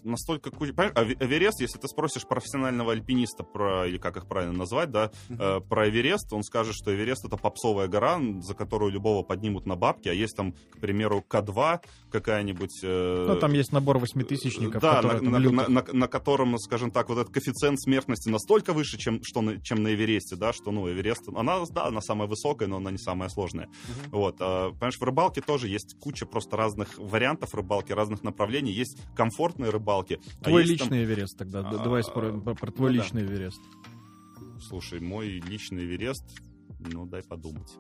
настолько... 0.07 0.50
А 0.50 1.04
Эверест, 1.04 1.61
если 1.61 1.78
ты 1.78 1.88
спросишь 1.88 2.26
профессионального 2.26 2.92
альпиниста, 2.92 3.44
про, 3.44 3.86
или 3.86 3.98
как 3.98 4.16
их 4.16 4.26
правильно 4.26 4.54
назвать, 4.54 4.90
да, 4.90 5.11
э, 5.28 5.61
про 5.61 5.88
Эверест, 5.88 6.32
он 6.32 6.42
скажет, 6.42 6.74
что 6.74 6.94
Эверест— 6.94 7.24
это 7.26 7.36
попсовая 7.36 7.88
гора, 7.88 8.20
за 8.40 8.54
которую 8.54 8.92
любого 8.92 9.22
поднимут 9.22 9.66
на 9.66 9.76
бабки, 9.76 10.09
а 10.09 10.12
есть 10.12 10.36
там, 10.36 10.52
к 10.52 10.78
примеру, 10.80 11.24
К2 11.28 11.80
какая-нибудь... 12.11 12.80
Э, 12.82 13.26
ну, 13.28 13.36
там 13.36 13.52
есть 13.52 13.72
набор 13.72 13.98
восьмитысячников, 13.98 14.80
Да, 14.80 15.02
на, 15.02 15.20
на, 15.20 15.38
на, 15.38 15.68
на, 15.68 15.84
на 15.92 16.09
котором, 16.09 16.59
скажем 16.59 16.90
так, 16.90 17.09
вот 17.09 17.18
этот 17.18 17.32
коэффициент 17.32 17.80
смертности 17.80 18.28
настолько 18.28 18.72
выше, 18.72 18.98
чем, 18.98 19.20
что 19.22 19.42
на, 19.42 19.61
чем 19.61 19.82
на 19.82 19.94
Эвересте, 19.94 20.36
да, 20.36 20.52
что, 20.52 20.70
ну, 20.70 20.88
Эверест, 20.90 21.28
она, 21.34 21.64
да, 21.70 21.86
она 21.86 22.00
самая 22.00 22.28
высокая, 22.28 22.68
но 22.68 22.76
она 22.76 22.90
не 22.90 22.98
самая 22.98 23.28
сложная. 23.28 23.66
Uh-huh. 23.66 24.09
Вот, 24.12 24.36
а, 24.40 24.70
понимаешь, 24.70 24.98
в 24.98 25.02
рыбалке 25.02 25.40
тоже 25.40 25.68
есть 25.68 25.96
куча 26.00 26.26
просто 26.26 26.57
разных 26.57 26.98
вариантов 26.98 27.54
рыбалки, 27.54 27.92
разных 27.92 28.22
направлений. 28.22 28.72
Есть 28.72 28.98
комфортные 29.14 29.70
рыбалки, 29.70 29.95
рыбалки. 29.97 30.20
А 30.40 30.44
твой 30.44 30.62
а 30.62 30.66
личный 30.66 30.88
там... 30.88 30.99
Эверест 30.99 31.38
тогда. 31.38 31.61
А, 31.61 31.78
Давай 31.78 32.03
спорим 32.03 32.40
про, 32.40 32.55
про 32.55 32.70
твой 32.70 32.90
ну, 32.90 32.97
личный 32.97 33.22
да. 33.22 33.32
Эверест. 33.32 33.61
Слушай, 34.61 35.01
мой 35.01 35.28
личный 35.28 35.84
Эверест, 35.84 36.24
ну 36.78 37.07
дай 37.07 37.22
подумать. 37.22 37.70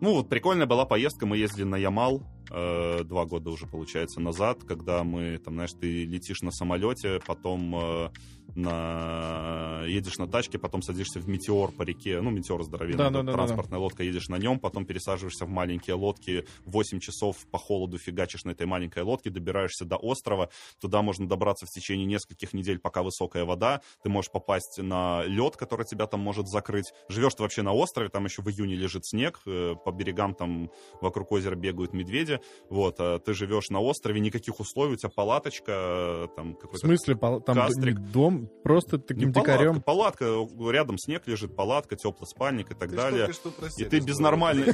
Ну 0.00 0.14
вот 0.14 0.28
прикольная 0.28 0.66
была 0.66 0.84
поездка, 0.84 1.26
мы 1.26 1.36
ездили 1.36 1.64
на 1.64 1.76
Ямал, 1.76 2.22
э, 2.50 3.04
два 3.04 3.24
года 3.24 3.50
уже 3.50 3.66
получается 3.66 4.20
назад, 4.20 4.64
когда 4.64 5.04
мы, 5.04 5.38
там, 5.38 5.54
знаешь, 5.54 5.72
ты 5.72 6.04
летишь 6.04 6.42
на 6.42 6.50
самолете, 6.50 7.20
потом 7.24 7.76
э, 7.76 8.10
на... 8.54 9.84
едешь 9.86 10.18
на 10.18 10.28
тачке, 10.28 10.58
потом 10.58 10.82
садишься 10.82 11.20
в 11.20 11.28
метеор 11.28 11.72
по 11.72 11.82
реке, 11.82 12.20
ну, 12.20 12.30
метеор 12.30 12.62
здоровенный, 12.62 12.98
да, 12.98 13.10
да, 13.10 13.22
да, 13.22 13.32
транспортная 13.32 13.78
да. 13.78 13.82
лодка, 13.82 14.02
едешь 14.02 14.28
на 14.28 14.36
нем, 14.36 14.58
потом 14.58 14.84
пересаживаешься 14.84 15.46
в 15.46 15.48
маленькие 15.48 15.94
лодки, 15.94 16.46
8 16.66 17.00
часов 17.00 17.36
по 17.50 17.58
холоду 17.58 17.98
фигачишь 17.98 18.44
на 18.44 18.50
этой 18.50 18.66
маленькой 18.66 19.02
лодке, 19.02 19.30
добираешься 19.30 19.84
до 19.84 19.96
острова, 19.96 20.50
туда 20.80 21.02
можно 21.02 21.28
добраться 21.28 21.66
в 21.66 21.70
течение 21.70 22.06
нескольких 22.06 22.52
недель, 22.52 22.78
пока 22.78 23.02
высокая 23.02 23.44
вода, 23.44 23.80
ты 24.02 24.08
можешь 24.08 24.30
попасть 24.30 24.78
на 24.78 25.22
лед, 25.24 25.56
который 25.56 25.86
тебя 25.86 26.06
там 26.06 26.20
может 26.20 26.48
закрыть, 26.48 26.92
живешь 27.08 27.34
ты 27.34 27.42
вообще 27.42 27.62
на 27.62 27.72
острове, 27.72 28.08
там 28.08 28.24
еще 28.24 28.42
в 28.42 28.48
июне 28.48 28.74
лежит 28.74 29.06
снег, 29.06 29.40
э, 29.46 29.74
по 29.84 29.90
берегам 29.92 30.34
там 30.34 30.70
вокруг 31.00 31.32
озера 31.32 31.54
бегают 31.54 31.92
медведи, 31.92 32.40
вот, 32.68 32.96
а 32.98 33.18
ты 33.18 33.34
живешь 33.34 33.70
на 33.70 33.80
острове, 33.80 34.20
никаких 34.20 34.60
условий, 34.60 34.94
у 34.94 34.96
тебя 34.96 35.10
палаточка, 35.10 35.72
э, 35.72 36.28
там 36.36 36.54
какой-то 36.54 36.76
В 36.76 36.80
смысле, 36.80 37.16
там 37.16 37.56
кастрик. 37.56 37.98
дом 37.98 38.41
просто 38.62 38.98
таким 38.98 39.28
не 39.28 39.32
дикарем. 39.32 39.80
Палатка, 39.80 40.24
палатка, 40.24 40.70
рядом 40.70 40.98
снег 40.98 41.26
лежит, 41.26 41.56
палатка, 41.56 41.96
теплый 41.96 42.26
спальник 42.26 42.70
и 42.70 42.74
так 42.74 42.90
ты 42.90 42.96
далее. 42.96 43.24
Что, 43.24 43.32
ты 43.32 43.32
что, 43.34 43.50
прости, 43.50 43.82
и 43.82 43.84
ты 43.86 44.00
без 44.00 44.18
нормальной... 44.18 44.66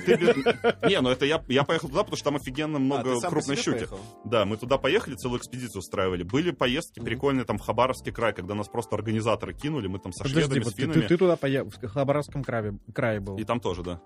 Не, 0.89 1.01
ну 1.01 1.11
это 1.11 1.25
я, 1.25 1.43
я 1.49 1.65
поехал 1.65 1.89
туда, 1.89 2.03
потому 2.03 2.17
что 2.17 2.25
там 2.25 2.37
офигенно 2.37 2.77
а, 2.77 2.81
много 2.81 3.21
крупной 3.21 3.57
щуки. 3.57 3.87
Да, 4.25 4.45
мы 4.45 4.57
туда 4.57 4.79
поехали, 4.79 5.15
целую 5.15 5.39
экспедицию 5.41 5.81
устраивали. 5.81 6.23
Были 6.23 6.51
поездки 6.51 7.01
прикольные 7.01 7.45
там 7.45 7.59
в 7.59 7.63
Хабаровский 7.63 8.13
край, 8.13 8.33
когда 8.33 8.55
нас 8.55 8.69
просто 8.69 8.97
организаторы 8.97 9.55
кинули, 9.55 9.89
мы 9.89 9.99
там 9.99 10.13
со 10.13 10.27
шведами, 10.27 10.63
с 10.63 10.75
финами. 10.75 11.07
Ты 11.07 11.17
туда 11.17 11.37
поехал, 11.37 11.71
в 11.71 11.87
Хабаровском 11.87 12.45
крае 12.45 13.21
был. 13.21 13.37
И 13.37 13.45
там 13.45 13.61
тоже, 13.61 13.83
да 13.83 14.01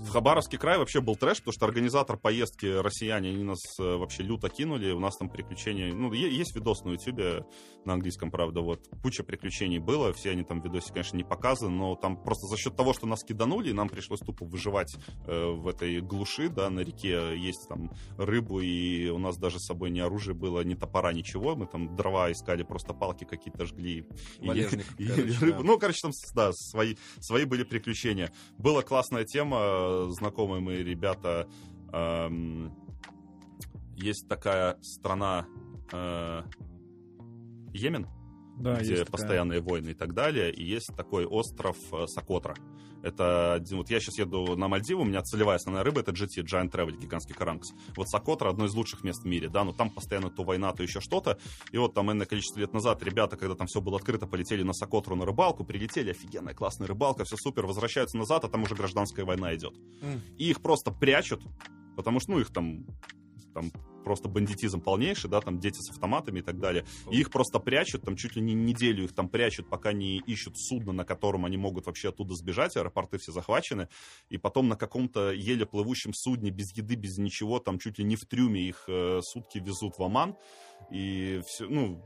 в 0.00 0.10
Хабаровский 0.10 0.58
край 0.58 0.78
вообще 0.78 1.00
был 1.00 1.16
трэш, 1.16 1.38
потому 1.38 1.52
что 1.52 1.66
организатор 1.66 2.16
поездки 2.16 2.66
россияне, 2.66 3.30
они 3.30 3.42
нас 3.42 3.58
э, 3.78 3.96
вообще 3.96 4.22
люто 4.22 4.48
кинули, 4.48 4.92
у 4.92 5.00
нас 5.00 5.16
там 5.16 5.28
приключения, 5.28 5.92
ну, 5.92 6.12
есть 6.12 6.54
видос 6.54 6.84
на 6.84 6.90
ютюбе, 6.90 7.44
на 7.84 7.94
английском, 7.94 8.30
правда, 8.30 8.60
вот, 8.60 8.88
куча 9.02 9.24
приключений 9.24 9.78
было, 9.78 10.12
все 10.12 10.30
они 10.30 10.44
там 10.44 10.60
в 10.60 10.64
видосе, 10.64 10.92
конечно, 10.92 11.16
не 11.16 11.24
показаны, 11.24 11.70
но 11.70 11.96
там 11.96 12.22
просто 12.22 12.46
за 12.46 12.56
счет 12.56 12.76
того, 12.76 12.92
что 12.92 13.06
нас 13.06 13.24
киданули, 13.24 13.72
нам 13.72 13.88
пришлось 13.88 14.20
тупо 14.20 14.44
выживать 14.44 14.94
э, 15.26 15.46
в 15.46 15.66
этой 15.66 16.00
глуши, 16.00 16.48
да, 16.48 16.70
на 16.70 16.80
реке 16.80 17.36
есть 17.36 17.68
там 17.68 17.90
рыбу, 18.16 18.60
и 18.60 19.08
у 19.08 19.18
нас 19.18 19.36
даже 19.36 19.58
с 19.58 19.66
собой 19.66 19.90
ни 19.90 20.00
оружия 20.00 20.34
было, 20.34 20.60
ни 20.60 20.74
топора, 20.74 21.12
ничего, 21.12 21.56
мы 21.56 21.66
там 21.66 21.96
дрова 21.96 22.30
искали, 22.30 22.62
просто 22.62 22.94
палки 22.94 23.24
какие-то 23.24 23.66
жгли. 23.66 24.06
И, 24.40 24.48
и, 24.98 25.08
короче, 25.08 25.38
рыбу. 25.40 25.62
Да. 25.62 25.64
Ну, 25.64 25.78
короче, 25.78 25.98
там, 26.02 26.12
да, 26.34 26.52
свои, 26.52 26.96
свои 27.20 27.44
были 27.44 27.64
приключения. 27.64 28.32
Была 28.58 28.82
классная 28.82 29.24
тема, 29.24 29.87
знакомые 30.10 30.60
мои 30.60 30.82
ребята, 30.82 31.48
эм, 31.92 32.72
есть 33.96 34.28
такая 34.28 34.78
страна 34.82 35.46
э, 35.92 36.42
Йемен, 37.72 38.06
да, 38.58 38.80
где 38.80 39.04
постоянные 39.04 39.60
такая. 39.60 39.74
войны 39.74 39.90
и 39.90 39.94
так 39.94 40.14
далее, 40.14 40.52
и 40.52 40.64
есть 40.64 40.88
такой 40.96 41.26
остров 41.26 41.76
э, 41.92 42.06
Сокотра. 42.06 42.54
Это, 43.02 43.62
вот 43.70 43.90
я 43.90 44.00
сейчас 44.00 44.18
еду 44.18 44.56
на 44.56 44.66
Мальдивы, 44.66 45.02
у 45.02 45.04
меня 45.04 45.22
целевая 45.22 45.56
основная 45.56 45.84
рыба 45.84 46.00
это 46.00 46.10
GT, 46.10 46.42
Giant 46.42 46.70
Travel, 46.70 46.98
гигантский 46.98 47.34
каранкс. 47.34 47.70
Вот 47.96 48.08
Сокотра 48.08 48.50
одно 48.50 48.66
из 48.66 48.74
лучших 48.74 49.04
мест 49.04 49.22
в 49.22 49.26
мире, 49.26 49.48
да, 49.48 49.64
но 49.64 49.72
там 49.72 49.90
постоянно 49.90 50.30
то 50.30 50.42
война, 50.42 50.72
то 50.72 50.82
еще 50.82 51.00
что-то. 51.00 51.38
И 51.70 51.78
вот 51.78 51.94
там 51.94 52.10
энное 52.10 52.26
количество 52.26 52.58
лет 52.58 52.72
назад 52.72 53.02
ребята, 53.02 53.36
когда 53.36 53.54
там 53.54 53.68
все 53.68 53.80
было 53.80 53.98
открыто, 53.98 54.26
полетели 54.26 54.62
на 54.62 54.72
Сокотру 54.72 55.14
на 55.14 55.24
рыбалку, 55.24 55.64
прилетели, 55.64 56.10
офигенная, 56.10 56.54
классная 56.54 56.88
рыбалка, 56.88 57.24
все 57.24 57.36
супер, 57.36 57.66
возвращаются 57.66 58.18
назад, 58.18 58.44
а 58.44 58.48
там 58.48 58.64
уже 58.64 58.74
гражданская 58.74 59.24
война 59.24 59.54
идет. 59.54 59.74
Mm. 60.02 60.20
И 60.36 60.50
их 60.50 60.60
просто 60.60 60.90
прячут, 60.90 61.42
потому 61.96 62.18
что, 62.18 62.32
ну, 62.32 62.40
их 62.40 62.52
там 62.52 62.84
там 63.54 63.72
просто 64.08 64.30
бандитизм 64.30 64.80
полнейший, 64.80 65.28
да, 65.28 65.42
там 65.42 65.58
дети 65.58 65.76
с 65.80 65.90
автоматами 65.90 66.38
и 66.38 66.42
так 66.42 66.58
далее. 66.58 66.86
И 67.10 67.20
их 67.20 67.30
просто 67.30 67.58
прячут, 67.58 68.00
там 68.04 68.16
чуть 68.16 68.36
ли 68.36 68.40
не 68.40 68.54
неделю 68.54 69.04
их 69.04 69.14
там 69.14 69.28
прячут, 69.28 69.68
пока 69.68 69.92
не 69.92 70.16
ищут 70.20 70.54
судно, 70.56 70.94
на 70.94 71.04
котором 71.04 71.44
они 71.44 71.58
могут 71.58 71.84
вообще 71.84 72.08
оттуда 72.08 72.34
сбежать, 72.34 72.74
аэропорты 72.78 73.18
все 73.18 73.32
захвачены, 73.32 73.90
и 74.30 74.38
потом 74.38 74.68
на 74.68 74.76
каком-то 74.76 75.30
еле 75.32 75.66
плывущем 75.66 76.14
судне 76.14 76.50
без 76.50 76.74
еды, 76.74 76.94
без 76.94 77.18
ничего, 77.18 77.58
там 77.58 77.78
чуть 77.78 77.98
ли 77.98 78.04
не 78.04 78.16
в 78.16 78.24
трюме 78.24 78.62
их 78.62 78.84
э, 78.88 79.20
сутки 79.20 79.58
везут 79.58 79.98
в 79.98 80.02
Оман, 80.02 80.36
и 80.90 81.42
все, 81.46 81.66
ну, 81.68 82.02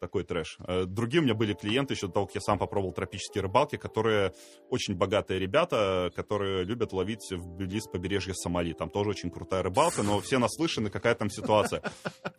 такой 0.00 0.24
трэш. 0.24 0.56
Э, 0.66 0.84
Другие 0.86 1.20
у 1.20 1.24
меня 1.24 1.34
были 1.34 1.52
клиенты 1.54 1.94
еще 1.94 2.06
до 2.08 2.14
того, 2.14 2.26
как 2.26 2.34
я 2.36 2.40
сам 2.40 2.58
попробовал 2.58 2.92
тропические 2.92 3.42
рыбалки, 3.42 3.76
которые 3.76 4.32
очень 4.70 4.94
богатые 4.96 5.38
ребята, 5.38 6.10
которые 6.16 6.64
любят 6.64 6.92
ловить 6.92 7.30
вблизи 7.30 7.80
побережья 7.92 8.32
Сомали. 8.34 8.72
Там 8.72 8.90
тоже 8.90 9.10
очень 9.10 9.30
крутая 9.30 9.62
рыбалка, 9.62 10.02
но 10.02 10.18
все 10.20 10.38
наслышаны, 10.38 10.90
какая 10.90 11.14
там 11.14 11.30
ситуация. 11.30 11.82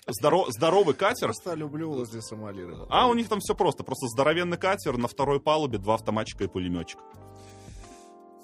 Здоро- 0.08 0.46
здоровый 0.50 0.96
катер, 0.96 1.28
Просто 1.28 1.54
люблю 1.54 1.92
возле 1.92 2.22
Сомали 2.22 2.64
рыбалку. 2.64 2.88
а 2.90 3.08
у 3.08 3.14
них 3.14 3.30
там 3.30 3.40
все 3.40 3.56
просто. 3.56 3.84
Просто 3.84 4.08
здоровенный 4.08 4.58
катер, 4.58 4.98
на 4.98 5.08
второй 5.08 5.40
палубе 5.40 5.78
два 5.78 5.96
автоматчика 5.96 6.44
и 6.44 6.48
пулеметчик. 6.48 7.00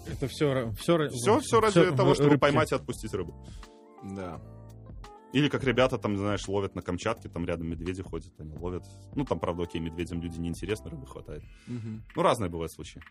Это 0.05 0.28
все, 0.28 0.72
все, 0.80 1.09
Все, 1.09 1.39
все 1.39 1.59
ради 1.59 1.91
того, 1.91 2.13
чтобы 2.13 2.38
поймать 2.38 2.72
и 2.72 2.76
отпустить 2.76 3.13
рыбу. 3.13 3.36
Да. 4.03 4.39
Или 5.34 5.50
как 5.50 5.64
ребята 5.64 5.98
там, 5.98 6.18
знаешь, 6.18 6.48
ловят 6.48 6.76
на 6.76 6.82
Камчатке, 6.82 7.28
там 7.30 7.46
рядом 7.46 7.68
медведи 7.70 8.02
ходят, 8.02 8.32
они 8.40 8.54
ловят. 8.58 8.86
Ну, 9.16 9.26
там, 9.26 9.40
правда, 9.40 9.64
окей, 9.64 9.82
медведям 9.82 10.22
люди 10.22 10.40
неинтересны, 10.40 10.90
рыбы 10.90 11.06
хватает. 11.06 11.44
Ну, 11.68 12.22
разные 12.22 12.50
бывают 12.50 12.72
случаи. 12.72 13.02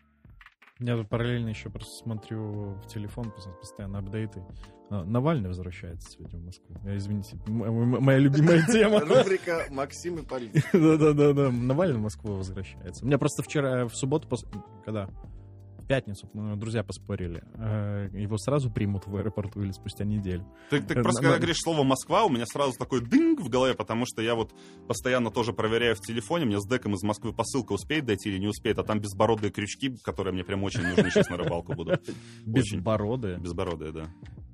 Я 0.79 0.95
тут 0.95 1.09
параллельно 1.09 1.49
еще 1.49 1.69
просто 1.71 1.91
смотрю 2.03 2.75
в 2.75 2.85
телефон 2.87 3.25
пос- 3.35 3.51
постоянно 3.59 3.97
апдейты. 3.97 4.43
Навальный 4.91 5.47
возвращается 5.49 6.11
сегодня 6.11 6.39
в 6.39 6.45
Москву. 6.45 6.75
Я, 6.85 6.95
извините, 6.97 7.35
моя 7.47 8.19
любимая 8.19 8.61
тема. 8.67 8.99
Рубрика 8.99 9.65
Максим 9.71 10.19
и 10.19 10.21
политик. 10.23 10.63
Да-да-да, 10.73 11.51
Навальный 11.51 11.97
в 11.97 12.01
Москву 12.01 12.35
возвращается. 12.35 13.03
У 13.03 13.07
меня 13.07 13.17
просто 13.17 13.41
вчера, 13.41 13.87
в 13.87 13.95
субботу, 13.95 14.27
когда? 14.85 15.09
Пятницу, 15.87 16.29
друзья 16.33 16.83
поспорили. 16.83 17.41
э, 17.55 18.09
Его 18.13 18.37
сразу 18.37 18.69
примут 18.69 19.07
в 19.07 19.15
аэропорту 19.15 19.61
или 19.61 19.71
спустя 19.71 20.03
неделю. 20.03 20.45
Ты, 20.69 20.81
ты 20.81 20.93
Э, 20.95 21.01
просто, 21.01 21.21
когда 21.21 21.37
говоришь 21.37 21.59
слово 21.61 21.83
«Москва», 21.83 22.25
у 22.25 22.29
меня 22.29 22.45
сразу 22.45 22.73
такой 22.77 22.99
дынг 23.01 23.39
в 23.39 23.47
голове, 23.49 23.73
потому 23.73 24.05
что 24.05 24.21
я 24.21 24.35
вот 24.35 24.53
постоянно 24.87 25.31
тоже 25.31 25.53
проверяю 25.53 25.95
в 25.95 26.01
телефоне, 26.01 26.45
мне 26.45 26.59
с 26.59 26.67
деком 26.67 26.93
из 26.93 27.03
Москвы 27.03 27.31
посылка 27.33 27.71
успеет 27.73 28.05
дойти 28.05 28.29
или 28.29 28.37
не 28.37 28.47
успеет, 28.47 28.79
а 28.79 28.83
там 28.83 28.99
безбородые 28.99 29.51
крючки, 29.51 29.95
которые 30.03 30.33
мне 30.33 30.43
прям 30.43 30.63
очень 30.63 30.81
нужны 30.85 31.09
сейчас 31.09 31.29
на 31.29 31.37
рыбалку 31.37 31.73
будут. 31.73 32.01
Безбородые. 32.45 33.37
Безбородые, 33.37 33.91
да. 33.93 34.07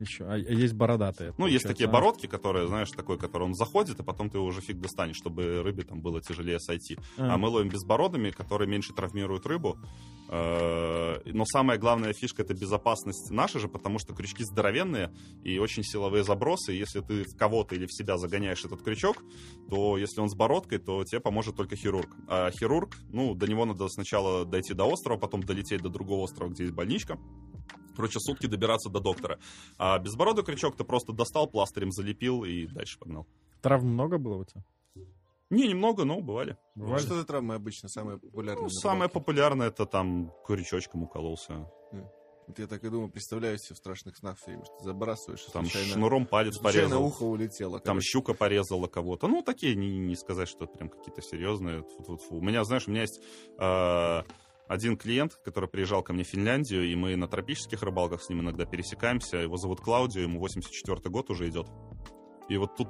Еще. 0.04 0.26
А 0.26 0.38
есть 0.38 0.74
бородатые. 0.74 1.34
Ну, 1.38 1.48
есть 1.48 1.66
такие 1.66 1.88
а? 1.88 1.92
бородки, 1.92 2.28
которые, 2.28 2.68
знаешь, 2.68 2.92
такой, 2.92 3.18
который 3.18 3.44
он 3.44 3.54
заходит, 3.54 4.00
и 4.00 4.04
потом 4.04 4.30
ты 4.30 4.38
его 4.38 4.46
уже 4.46 4.62
фиг 4.62 4.80
достанешь, 4.80 5.16
чтобы 5.16 5.64
рыбе 5.64 5.84
там 5.84 6.02
было 6.02 6.22
тяжелее 6.22 6.60
сойти. 6.60 6.98
А. 7.18 7.34
А 7.34 7.38
мы 7.38 7.48
ловим 7.48 7.70
безбородыми, 7.70 8.32
которые 8.32 8.68
меньше 8.68 8.94
травмируют 8.94 9.46
рыбу. 9.46 9.78
Э, 10.30 11.20
Но 11.26 11.46
самая 11.46 11.78
главная 11.78 12.14
фишка 12.14 12.42
это 12.42 12.54
безопасность 12.54 13.32
наша 13.32 13.60
же, 13.60 13.68
потому 13.68 13.98
что 14.00 14.14
крючки 14.14 14.44
здоровенные 14.44 15.12
и 15.44 15.58
очень 15.58 15.84
силовые 15.84 16.24
забросы. 16.24 16.74
И 16.74 16.78
если 16.78 17.00
ты 17.00 17.24
в 17.24 17.38
кого-то 17.38 17.76
или 17.76 17.86
в 17.86 17.94
себя 17.94 18.18
загоняешь 18.18 18.66
этот 18.66 18.82
крючок, 18.82 19.24
то 19.70 19.98
если 19.98 20.20
он 20.20 20.30
с 20.30 20.36
бородкой, 20.36 20.80
то 20.80 21.04
тебе 21.06 21.22
поможет 21.22 21.56
только 21.56 21.76
хирург. 21.76 22.10
А 22.28 22.52
хирург, 22.52 22.98
ну, 23.10 23.36
до 23.36 23.48
него 23.48 23.66
надо 23.66 23.88
сначала 23.88 24.46
дойти 24.46 24.74
до 24.74 24.86
острова, 24.86 25.18
потом 25.18 25.44
долететь 25.44 25.82
до 25.82 25.90
другого 25.90 26.24
острова, 26.24 26.50
где 26.50 26.64
есть 26.64 26.76
больничка. 26.76 27.18
Короче, 27.96 28.20
сутки 28.20 28.46
добираться 28.48 28.90
до 28.90 29.00
доктора. 29.00 29.40
А 29.78 30.00
безбородый 30.00 30.44
крючок 30.44 30.76
ты 30.78 30.84
просто 30.84 31.14
достал, 31.14 31.48
пластырем 31.48 31.92
залепил 31.92 32.44
и 32.44 32.68
дальше 32.68 32.98
погнал. 33.00 33.28
Травм 33.62 33.88
много 33.88 34.18
было 34.18 34.38
у 34.38 34.44
тебя? 34.46 34.64
Не, 35.50 35.68
немного, 35.68 36.04
но 36.04 36.20
бывали. 36.20 36.58
Ну, 36.76 36.98
Что 36.98 37.16
за 37.16 37.26
травмы 37.26 37.54
обычно 37.56 37.88
самые 37.88 38.18
популярные? 38.18 38.64
Ну, 38.64 38.70
самое 38.70 39.10
популярное 39.10 39.68
это 39.68 39.86
там 39.86 40.32
крючочком 40.48 41.04
укололся. 41.04 41.70
Вот 42.46 42.60
я 42.60 42.68
так 42.68 42.84
и 42.84 42.90
думаю, 42.90 43.10
представляю 43.10 43.58
себе 43.58 43.76
в 43.76 43.78
страшных 43.78 44.18
снах 44.18 44.38
все 44.38 44.48
время, 44.48 44.66
что 44.66 44.78
забрасываешь, 44.84 45.46
и 45.48 45.52
Там 45.52 45.64
случайно, 45.64 45.94
шнуром 45.94 46.26
палец 46.26 46.56
случайно 46.56 46.90
порезал. 46.90 47.06
ухо 47.06 47.24
улетело. 47.24 47.80
Там 47.80 47.94
короче. 47.96 48.08
щука 48.10 48.34
порезала 48.34 48.88
кого-то. 48.88 49.30
Ну, 49.30 49.44
такие, 49.44 49.76
не, 49.76 49.98
не 49.98 50.16
сказать, 50.18 50.50
что 50.50 50.68
прям 50.68 50.90
какие-то 50.90 51.22
серьезные. 51.22 51.84
Тьфу-тьфу-тьфу. 51.84 52.36
У 52.36 52.42
меня, 52.42 52.66
знаешь, 52.66 52.86
у 52.88 52.92
меня 52.92 53.02
есть 53.02 53.22
э, 53.60 54.24
один 54.68 54.98
клиент, 54.98 55.36
который 55.44 55.70
приезжал 55.70 56.04
ко 56.04 56.14
мне 56.14 56.24
в 56.24 56.28
Финляндию, 56.28 56.90
и 56.90 56.96
мы 56.96 57.16
на 57.16 57.28
тропических 57.28 57.84
рыбалках 57.84 58.24
с 58.24 58.30
ним 58.30 58.42
иногда 58.42 58.66
пересекаемся. 58.66 59.38
Его 59.38 59.58
зовут 59.58 59.82
Клаудио, 59.82 60.22
ему 60.22 60.40
84 60.40 61.00
год 61.10 61.30
уже 61.30 61.50
идет. 61.50 61.68
И 62.50 62.58
вот 62.58 62.76
тут 62.76 62.88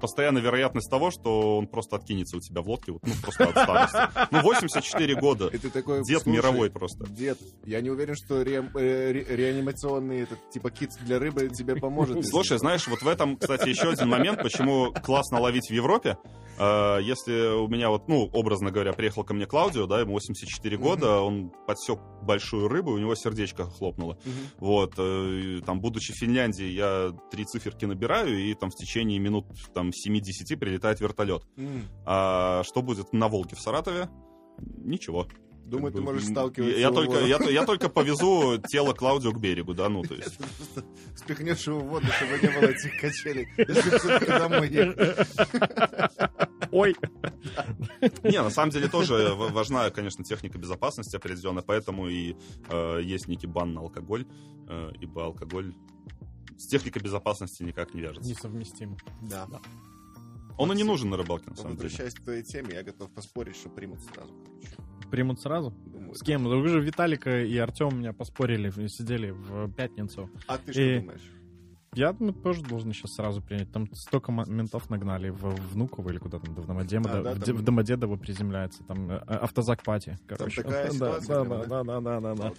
постоянно 0.00 0.38
вероятность 0.38 0.90
того, 0.90 1.10
что 1.10 1.58
он 1.58 1.66
просто 1.66 1.96
откинется 1.96 2.36
у 2.36 2.40
тебя 2.40 2.62
в 2.62 2.68
лодке, 2.68 2.92
вот, 2.92 3.02
ну, 3.04 3.12
просто 3.22 3.44
от 3.44 3.50
старости. 3.50 4.28
Ну, 4.30 4.40
84 4.42 5.14
года. 5.16 5.48
И 5.48 5.58
ты 5.58 5.70
такой, 5.70 6.02
Дед 6.04 6.22
«Слушай, 6.22 6.36
мировой 6.36 6.70
просто. 6.70 7.06
Дед, 7.08 7.38
я 7.64 7.80
не 7.80 7.90
уверен, 7.90 8.14
что 8.16 8.42
ре- 8.42 8.68
э, 8.74 9.12
ре- 9.12 9.24
реанимационный 9.28 10.20
этот, 10.22 10.50
типа 10.50 10.70
кит 10.70 10.90
для 11.04 11.18
рыбы 11.18 11.48
тебе 11.48 11.76
поможет. 11.76 12.26
Слушай, 12.26 12.46
что». 12.46 12.58
знаешь, 12.58 12.86
вот 12.88 13.02
в 13.02 13.08
этом, 13.08 13.36
кстати, 13.36 13.68
еще 13.68 13.90
один 13.90 14.08
момент, 14.08 14.42
почему 14.42 14.92
классно 15.04 15.40
ловить 15.40 15.68
в 15.68 15.72
Европе. 15.72 16.16
Э, 16.58 16.98
Если 17.02 17.54
у 17.54 17.68
меня 17.68 17.90
вот, 17.90 18.08
ну, 18.08 18.30
образно 18.32 18.70
говоря, 18.70 18.92
приехал 18.92 19.24
ко 19.24 19.34
мне 19.34 19.46
Клаудио, 19.46 19.86
да, 19.86 20.00
ему 20.00 20.12
84 20.12 20.76
года, 20.78 21.20
он 21.20 21.50
подсек 21.66 21.98
большую 22.22 22.68
рыбу, 22.68 22.92
у 22.92 22.98
него 22.98 23.14
сердечко 23.14 23.64
хлопнуло. 23.64 24.18
Вот, 24.58 24.94
э, 24.98 25.60
там, 25.66 25.80
будучи 25.80 26.12
в 26.12 26.16
Финляндии, 26.16 26.66
я 26.66 27.10
три 27.30 27.44
циферки 27.44 27.84
набираю, 27.84 28.38
и 28.38 28.54
там 28.54 28.70
в 28.70 28.74
течение 28.74 29.18
минут 29.18 29.46
там 29.74 29.85
7-10 29.90 30.56
прилетает 30.56 31.00
вертолет. 31.00 31.44
М. 31.56 31.84
А 32.04 32.62
что 32.64 32.82
будет 32.82 33.12
на 33.12 33.28
Волге 33.28 33.56
в 33.56 33.60
Саратове? 33.60 34.08
Ничего. 34.58 35.26
Думаю, 35.66 35.90
ты 35.90 35.98
Как 35.98 36.06
бы, 36.06 36.12
можешь 36.12 36.28
м, 36.28 36.34
сталкиваться. 36.34 36.78
Я, 36.78 36.90
только, 36.92 37.18
я, 37.26 37.38
я 37.50 37.66
только 37.66 37.88
повезу 37.88 38.56
тело 38.68 38.92
Клаудио 38.92 39.32
к 39.32 39.40
берегу, 39.40 39.74
да, 39.74 39.88
ну, 39.88 40.02
то 40.02 40.14
есть. 40.14 40.38
Спихнешь 41.16 41.66
его 41.66 41.80
в 41.80 41.88
воду, 41.88 42.06
чтобы 42.06 42.38
не 42.40 42.54
было 42.54 42.70
этих 42.70 43.00
качелей. 43.00 43.48
Если 43.56 43.98
все-таки 43.98 44.26
домой. 44.26 44.94
Ой! 46.70 46.96
Не, 48.22 48.42
на 48.42 48.50
самом 48.50 48.70
деле 48.70 48.86
тоже 48.88 49.34
важна, 49.34 49.90
конечно, 49.90 50.24
техника 50.24 50.56
безопасности 50.56 51.16
определенная, 51.16 51.62
поэтому 51.62 52.06
и 52.08 52.36
э, 52.68 53.00
есть 53.02 53.26
некий 53.26 53.48
бан 53.48 53.74
на 53.74 53.80
алкоголь, 53.80 54.24
э, 54.68 54.92
ибо 55.00 55.24
алкоголь 55.24 55.74
с 56.58 56.66
техникой 56.66 57.02
безопасности 57.02 57.62
никак 57.62 57.94
не 57.94 58.00
вяжется. 58.00 58.28
Несовместимо. 58.28 58.96
Да. 59.22 59.46
Он 60.58 60.72
и 60.72 60.76
не 60.76 60.84
нужен 60.84 61.10
на 61.10 61.16
рыбалке, 61.16 61.50
на 61.50 61.56
самом 61.56 61.72
деле. 61.76 61.84
Возвращаясь 61.84 62.14
к 62.14 62.22
твоей 62.22 62.42
теме, 62.42 62.74
я 62.74 62.82
готов 62.82 63.10
поспорить, 63.10 63.56
что 63.56 63.68
примут 63.68 64.00
сразу. 64.02 64.32
Примут 65.10 65.40
сразу? 65.40 65.70
Думаю. 65.70 66.14
С 66.14 66.22
кем? 66.22 66.44
Вы 66.44 66.66
же 66.68 66.80
Виталика 66.80 67.44
и 67.44 67.56
Артем 67.58 67.88
у 67.88 67.96
меня 67.96 68.12
поспорили, 68.12 68.70
сидели 68.88 69.30
в 69.30 69.70
пятницу. 69.72 70.30
А 70.46 70.56
ты 70.58 70.72
что 70.72 70.80
И- 70.80 71.00
думаешь? 71.00 71.30
Я 71.96 72.12
думаю, 72.12 72.34
тоже 72.34 72.62
должен 72.62 72.92
сейчас 72.92 73.14
сразу 73.14 73.40
принять. 73.40 73.72
Там 73.72 73.88
столько 73.94 74.30
ментов 74.30 74.90
нагнали 74.90 75.30
в 75.30 75.54
Внуково 75.72 76.10
или 76.10 76.18
куда 76.18 76.38
там, 76.38 76.54
в 76.54 76.66
Домодедово, 76.66 77.20
А, 77.20 77.22
да, 77.22 77.32
в, 77.34 77.40
там- 77.42 77.56
в 77.56 77.62
Домодедово 77.62 78.16
приземляется. 78.16 78.84
Там 78.84 79.10
э, 79.10 79.16
автозак 79.16 79.82
пати, 79.82 80.18
короче. 80.26 80.62
такая 80.62 80.84
Да, 80.88 80.92
ситуация 80.92 81.44
да, 81.44 81.64
да, 81.64 81.84
да, 81.84 82.00
да, 82.00 82.20
да, 82.20 82.34
да. 82.34 82.52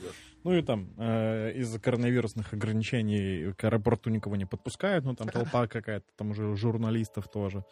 Ну 0.43 0.53
и 0.53 0.63
там 0.63 0.89
э, 0.97 1.51
из-за 1.53 1.79
коронавирусных 1.79 2.51
ограничений 2.53 3.53
к 3.53 3.63
аэропорту 3.63 4.09
никого 4.09 4.35
не 4.37 4.45
подпускают, 4.45 5.05
ну 5.05 5.13
там 5.15 5.27
толпа 5.27 5.67
какая-то, 5.67 6.05
там 6.15 6.31
уже 6.31 6.55
журналистов 6.55 7.27
тоже. 7.27 7.63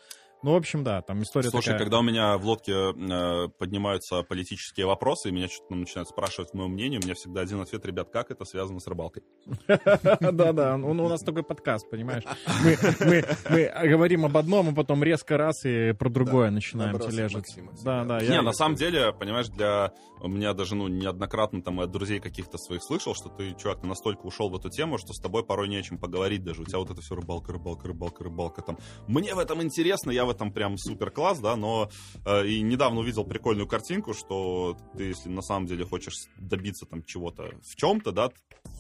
Ну, 0.46 0.52
в 0.52 0.58
общем, 0.58 0.84
да, 0.84 1.02
там 1.02 1.24
история 1.24 1.50
Слушай, 1.50 1.72
такая... 1.72 1.80
когда 1.80 1.98
у 1.98 2.04
меня 2.04 2.38
в 2.38 2.46
лодке 2.46 2.72
э, 2.72 3.48
поднимаются 3.58 4.22
политические 4.22 4.86
вопросы, 4.86 5.30
и 5.30 5.32
меня 5.32 5.48
что-то 5.48 5.74
начинают 5.74 6.08
спрашивать 6.08 6.54
мое 6.54 6.68
мнение, 6.68 7.00
у 7.00 7.04
меня 7.04 7.16
всегда 7.16 7.42
один 7.42 7.62
ответ, 7.62 7.84
ребят, 7.84 8.12
как 8.12 8.30
это 8.30 8.46
связано 8.46 8.80
с 8.80 8.86
рыбалкой? 8.86 9.24
Да-да, 9.68 10.76
у 10.76 10.94
нас 10.94 11.22
такой 11.22 11.42
подкаст, 11.42 11.90
понимаешь? 11.90 12.26
Мы, 13.00 13.72
говорим 13.90 14.26
об 14.26 14.38
одном, 14.38 14.70
а 14.70 14.76
потом 14.76 15.04
резко 15.04 15.36
раз 15.36 15.66
и 15.66 15.94
про 15.94 16.10
другое 16.10 16.52
начинаем 16.52 17.00
тележить. 17.00 17.38
Максима 17.38 17.74
всегда. 17.74 18.04
Да, 18.04 18.20
да, 18.20 18.26
Не, 18.28 18.44
на 18.44 18.54
самом 18.54 18.76
деле, 18.76 19.14
понимаешь, 19.14 19.48
для 19.48 19.94
у 20.22 20.28
меня 20.28 20.54
даже, 20.54 20.76
ну, 20.76 20.88
неоднократно 20.88 21.62
там 21.62 21.80
от 21.80 21.92
друзей 21.92 22.20
каких-то 22.20 22.58
своих 22.58 22.84
слышал, 22.84 23.14
что 23.14 23.30
ты, 23.30 23.54
чувак, 23.56 23.82
ты 23.82 23.88
настолько 23.88 24.26
ушел 24.26 24.50
в 24.50 24.56
эту 24.56 24.70
тему, 24.70 24.98
что 24.98 25.14
с 25.14 25.20
тобой 25.20 25.44
порой 25.44 25.68
не 25.68 25.78
о 25.78 25.82
чем 25.82 25.98
поговорить 25.98 26.44
даже. 26.44 26.62
У 26.62 26.66
тебя 26.66 26.80
вот 26.80 26.90
это 26.90 27.02
все 27.02 27.16
рыбалка, 27.16 27.52
рыбалка, 27.52 27.88
рыбалка, 27.88 28.24
рыбалка. 28.24 28.62
Там, 28.62 28.78
мне 29.08 29.36
в 29.36 29.40
этом 29.40 29.62
интересно, 29.62 30.12
я 30.12 30.26
в 30.26 30.30
этом 30.36 30.52
прям 30.52 30.78
супер 30.78 31.10
класс, 31.12 31.40
да, 31.40 31.56
но 31.56 31.90
э, 32.26 32.48
и 32.48 32.62
недавно 32.62 33.00
увидел 33.00 33.24
прикольную 33.24 33.68
картинку, 33.68 34.14
что 34.14 34.78
ты, 34.98 35.06
если 35.06 35.30
на 35.30 35.42
самом 35.42 35.66
деле 35.66 35.86
хочешь 35.86 36.16
добиться 36.38 36.86
там 36.86 37.04
чего-то 37.04 37.52
в 37.64 37.76
чем-то, 37.76 38.12
да, 38.12 38.30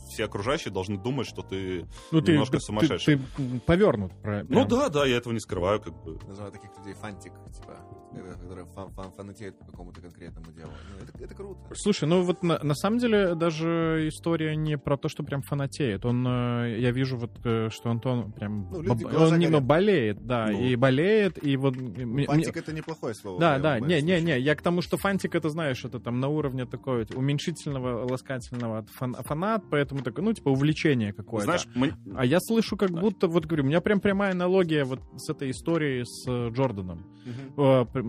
все 0.09 0.25
окружающие 0.25 0.71
должны 0.73 0.97
думать, 0.97 1.27
что 1.27 1.41
ты... 1.41 1.85
ну, 2.11 2.21
ты, 2.21 2.33
немножко 2.33 2.57
ты- 2.57 2.63
сумасшедший. 2.63 3.19
Ты, 3.37 3.59
повернут. 3.65 4.11
про- 4.21 4.43
Ну 4.47 4.65
да, 4.65 4.89
да, 4.89 5.05
я 5.05 5.17
этого 5.17 5.33
не 5.33 5.39
скрываю, 5.39 5.81
как 5.81 5.93
бы. 6.03 6.19
Называют 6.27 6.55
таких 6.55 6.69
людей 6.77 6.93
фантик, 6.93 7.33
типа, 7.53 7.79
которые 8.23 8.65
фан- 8.75 8.91
фан- 8.95 9.11
фанатеют 9.15 9.57
по 9.59 9.65
какому-то 9.65 10.01
конкретному 10.01 10.51
делу. 10.51 10.71
Ну, 10.91 11.03
это, 11.07 11.23
это 11.23 11.35
круто. 11.35 11.59
Слушай, 11.73 12.07
ну 12.07 12.21
вот 12.23 12.43
на, 12.43 12.59
на 12.63 12.73
самом 12.75 12.99
деле 12.99 13.35
даже 13.35 14.07
история 14.07 14.55
не 14.55 14.77
про 14.77 14.97
то, 14.97 15.09
что 15.09 15.23
прям 15.23 15.41
фанатеет. 15.41 16.05
Он, 16.05 16.25
э, 16.27 16.77
я 16.79 16.91
вижу 16.91 17.17
вот, 17.17 17.31
э, 17.43 17.69
что 17.71 17.89
Антон 17.89 18.31
прям, 18.31 18.69
Ну, 18.71 18.81
люди 18.81 19.03
боб- 19.03 19.13
он 19.15 19.39
немного 19.39 19.65
болеет, 19.65 20.25
да, 20.25 20.47
Ну. 20.51 20.59
и 20.61 20.75
болеет, 20.75 21.43
и 21.45 21.57
вот... 21.57 21.75
Фантик 21.75 22.57
это 22.57 22.73
неплохое 22.73 23.13
слово. 23.13 23.39
Да, 23.39 23.59
да, 23.59 23.71
моем 23.79 23.87
не, 23.87 23.95
не, 23.95 24.17
случае. 24.17 24.21
не, 24.21 24.39
я 24.39 24.55
к 24.55 24.61
тому, 24.61 24.81
что 24.81 24.97
фантик, 24.97 25.35
это 25.35 25.49
знаешь, 25.49 25.83
это 25.85 25.99
там 25.99 26.19
на 26.19 26.27
уровне 26.27 26.65
такой 26.65 27.05
уменьшительного, 27.15 28.07
ласкательного 28.09 28.79
от 28.79 28.89
фан- 28.99 29.15
фанат, 29.23 29.63
поэтому 29.69 30.01
такое, 30.01 30.23
ну, 30.25 30.33
типа, 30.33 30.49
увлечение 30.49 31.13
какое-то. 31.13 31.45
Знаешь, 31.45 31.67
мы... 31.75 31.93
А 32.15 32.25
я 32.25 32.39
слышу, 32.39 32.77
как 32.77 32.91
Да. 32.91 33.01
будто, 33.01 33.27
вот 33.27 33.45
говорю, 33.45 33.63
у 33.63 33.67
меня 33.67 33.81
прям 33.81 33.99
прямая 33.99 34.31
аналогия 34.31 34.83
вот 34.83 34.99
с 35.17 35.29
этой 35.29 35.51
историей 35.51 36.03
с 36.05 36.27
э, 36.29 36.49
Джорданом. 36.51 37.05
Мгм. 37.25 37.53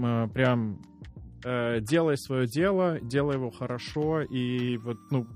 Э, 0.04 0.26
пр- 0.26 0.32
Прям 0.32 0.78
э, 1.44 1.80
делай 1.80 2.16
свое 2.16 2.46
дело, 2.46 2.98
делай 3.00 3.36
его 3.36 3.50
хорошо 3.50 4.22
и 4.22 4.76
вот, 4.78 4.98
ну, 5.10 5.26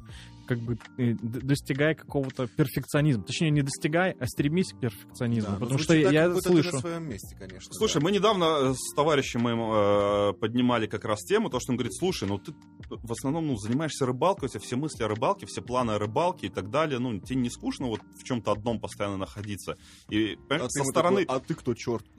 как 0.51 0.59
бы 0.59 0.77
э, 0.99 1.15
достигай 1.23 1.95
какого-то 1.95 2.49
перфекционизма. 2.49 3.23
Точнее, 3.23 3.51
не 3.51 3.63
достигай, 3.63 4.17
а 4.19 4.27
стремись 4.27 4.73
к 4.73 4.81
перфекционизму. 4.81 5.51
Да, 5.51 5.55
ну, 5.55 5.61
потому 5.61 5.79
что 5.79 5.95
так, 5.95 6.13
я 6.13 6.25
как 6.25 6.35
будто 6.35 6.49
слышу... 6.49 6.71
Ты 6.71 6.75
на 6.75 6.81
своем 6.81 7.09
месте, 7.09 7.37
конечно. 7.39 7.73
Слушай, 7.73 8.01
да. 8.01 8.01
мы 8.01 8.11
недавно 8.11 8.45
э, 8.45 8.75
с 8.75 8.93
товарищем 8.97 9.43
моим 9.43 9.61
э, 9.63 10.33
поднимали 10.41 10.89
как 10.89 11.05
раз 11.05 11.21
тему, 11.21 11.51
то, 11.51 11.61
что 11.61 11.71
он 11.71 11.77
говорит, 11.77 11.95
слушай, 11.95 12.27
ну 12.27 12.39
ты 12.39 12.53
в 12.89 13.13
основном 13.13 13.47
ну, 13.47 13.57
занимаешься 13.59 14.07
рыбалкой, 14.07 14.47
у 14.47 14.49
тебя 14.49 14.59
все 14.59 14.75
мысли 14.75 15.05
о 15.05 15.09
рыбалке, 15.09 15.47
все 15.47 15.63
планы 15.63 15.93
о 15.93 15.99
рыбалке 16.01 16.49
и 16.49 16.51
так 16.51 16.69
далее, 16.69 16.99
ну 16.99 17.21
тебе 17.21 17.37
не 17.37 17.51
скучно 17.51 17.87
вот 17.87 18.01
в 18.19 18.25
чем-то 18.25 18.51
одном 18.51 18.81
постоянно 18.81 19.19
находиться. 19.19 19.77
И 20.09 20.37
А 20.49 20.69
со 20.69 20.83
стороны... 20.83 21.25
такой, 21.27 21.37
а 21.37 21.41
ты 21.41 21.55
кто, 21.55 21.75
черт? 21.75 22.05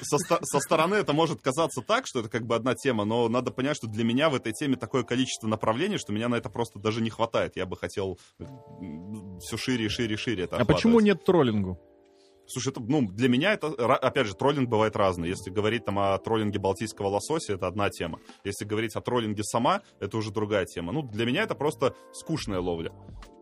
со 0.00 0.60
стороны 0.60 0.94
это 0.94 1.12
может 1.12 1.42
казаться 1.42 1.82
так, 1.82 2.06
что 2.06 2.20
это 2.20 2.30
как 2.30 2.46
бы 2.46 2.54
одна 2.54 2.74
тема, 2.74 3.04
но 3.04 3.28
надо 3.28 3.50
понять, 3.50 3.76
что 3.76 3.86
для 3.86 4.04
меня 4.04 4.13
в 4.28 4.34
этой 4.34 4.52
теме 4.52 4.76
такое 4.76 5.02
количество 5.02 5.46
направлений, 5.46 5.98
что 5.98 6.12
меня 6.12 6.28
на 6.28 6.36
это 6.36 6.48
просто 6.50 6.78
даже 6.78 7.00
не 7.00 7.10
хватает. 7.10 7.56
Я 7.56 7.66
бы 7.66 7.76
хотел 7.76 8.18
все 9.40 9.56
шире 9.56 9.86
и 9.86 9.88
шире 9.88 10.16
шире 10.16 10.44
это 10.44 10.56
А 10.56 10.64
почему 10.64 11.00
нет 11.00 11.24
троллингу? 11.24 11.78
Слушай, 12.46 12.70
это, 12.70 12.80
ну, 12.80 13.08
для 13.10 13.28
меня 13.28 13.54
это, 13.54 13.68
опять 13.68 14.26
же, 14.26 14.34
троллинг 14.34 14.68
бывает 14.68 14.96
разный. 14.96 15.28
Если 15.28 15.50
говорить 15.50 15.84
там 15.84 15.98
о 15.98 16.18
троллинге 16.18 16.58
балтийского 16.58 17.08
лосося, 17.08 17.54
это 17.54 17.66
одна 17.66 17.88
тема. 17.88 18.20
Если 18.44 18.66
говорить 18.66 18.96
о 18.96 19.00
троллинге 19.00 19.42
сама, 19.42 19.80
это 19.98 20.18
уже 20.18 20.30
другая 20.30 20.66
тема. 20.66 20.92
Ну, 20.92 21.02
для 21.02 21.24
меня 21.24 21.42
это 21.42 21.54
просто 21.54 21.94
скучная 22.12 22.60
ловля. 22.60 22.92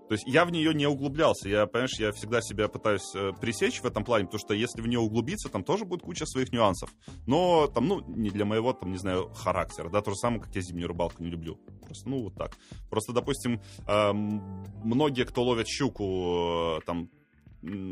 То 0.08 0.14
есть 0.14 0.24
я 0.26 0.44
в 0.44 0.50
нее 0.50 0.74
не 0.74 0.86
углублялся. 0.86 1.48
Я, 1.48 1.66
понимаешь, 1.66 1.98
я 1.98 2.12
всегда 2.12 2.40
себя 2.40 2.68
пытаюсь 2.68 3.14
э, 3.14 3.32
пресечь 3.40 3.80
в 3.80 3.86
этом 3.86 4.04
плане, 4.04 4.26
потому 4.26 4.40
что 4.40 4.54
если 4.54 4.80
в 4.80 4.86
нее 4.86 4.98
углубиться, 4.98 5.48
там 5.48 5.64
тоже 5.64 5.84
будет 5.84 6.02
куча 6.02 6.26
своих 6.26 6.52
нюансов. 6.52 6.90
Но 7.26 7.66
там, 7.68 7.86
ну, 7.88 8.00
не 8.00 8.30
для 8.30 8.44
моего, 8.44 8.72
там, 8.72 8.90
не 8.90 8.98
знаю, 8.98 9.32
характера, 9.34 9.88
да, 9.88 10.00
то 10.02 10.10
же 10.10 10.16
самое, 10.16 10.42
как 10.42 10.54
я 10.54 10.60
зимнюю 10.60 10.88
рыбалку 10.88 11.22
не 11.22 11.30
люблю. 11.30 11.58
Просто, 11.84 12.08
ну, 12.08 12.24
вот 12.24 12.34
так. 12.34 12.56
Просто, 12.90 13.12
допустим, 13.12 13.60
эм, 13.86 14.64
многие, 14.84 15.24
кто 15.24 15.42
ловят 15.42 15.68
щуку, 15.68 16.78
э, 16.78 16.80
там, 16.84 17.08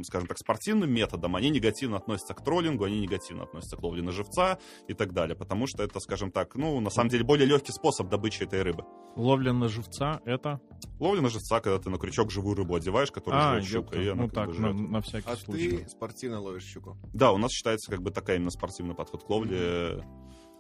скажем 0.05 0.27
так, 0.27 0.39
спортивным 0.39 0.91
методом, 0.93 1.37
они 1.37 1.51
негативно 1.51 1.97
относятся 1.97 2.35
к 2.35 2.43
троллингу, 2.45 2.85
они 2.85 3.01
негативно 3.01 3.45
относятся 3.45 3.77
к 3.77 3.83
ловле 3.83 4.03
на 4.03 4.13
живца 4.13 4.59
и 4.89 4.95
так 4.95 5.13
далее, 5.13 5.37
потому 5.37 5.67
что 5.67 5.83
это, 5.83 6.01
скажем 6.01 6.31
так, 6.31 6.55
ну, 6.57 6.81
на 6.81 6.91
самом 6.91 7.11
деле, 7.11 7.25
более 7.25 7.47
легкий 7.47 7.73
способ 7.73 8.09
добычи 8.09 8.43
этой 8.43 8.63
рыбы. 8.63 8.85
Ловля 9.17 9.53
на 9.53 9.69
живца— 9.69 10.21
это... 10.25 10.61
Ловля 10.99 11.21
на 11.21 11.29
живца, 11.29 11.61
когда 11.61 11.79
ты 11.79 11.91
на 11.91 11.99
крючок 11.99 12.31
живую 12.31 12.57
рыбу 12.57 12.75
одеваешь, 12.75 13.11
которая 13.11 13.57
А, 13.59 13.61
живет 13.61 13.87
щука, 13.87 14.01
и 14.01 14.09
она 14.09 14.23
ну 14.23 14.29
как 14.29 14.35
так, 14.35 14.49
бы 14.49 14.55
на, 14.61 14.69
жрет. 14.73 14.91
на 14.91 15.01
всякий 15.01 15.29
А 15.31 15.37
случай. 15.37 15.77
ты 15.79 15.89
спортивно 15.89 16.41
ловишь 16.41 16.65
щуку. 16.65 16.97
Да, 17.13 17.33
у 17.33 17.39
нас 17.39 17.51
считается 17.53 17.91
как 17.91 18.03
бы 18.03 18.11
такая 18.11 18.37
именно 18.37 18.51
спортивный 18.51 18.95
подход 18.95 19.25
к 19.25 19.31
ловле. 19.31 20.05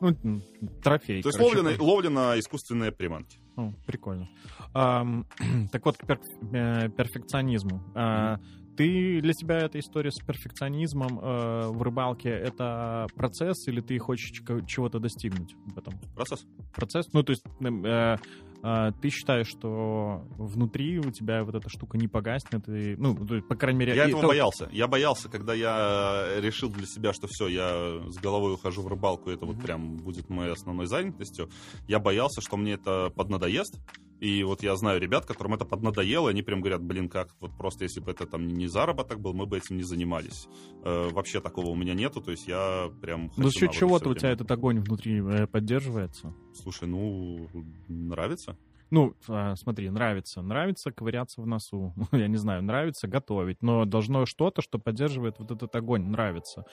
Ну, 0.00 0.40
трофей. 0.82 1.22
То 1.22 1.28
есть 1.28 1.38
короче, 1.38 1.58
ловля 1.58 1.76
на, 1.76 1.82
ловля 1.84 2.10
на 2.10 2.38
искусственные 2.38 2.90
приманки. 2.90 3.38
О, 3.56 3.72
прикольно. 3.86 4.28
Ам, 4.72 5.26
так 5.72 5.84
вот, 5.84 5.98
к 5.98 6.04
пер- 6.04 6.20
э, 6.52 6.88
перфекционизму. 6.88 7.82
А, 7.94 8.38
Ты 8.76 9.20
для 9.20 9.32
тебя 9.34 9.58
эта 9.58 9.78
история 9.78 10.10
с 10.10 10.18
перфекционизмом 10.18 11.18
э, 11.20 11.68
в 11.68 11.82
рыбалке 11.82 12.30
это 12.30 13.06
процесс 13.14 13.68
или 13.68 13.80
ты 13.80 13.98
хочешь 13.98 14.30
чего- 14.30 14.60
чего-то 14.62 14.98
достигнуть 14.98 15.54
в 15.66 15.78
этом? 15.78 15.94
Процесс. 16.14 16.46
Процесс? 16.74 17.12
Ну, 17.12 17.22
то 17.22 17.30
есть 17.32 17.44
э, 17.60 18.16
э, 18.62 18.92
ты 19.02 19.10
считаешь, 19.10 19.48
что 19.48 20.24
внутри 20.38 20.98
у 20.98 21.10
тебя 21.10 21.44
вот 21.44 21.54
эта 21.54 21.68
штука 21.68 21.98
не 21.98 22.08
погаснет, 22.08 22.66
и, 22.68 22.96
ну, 22.96 23.14
по 23.42 23.54
крайней 23.54 23.80
мере... 23.80 23.94
Я 23.94 24.04
этого 24.06 24.22
то- 24.22 24.28
боялся. 24.28 24.68
Я 24.72 24.86
боялся, 24.86 25.28
когда 25.28 25.52
я 25.52 26.40
решил 26.40 26.70
для 26.70 26.86
себя, 26.86 27.12
что 27.12 27.26
все, 27.28 27.48
я 27.48 28.00
с 28.08 28.16
головой 28.18 28.54
ухожу 28.54 28.82
в 28.82 28.88
рыбалку, 28.88 29.30
это 29.30 29.44
вот 29.44 29.56
Мгм. 29.56 29.64
прям 29.64 29.96
будет 29.96 30.30
моей 30.30 30.52
основной 30.52 30.86
занятостью. 30.86 31.50
Я 31.86 31.98
боялся, 31.98 32.40
что 32.40 32.56
мне 32.56 32.72
это 32.74 33.10
поднадоест. 33.14 33.78
И 34.20 34.44
вот 34.44 34.62
я 34.62 34.76
знаю 34.76 35.00
ребят, 35.00 35.24
которым 35.24 35.54
это 35.54 35.64
поднадоело, 35.64 36.28
и 36.28 36.32
они 36.32 36.42
прям 36.42 36.60
говорят, 36.60 36.82
блин, 36.82 37.08
как, 37.08 37.34
вот 37.40 37.56
просто 37.56 37.84
если 37.84 38.00
бы 38.00 38.10
это 38.10 38.26
там 38.26 38.46
не 38.46 38.66
заработок 38.66 39.18
был, 39.18 39.32
мы 39.32 39.46
бы 39.46 39.56
этим 39.56 39.78
не 39.78 39.82
занимались. 39.82 40.46
Э, 40.84 41.08
вообще 41.10 41.40
такого 41.40 41.70
у 41.70 41.74
меня 41.74 41.94
нету, 41.94 42.20
то 42.20 42.30
есть 42.30 42.46
я 42.46 42.90
прям 43.00 43.30
хочу 43.30 43.48
За 43.48 43.50
счет 43.50 43.72
чего-то 43.72 44.10
у 44.10 44.14
тебя 44.14 44.30
этот 44.30 44.50
огонь 44.50 44.80
внутри 44.80 45.20
э, 45.20 45.46
поддерживается? 45.46 46.34
Слушай, 46.52 46.88
ну, 46.88 47.48
нравится? 47.88 48.58
Ну, 48.90 49.14
а, 49.28 49.54
смотри, 49.56 49.88
нравится. 49.90 50.42
Нравится 50.42 50.90
ковыряться 50.90 51.40
в 51.40 51.46
носу. 51.46 51.94
Я 52.12 52.26
не 52.28 52.36
знаю, 52.36 52.62
нравится 52.62 53.06
готовить. 53.08 53.62
Но 53.62 53.84
должно 53.84 54.26
что-то, 54.26 54.62
что 54.62 54.78
поддерживает 54.78 55.38
вот 55.38 55.50
этот 55.50 55.74
огонь. 55.76 56.02
Нравится. 56.06 56.64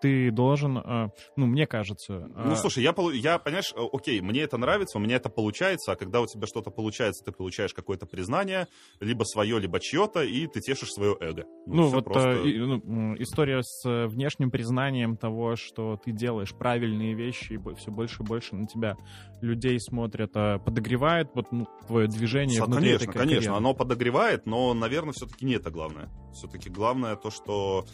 Ты 0.00 0.30
должен, 0.30 0.78
а, 0.78 1.08
ну, 1.36 1.46
мне 1.46 1.66
кажется... 1.66 2.26
Ну, 2.34 2.52
а, 2.52 2.56
слушай, 2.56 2.82
я, 2.82 2.94
я, 3.12 3.38
понимаешь, 3.38 3.72
э, 3.76 3.80
окей, 3.92 4.20
мне 4.20 4.42
это 4.42 4.56
нравится, 4.56 4.98
у 4.98 5.00
меня 5.00 5.16
это 5.16 5.28
получается, 5.28 5.92
а 5.92 5.96
когда 5.96 6.20
у 6.20 6.26
тебя 6.26 6.46
что-то 6.46 6.70
получается, 6.70 7.24
ты 7.24 7.32
получаешь 7.32 7.74
какое-то 7.74 8.06
признание, 8.06 8.66
либо 9.00 9.24
свое, 9.24 9.58
либо 9.58 9.80
чье-то, 9.80 10.22
и 10.22 10.46
ты 10.46 10.60
тешишь 10.60 10.90
свое 10.90 11.16
эго. 11.20 11.44
Ну, 11.66 11.86
всё 11.86 11.96
вот 11.96 12.04
просто- 12.04 12.30
э, 12.30 12.48
и, 12.48 12.58
ну, 12.58 13.14
история 13.18 13.62
с 13.62 13.84
э, 13.88 14.06
внешним 14.06 14.50
признанием 14.50 15.16
того, 15.16 15.56
что 15.56 15.96
ты 15.96 16.12
делаешь 16.12 16.54
правильные 16.54 17.14
вещи, 17.14 17.54
и 17.54 17.74
все 17.74 17.90
больше 17.90 18.22
и 18.22 18.26
больше 18.26 18.54
на 18.54 18.66
тебя 18.66 18.96
людей 19.40 19.78
смотрят, 19.80 20.30
а, 20.34 20.58
подогревает 20.58 21.30
вот 21.34 21.52
ну, 21.52 21.63
твое 21.86 22.08
движение 22.08 22.58
Со- 22.58 22.66
внутри 22.66 22.88
конечно, 22.90 23.04
этой 23.10 23.12
конечно, 23.18 23.34
карьеры. 23.36 23.56
оно 23.56 23.74
подогревает, 23.74 24.46
но, 24.46 24.72
наверное, 24.74 25.12
все-таки 25.12 25.44
не 25.44 25.54
это 25.54 25.70
главное. 25.70 26.10
Все-таки 26.32 26.70
главное 26.70 27.16
то, 27.16 27.30
что... 27.30 27.84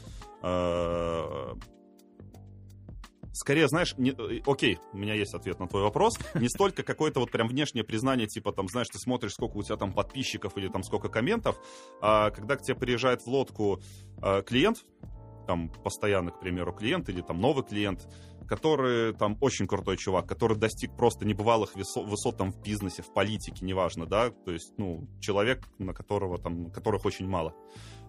э, 0.42 1.54
Скорее, 3.32 3.68
знаешь, 3.68 3.94
не- 3.96 4.10
э, 4.10 4.40
окей, 4.44 4.78
у 4.92 4.98
меня 4.98 5.14
есть 5.14 5.34
ответ 5.34 5.60
на 5.60 5.68
твой 5.68 5.82
вопрос. 5.82 6.18
Не 6.34 6.48
столько 6.48 6.82
какое-то 6.82 7.20
вот 7.20 7.30
прям 7.30 7.46
внешнее 7.46 7.84
признание, 7.84 8.26
типа 8.26 8.52
там, 8.52 8.66
знаешь, 8.68 8.88
ты 8.88 8.98
смотришь, 8.98 9.32
сколько 9.34 9.56
у 9.56 9.62
тебя 9.62 9.76
там 9.76 9.92
подписчиков 9.92 10.56
или 10.56 10.68
там 10.68 10.82
сколько 10.82 11.08
комментов, 11.08 11.56
а 12.02 12.30
когда 12.30 12.56
к 12.56 12.62
тебе 12.62 12.74
приезжает 12.76 13.22
в 13.22 13.28
лодку 13.28 13.80
э, 14.20 14.42
клиент, 14.42 14.78
там 15.46 15.68
постоянно, 15.70 16.32
к 16.32 16.40
примеру, 16.40 16.72
клиент 16.72 17.08
или 17.08 17.20
там 17.22 17.40
новый 17.40 17.64
клиент, 17.64 18.08
который 18.50 19.14
там 19.14 19.38
очень 19.40 19.66
крутой 19.68 19.96
чувак, 19.96 20.26
который 20.26 20.58
достиг 20.58 20.96
просто 20.96 21.24
небывалых 21.24 21.76
весо- 21.76 22.04
высот 22.04 22.36
там 22.36 22.50
в 22.52 22.60
бизнесе, 22.60 23.00
в 23.02 23.12
политике, 23.14 23.64
неважно, 23.64 24.06
да, 24.06 24.30
то 24.30 24.50
есть, 24.50 24.72
ну, 24.76 25.08
человек, 25.20 25.66
на 25.78 25.94
которого 25.94 26.36
там, 26.36 26.70
которых 26.70 27.04
очень 27.06 27.28
мало, 27.28 27.54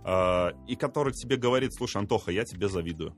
А, 0.04 0.50
и 0.68 0.76
который 0.76 1.14
тебе 1.14 1.36
говорит, 1.38 1.76
слушай, 1.76 1.98
Антоха, 1.98 2.32
я 2.32 2.44
тебе 2.44 2.68
завидую. 2.68 3.16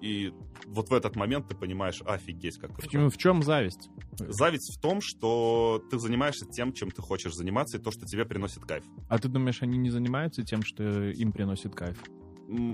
И 0.00 0.32
вот 0.66 0.88
в 0.88 0.94
этот 0.94 1.16
момент 1.16 1.48
ты 1.48 1.54
понимаешь, 1.54 2.00
офигеть, 2.06 2.56
как 2.58 2.70
В, 2.70 2.74
круто. 2.76 2.88
чем- 2.88 3.10
в 3.10 3.16
чем 3.18 3.42
зависть? 3.42 3.90
Зависть 4.18 4.74
в 4.76 4.80
том, 4.80 5.00
что 5.02 5.82
ты 5.90 5.98
занимаешься 5.98 6.46
тем, 6.46 6.72
чем 6.72 6.90
ты 6.90 7.02
хочешь 7.02 7.34
заниматься, 7.34 7.76
и 7.76 7.80
то, 7.80 7.90
что 7.90 8.06
тебе 8.06 8.24
приносит 8.24 8.64
кайф. 8.64 8.84
А 9.10 9.18
ты 9.18 9.28
думаешь, 9.28 9.60
они 9.62 9.76
не 9.76 9.90
занимаются 9.90 10.42
тем, 10.42 10.62
что 10.62 10.82
им 11.10 11.30
приносит 11.32 11.74
кайф? 11.74 11.98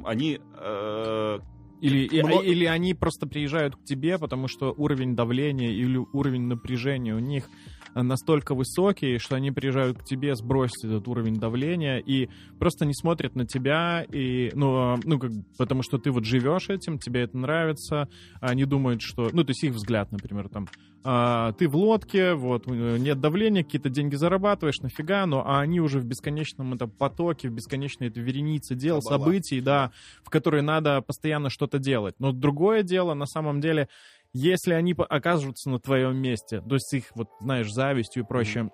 Они 0.05 0.39
э, 0.59 1.39
Или, 1.83 2.23
Мно- 2.23 2.43
или 2.43 2.65
они 2.65 2.95
просто 2.95 3.27
приезжают 3.27 3.75
к 3.75 3.85
тебе, 3.85 4.17
потому 4.19 4.47
что 4.47 4.73
уровень 4.77 5.17
давления 5.17 5.71
или 5.71 5.99
уровень 6.13 6.43
напряжения 6.43 7.15
у 7.15 7.19
них 7.19 7.49
настолько 7.95 8.55
высокий, 8.55 9.19
что 9.19 9.37
они 9.37 9.51
приезжают 9.51 9.99
к 9.99 10.05
тебе 10.05 10.35
сбросить 10.35 10.85
этот 10.85 11.07
уровень 11.09 11.37
давления 11.37 11.99
и 11.99 12.29
просто 12.59 12.87
не 12.87 12.95
смотрят 12.95 13.35
на 13.35 13.47
тебя, 13.47 14.05
и, 14.11 14.51
ну, 14.55 14.77
а, 14.77 14.99
ну 15.05 15.19
как, 15.19 15.33
потому 15.59 15.83
что 15.83 15.99
ты 15.99 16.11
вот 16.11 16.25
живешь 16.25 16.69
этим, 16.71 16.99
тебе 16.99 17.23
это 17.23 17.37
нравится, 17.37 18.09
а 18.41 18.47
они 18.47 18.65
думают, 18.65 19.03
что, 19.03 19.29
ну, 19.33 19.45
то 19.45 19.51
есть 19.51 19.65
их 19.65 19.73
взгляд, 19.75 20.11
например, 20.13 20.49
там, 20.49 20.69
а, 21.05 21.53
ты 21.53 21.69
в 21.69 21.77
лодке, 21.77 22.35
вот, 22.35 22.65
э, 22.67 22.97
нет 22.99 23.21
давления, 23.21 23.65
какие-то 23.65 23.91
деньги 23.91 24.15
зарабатываешь, 24.15 24.81
нафига, 24.81 25.27
но 25.27 25.45
а 25.47 25.61
они 25.61 25.81
уже 25.81 25.99
в 25.99 26.05
бесконечном 26.05 26.75
этом 26.75 26.91
потоке, 26.91 27.49
в 27.49 27.53
бесконечной 27.53 28.09
этой 28.09 28.23
веренице 28.23 28.75
дел, 28.75 29.01
Кабала. 29.01 29.19
событий, 29.19 29.61
да, 29.61 29.91
в 30.23 30.31
которые 30.31 30.63
надо 30.63 31.01
постоянно 31.03 31.51
что-то 31.51 31.79
делать. 31.79 32.15
Но 32.19 32.33
другое 32.33 32.83
дело, 32.83 33.15
на 33.15 33.27
самом 33.27 33.61
деле, 33.61 33.89
если 34.33 34.75
они 34.75 34.95
окажутся 34.97 35.71
на 35.71 35.81
твоем 35.81 36.17
месте, 36.17 36.61
то 36.61 36.75
есть 36.75 36.93
их, 36.95 37.07
вот, 37.15 37.29
знаешь, 37.41 37.73
завистью 37.73 38.23
и 38.23 38.27
прочее, 38.27 38.71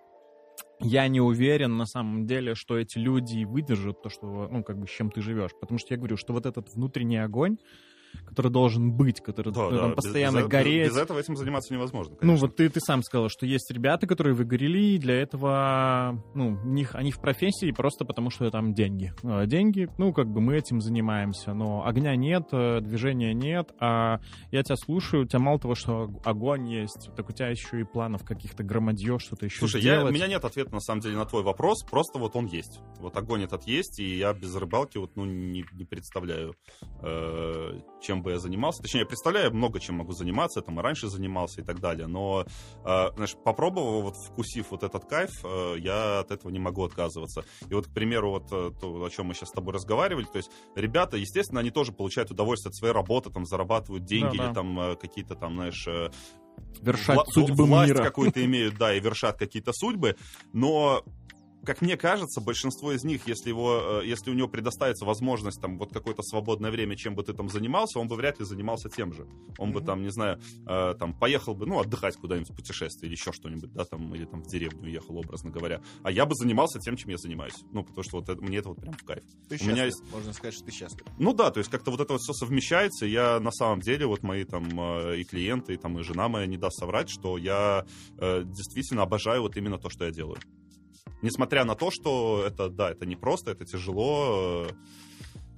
я 0.80 1.08
не 1.08 1.20
уверен 1.20 1.76
на 1.76 1.86
самом 1.86 2.26
деле, 2.26 2.54
что 2.54 2.78
эти 2.78 2.98
люди 2.98 3.44
выдержат 3.44 4.02
то, 4.02 4.10
что, 4.10 4.48
ну, 4.50 4.62
как 4.62 4.78
бы, 4.78 4.86
с 4.86 4.90
чем 4.90 5.10
ты 5.10 5.20
живешь. 5.20 5.50
Потому 5.60 5.78
что 5.78 5.94
я 5.94 5.98
говорю, 5.98 6.16
что 6.16 6.32
вот 6.32 6.46
этот 6.46 6.72
внутренний 6.74 7.16
огонь, 7.16 7.58
который 8.26 8.50
должен 8.52 8.92
быть, 8.92 9.20
который 9.20 9.52
Да, 9.52 9.64
ну, 9.64 9.70
да, 9.70 9.78
там 9.78 9.88
без- 9.90 9.96
постоянно 9.96 10.38
без, 10.38 10.46
гореть. 10.46 10.88
Без, 10.90 10.96
этого 10.96 11.18
этим 11.18 11.36
заниматься 11.36 11.72
невозможно. 11.74 12.12
Ну, 12.14 12.18
конечно. 12.20 12.46
вот 12.46 12.56
ты, 12.56 12.68
ты 12.68 12.80
сам 12.80 13.02
сказал, 13.02 13.28
что 13.28 13.46
есть 13.46 13.70
ребята, 13.70 14.06
которые 14.06 14.34
выгорели, 14.34 14.78
и 14.94 14.98
для 14.98 15.20
этого, 15.20 16.22
ну, 16.34 16.58
них, 16.64 16.94
они 16.94 17.10
в 17.12 17.20
профессии 17.20 17.70
просто 17.72 18.04
потому, 18.04 18.30
что 18.30 18.50
там 18.50 18.74
деньги. 18.74 19.12
А 19.22 19.46
Деньги, 19.46 19.88
ну, 19.98 20.12
как 20.12 20.28
бы 20.28 20.40
мы 20.40 20.56
этим 20.56 20.80
занимаемся, 20.80 21.54
но 21.54 21.86
огня 21.86 22.14
нет, 22.16 22.48
э, 22.52 22.80
движения 22.80 23.32
нет, 23.34 23.70
а 23.80 24.20
я 24.50 24.62
тебя 24.62 24.76
слушаю, 24.76 25.24
у 25.24 25.26
тебя 25.26 25.38
мало 25.40 25.58
того, 25.58 25.74
что 25.74 26.10
огонь 26.24 26.68
есть, 26.68 27.10
так 27.16 27.28
у 27.28 27.32
тебя 27.32 27.48
еще 27.48 27.80
и 27.80 27.84
планов 27.84 28.24
каких-то 28.24 28.62
громадье, 28.62 29.18
что-то 29.18 29.46
еще 29.46 29.58
Слушай, 29.60 29.82
я, 29.82 29.96
сделать. 29.96 30.12
у 30.12 30.14
меня 30.14 30.26
нет 30.26 30.44
ответа 30.44 30.72
на 30.72 30.80
самом 30.80 31.00
деле 31.00 31.16
на 31.16 31.24
твой 31.24 31.42
вопрос, 31.42 31.82
просто 31.84 32.18
вот 32.18 32.36
он 32.36 32.46
есть. 32.46 32.80
Вот 32.98 33.16
огонь 33.16 33.42
этот 33.44 33.64
есть, 33.66 33.98
и 34.00 34.16
я 34.16 34.32
без 34.32 34.54
рыбалки 34.54 34.98
вот 34.98 35.16
ну 35.16 35.24
не, 35.24 35.64
не 35.72 35.84
представляю, 35.84 36.54
э, 37.02 37.80
чем 38.00 38.22
бы 38.22 38.32
я 38.32 38.38
занимался. 38.38 38.82
Точнее, 38.82 39.00
я 39.00 39.06
представляю 39.06 39.52
много 39.54 39.80
чем 39.80 39.96
могу 39.96 40.12
заниматься, 40.12 40.60
там 40.62 40.78
и 40.78 40.82
раньше 40.82 41.08
занимался 41.08 41.60
и 41.60 41.64
так 41.64 41.80
далее, 41.80 42.06
но, 42.06 42.44
э, 42.84 43.10
знаешь, 43.14 43.34
попробовав, 43.44 44.02
вот 44.04 44.16
вкусив 44.16 44.70
вот 44.70 44.82
этот 44.82 45.04
кайф, 45.06 45.30
э, 45.44 45.74
я 45.78 46.20
от 46.20 46.30
этого 46.30 46.50
не 46.50 46.58
могу 46.58 46.84
отказываться. 46.84 47.44
И 47.68 47.74
вот, 47.74 47.86
к 47.86 47.92
примеру, 47.92 48.30
вот 48.30 48.48
э, 48.52 48.70
то, 48.80 49.04
о 49.04 49.10
чем 49.10 49.26
мы 49.26 49.34
сейчас 49.34 49.48
с 49.50 49.52
тобой 49.52 49.74
разговаривали, 49.74 50.24
то 50.24 50.36
есть 50.38 50.50
ребята, 50.74 51.16
естественно, 51.16 51.60
они 51.60 51.70
тоже 51.70 51.92
получают 51.92 52.30
удовольствие 52.30 52.70
от 52.70 52.76
своей 52.76 52.94
работы, 52.94 53.30
там 53.30 53.44
зарабатывают 53.46 54.04
деньги 54.04 54.36
Да-да. 54.36 54.46
или 54.48 54.54
там 54.54 54.80
э, 54.80 54.96
какие-то 54.96 55.34
там, 55.34 55.54
знаешь, 55.54 55.86
э, 55.86 56.10
Вершать 56.82 57.18
вла- 57.18 57.24
судьбы 57.28 57.64
власть 57.66 57.92
мира. 57.92 58.02
какую-то 58.04 58.44
имеют, 58.44 58.76
да, 58.78 58.92
и 58.94 58.98
вершат 59.00 59.38
какие-то 59.38 59.72
судьбы, 59.72 60.16
но 60.52 61.04
как 61.68 61.82
мне 61.82 61.98
кажется, 61.98 62.40
большинство 62.40 62.92
из 62.92 63.04
них, 63.04 63.28
если, 63.28 63.50
его, 63.50 64.00
э, 64.02 64.06
если 64.06 64.30
у 64.30 64.34
него 64.34 64.48
предоставится 64.48 65.04
возможность 65.04 65.60
там 65.60 65.76
вот 65.78 65.92
какое-то 65.92 66.22
свободное 66.22 66.70
время, 66.70 66.96
чем 66.96 67.14
бы 67.14 67.22
ты 67.22 67.34
там 67.34 67.50
занимался, 67.50 67.98
он 67.98 68.08
бы 68.08 68.16
вряд 68.16 68.38
ли 68.38 68.46
занимался 68.46 68.88
тем 68.88 69.12
же. 69.12 69.26
Он 69.58 69.72
бы 69.72 69.80
Мгм. 69.80 69.86
там, 69.86 70.02
не 70.02 70.08
знаю, 70.10 70.40
э, 70.66 70.94
там 70.98 71.12
поехал 71.12 71.54
бы, 71.54 71.66
ну, 71.66 71.78
отдыхать 71.78 72.16
куда-нибудь 72.16 72.48
в 72.50 72.56
путешествие 72.56 73.08
или 73.10 73.16
еще 73.18 73.32
что-нибудь, 73.32 73.70
да, 73.74 73.84
там, 73.84 74.14
или 74.14 74.24
там 74.24 74.42
в 74.42 74.46
деревню 74.46 74.84
уехал, 74.84 75.18
образно 75.18 75.50
говоря. 75.50 75.82
А 76.02 76.10
я 76.10 76.24
бы 76.24 76.34
занимался 76.34 76.78
тем, 76.78 76.96
чем 76.96 77.10
я 77.10 77.18
занимаюсь. 77.18 77.56
Ну, 77.72 77.84
потому 77.84 78.02
что 78.02 78.16
вот 78.20 78.28
это- 78.30 78.40
мне 78.42 78.56
это 78.58 78.70
вот 78.70 78.80
прям 78.80 78.94
в 78.94 79.04
кайф. 79.04 79.24
Ты 79.50 79.58
У 79.60 79.64
меня 79.68 79.84
счастлив. 79.90 80.10
Можно 80.12 80.32
сказать, 80.32 80.54
что 80.54 80.64
ты 80.64 80.72
счастлив. 80.72 81.06
Ну 81.18 81.34
да, 81.34 81.50
то 81.50 81.58
есть 81.58 81.70
как-то 81.70 81.90
вот 81.90 82.00
это 82.00 82.14
вот 82.14 82.22
все 82.22 82.32
совмещается. 82.32 83.04
и 83.04 83.10
Я 83.10 83.40
на 83.40 83.50
самом 83.52 83.80
деле, 83.80 84.06
вот 84.06 84.22
мои 84.22 84.44
там 84.44 84.68
э, 84.80 85.18
и 85.20 85.24
клиенты, 85.24 85.74
и 85.74 85.76
там 85.76 85.98
и 85.98 86.02
жена 86.02 86.28
моя 86.30 86.46
не 86.46 86.56
даст 86.56 86.78
соврать, 86.78 87.10
что 87.10 87.36
я 87.36 87.84
э, 88.16 88.42
действительно 88.46 89.02
обожаю 89.02 89.42
вот 89.42 89.54
именно 89.58 89.76
то, 89.78 89.90
что 89.90 90.06
я 90.06 90.10
делаю. 90.10 90.38
Несмотря 91.22 91.64
на 91.64 91.74
то, 91.74 91.90
что 91.90 92.44
это, 92.46 92.68
да, 92.68 92.90
это 92.90 93.06
непросто, 93.06 93.50
это 93.50 93.64
тяжело. 93.64 94.66
э, 94.68 94.72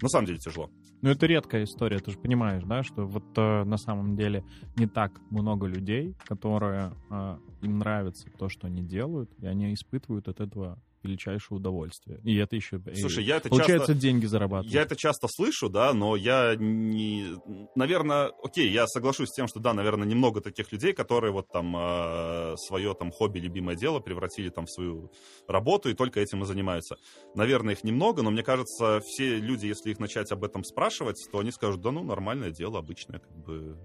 на 0.02 0.09
самом 0.09 0.27
деле 0.27 0.39
тяжело. 0.39 0.70
Ну, 1.02 1.10
это 1.10 1.27
редкая 1.27 1.64
история, 1.64 1.98
ты 1.98 2.10
же 2.10 2.18
понимаешь, 2.18 2.62
да, 2.64 2.82
что 2.82 3.06
вот 3.06 3.24
э, 3.36 3.64
на 3.64 3.78
самом 3.78 4.16
деле 4.16 4.44
не 4.77 4.86
так 4.86 5.12
много 5.31 5.66
людей, 5.66 6.14
которые 6.24 6.93
э, 7.10 7.39
им 7.62 7.78
нравится 7.78 8.28
то, 8.39 8.48
что 8.51 8.66
они 8.66 8.82
делают, 8.82 9.31
и 9.39 9.47
они 9.47 9.72
испытывают 9.72 10.28
от 10.28 10.40
этого 10.40 10.78
величайшее 11.02 11.56
удовольствие. 11.56 12.20
И 12.24 12.36
это 12.36 12.56
еще... 12.56 12.81
Слушай, 12.94 13.24
я 13.24 13.36
это 13.36 13.48
Получается, 13.48 13.89
часто... 13.89 13.94
деньги 13.94 14.27
зарабатывать. 14.27 14.72
Я 14.72 14.82
это 14.82 14.97
часто 14.97 15.28
слышу, 15.28 15.68
да, 15.68 15.93
но 15.93 16.16
я 16.16 16.55
не... 16.56 17.36
Наверное, 17.74 18.32
окей, 18.43 18.70
я 18.70 18.86
соглашусь 18.86 19.28
с 19.28 19.35
тем, 19.35 19.48
что, 19.48 19.60
да, 19.60 19.74
наверное, 19.74 20.06
немного 20.06 20.40
таких 20.40 20.72
людей, 20.72 20.93
которые 20.93 21.32
вот 21.32 21.48
там 21.48 21.77
э, 21.77 22.55
свое 22.56 22.94
там 22.94 23.10
хобби, 23.10 23.39
любимое 23.39 23.77
дело 23.77 24.01
превратили 24.01 24.51
там 24.51 24.66
в 24.66 24.70
свою 24.70 25.10
работу 25.48 25.89
и 25.90 25.94
только 25.94 26.20
этим 26.20 26.43
и 26.43 26.47
занимаются. 26.47 26.97
Наверное, 27.35 27.74
их 27.74 27.85
немного, 27.85 28.22
но 28.22 28.31
мне 28.31 28.43
кажется, 28.43 29.01
все 29.05 29.39
люди, 29.39 29.66
если 29.66 29.90
их 29.90 29.98
начать 29.98 30.32
об 30.32 30.44
этом 30.44 30.64
спрашивать, 30.64 31.16
то 31.32 31.39
они 31.39 31.51
скажут, 31.51 31.81
да 31.81 31.90
ну, 31.90 32.02
нормальное 32.02 32.51
дело, 32.51 32.78
обычное, 32.78 33.20
как 33.20 33.36
бы... 33.36 33.78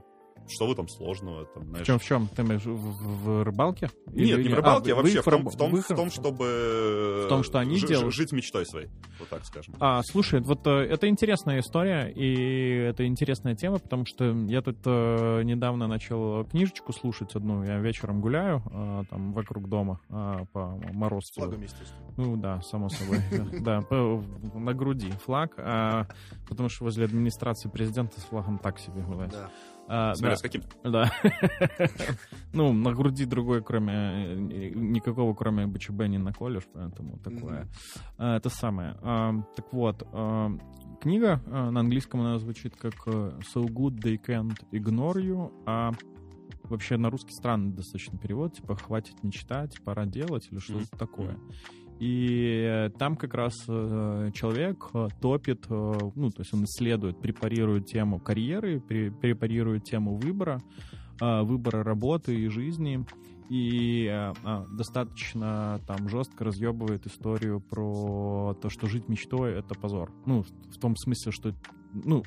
Что 0.48 0.68
вы 0.68 0.76
там 0.76 0.88
сложного? 0.88 1.46
Там, 1.46 1.64
В 1.64 1.68
знаешь, 1.70 1.88
чем, 1.88 2.00
в 2.00 2.04
чем? 2.04 2.28
Ты 2.28 2.42
имеешь 2.44 2.64
в, 2.64 2.70
в- 2.76 3.24
в 3.24 3.44
рыбалке? 3.44 3.90
Нет, 4.08 4.40
Или- 4.40 4.44
не 4.44 4.50
в 4.50 4.54
а, 4.54 4.56
рыбалке, 4.58 4.94
а 4.94 4.96
вообще 4.96 5.22
в 5.22 5.26
том, 5.26 5.48
в 5.48 5.56
том, 5.58 5.72
в 5.72 5.78
их- 5.78 5.88
том, 5.88 6.12
чтобы... 6.12 7.24
В 7.26 7.30
том, 7.30 7.44
что 7.44 7.60
они 7.60 7.78
жи- 7.78 7.88
делают? 7.88 8.14
Жить 8.14 8.32
мечтой 8.32 8.66
своей, 8.66 8.90
вот 9.20 9.30
так 9.30 9.44
скажем. 9.46 9.74
А, 9.80 10.02
слушай, 10.04 10.40
вот 10.42 10.66
э, 10.68 10.70
это 10.72 11.08
интересная 11.08 11.60
история, 11.60 12.10
и 12.10 12.78
это 12.90 13.06
интересная 13.08 13.56
тема, 13.56 13.80
потому 13.80 14.06
что 14.06 14.26
я 14.48 14.62
тут 14.62 14.78
э, 14.86 15.42
недавно 15.44 15.88
начал 15.88 16.46
книжечку 16.46 16.94
слушать 16.94 17.36
одну, 17.36 17.64
я 17.64 17.80
вечером 17.80 18.22
гуляю 18.22 18.62
э, 18.72 19.04
там 19.10 19.34
вокруг 19.34 19.68
дома 19.68 20.00
э, 20.10 20.46
по 20.54 20.80
С 20.90 20.94
Морозцу. 20.94 21.42
флагом, 21.42 21.62
естественно. 21.64 22.02
Ну 22.18 22.38
да, 22.38 22.62
само 22.62 22.90
собой. 22.90 23.18
Да, 23.62 23.84
на 23.90 24.74
груди 24.74 25.12
флаг, 25.26 25.54
а, 25.58 26.08
потому 26.48 26.70
что 26.70 26.84
возле 26.86 27.06
администрации 27.06 27.68
президента 27.70 28.20
с 28.22 28.24
флагом 28.26 28.60
так 28.60 28.80
себе 28.80 29.02
гулять. 29.02 29.34
А, 29.88 30.14
Смотря 30.16 30.32
да. 30.32 30.36
с 30.38 30.42
каким. 30.42 30.62
Да. 30.84 31.12
Ну, 32.54 32.72
на 32.72 32.94
груди 32.94 33.26
другой, 33.26 33.62
кроме... 33.62 33.94
э, 33.94 34.70
Никакого, 34.74 35.34
кроме 35.34 35.68
БЧБ, 35.68 36.08
не 36.08 36.18
наколешь, 36.18 36.64
поэтому 36.74 37.18
такое. 37.20 37.68
А, 38.18 38.38
Это 38.38 38.50
самое. 38.50 38.96
А, 39.02 39.34
Так 39.56 39.74
вот, 39.74 40.08
а, 40.14 40.52
книга 41.02 41.42
на 41.48 41.80
английском 41.82 42.22
она 42.22 42.40
звучит 42.40 42.76
как 42.78 42.94
э, 43.08 43.40
So 43.54 43.66
good 43.66 44.00
they 44.02 44.18
can't 44.18 44.58
ignore 44.72 45.16
you, 45.22 45.52
а 45.66 45.92
вообще 46.64 46.98
на 46.98 47.10
русский 47.10 47.34
странный 47.34 47.74
достаточно 47.74 48.18
перевод, 48.18 48.56
типа 48.56 48.76
«хватит 48.76 49.22
мечтать, 49.24 49.76
пора 49.84 50.06
делать» 50.06 50.48
или 50.52 50.60
что-то 50.60 50.98
такое. 50.98 51.38
И 52.00 52.66
э, 52.68 52.90
там 52.98 53.16
как 53.16 53.34
раз 53.34 53.56
э, 53.68 54.32
человек 54.34 54.90
э, 54.94 55.08
топит, 55.22 55.66
ну, 55.70 56.30
то 56.30 56.40
есть 56.42 56.54
он 56.54 56.66
исследует, 56.66 57.22
препарирует 57.22 57.86
тему 57.86 58.20
карьеры, 58.20 58.78
пре- 58.78 59.12
препарирует 59.12 59.86
тему 59.86 60.16
выбора, 60.16 60.62
выбора 61.22 61.82
работы 61.82 62.36
и 62.36 62.50
жизни, 62.50 63.06
и 63.50 64.08
а, 64.10 64.66
достаточно 64.72 65.80
там 65.88 66.10
жестко 66.10 66.44
разъебывает 66.44 67.06
историю 67.06 67.62
про 67.62 68.54
то, 68.62 68.70
что 68.70 68.88
жить 68.88 69.08
мечтой— 69.08 69.54
это 69.60 69.76
позор. 69.76 70.12
Ну, 70.26 70.44
в 70.44 70.78
том 70.78 70.98
смысле, 70.98 71.32
что 71.32 71.54
ну, 72.04 72.24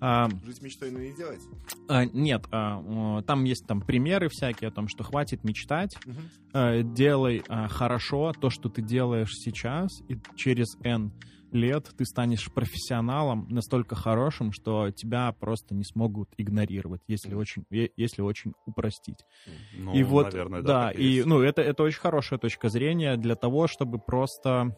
а, 0.00 0.28
Жить 0.44 0.62
мечтой, 0.62 0.90
но 0.90 0.98
не 0.98 1.12
делать. 1.12 1.42
а, 1.88 2.04
нет, 2.06 2.44
а, 2.50 3.22
там 3.22 3.44
есть 3.44 3.66
там 3.66 3.80
примеры 3.80 4.28
всякие 4.30 4.68
о 4.68 4.72
том, 4.72 4.88
что 4.88 5.04
хватит 5.04 5.44
мечтать, 5.44 5.96
Мгм. 6.04 6.30
э, 6.54 6.82
делай 6.82 7.44
а, 7.48 7.68
хорошо 7.68 8.32
то, 8.40 8.50
что 8.50 8.68
ты 8.68 8.82
делаешь 8.82 9.30
сейчас, 9.32 9.90
и 10.08 10.16
через 10.36 10.76
N 10.82 11.12
лет 11.52 11.90
ты 11.96 12.04
станешь 12.06 12.50
профессионалом 12.52 13.46
настолько 13.50 13.94
хорошим, 13.94 14.52
что 14.52 14.90
тебя 14.90 15.32
просто 15.38 15.74
не 15.74 15.84
смогут 15.84 16.30
игнорировать, 16.38 17.02
если 17.08 17.34
очень, 17.34 17.64
если 17.70 18.22
очень 18.22 18.54
упростить. 18.66 19.18
Ну, 19.74 19.94
и 19.94 20.02
вот, 20.02 20.24
наверное, 20.24 20.62
да, 20.62 20.88
так 20.88 20.98
и 20.98 21.04
есть. 21.04 21.26
ну 21.26 21.42
это 21.42 21.60
это 21.60 21.82
очень 21.82 22.00
хорошая 22.00 22.38
точка 22.38 22.70
зрения 22.70 23.16
для 23.16 23.36
того, 23.36 23.66
чтобы 23.66 23.98
просто 23.98 24.74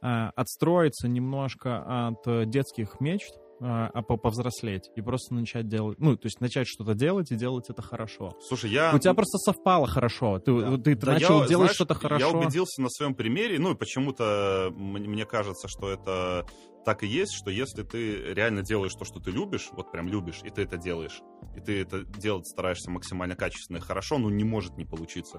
а, 0.00 0.30
отстроиться 0.36 1.08
немножко 1.08 2.08
от 2.08 2.26
э, 2.26 2.44
детских 2.46 3.00
мечт, 3.00 3.32
а 3.64 3.88
а 3.94 4.02
по- 4.02 4.16
повзрослеть 4.16 4.90
и 4.96 5.00
просто 5.02 5.34
начать 5.34 5.68
делать, 5.68 5.98
ну 6.00 6.16
то 6.16 6.26
есть 6.26 6.40
начать 6.40 6.66
что-то 6.66 6.94
делать 6.94 7.30
и 7.30 7.36
делать 7.36 7.70
это 7.70 7.80
хорошо. 7.80 8.36
Слушай, 8.48 8.70
я... 8.70 8.92
У 8.94 8.98
тебя 8.98 9.14
просто 9.14 9.38
совпало 9.38 9.86
хорошо, 9.86 10.38
ты 10.40 10.52
Да. 10.52 10.76
ты, 10.76 10.96
ты 10.96 11.06
Да, 11.06 11.12
начал 11.12 11.42
я, 11.42 11.46
делать 11.48 11.70
что-то 11.72 11.94
хорошо. 11.94 12.26
Я 12.26 12.36
убедился 12.36 12.82
на 12.82 12.88
своем 12.88 13.14
примере, 13.14 13.58
ну 13.58 13.72
и 13.72 13.76
почему-то 13.76 14.72
мне 14.76 15.24
кажется, 15.24 15.68
что 15.68 15.90
это 15.90 16.44
так 16.84 17.04
и 17.04 17.06
есть, 17.06 17.32
что 17.34 17.50
если 17.50 17.82
ты 17.84 18.34
реально 18.34 18.62
делаешь 18.62 18.92
то, 18.98 19.04
что 19.04 19.20
ты 19.20 19.30
любишь, 19.30 19.68
вот 19.72 19.92
прям 19.92 20.08
любишь, 20.08 20.40
и 20.42 20.50
ты 20.50 20.62
это 20.62 20.76
делаешь, 20.76 21.20
и 21.56 21.60
ты 21.60 21.80
это 21.80 22.02
делать 22.04 22.46
стараешься 22.48 22.90
максимально 22.90 23.36
качественно 23.36 23.76
и 23.76 23.80
хорошо, 23.80 24.18
ну 24.18 24.28
не 24.28 24.44
может 24.44 24.76
не 24.76 24.84
получиться. 24.84 25.38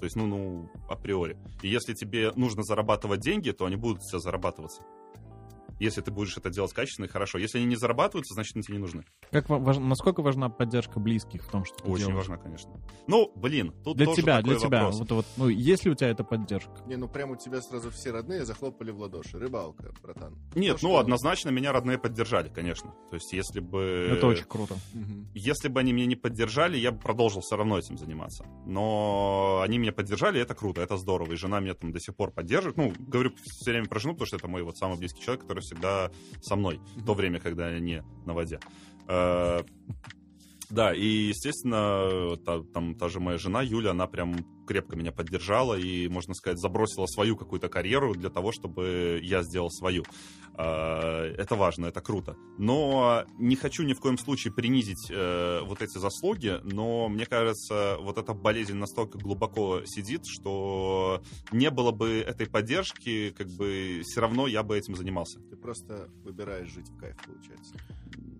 То 0.00 0.04
есть, 0.04 0.16
ну, 0.16 0.26
ну, 0.26 0.70
априори. 0.88 1.38
И 1.62 1.68
если 1.68 1.94
тебе 1.94 2.32
нужно 2.36 2.62
зарабатывать 2.62 3.20
деньги, 3.20 3.52
то 3.52 3.64
они 3.64 3.76
будут 3.76 4.02
тебя 4.02 4.18
зарабатываться. 4.18 4.82
Если 5.84 6.00
ты 6.00 6.10
будешь 6.10 6.36
это 6.36 6.50
делать 6.50 6.72
качественно 6.72 7.06
и 7.06 7.08
хорошо. 7.08 7.38
Если 7.38 7.58
они 7.58 7.66
не 7.66 7.76
зарабатываются, 7.76 8.34
значит, 8.34 8.56
они 8.56 8.62
тебе 8.62 8.76
не 8.76 8.80
нужны. 8.80 9.04
Как 9.30 9.48
ва- 9.48 9.58
важ- 9.58 9.78
насколько 9.78 10.22
важна 10.22 10.48
поддержка 10.48 10.98
близких 10.98 11.44
в 11.44 11.50
том, 11.50 11.64
что 11.64 11.76
ты 11.76 11.90
Очень 11.90 12.06
делаешь? 12.06 12.16
важно, 12.28 12.38
конечно. 12.38 12.70
Ну, 13.06 13.30
блин, 13.36 13.72
тут 13.84 13.96
Для 13.96 14.06
тоже 14.06 14.22
тебя, 14.22 14.36
такой 14.38 14.50
для 14.56 14.58
тебя. 14.66 14.78
вопрос. 14.84 14.98
Вот, 15.00 15.10
вот, 15.12 15.26
ну, 15.36 15.48
есть 15.48 15.84
ли 15.84 15.90
у 15.90 15.94
тебя 15.94 16.08
эта 16.08 16.24
поддержка? 16.24 16.72
Не, 16.86 16.96
ну 16.96 17.08
прям 17.08 17.30
у 17.30 17.36
тебя 17.36 17.60
сразу 17.60 17.90
все 17.90 18.10
родные 18.10 18.44
захлопали 18.44 18.90
в 18.90 18.98
ладоши. 18.98 19.38
Рыбалка, 19.38 19.92
братан. 20.02 20.34
Нет, 20.54 20.78
Ну 20.82 20.88
ну, 20.88 20.94
что? 20.94 20.98
однозначно 20.98 21.50
меня 21.50 21.72
родные 21.72 21.98
поддержали, 21.98 22.48
конечно. 22.48 22.90
То 23.10 23.16
есть, 23.16 23.32
если 23.32 23.60
бы... 23.60 24.08
Это 24.12 24.26
очень 24.26 24.44
круто. 24.44 24.76
Если 25.34 25.68
бы 25.68 25.80
они 25.80 25.92
меня 25.92 26.06
не 26.06 26.16
поддержали, 26.16 26.76
я 26.78 26.92
бы 26.92 26.98
продолжил 26.98 27.40
все 27.42 27.56
равно 27.56 27.78
этим 27.78 27.98
заниматься. 27.98 28.44
Но 28.66 29.60
они 29.62 29.78
меня 29.78 29.92
поддержали, 29.92 30.38
и 30.38 30.42
это 30.42 30.54
круто, 30.54 30.80
это 30.80 30.96
здорово. 30.96 31.32
И 31.32 31.36
жена 31.36 31.60
меня 31.60 31.74
там 31.74 31.92
до 31.92 32.00
сих 32.00 32.14
пор 32.16 32.30
поддерживает. 32.30 32.76
Ну, 32.76 32.92
говорю 32.98 33.32
все 33.44 33.70
время 33.72 33.86
про 33.86 33.98
жену, 33.98 34.14
потому 34.14 34.26
что 34.26 34.36
это 34.36 34.48
мой 34.48 34.62
вот 34.62 34.76
самый 34.78 34.98
близкий 34.98 35.22
человек, 35.22 35.42
который 35.42 35.62
всегда 35.74 36.10
со 36.40 36.56
мной. 36.56 36.80
В 36.96 37.04
то 37.04 37.14
время, 37.14 37.40
когда 37.40 37.70
я 37.70 37.80
не 37.80 38.02
на 38.26 38.34
воде. 38.34 38.60
Э, 39.08 39.62
Да, 40.70 40.94
и, 40.94 41.28
естественно, 41.28 42.36
та, 42.44 42.62
там 42.72 42.94
та 42.94 43.08
же 43.08 43.20
моя 43.20 43.38
жена 43.38 43.62
Юля, 43.62 43.90
она 43.90 44.06
прям 44.06 44.34
крепко 44.66 44.96
меня 44.96 45.12
поддержала 45.12 45.78
и, 45.78 46.08
можно 46.08 46.34
сказать, 46.34 46.58
забросила 46.58 47.06
свою 47.06 47.36
какую-то 47.36 47.68
карьеру 47.68 48.14
для 48.14 48.30
того, 48.30 48.52
чтобы 48.52 49.20
я 49.22 49.42
сделал 49.42 49.70
свою. 49.70 50.04
А, 50.56 51.32
это 51.36 51.56
важно, 51.56 51.86
это 51.86 52.00
круто. 52.00 52.36
Но 52.58 53.24
не 53.38 53.56
хочу 53.56 53.82
ни 53.82 53.92
в 53.92 54.00
коем 54.00 54.18
случае 54.18 54.52
принизить 54.52 55.10
э, 55.10 55.60
вот 55.64 55.82
эти 55.82 55.98
заслуги, 55.98 56.60
но 56.62 57.08
мне 57.08 57.26
кажется, 57.26 57.96
вот 58.00 58.18
эта 58.18 58.34
болезнь 58.34 58.74
настолько 58.74 59.18
глубоко 59.18 59.84
сидит, 59.84 60.26
что 60.26 61.22
не 61.52 61.70
было 61.70 61.90
бы 61.90 62.18
этой 62.20 62.46
поддержки, 62.46 63.30
как 63.30 63.48
бы 63.48 64.02
все 64.04 64.20
равно 64.20 64.46
я 64.46 64.62
бы 64.62 64.76
этим 64.76 64.94
занимался. 64.94 65.40
Ты 65.40 65.56
просто 65.56 66.08
выбираешь 66.24 66.68
жить 66.68 66.88
в 66.88 66.96
кайф, 66.96 67.16
получается. 67.26 67.74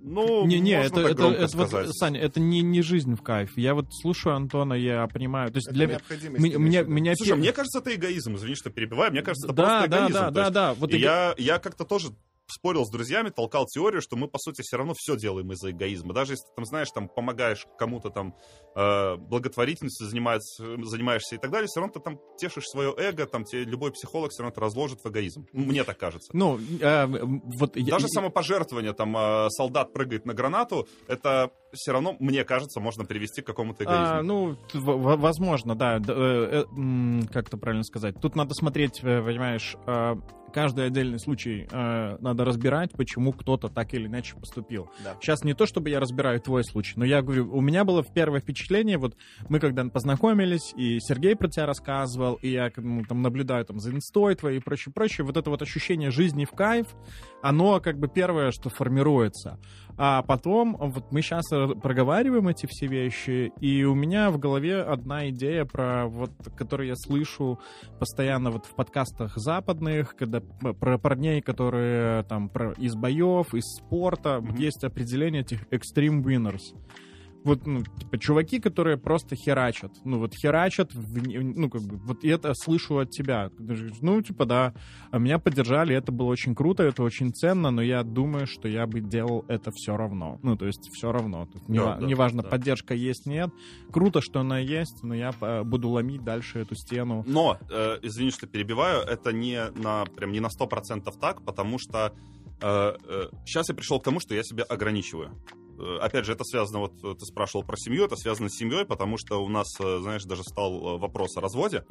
Ну, 0.06 0.46
не, 0.46 0.60
не, 0.60 0.76
можно 0.76 0.86
это, 0.86 1.02
так 1.02 1.12
это, 1.12 1.26
это 1.30 1.56
вот. 1.56 1.94
Саня, 1.96 2.20
это 2.20 2.38
не, 2.38 2.60
не 2.60 2.82
жизнь 2.82 3.14
в 3.16 3.22
кайф. 3.22 3.56
Я 3.56 3.74
вот 3.74 3.86
слушаю 3.90 4.36
Антона, 4.36 4.74
я 4.74 5.06
понимаю. 5.06 5.50
То 5.50 5.56
есть 5.56 5.68
Это 5.68 5.74
для 5.74 5.86
меня, 5.86 5.94
необходимость, 5.96 6.58
меня, 6.58 6.82
меня, 6.82 7.16
Слушай, 7.16 7.30
пер- 7.30 7.36
мне 7.36 7.52
кажется, 7.52 7.78
это 7.78 7.94
эгоизм. 7.94 8.34
Извини, 8.36 8.54
что 8.54 8.68
перебиваю. 8.68 9.12
Мне 9.12 9.22
кажется, 9.22 9.46
это 9.46 9.54
да, 9.54 9.62
просто 9.62 9.88
да, 9.88 9.96
эгоизм. 9.96 10.12
да, 10.12 10.30
да, 10.30 10.40
есть 10.42 10.52
да. 10.52 10.74
Вот 10.74 10.90
И 10.90 10.96
эго- 10.96 11.00
я, 11.00 11.34
я 11.38 11.58
как-то 11.58 11.84
тоже 11.86 12.08
спорил 12.46 12.84
с 12.84 12.90
друзьями, 12.90 13.30
толкал 13.30 13.66
теорию, 13.66 14.02
что 14.02 14.16
мы, 14.16 14.28
по 14.28 14.38
сути, 14.38 14.62
все 14.62 14.76
равно 14.76 14.94
все 14.96 15.16
делаем 15.16 15.50
из-за 15.52 15.70
эгоизма. 15.70 16.12
Даже 16.12 16.32
если 16.34 16.44
ты, 16.46 16.52
там, 16.56 16.64
знаешь, 16.64 16.88
там, 16.90 17.08
помогаешь 17.08 17.66
кому-то 17.78 18.10
там 18.10 18.34
э, 18.76 19.16
благотворительностью 19.16 20.06
занимается, 20.06 20.64
занимаешься 20.84 21.36
и 21.36 21.38
так 21.38 21.50
далее, 21.50 21.66
все 21.68 21.80
равно 21.80 21.92
ты 21.94 22.00
там 22.00 22.18
тешишь 22.38 22.64
свое 22.66 22.94
эго, 22.96 23.26
там 23.26 23.44
тебе 23.44 23.64
любой 23.64 23.92
психолог 23.92 24.30
все 24.30 24.42
равно 24.42 24.52
это 24.52 24.60
разложит 24.60 25.00
в 25.02 25.08
эгоизм. 25.08 25.46
Мне 25.52 25.84
так 25.84 25.98
кажется. 25.98 26.30
Ну, 26.34 26.58
э, 26.80 27.06
вот 27.06 27.76
я- 27.76 27.90
Даже 27.94 28.08
самопожертвование, 28.08 28.92
там, 28.92 29.16
э, 29.16 29.48
солдат 29.50 29.92
прыгает 29.92 30.26
на 30.26 30.34
гранату, 30.34 30.86
это 31.08 31.50
все 31.72 31.92
равно, 31.92 32.14
мне 32.20 32.44
кажется, 32.44 32.78
можно 32.80 33.04
привести 33.04 33.42
к 33.42 33.46
какому-то 33.46 33.84
эгоизму. 33.84 34.06
А, 34.06 34.22
ну, 34.22 34.56
возможно, 34.74 35.74
да. 35.74 35.96
Э, 35.96 36.64
э, 36.76 37.26
как 37.32 37.48
это 37.48 37.56
правильно 37.56 37.84
сказать? 37.84 38.20
Тут 38.20 38.36
надо 38.36 38.54
смотреть, 38.54 39.00
э, 39.02 39.22
понимаешь, 39.22 39.76
э, 39.86 40.14
каждый 40.54 40.86
отдельный 40.86 41.18
случай 41.18 41.66
э, 41.68 42.16
надо 42.20 42.44
разбирать, 42.44 42.92
почему 42.92 43.32
кто-то 43.32 43.68
так 43.68 43.92
или 43.92 44.06
иначе 44.06 44.36
поступил. 44.36 44.88
Да. 45.02 45.16
Сейчас 45.20 45.42
не 45.42 45.52
то, 45.52 45.66
чтобы 45.66 45.90
я 45.90 45.98
разбираю 45.98 46.40
твой 46.40 46.64
случай, 46.64 46.94
но 46.96 47.04
я 47.04 47.22
говорю, 47.22 47.52
у 47.52 47.60
меня 47.60 47.84
было 47.84 48.04
первое 48.04 48.40
впечатление, 48.40 48.96
вот 48.96 49.16
мы 49.48 49.58
когда 49.58 49.84
познакомились, 49.84 50.72
и 50.76 51.00
Сергей 51.00 51.34
про 51.34 51.48
тебя 51.48 51.66
рассказывал, 51.66 52.34
и 52.34 52.50
я 52.50 52.70
ну, 52.76 53.02
там 53.02 53.20
наблюдаю 53.20 53.64
там 53.64 53.80
за 53.80 53.90
инстой 53.90 54.36
твоей 54.36 54.58
и 54.58 54.60
прочее, 54.60 54.92
прочее, 54.92 55.26
вот 55.26 55.36
это 55.36 55.50
вот 55.50 55.60
ощущение 55.60 56.12
жизни 56.12 56.44
в 56.44 56.52
кайф, 56.52 56.86
оно 57.42 57.80
как 57.80 57.98
бы 57.98 58.06
первое, 58.06 58.52
что 58.52 58.70
формируется. 58.70 59.58
А 59.96 60.22
потом, 60.22 60.76
вот 60.78 61.12
мы 61.12 61.22
сейчас 61.22 61.48
проговариваем 61.48 62.48
эти 62.48 62.66
все 62.66 62.86
вещи, 62.86 63.52
и 63.60 63.84
у 63.84 63.94
меня 63.94 64.30
в 64.30 64.38
голове 64.38 64.82
одна 64.82 65.28
идея, 65.30 65.64
про 65.64 66.06
вот, 66.06 66.32
которую 66.56 66.88
я 66.88 66.96
слышу 66.96 67.60
постоянно 68.00 68.50
вот 68.50 68.66
в 68.66 68.74
подкастах 68.74 69.36
западных, 69.36 70.16
когда 70.16 70.40
про 70.40 70.98
парней, 70.98 71.40
которые 71.40 72.24
там 72.24 72.48
про, 72.48 72.72
из 72.72 72.94
боев, 72.96 73.54
из 73.54 73.64
спорта, 73.76 74.40
Мгм. 74.40 74.56
есть 74.56 74.82
определение 74.84 75.42
этих 75.42 75.62
extreme 75.68 76.22
winners. 76.22 76.62
Вот, 77.44 77.66
ну, 77.66 77.82
типа, 77.82 78.18
чуваки, 78.18 78.58
которые 78.58 78.96
просто 78.96 79.36
херачат. 79.36 79.92
Ну, 80.04 80.18
вот 80.18 80.34
херачат, 80.34 80.92
ну, 80.94 81.68
как 81.68 81.82
бы, 81.82 81.98
вот 81.98 82.24
я 82.24 82.34
это 82.34 82.54
слышу 82.54 82.98
от 82.98 83.10
тебя. 83.10 83.50
Ну, 83.58 84.22
типа, 84.22 84.46
да, 84.46 84.74
а 85.10 85.18
меня 85.18 85.38
поддержали, 85.38 85.94
это 85.94 86.10
было 86.10 86.28
очень 86.28 86.54
круто, 86.54 86.82
это 86.82 87.02
очень 87.02 87.32
ценно, 87.34 87.70
но 87.70 87.82
я 87.82 88.02
думаю, 88.02 88.46
что 88.46 88.66
я 88.66 88.86
бы 88.86 89.00
делал 89.00 89.44
это 89.48 89.70
все 89.72 89.96
равно. 89.96 90.38
Ну, 90.42 90.56
то 90.56 90.66
есть 90.66 90.88
все 90.92 91.12
равно. 91.12 91.46
Тут 91.46 91.68
не 91.68 91.78
Да, 91.78 91.84
ва- 91.84 91.96
да, 92.00 92.06
неважно, 92.06 92.42
да. 92.42 92.48
поддержка 92.48 92.94
есть, 92.94 93.26
нет. 93.26 93.50
Круто, 93.92 94.20
что 94.22 94.40
она 94.40 94.58
есть, 94.58 95.02
но 95.02 95.14
я 95.14 95.32
э, 95.38 95.62
буду 95.64 95.90
ломить 95.90 96.24
дальше 96.24 96.60
эту 96.60 96.74
стену. 96.74 97.24
Но, 97.26 97.58
э, 97.70 97.98
извини, 98.02 98.30
что 98.30 98.46
перебиваю, 98.46 99.02
это 99.02 99.32
не 99.32 99.70
на, 99.76 100.06
прям 100.06 100.32
не 100.32 100.40
на 100.40 100.48
100% 100.48 101.12
так, 101.20 101.44
потому 101.44 101.78
что 101.78 102.12
сейчас 102.60 103.68
я 103.68 103.74
пришел 103.74 104.00
к 104.00 104.04
тому, 104.04 104.20
что 104.20 104.34
я 104.34 104.42
себя 104.42 104.62
ограничиваю. 104.64 105.32
Э, 105.78 105.98
Опять 106.00 106.24
же, 106.24 106.32
это 106.32 106.44
связано, 106.44 106.80
вот 106.80 106.92
э, 107.02 107.14
ты 107.18 107.24
спрашивал 107.26 107.64
про 107.64 107.76
семью, 107.76 108.04
это 108.04 108.16
связано 108.16 108.48
с 108.48 108.56
семьей, 108.56 108.84
потому 108.84 109.16
что 109.18 109.42
у 109.44 109.48
нас, 109.48 109.68
э, 109.80 109.98
знаешь, 110.00 110.24
даже 110.24 110.42
стал 110.42 110.98
вопрос 110.98 111.36
о 111.36 111.40
разводе, 111.40 111.84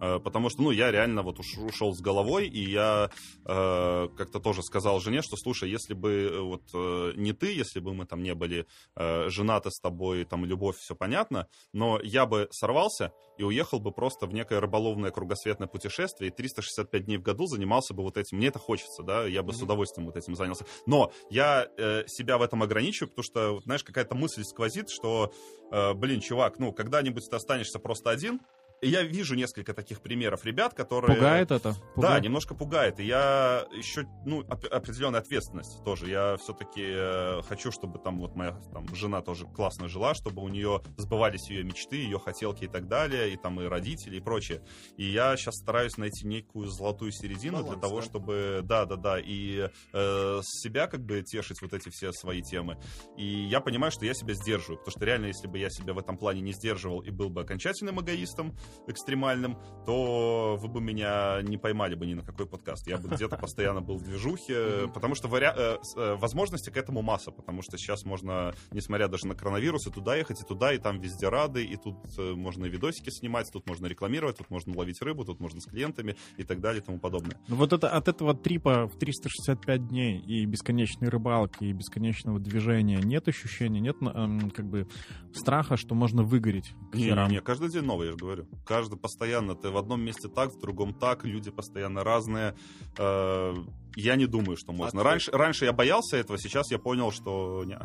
потому 0.00 0.48
что, 0.48 0.62
ну, 0.62 0.70
я 0.70 0.92
реально 0.92 1.22
вот 1.22 1.40
уш- 1.40 1.58
ушел 1.58 1.92
с 1.92 2.00
головой, 2.00 2.46
и 2.46 2.70
я 2.70 3.10
э, 3.44 4.08
как-то 4.16 4.38
тоже 4.38 4.62
сказал 4.62 5.00
жене, 5.00 5.22
что, 5.22 5.36
слушай, 5.36 5.68
если 5.68 5.94
бы 5.94 6.38
вот 6.40 6.62
э, 6.72 7.12
не 7.16 7.32
ты, 7.32 7.52
если 7.52 7.80
бы 7.80 7.94
мы 7.94 8.06
там 8.06 8.22
не 8.22 8.34
были 8.34 8.66
э, 8.96 9.28
женаты 9.28 9.70
с 9.70 9.80
тобой, 9.80 10.24
там, 10.24 10.44
любовь, 10.44 10.76
все 10.78 10.94
понятно, 10.94 11.48
но 11.72 11.98
я 12.02 12.26
бы 12.26 12.48
сорвался 12.52 13.12
и 13.38 13.42
уехал 13.42 13.80
бы 13.80 13.90
просто 13.92 14.26
в 14.26 14.32
некое 14.32 14.60
рыболовное 14.60 15.10
кругосветное 15.10 15.66
путешествие 15.68 16.30
и 16.30 16.34
365 16.34 17.04
дней 17.04 17.16
в 17.18 17.22
году 17.22 17.46
занимался 17.46 17.92
бы 17.94 18.02
вот 18.02 18.16
этим. 18.16 18.38
Мне 18.38 18.48
это 18.48 18.58
хочется, 18.60 19.02
да, 19.02 19.26
я 19.26 19.42
бы 19.42 19.52
с 19.52 19.56
Мгм. 19.56 19.64
удовольствием 19.64 20.06
вот 20.06 20.16
этим 20.16 20.34
занялся. 20.36 20.64
Но 20.86 21.10
я 21.30 21.66
э, 21.76 22.04
себя 22.06 22.38
в 22.38 22.42
этом 22.42 22.62
ограничиваю, 22.62 23.08
потому 23.10 23.24
что, 23.24 23.27
вот, 23.34 23.64
знаешь, 23.64 23.84
какая-то 23.84 24.14
мысль 24.14 24.42
сквозит, 24.44 24.90
что, 24.90 25.32
э, 25.70 25.94
блин, 25.94 26.20
чувак, 26.20 26.58
ну, 26.58 26.72
когда-нибудь 26.72 27.28
ты 27.28 27.36
останешься 27.36 27.78
просто 27.78 28.10
один. 28.10 28.40
Я 28.80 29.02
вижу 29.02 29.34
несколько 29.34 29.74
таких 29.74 30.00
примеров 30.00 30.44
ребят, 30.44 30.74
которые... 30.74 31.16
Пугает 31.16 31.50
это? 31.50 31.70
Да, 31.72 31.78
Пугает? 31.94 32.22
немножко 32.22 32.54
пугает. 32.54 33.00
И 33.00 33.04
я 33.04 33.66
еще, 33.72 34.06
ну, 34.24 34.40
оп- 34.40 34.66
определенная 34.70 35.20
ответственность 35.20 35.82
тоже. 35.84 36.08
Я 36.08 36.36
все-таки 36.36 37.42
хочу, 37.48 37.72
чтобы 37.72 37.98
там 37.98 38.18
вот 38.20 38.36
моя 38.36 38.52
там, 38.72 38.86
жена 38.94 39.20
тоже 39.20 39.46
классно 39.46 39.88
жила, 39.88 40.14
чтобы 40.14 40.42
у 40.42 40.48
нее 40.48 40.80
сбывались 40.96 41.50
ее 41.50 41.64
мечты, 41.64 41.96
ее 41.96 42.18
хотелки 42.18 42.64
и 42.64 42.68
так 42.68 42.86
далее, 42.86 43.32
и 43.32 43.36
там 43.36 43.60
и 43.60 43.66
родители, 43.66 44.16
и 44.16 44.20
прочее. 44.20 44.62
И 44.96 45.04
я 45.04 45.36
сейчас 45.36 45.56
стараюсь 45.56 45.96
найти 45.96 46.26
некую 46.26 46.68
золотую 46.68 47.10
середину 47.10 47.58
Баланс, 47.58 47.72
для 47.72 47.80
того, 47.80 47.96
да? 48.00 48.06
чтобы, 48.06 48.60
да, 48.62 48.84
да, 48.84 48.96
да, 48.96 49.18
и 49.18 49.68
э, 49.92 50.40
себя 50.42 50.86
как 50.86 51.04
бы 51.04 51.22
тешить 51.22 51.60
вот 51.62 51.72
эти 51.72 51.88
все 51.88 52.12
свои 52.12 52.42
темы. 52.42 52.78
И 53.16 53.24
я 53.24 53.60
понимаю, 53.60 53.90
что 53.90 54.04
я 54.04 54.14
себя 54.14 54.34
сдерживаю, 54.34 54.78
потому 54.78 54.92
что 54.92 55.04
реально, 55.04 55.26
если 55.26 55.48
бы 55.48 55.58
я 55.58 55.68
себя 55.68 55.94
в 55.94 55.98
этом 55.98 56.16
плане 56.16 56.42
не 56.42 56.52
сдерживал 56.52 57.00
и 57.00 57.10
был 57.10 57.28
бы 57.28 57.40
окончательным 57.40 58.00
эгоистом, 58.00 58.56
экстремальным, 58.86 59.56
то 59.86 60.56
вы 60.60 60.68
бы 60.68 60.80
меня 60.80 61.40
не 61.42 61.56
поймали 61.56 61.94
бы 61.94 62.06
ни 62.06 62.14
на 62.14 62.22
какой 62.22 62.46
подкаст. 62.46 62.86
Я 62.86 62.98
бы 62.98 63.08
где-то 63.08 63.36
постоянно 63.36 63.80
был 63.80 63.96
в 63.96 64.02
движухе, 64.02 64.88
потому 64.92 65.14
что 65.14 65.28
вариа- 65.28 65.54
э, 65.56 65.76
э, 65.96 66.14
возможности 66.16 66.70
к 66.70 66.76
этому 66.76 67.02
масса, 67.02 67.30
потому 67.30 67.62
что 67.62 67.76
сейчас 67.78 68.04
можно, 68.04 68.54
несмотря 68.72 69.08
даже 69.08 69.26
на 69.26 69.34
коронавирус, 69.34 69.86
и 69.86 69.90
туда 69.90 70.16
ехать, 70.16 70.40
и 70.42 70.44
туда, 70.46 70.72
и 70.72 70.78
там 70.78 71.00
везде 71.00 71.28
рады, 71.28 71.64
и 71.64 71.76
тут 71.76 71.96
э, 72.18 72.32
можно 72.34 72.66
и 72.66 72.68
видосики 72.68 73.10
снимать, 73.10 73.50
тут 73.52 73.66
можно 73.68 73.86
рекламировать, 73.86 74.38
тут 74.38 74.50
можно 74.50 74.76
ловить 74.76 75.00
рыбу, 75.02 75.24
тут 75.24 75.40
можно 75.40 75.60
с 75.60 75.64
клиентами 75.66 76.16
и 76.36 76.44
так 76.44 76.60
далее 76.60 76.82
и 76.82 76.84
тому 76.84 76.98
подобное. 76.98 77.36
Ну, 77.48 77.56
Вот 77.56 77.72
это 77.72 77.88
от 77.90 78.08
этого 78.08 78.34
трипа 78.34 78.86
в 78.88 78.98
365 78.98 79.88
дней 79.88 80.18
и 80.20 80.44
бесконечной 80.46 81.08
рыбалки, 81.08 81.64
и 81.64 81.72
бесконечного 81.72 82.38
движения 82.38 83.00
нет 83.02 83.28
ощущения, 83.28 83.80
нет 83.80 83.96
эм, 84.02 84.50
как 84.50 84.66
бы 84.66 84.86
страха, 85.32 85.76
что 85.76 85.94
можно 85.94 86.22
выгореть 86.22 86.72
херам? 86.94 87.28
Не-не-не, 87.28 87.40
каждый 87.42 87.70
день 87.70 87.82
новый, 87.82 88.06
я 88.06 88.12
же 88.12 88.18
говорю. 88.18 88.46
Каждый 88.64 88.98
постоянно, 88.98 89.54
ты 89.54 89.70
в 89.70 89.76
одном 89.78 90.00
месте 90.02 90.28
так, 90.28 90.52
в 90.52 90.58
другом 90.60 90.92
так, 90.94 91.24
люди 91.24 91.50
постоянно 91.50 92.04
разные. 92.04 92.54
Э, 92.98 93.54
Я 93.96 94.16
не 94.16 94.26
думаю, 94.26 94.56
что 94.56 94.72
можно. 94.72 95.00
ты- 95.00 95.04
Раньше, 95.04 95.30
раньше 95.32 95.64
я 95.64 95.72
боялся 95.72 96.16
этого, 96.16 96.38
сейчас 96.38 96.70
я 96.70 96.78
понял, 96.78 97.10
что 97.10 97.64
не. 97.64 97.78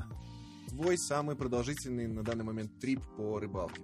Твой 0.69 0.97
самый 0.97 1.35
продолжительный 1.35 2.07
на 2.07 2.23
данный 2.23 2.43
момент 2.43 2.79
трип 2.79 2.99
по 3.17 3.39
рыбалке. 3.39 3.81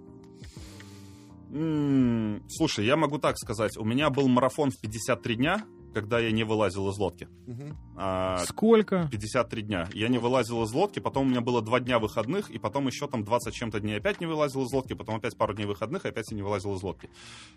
Слушай, 2.48 2.84
я 2.86 2.96
могу 2.96 3.18
так 3.18 3.36
сказать. 3.38 3.76
У 3.76 3.84
меня 3.84 4.10
был 4.10 4.28
марафон 4.28 4.70
в 4.70 4.78
53 4.80 5.34
дня, 5.36 5.64
когда 5.92 6.18
я 6.18 6.30
не 6.30 6.44
вылазил 6.44 6.88
из 6.90 6.98
лодки. 6.98 7.28
Мгм. 7.46 7.76
А, 7.96 8.38
Сколько? 8.38 9.08
53 9.10 9.62
дня. 9.62 9.88
Я 9.92 10.08
не 10.08 10.18
вылазил 10.18 10.62
из 10.62 10.72
лодки, 10.72 10.98
потом 10.98 11.26
у 11.26 11.30
меня 11.30 11.40
было 11.40 11.62
два 11.62 11.80
дня 11.80 11.98
выходных, 11.98 12.50
и 12.50 12.58
потом 12.58 12.86
еще 12.86 13.06
там 13.08 13.24
20 13.24 13.52
с 13.52 13.56
чем-то 13.56 13.80
дней 13.80 13.98
опять 13.98 14.20
не 14.20 14.26
вылазил 14.26 14.64
из 14.64 14.72
лодки, 14.72 14.94
потом 14.94 15.16
опять 15.16 15.36
пару 15.36 15.54
дней 15.54 15.66
выходных, 15.66 16.04
и 16.04 16.08
опять 16.08 16.30
я 16.30 16.36
не 16.36 16.42
вылазил 16.42 16.74
из 16.74 16.82
лодки. 16.82 17.10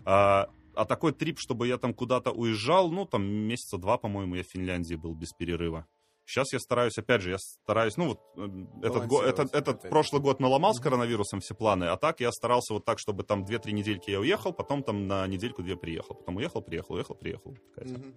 А, 0.04 0.48
а 0.74 0.84
такой 0.84 1.12
трип, 1.12 1.38
чтобы 1.38 1.68
я 1.68 1.78
там 1.78 1.94
куда-то 1.94 2.30
уезжал, 2.32 2.90
ну, 2.90 3.04
там 3.04 3.24
месяца 3.24 3.78
два, 3.78 3.96
по-моему, 3.96 4.34
я 4.34 4.42
в 4.42 4.46
Финляндии 4.46 4.96
был 4.96 5.14
без 5.14 5.32
перерыва. 5.32 5.86
Сейчас 6.26 6.52
я 6.52 6.58
стараюсь, 6.58 6.96
опять 6.98 7.20
же, 7.20 7.30
я 7.30 7.38
стараюсь, 7.38 7.96
ну 7.96 8.08
вот 8.08 8.20
э, 8.36 8.86
этот, 8.86 9.06
го- 9.06 9.22
этот, 9.22 9.54
этот 9.54 9.82
прошлый 9.90 10.22
год 10.22 10.40
наломал 10.40 10.74
с 10.74 10.80
коронавирусом 10.80 11.40
все 11.40 11.54
планы, 11.54 11.84
а 11.84 11.96
так 11.96 12.20
я 12.20 12.32
старался 12.32 12.72
вот 12.74 12.84
так, 12.84 12.98
чтобы 12.98 13.24
там 13.24 13.44
2-3 13.44 13.72
недельки 13.72 14.10
я 14.10 14.20
уехал, 14.20 14.52
потом 14.52 14.82
там 14.82 15.06
на 15.06 15.26
недельку-две 15.26 15.76
приехал, 15.76 16.14
потом 16.14 16.36
уехал, 16.36 16.62
приехал, 16.62 16.94
уехал, 16.94 17.14
приехал. 17.14 17.54
Такая 17.74 17.94
тема. 17.94 18.14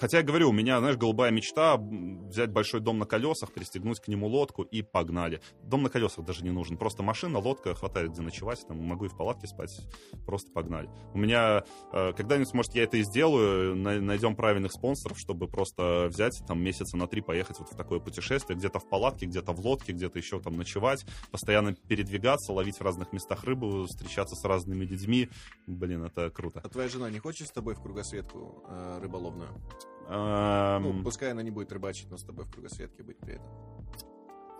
Хотя 0.00 0.18
я 0.18 0.22
говорю, 0.24 0.50
у 0.50 0.52
меня, 0.52 0.78
знаешь, 0.80 0.96
голубая 0.96 1.30
мечта 1.30 1.76
взять 1.76 2.50
большой 2.50 2.80
дом 2.80 2.98
на 2.98 3.06
колесах, 3.06 3.52
пристегнуть 3.52 4.00
к 4.00 4.08
нему 4.08 4.26
лодку 4.26 4.62
и 4.62 4.82
погнали. 4.82 5.40
Дом 5.62 5.82
на 5.82 5.88
колесах 5.88 6.24
даже 6.24 6.44
не 6.44 6.50
нужен. 6.50 6.76
Просто 6.76 7.02
машина, 7.02 7.38
лодка, 7.38 7.74
хватает 7.74 8.10
где 8.10 8.22
ночевать, 8.22 8.66
там 8.66 8.82
могу 8.84 9.04
и 9.06 9.08
в 9.08 9.16
палатке 9.16 9.46
спать, 9.46 9.80
просто 10.26 10.50
погнали. 10.52 10.90
У 11.12 11.18
меня 11.18 11.64
э, 11.92 12.12
когда-нибудь, 12.12 12.52
может, 12.54 12.74
я 12.74 12.82
это 12.84 12.96
и 12.96 13.02
сделаю, 13.02 13.76
на- 13.76 14.00
найдем 14.00 14.36
правильных 14.36 14.72
спонсоров, 14.72 15.18
чтобы 15.18 15.48
просто 15.48 16.08
взять 16.10 16.42
там 16.46 16.62
месяца 16.62 16.96
на 16.96 17.06
три 17.06 17.20
поехать 17.20 17.58
вот 17.58 17.70
в 17.72 17.76
такое 17.76 18.00
путешествие, 18.00 18.58
где-то 18.58 18.80
в 18.80 18.88
палатке, 18.88 19.26
где-то 19.26 19.52
в 19.52 19.60
лодке, 19.60 19.92
где-то 19.92 20.18
еще 20.18 20.40
там 20.40 20.56
ночевать, 20.56 21.06
постоянно 21.30 21.74
передвигаться, 21.74 22.52
ловить 22.52 22.78
в 22.78 22.82
разных 22.82 23.12
местах 23.12 23.44
рыбу, 23.44 23.86
встречаться 23.86 24.34
с 24.34 24.44
разными 24.44 24.84
людьми. 24.84 25.28
Блин, 25.66 26.04
это 26.04 26.30
круто. 26.30 26.60
А 26.64 26.68
твоя 26.68 26.88
жена 26.88 27.10
не 27.10 27.20
хочет 27.20 27.46
с 27.48 27.52
тобой 27.52 27.74
в 27.74 27.80
кругосветку 27.80 28.64
э, 28.68 28.98
рыболовную? 29.00 29.50
Эм, 30.08 30.82
Ну, 30.82 31.02
пускай 31.02 31.30
она 31.32 31.42
не 31.42 31.50
будет 31.50 31.72
рыбачить, 31.72 32.10
но 32.10 32.16
с 32.16 32.24
тобой 32.24 32.44
в 32.44 32.50
кругосветке 32.50 33.02
быть 33.02 33.18
при 33.18 33.34
этом. 33.34 33.46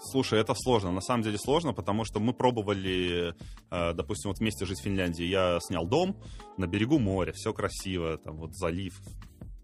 Слушай, 0.01 0.41
это 0.41 0.55
сложно. 0.55 0.91
На 0.93 1.01
самом 1.01 1.23
деле 1.23 1.39
сложно, 1.39 1.73
потому 1.73 2.05
что 2.05 2.21
мы 2.21 2.35
пробовали, 2.35 3.35
э, 3.71 3.93
допустим, 3.95 4.31
вот 4.31 4.39
вместе 4.39 4.67
жить 4.67 4.81
в 4.81 4.83
Финляндии. 4.83 5.25
Я 5.25 5.59
снял 5.61 5.87
дом 5.87 6.21
на 6.59 6.67
берегу 6.67 6.99
моря, 6.99 7.33
все 7.33 7.53
красиво, 7.53 8.19
там 8.19 8.37
вот 8.37 8.55
залив. 8.55 9.01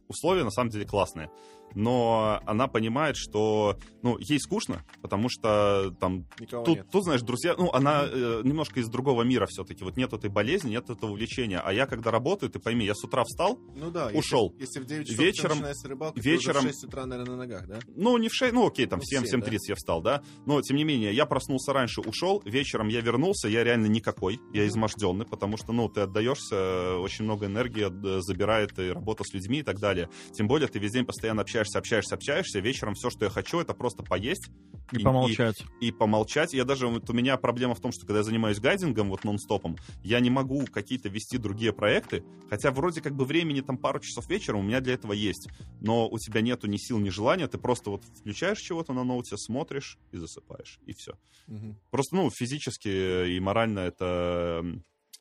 Условия 0.08 0.44
на 0.44 0.50
самом 0.50 0.70
деле 0.70 0.86
классные. 0.86 1.30
Но 1.74 2.40
она 2.46 2.66
понимает, 2.66 3.16
что, 3.16 3.78
ну, 4.02 4.18
ей 4.18 4.38
скучно, 4.40 4.84
потому 5.02 5.28
что 5.28 5.94
там 6.00 6.26
Никого 6.38 6.64
Тут, 6.64 6.76
нет. 6.78 6.86
тут, 6.90 7.04
знаешь, 7.04 7.22
друзья, 7.22 7.54
ну, 7.56 7.70
она 7.72 8.04
э, 8.04 8.40
немножко 8.44 8.80
из 8.80 8.88
другого 8.88 9.22
мира 9.22 9.46
все-таки. 9.48 9.84
Вот 9.84 9.96
нет 9.96 10.12
этой 10.12 10.30
болезни, 10.30 10.70
нет 10.70 10.88
этого 10.90 11.10
увлечения. 11.12 11.60
А 11.64 11.72
я, 11.72 11.86
когда 11.86 12.10
работаю, 12.10 12.50
ты 12.50 12.58
пойми, 12.58 12.84
я 12.86 12.94
с 12.94 13.04
утра 13.04 13.24
встал, 13.24 13.58
Ну 13.76 13.90
да, 13.90 14.08
ушел. 14.12 14.52
Если, 14.58 14.62
если 14.62 14.80
в 14.80 14.86
9 14.86 15.06
часов 15.06 15.20
Вечером- 15.24 15.50
начинается 15.50 15.88
рыбалка, 15.88 16.20
вечером- 16.20 16.62
в 16.64 16.66
6 16.68 16.84
утра, 16.84 17.06
наверное, 17.06 17.32
на 17.36 17.38
ногах, 17.38 17.66
да? 17.68 17.78
ну, 17.94 18.16
не 18.18 18.28
в 18.28 18.34
6, 18.34 18.52
ну, 18.52 18.66
окей, 18.66 18.86
там, 18.86 18.98
Ну, 18.98 19.02
в 19.02 19.06
7, 19.06 19.22
в 19.24 19.26
семь, 19.28 19.40
7.30 19.40 19.68
я 19.68 19.74
встал, 19.76 20.02
да. 20.02 20.22
Но, 20.46 20.60
тем 20.62 20.76
не 20.76 20.84
менее, 20.84 21.12
я 21.14 21.26
проснулся 21.26 21.72
раньше, 21.72 22.00
ушел, 22.00 22.42
вечером 22.44 22.88
я 22.88 23.00
вернулся, 23.00 23.48
я 23.48 23.62
реально 23.64 23.86
никакой, 23.86 24.40
я 24.52 24.66
изможденный, 24.66 25.26
потому 25.26 25.56
что, 25.56 25.72
ну, 25.72 25.88
ты 25.88 26.00
отдаешься, 26.02 26.96
очень 26.98 27.24
много 27.24 27.46
энергии 27.46 27.86
э, 27.90 28.20
забирает 28.22 28.78
и 28.78 28.90
работа 28.90 29.24
с 29.24 29.32
людьми 29.34 29.58
и 29.58 29.62
так 29.62 29.78
далее. 29.78 30.08
Тем 30.32 30.48
более, 30.48 30.68
ты 30.68 30.78
весь 30.78 30.92
день 30.92 31.04
постоянно 31.04 31.42
общаешься, 31.42 31.59
общаешься, 31.68 32.14
общаешься, 32.14 32.60
вечером 32.60 32.94
все, 32.94 33.10
что 33.10 33.24
я 33.24 33.30
хочу, 33.30 33.60
это 33.60 33.74
просто 33.74 34.02
поесть, 34.02 34.48
И, 34.92 34.96
И- 34.96 35.02
помолчать. 35.04 35.62
и 35.80 35.92
помолчать. 35.92 36.52
Я 36.52 36.64
даже, 36.64 36.88
вот 36.88 37.08
у 37.08 37.12
меня 37.12 37.36
проблема 37.36 37.74
в 37.74 37.80
том, 37.80 37.92
что 37.92 38.06
когда 38.06 38.18
я 38.18 38.24
занимаюсь 38.24 38.58
гайдингом, 38.58 39.08
вот 39.08 39.22
нон-стопом, 39.24 39.76
я 40.02 40.18
не 40.18 40.30
могу 40.30 40.64
какие-то 40.66 41.08
вести 41.08 41.38
другие 41.38 41.72
проекты, 41.72 42.24
хотя 42.48 42.70
вроде 42.72 43.00
как 43.00 43.14
бы 43.14 43.24
времени 43.24 43.60
там 43.60 43.78
пару 43.78 44.00
часов 44.00 44.28
вечером 44.28 44.60
у 44.60 44.62
меня 44.62 44.80
для 44.80 44.94
этого 44.94 45.12
есть, 45.12 45.48
но 45.80 46.08
у 46.08 46.18
тебя 46.18 46.40
нету 46.40 46.66
ни 46.66 46.76
сил, 46.76 46.98
ни 46.98 47.08
желания, 47.10 47.46
ты 47.46 47.56
просто 47.58 47.90
вот 47.90 48.02
включаешь 48.04 48.58
чего-то 48.58 48.92
на 48.92 49.04
ноуте, 49.04 49.36
смотришь 49.36 49.96
и 50.10 50.16
засыпаешь, 50.16 50.80
и 50.86 50.92
все. 50.92 51.12
Мгм. 51.46 51.78
Просто, 51.90 52.16
ну, 52.16 52.30
физически 52.30 53.28
и 53.36 53.38
морально 53.40 53.80
это 53.80 54.64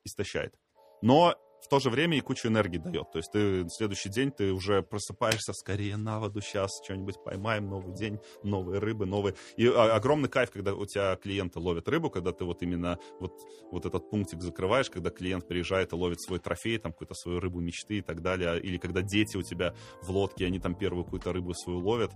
истощает. 0.03 0.55
Но 1.01 1.35
в 1.61 1.67
то 1.67 1.79
же 1.79 1.89
время 1.89 2.17
и 2.17 2.21
кучу 2.21 2.47
энергии 2.47 2.77
дает. 2.77 3.11
То 3.11 3.19
есть 3.19 3.31
ты 3.31 3.63
на 3.63 3.69
следующий 3.69 4.09
день 4.09 4.31
ты 4.31 4.51
уже 4.51 4.81
просыпаешься 4.81 5.53
скорее 5.53 5.97
на 5.97 6.19
воду, 6.19 6.41
сейчас 6.41 6.69
что-нибудь 6.83 7.23
поймаем, 7.23 7.67
новый 7.67 7.95
день, 7.95 8.19
новые 8.43 8.79
рыбы, 8.79 9.05
новые... 9.05 9.35
И 9.57 9.65
огромный 9.67 10.29
кайф, 10.29 10.51
когда 10.51 10.73
у 10.73 10.85
тебя 10.85 11.15
клиенты 11.15 11.59
ловят 11.59 11.87
рыбу, 11.87 12.09
когда 12.09 12.31
ты 12.31 12.45
вот 12.45 12.61
именно 12.61 12.97
вот, 13.19 13.33
вот 13.71 13.85
этот 13.85 14.09
пунктик 14.09 14.41
закрываешь, 14.41 14.89
когда 14.89 15.09
клиент 15.09 15.47
приезжает 15.47 15.93
и 15.93 15.95
ловит 15.95 16.21
свой 16.21 16.39
трофей, 16.39 16.77
там 16.77 16.91
какую-то 16.91 17.13
свою 17.13 17.39
рыбу 17.39 17.59
мечты 17.59 17.99
и 17.99 18.01
так 18.01 18.21
далее, 18.21 18.59
или 18.59 18.77
когда 18.77 19.01
дети 19.01 19.37
у 19.37 19.41
тебя 19.41 19.73
в 20.01 20.09
лодке, 20.09 20.45
они 20.45 20.59
там 20.59 20.75
первую 20.75 21.03
какую-то 21.03 21.33
рыбу 21.33 21.53
свою 21.53 21.79
ловят. 21.79 22.11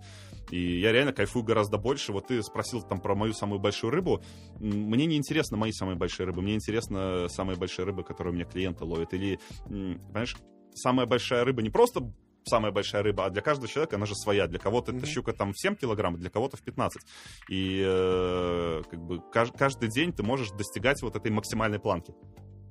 И 0.51 0.79
я 0.79 0.91
реально 0.91 1.13
кайфую 1.13 1.43
гораздо 1.43 1.77
больше. 1.77 2.11
Вот 2.11 2.27
ты 2.27 2.41
спросил 2.43 2.81
там 2.81 3.01
про 3.01 3.15
мою 3.15 3.33
самую 3.33 3.59
большую 3.59 3.91
рыбу. 3.91 4.23
Мне 4.59 5.05
не 5.05 5.17
интересно 5.17 5.57
мои 5.57 5.71
самые 5.71 5.97
большие 5.97 6.25
рыбы. 6.25 6.41
Мне 6.41 6.55
интересно 6.55 7.27
самые 7.29 7.57
большие 7.57 7.85
рыбы, 7.85 8.03
которые 8.03 8.33
у 8.33 8.35
меня 8.35 8.45
клиенты 8.45 8.83
ловят. 8.83 9.13
Или, 9.13 9.32
понимаешь, 9.65 10.35
самая 10.73 11.05
большая 11.05 11.43
рыба 11.43 11.61
не 11.61 11.69
просто 11.69 12.11
самая 12.45 12.73
большая 12.73 13.03
рыба, 13.03 13.25
а 13.25 13.29
для 13.29 13.41
каждого 13.41 13.69
человека 13.69 13.95
она 13.95 14.05
же 14.05 14.15
своя. 14.15 14.47
Для 14.47 14.59
кого-то 14.59 14.91
эта 14.91 14.97
Мгм. 15.05 15.05
щука 15.07 15.31
там 15.31 15.53
в 15.53 15.57
7 15.59 15.75
килограмм, 15.75 16.15
а 16.15 16.17
для 16.17 16.29
кого-то 16.29 16.57
в 16.57 16.61
15. 16.61 17.01
И 17.47 17.81
э, 17.85 18.81
как 18.89 18.99
бы 19.01 19.17
кажд- 19.33 19.57
каждый 19.57 19.87
день 19.89 20.11
ты 20.11 20.23
можешь 20.23 20.51
достигать 20.51 21.01
вот 21.01 21.15
этой 21.15 21.31
максимальной 21.31 21.79
планки. 21.79 22.13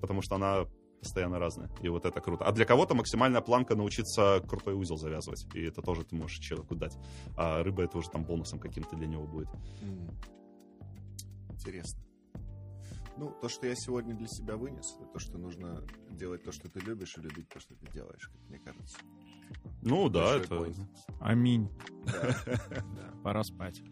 Потому 0.03 0.21
что 0.21 0.35
она 0.35 0.67
постоянно 1.01 1.39
разная. 1.39 1.71
И 1.81 1.89
вот 1.89 2.05
это 2.05 2.21
круто. 2.21 2.45
А 2.45 2.53
для 2.53 2.65
кого-то 2.67 2.95
максимальная 2.95 3.41
планка 3.41 3.75
научиться 3.75 4.41
крутой 4.47 4.75
узел 4.75 4.99
завязывать. 4.99 5.47
И 5.55 5.63
это 5.63 5.81
тоже 5.81 6.05
ты 6.05 6.17
можешь 6.17 6.39
человеку 6.39 6.75
дать. 6.75 6.97
А 7.37 7.63
рыба 7.63 7.83
это 7.85 7.97
уже 7.97 8.11
там 8.11 8.25
бонусом 8.25 8.59
каким-то 8.61 8.95
для 8.97 9.07
него 9.07 9.27
будет. 9.27 9.49
М. 9.81 10.11
Интересно. 11.51 12.01
Ну, 13.17 13.31
то, 13.41 13.49
что 13.49 13.67
я 13.67 13.75
сегодня 13.75 14.15
для 14.15 14.27
себя 14.27 14.57
вынес, 14.57 14.95
это 14.97 15.07
то, 15.07 15.19
что 15.19 15.39
нужно 15.39 15.85
делать 16.11 16.43
то, 16.45 16.53
что 16.53 16.69
ты 16.69 16.81
любишь, 16.81 17.17
и 17.19 17.21
любить 17.21 17.49
то, 17.49 17.61
что 17.61 17.75
ты 17.75 17.91
делаешь, 17.93 18.29
как 18.29 18.49
мне 18.49 18.59
кажется. 18.59 18.99
Ну 19.83 20.09
да, 20.09 20.39
Большой 20.39 20.45
это... 20.45 20.55
point. 20.55 20.89
Аминь. 21.21 21.69
Да, 22.07 22.37
да. 22.47 23.15
Пора 23.23 23.45
спать. 23.45 23.83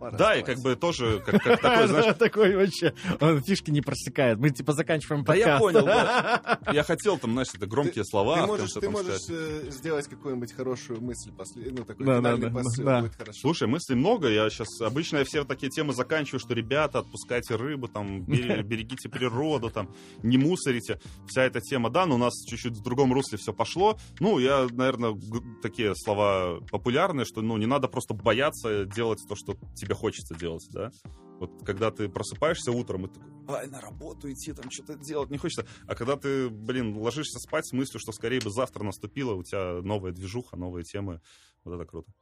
Пора 0.00 0.16
Да, 0.16 0.34
и 0.34 0.42
как 0.42 0.58
бы 0.60 0.76
тоже, 0.76 1.22
как, 1.24 1.42
как 1.42 1.60
такой, 1.62 1.86
знаешь, 1.88 2.16
Такой 2.16 2.56
вообще, 2.56 2.94
он 3.20 3.42
фишки 3.42 3.70
не 3.70 3.82
просекает. 3.82 4.38
Мы 4.38 4.48
типа 4.50 4.72
заканчиваем 4.72 5.24
Да 5.24 5.34
я 5.34 5.58
подкаст. 5.58 5.62
понял, 5.62 5.84
да. 5.84 6.58
я 6.72 6.82
хотел 6.82 7.18
там, 7.18 7.32
знаешь, 7.32 7.48
это 7.54 7.66
громкие 7.66 8.04
слова. 8.06 8.40
Ты 8.40 8.46
можешь, 8.46 8.72
ты 8.72 8.88
можешь 8.88 9.20
э, 9.28 9.70
сделать 9.70 10.08
какую-нибудь 10.08 10.54
хорошую 10.54 11.02
мысль, 11.02 11.30
после, 11.32 11.70
ну, 11.70 11.84
такой 11.84 12.06
Да, 12.06 12.16
финальный 12.18 12.48
да, 12.48 12.48
да, 12.48 12.54
посыл, 12.62 12.84
да. 12.84 13.00
будет 13.02 13.14
хорошо. 13.14 13.38
Слушай, 13.40 13.68
мыслей 13.68 13.96
много. 13.96 14.28
Я 14.28 14.48
сейчас 14.48 14.80
обычно 14.80 15.18
я 15.18 15.24
все 15.24 15.44
такие 15.44 15.70
темы 15.70 15.92
заканчиваю, 15.92 16.40
что 16.40 16.54
ребята, 16.54 17.00
отпускайте 17.00 17.56
рыбу, 17.56 17.86
там, 17.88 18.22
берегите 18.24 19.10
природу, 19.10 19.68
там, 19.70 19.94
не 20.22 20.38
мусорите. 20.38 20.98
Вся 21.28 21.42
эта 21.42 21.60
тема, 21.60 21.90
да, 21.90 22.06
но 22.06 22.14
у 22.14 22.18
нас 22.18 22.32
чуть-чуть 22.48 22.72
в 22.78 22.82
другом 22.82 23.12
русле 23.12 23.36
все 23.36 23.52
пошло. 23.52 23.98
Ну, 24.18 24.38
я, 24.38 24.66
наверное, 24.70 25.14
такие 25.62 25.94
слова 25.94 26.60
популярные, 26.70 27.26
что, 27.26 27.42
ну, 27.42 27.58
не 27.58 27.66
надо 27.66 27.86
просто 27.86 28.14
бояться 28.14 28.86
делать 28.86 29.18
то, 29.28 29.34
что 29.36 29.56
тебе 29.74 29.89
хочется 29.94 30.34
делать, 30.34 30.66
да. 30.70 30.90
Вот 31.38 31.64
когда 31.64 31.90
ты 31.90 32.08
просыпаешься 32.08 32.70
утром 32.70 33.06
и 33.06 33.08
такой, 33.08 33.30
ай, 33.48 33.66
на 33.66 33.80
работу 33.80 34.30
идти, 34.30 34.52
там 34.52 34.70
что-то 34.70 34.96
делать 34.96 35.30
не 35.30 35.38
хочется. 35.38 35.66
А 35.86 35.94
когда 35.94 36.16
ты, 36.16 36.50
блин, 36.50 36.96
ложишься 36.96 37.38
спать 37.38 37.66
с 37.66 37.72
мыслью, 37.72 37.98
что 37.98 38.12
скорее 38.12 38.40
бы 38.40 38.50
завтра 38.50 38.84
наступило, 38.84 39.34
у 39.34 39.42
тебя 39.42 39.80
новая 39.82 40.12
движуха, 40.12 40.56
новые 40.56 40.84
темы, 40.84 41.20
вот 41.64 41.74
это 41.74 41.84
круто. 41.86 42.12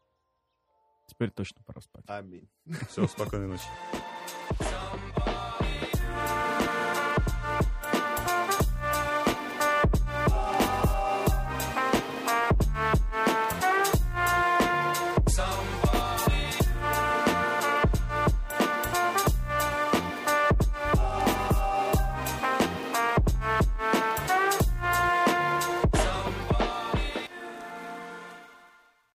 Теперь 1.08 1.30
точно 1.30 1.62
пора 1.64 1.80
спать. 1.80 2.04
Аминь. 2.06 2.48
Все, 2.90 3.06
спокойной 3.08 3.48
ночи. 3.48 3.64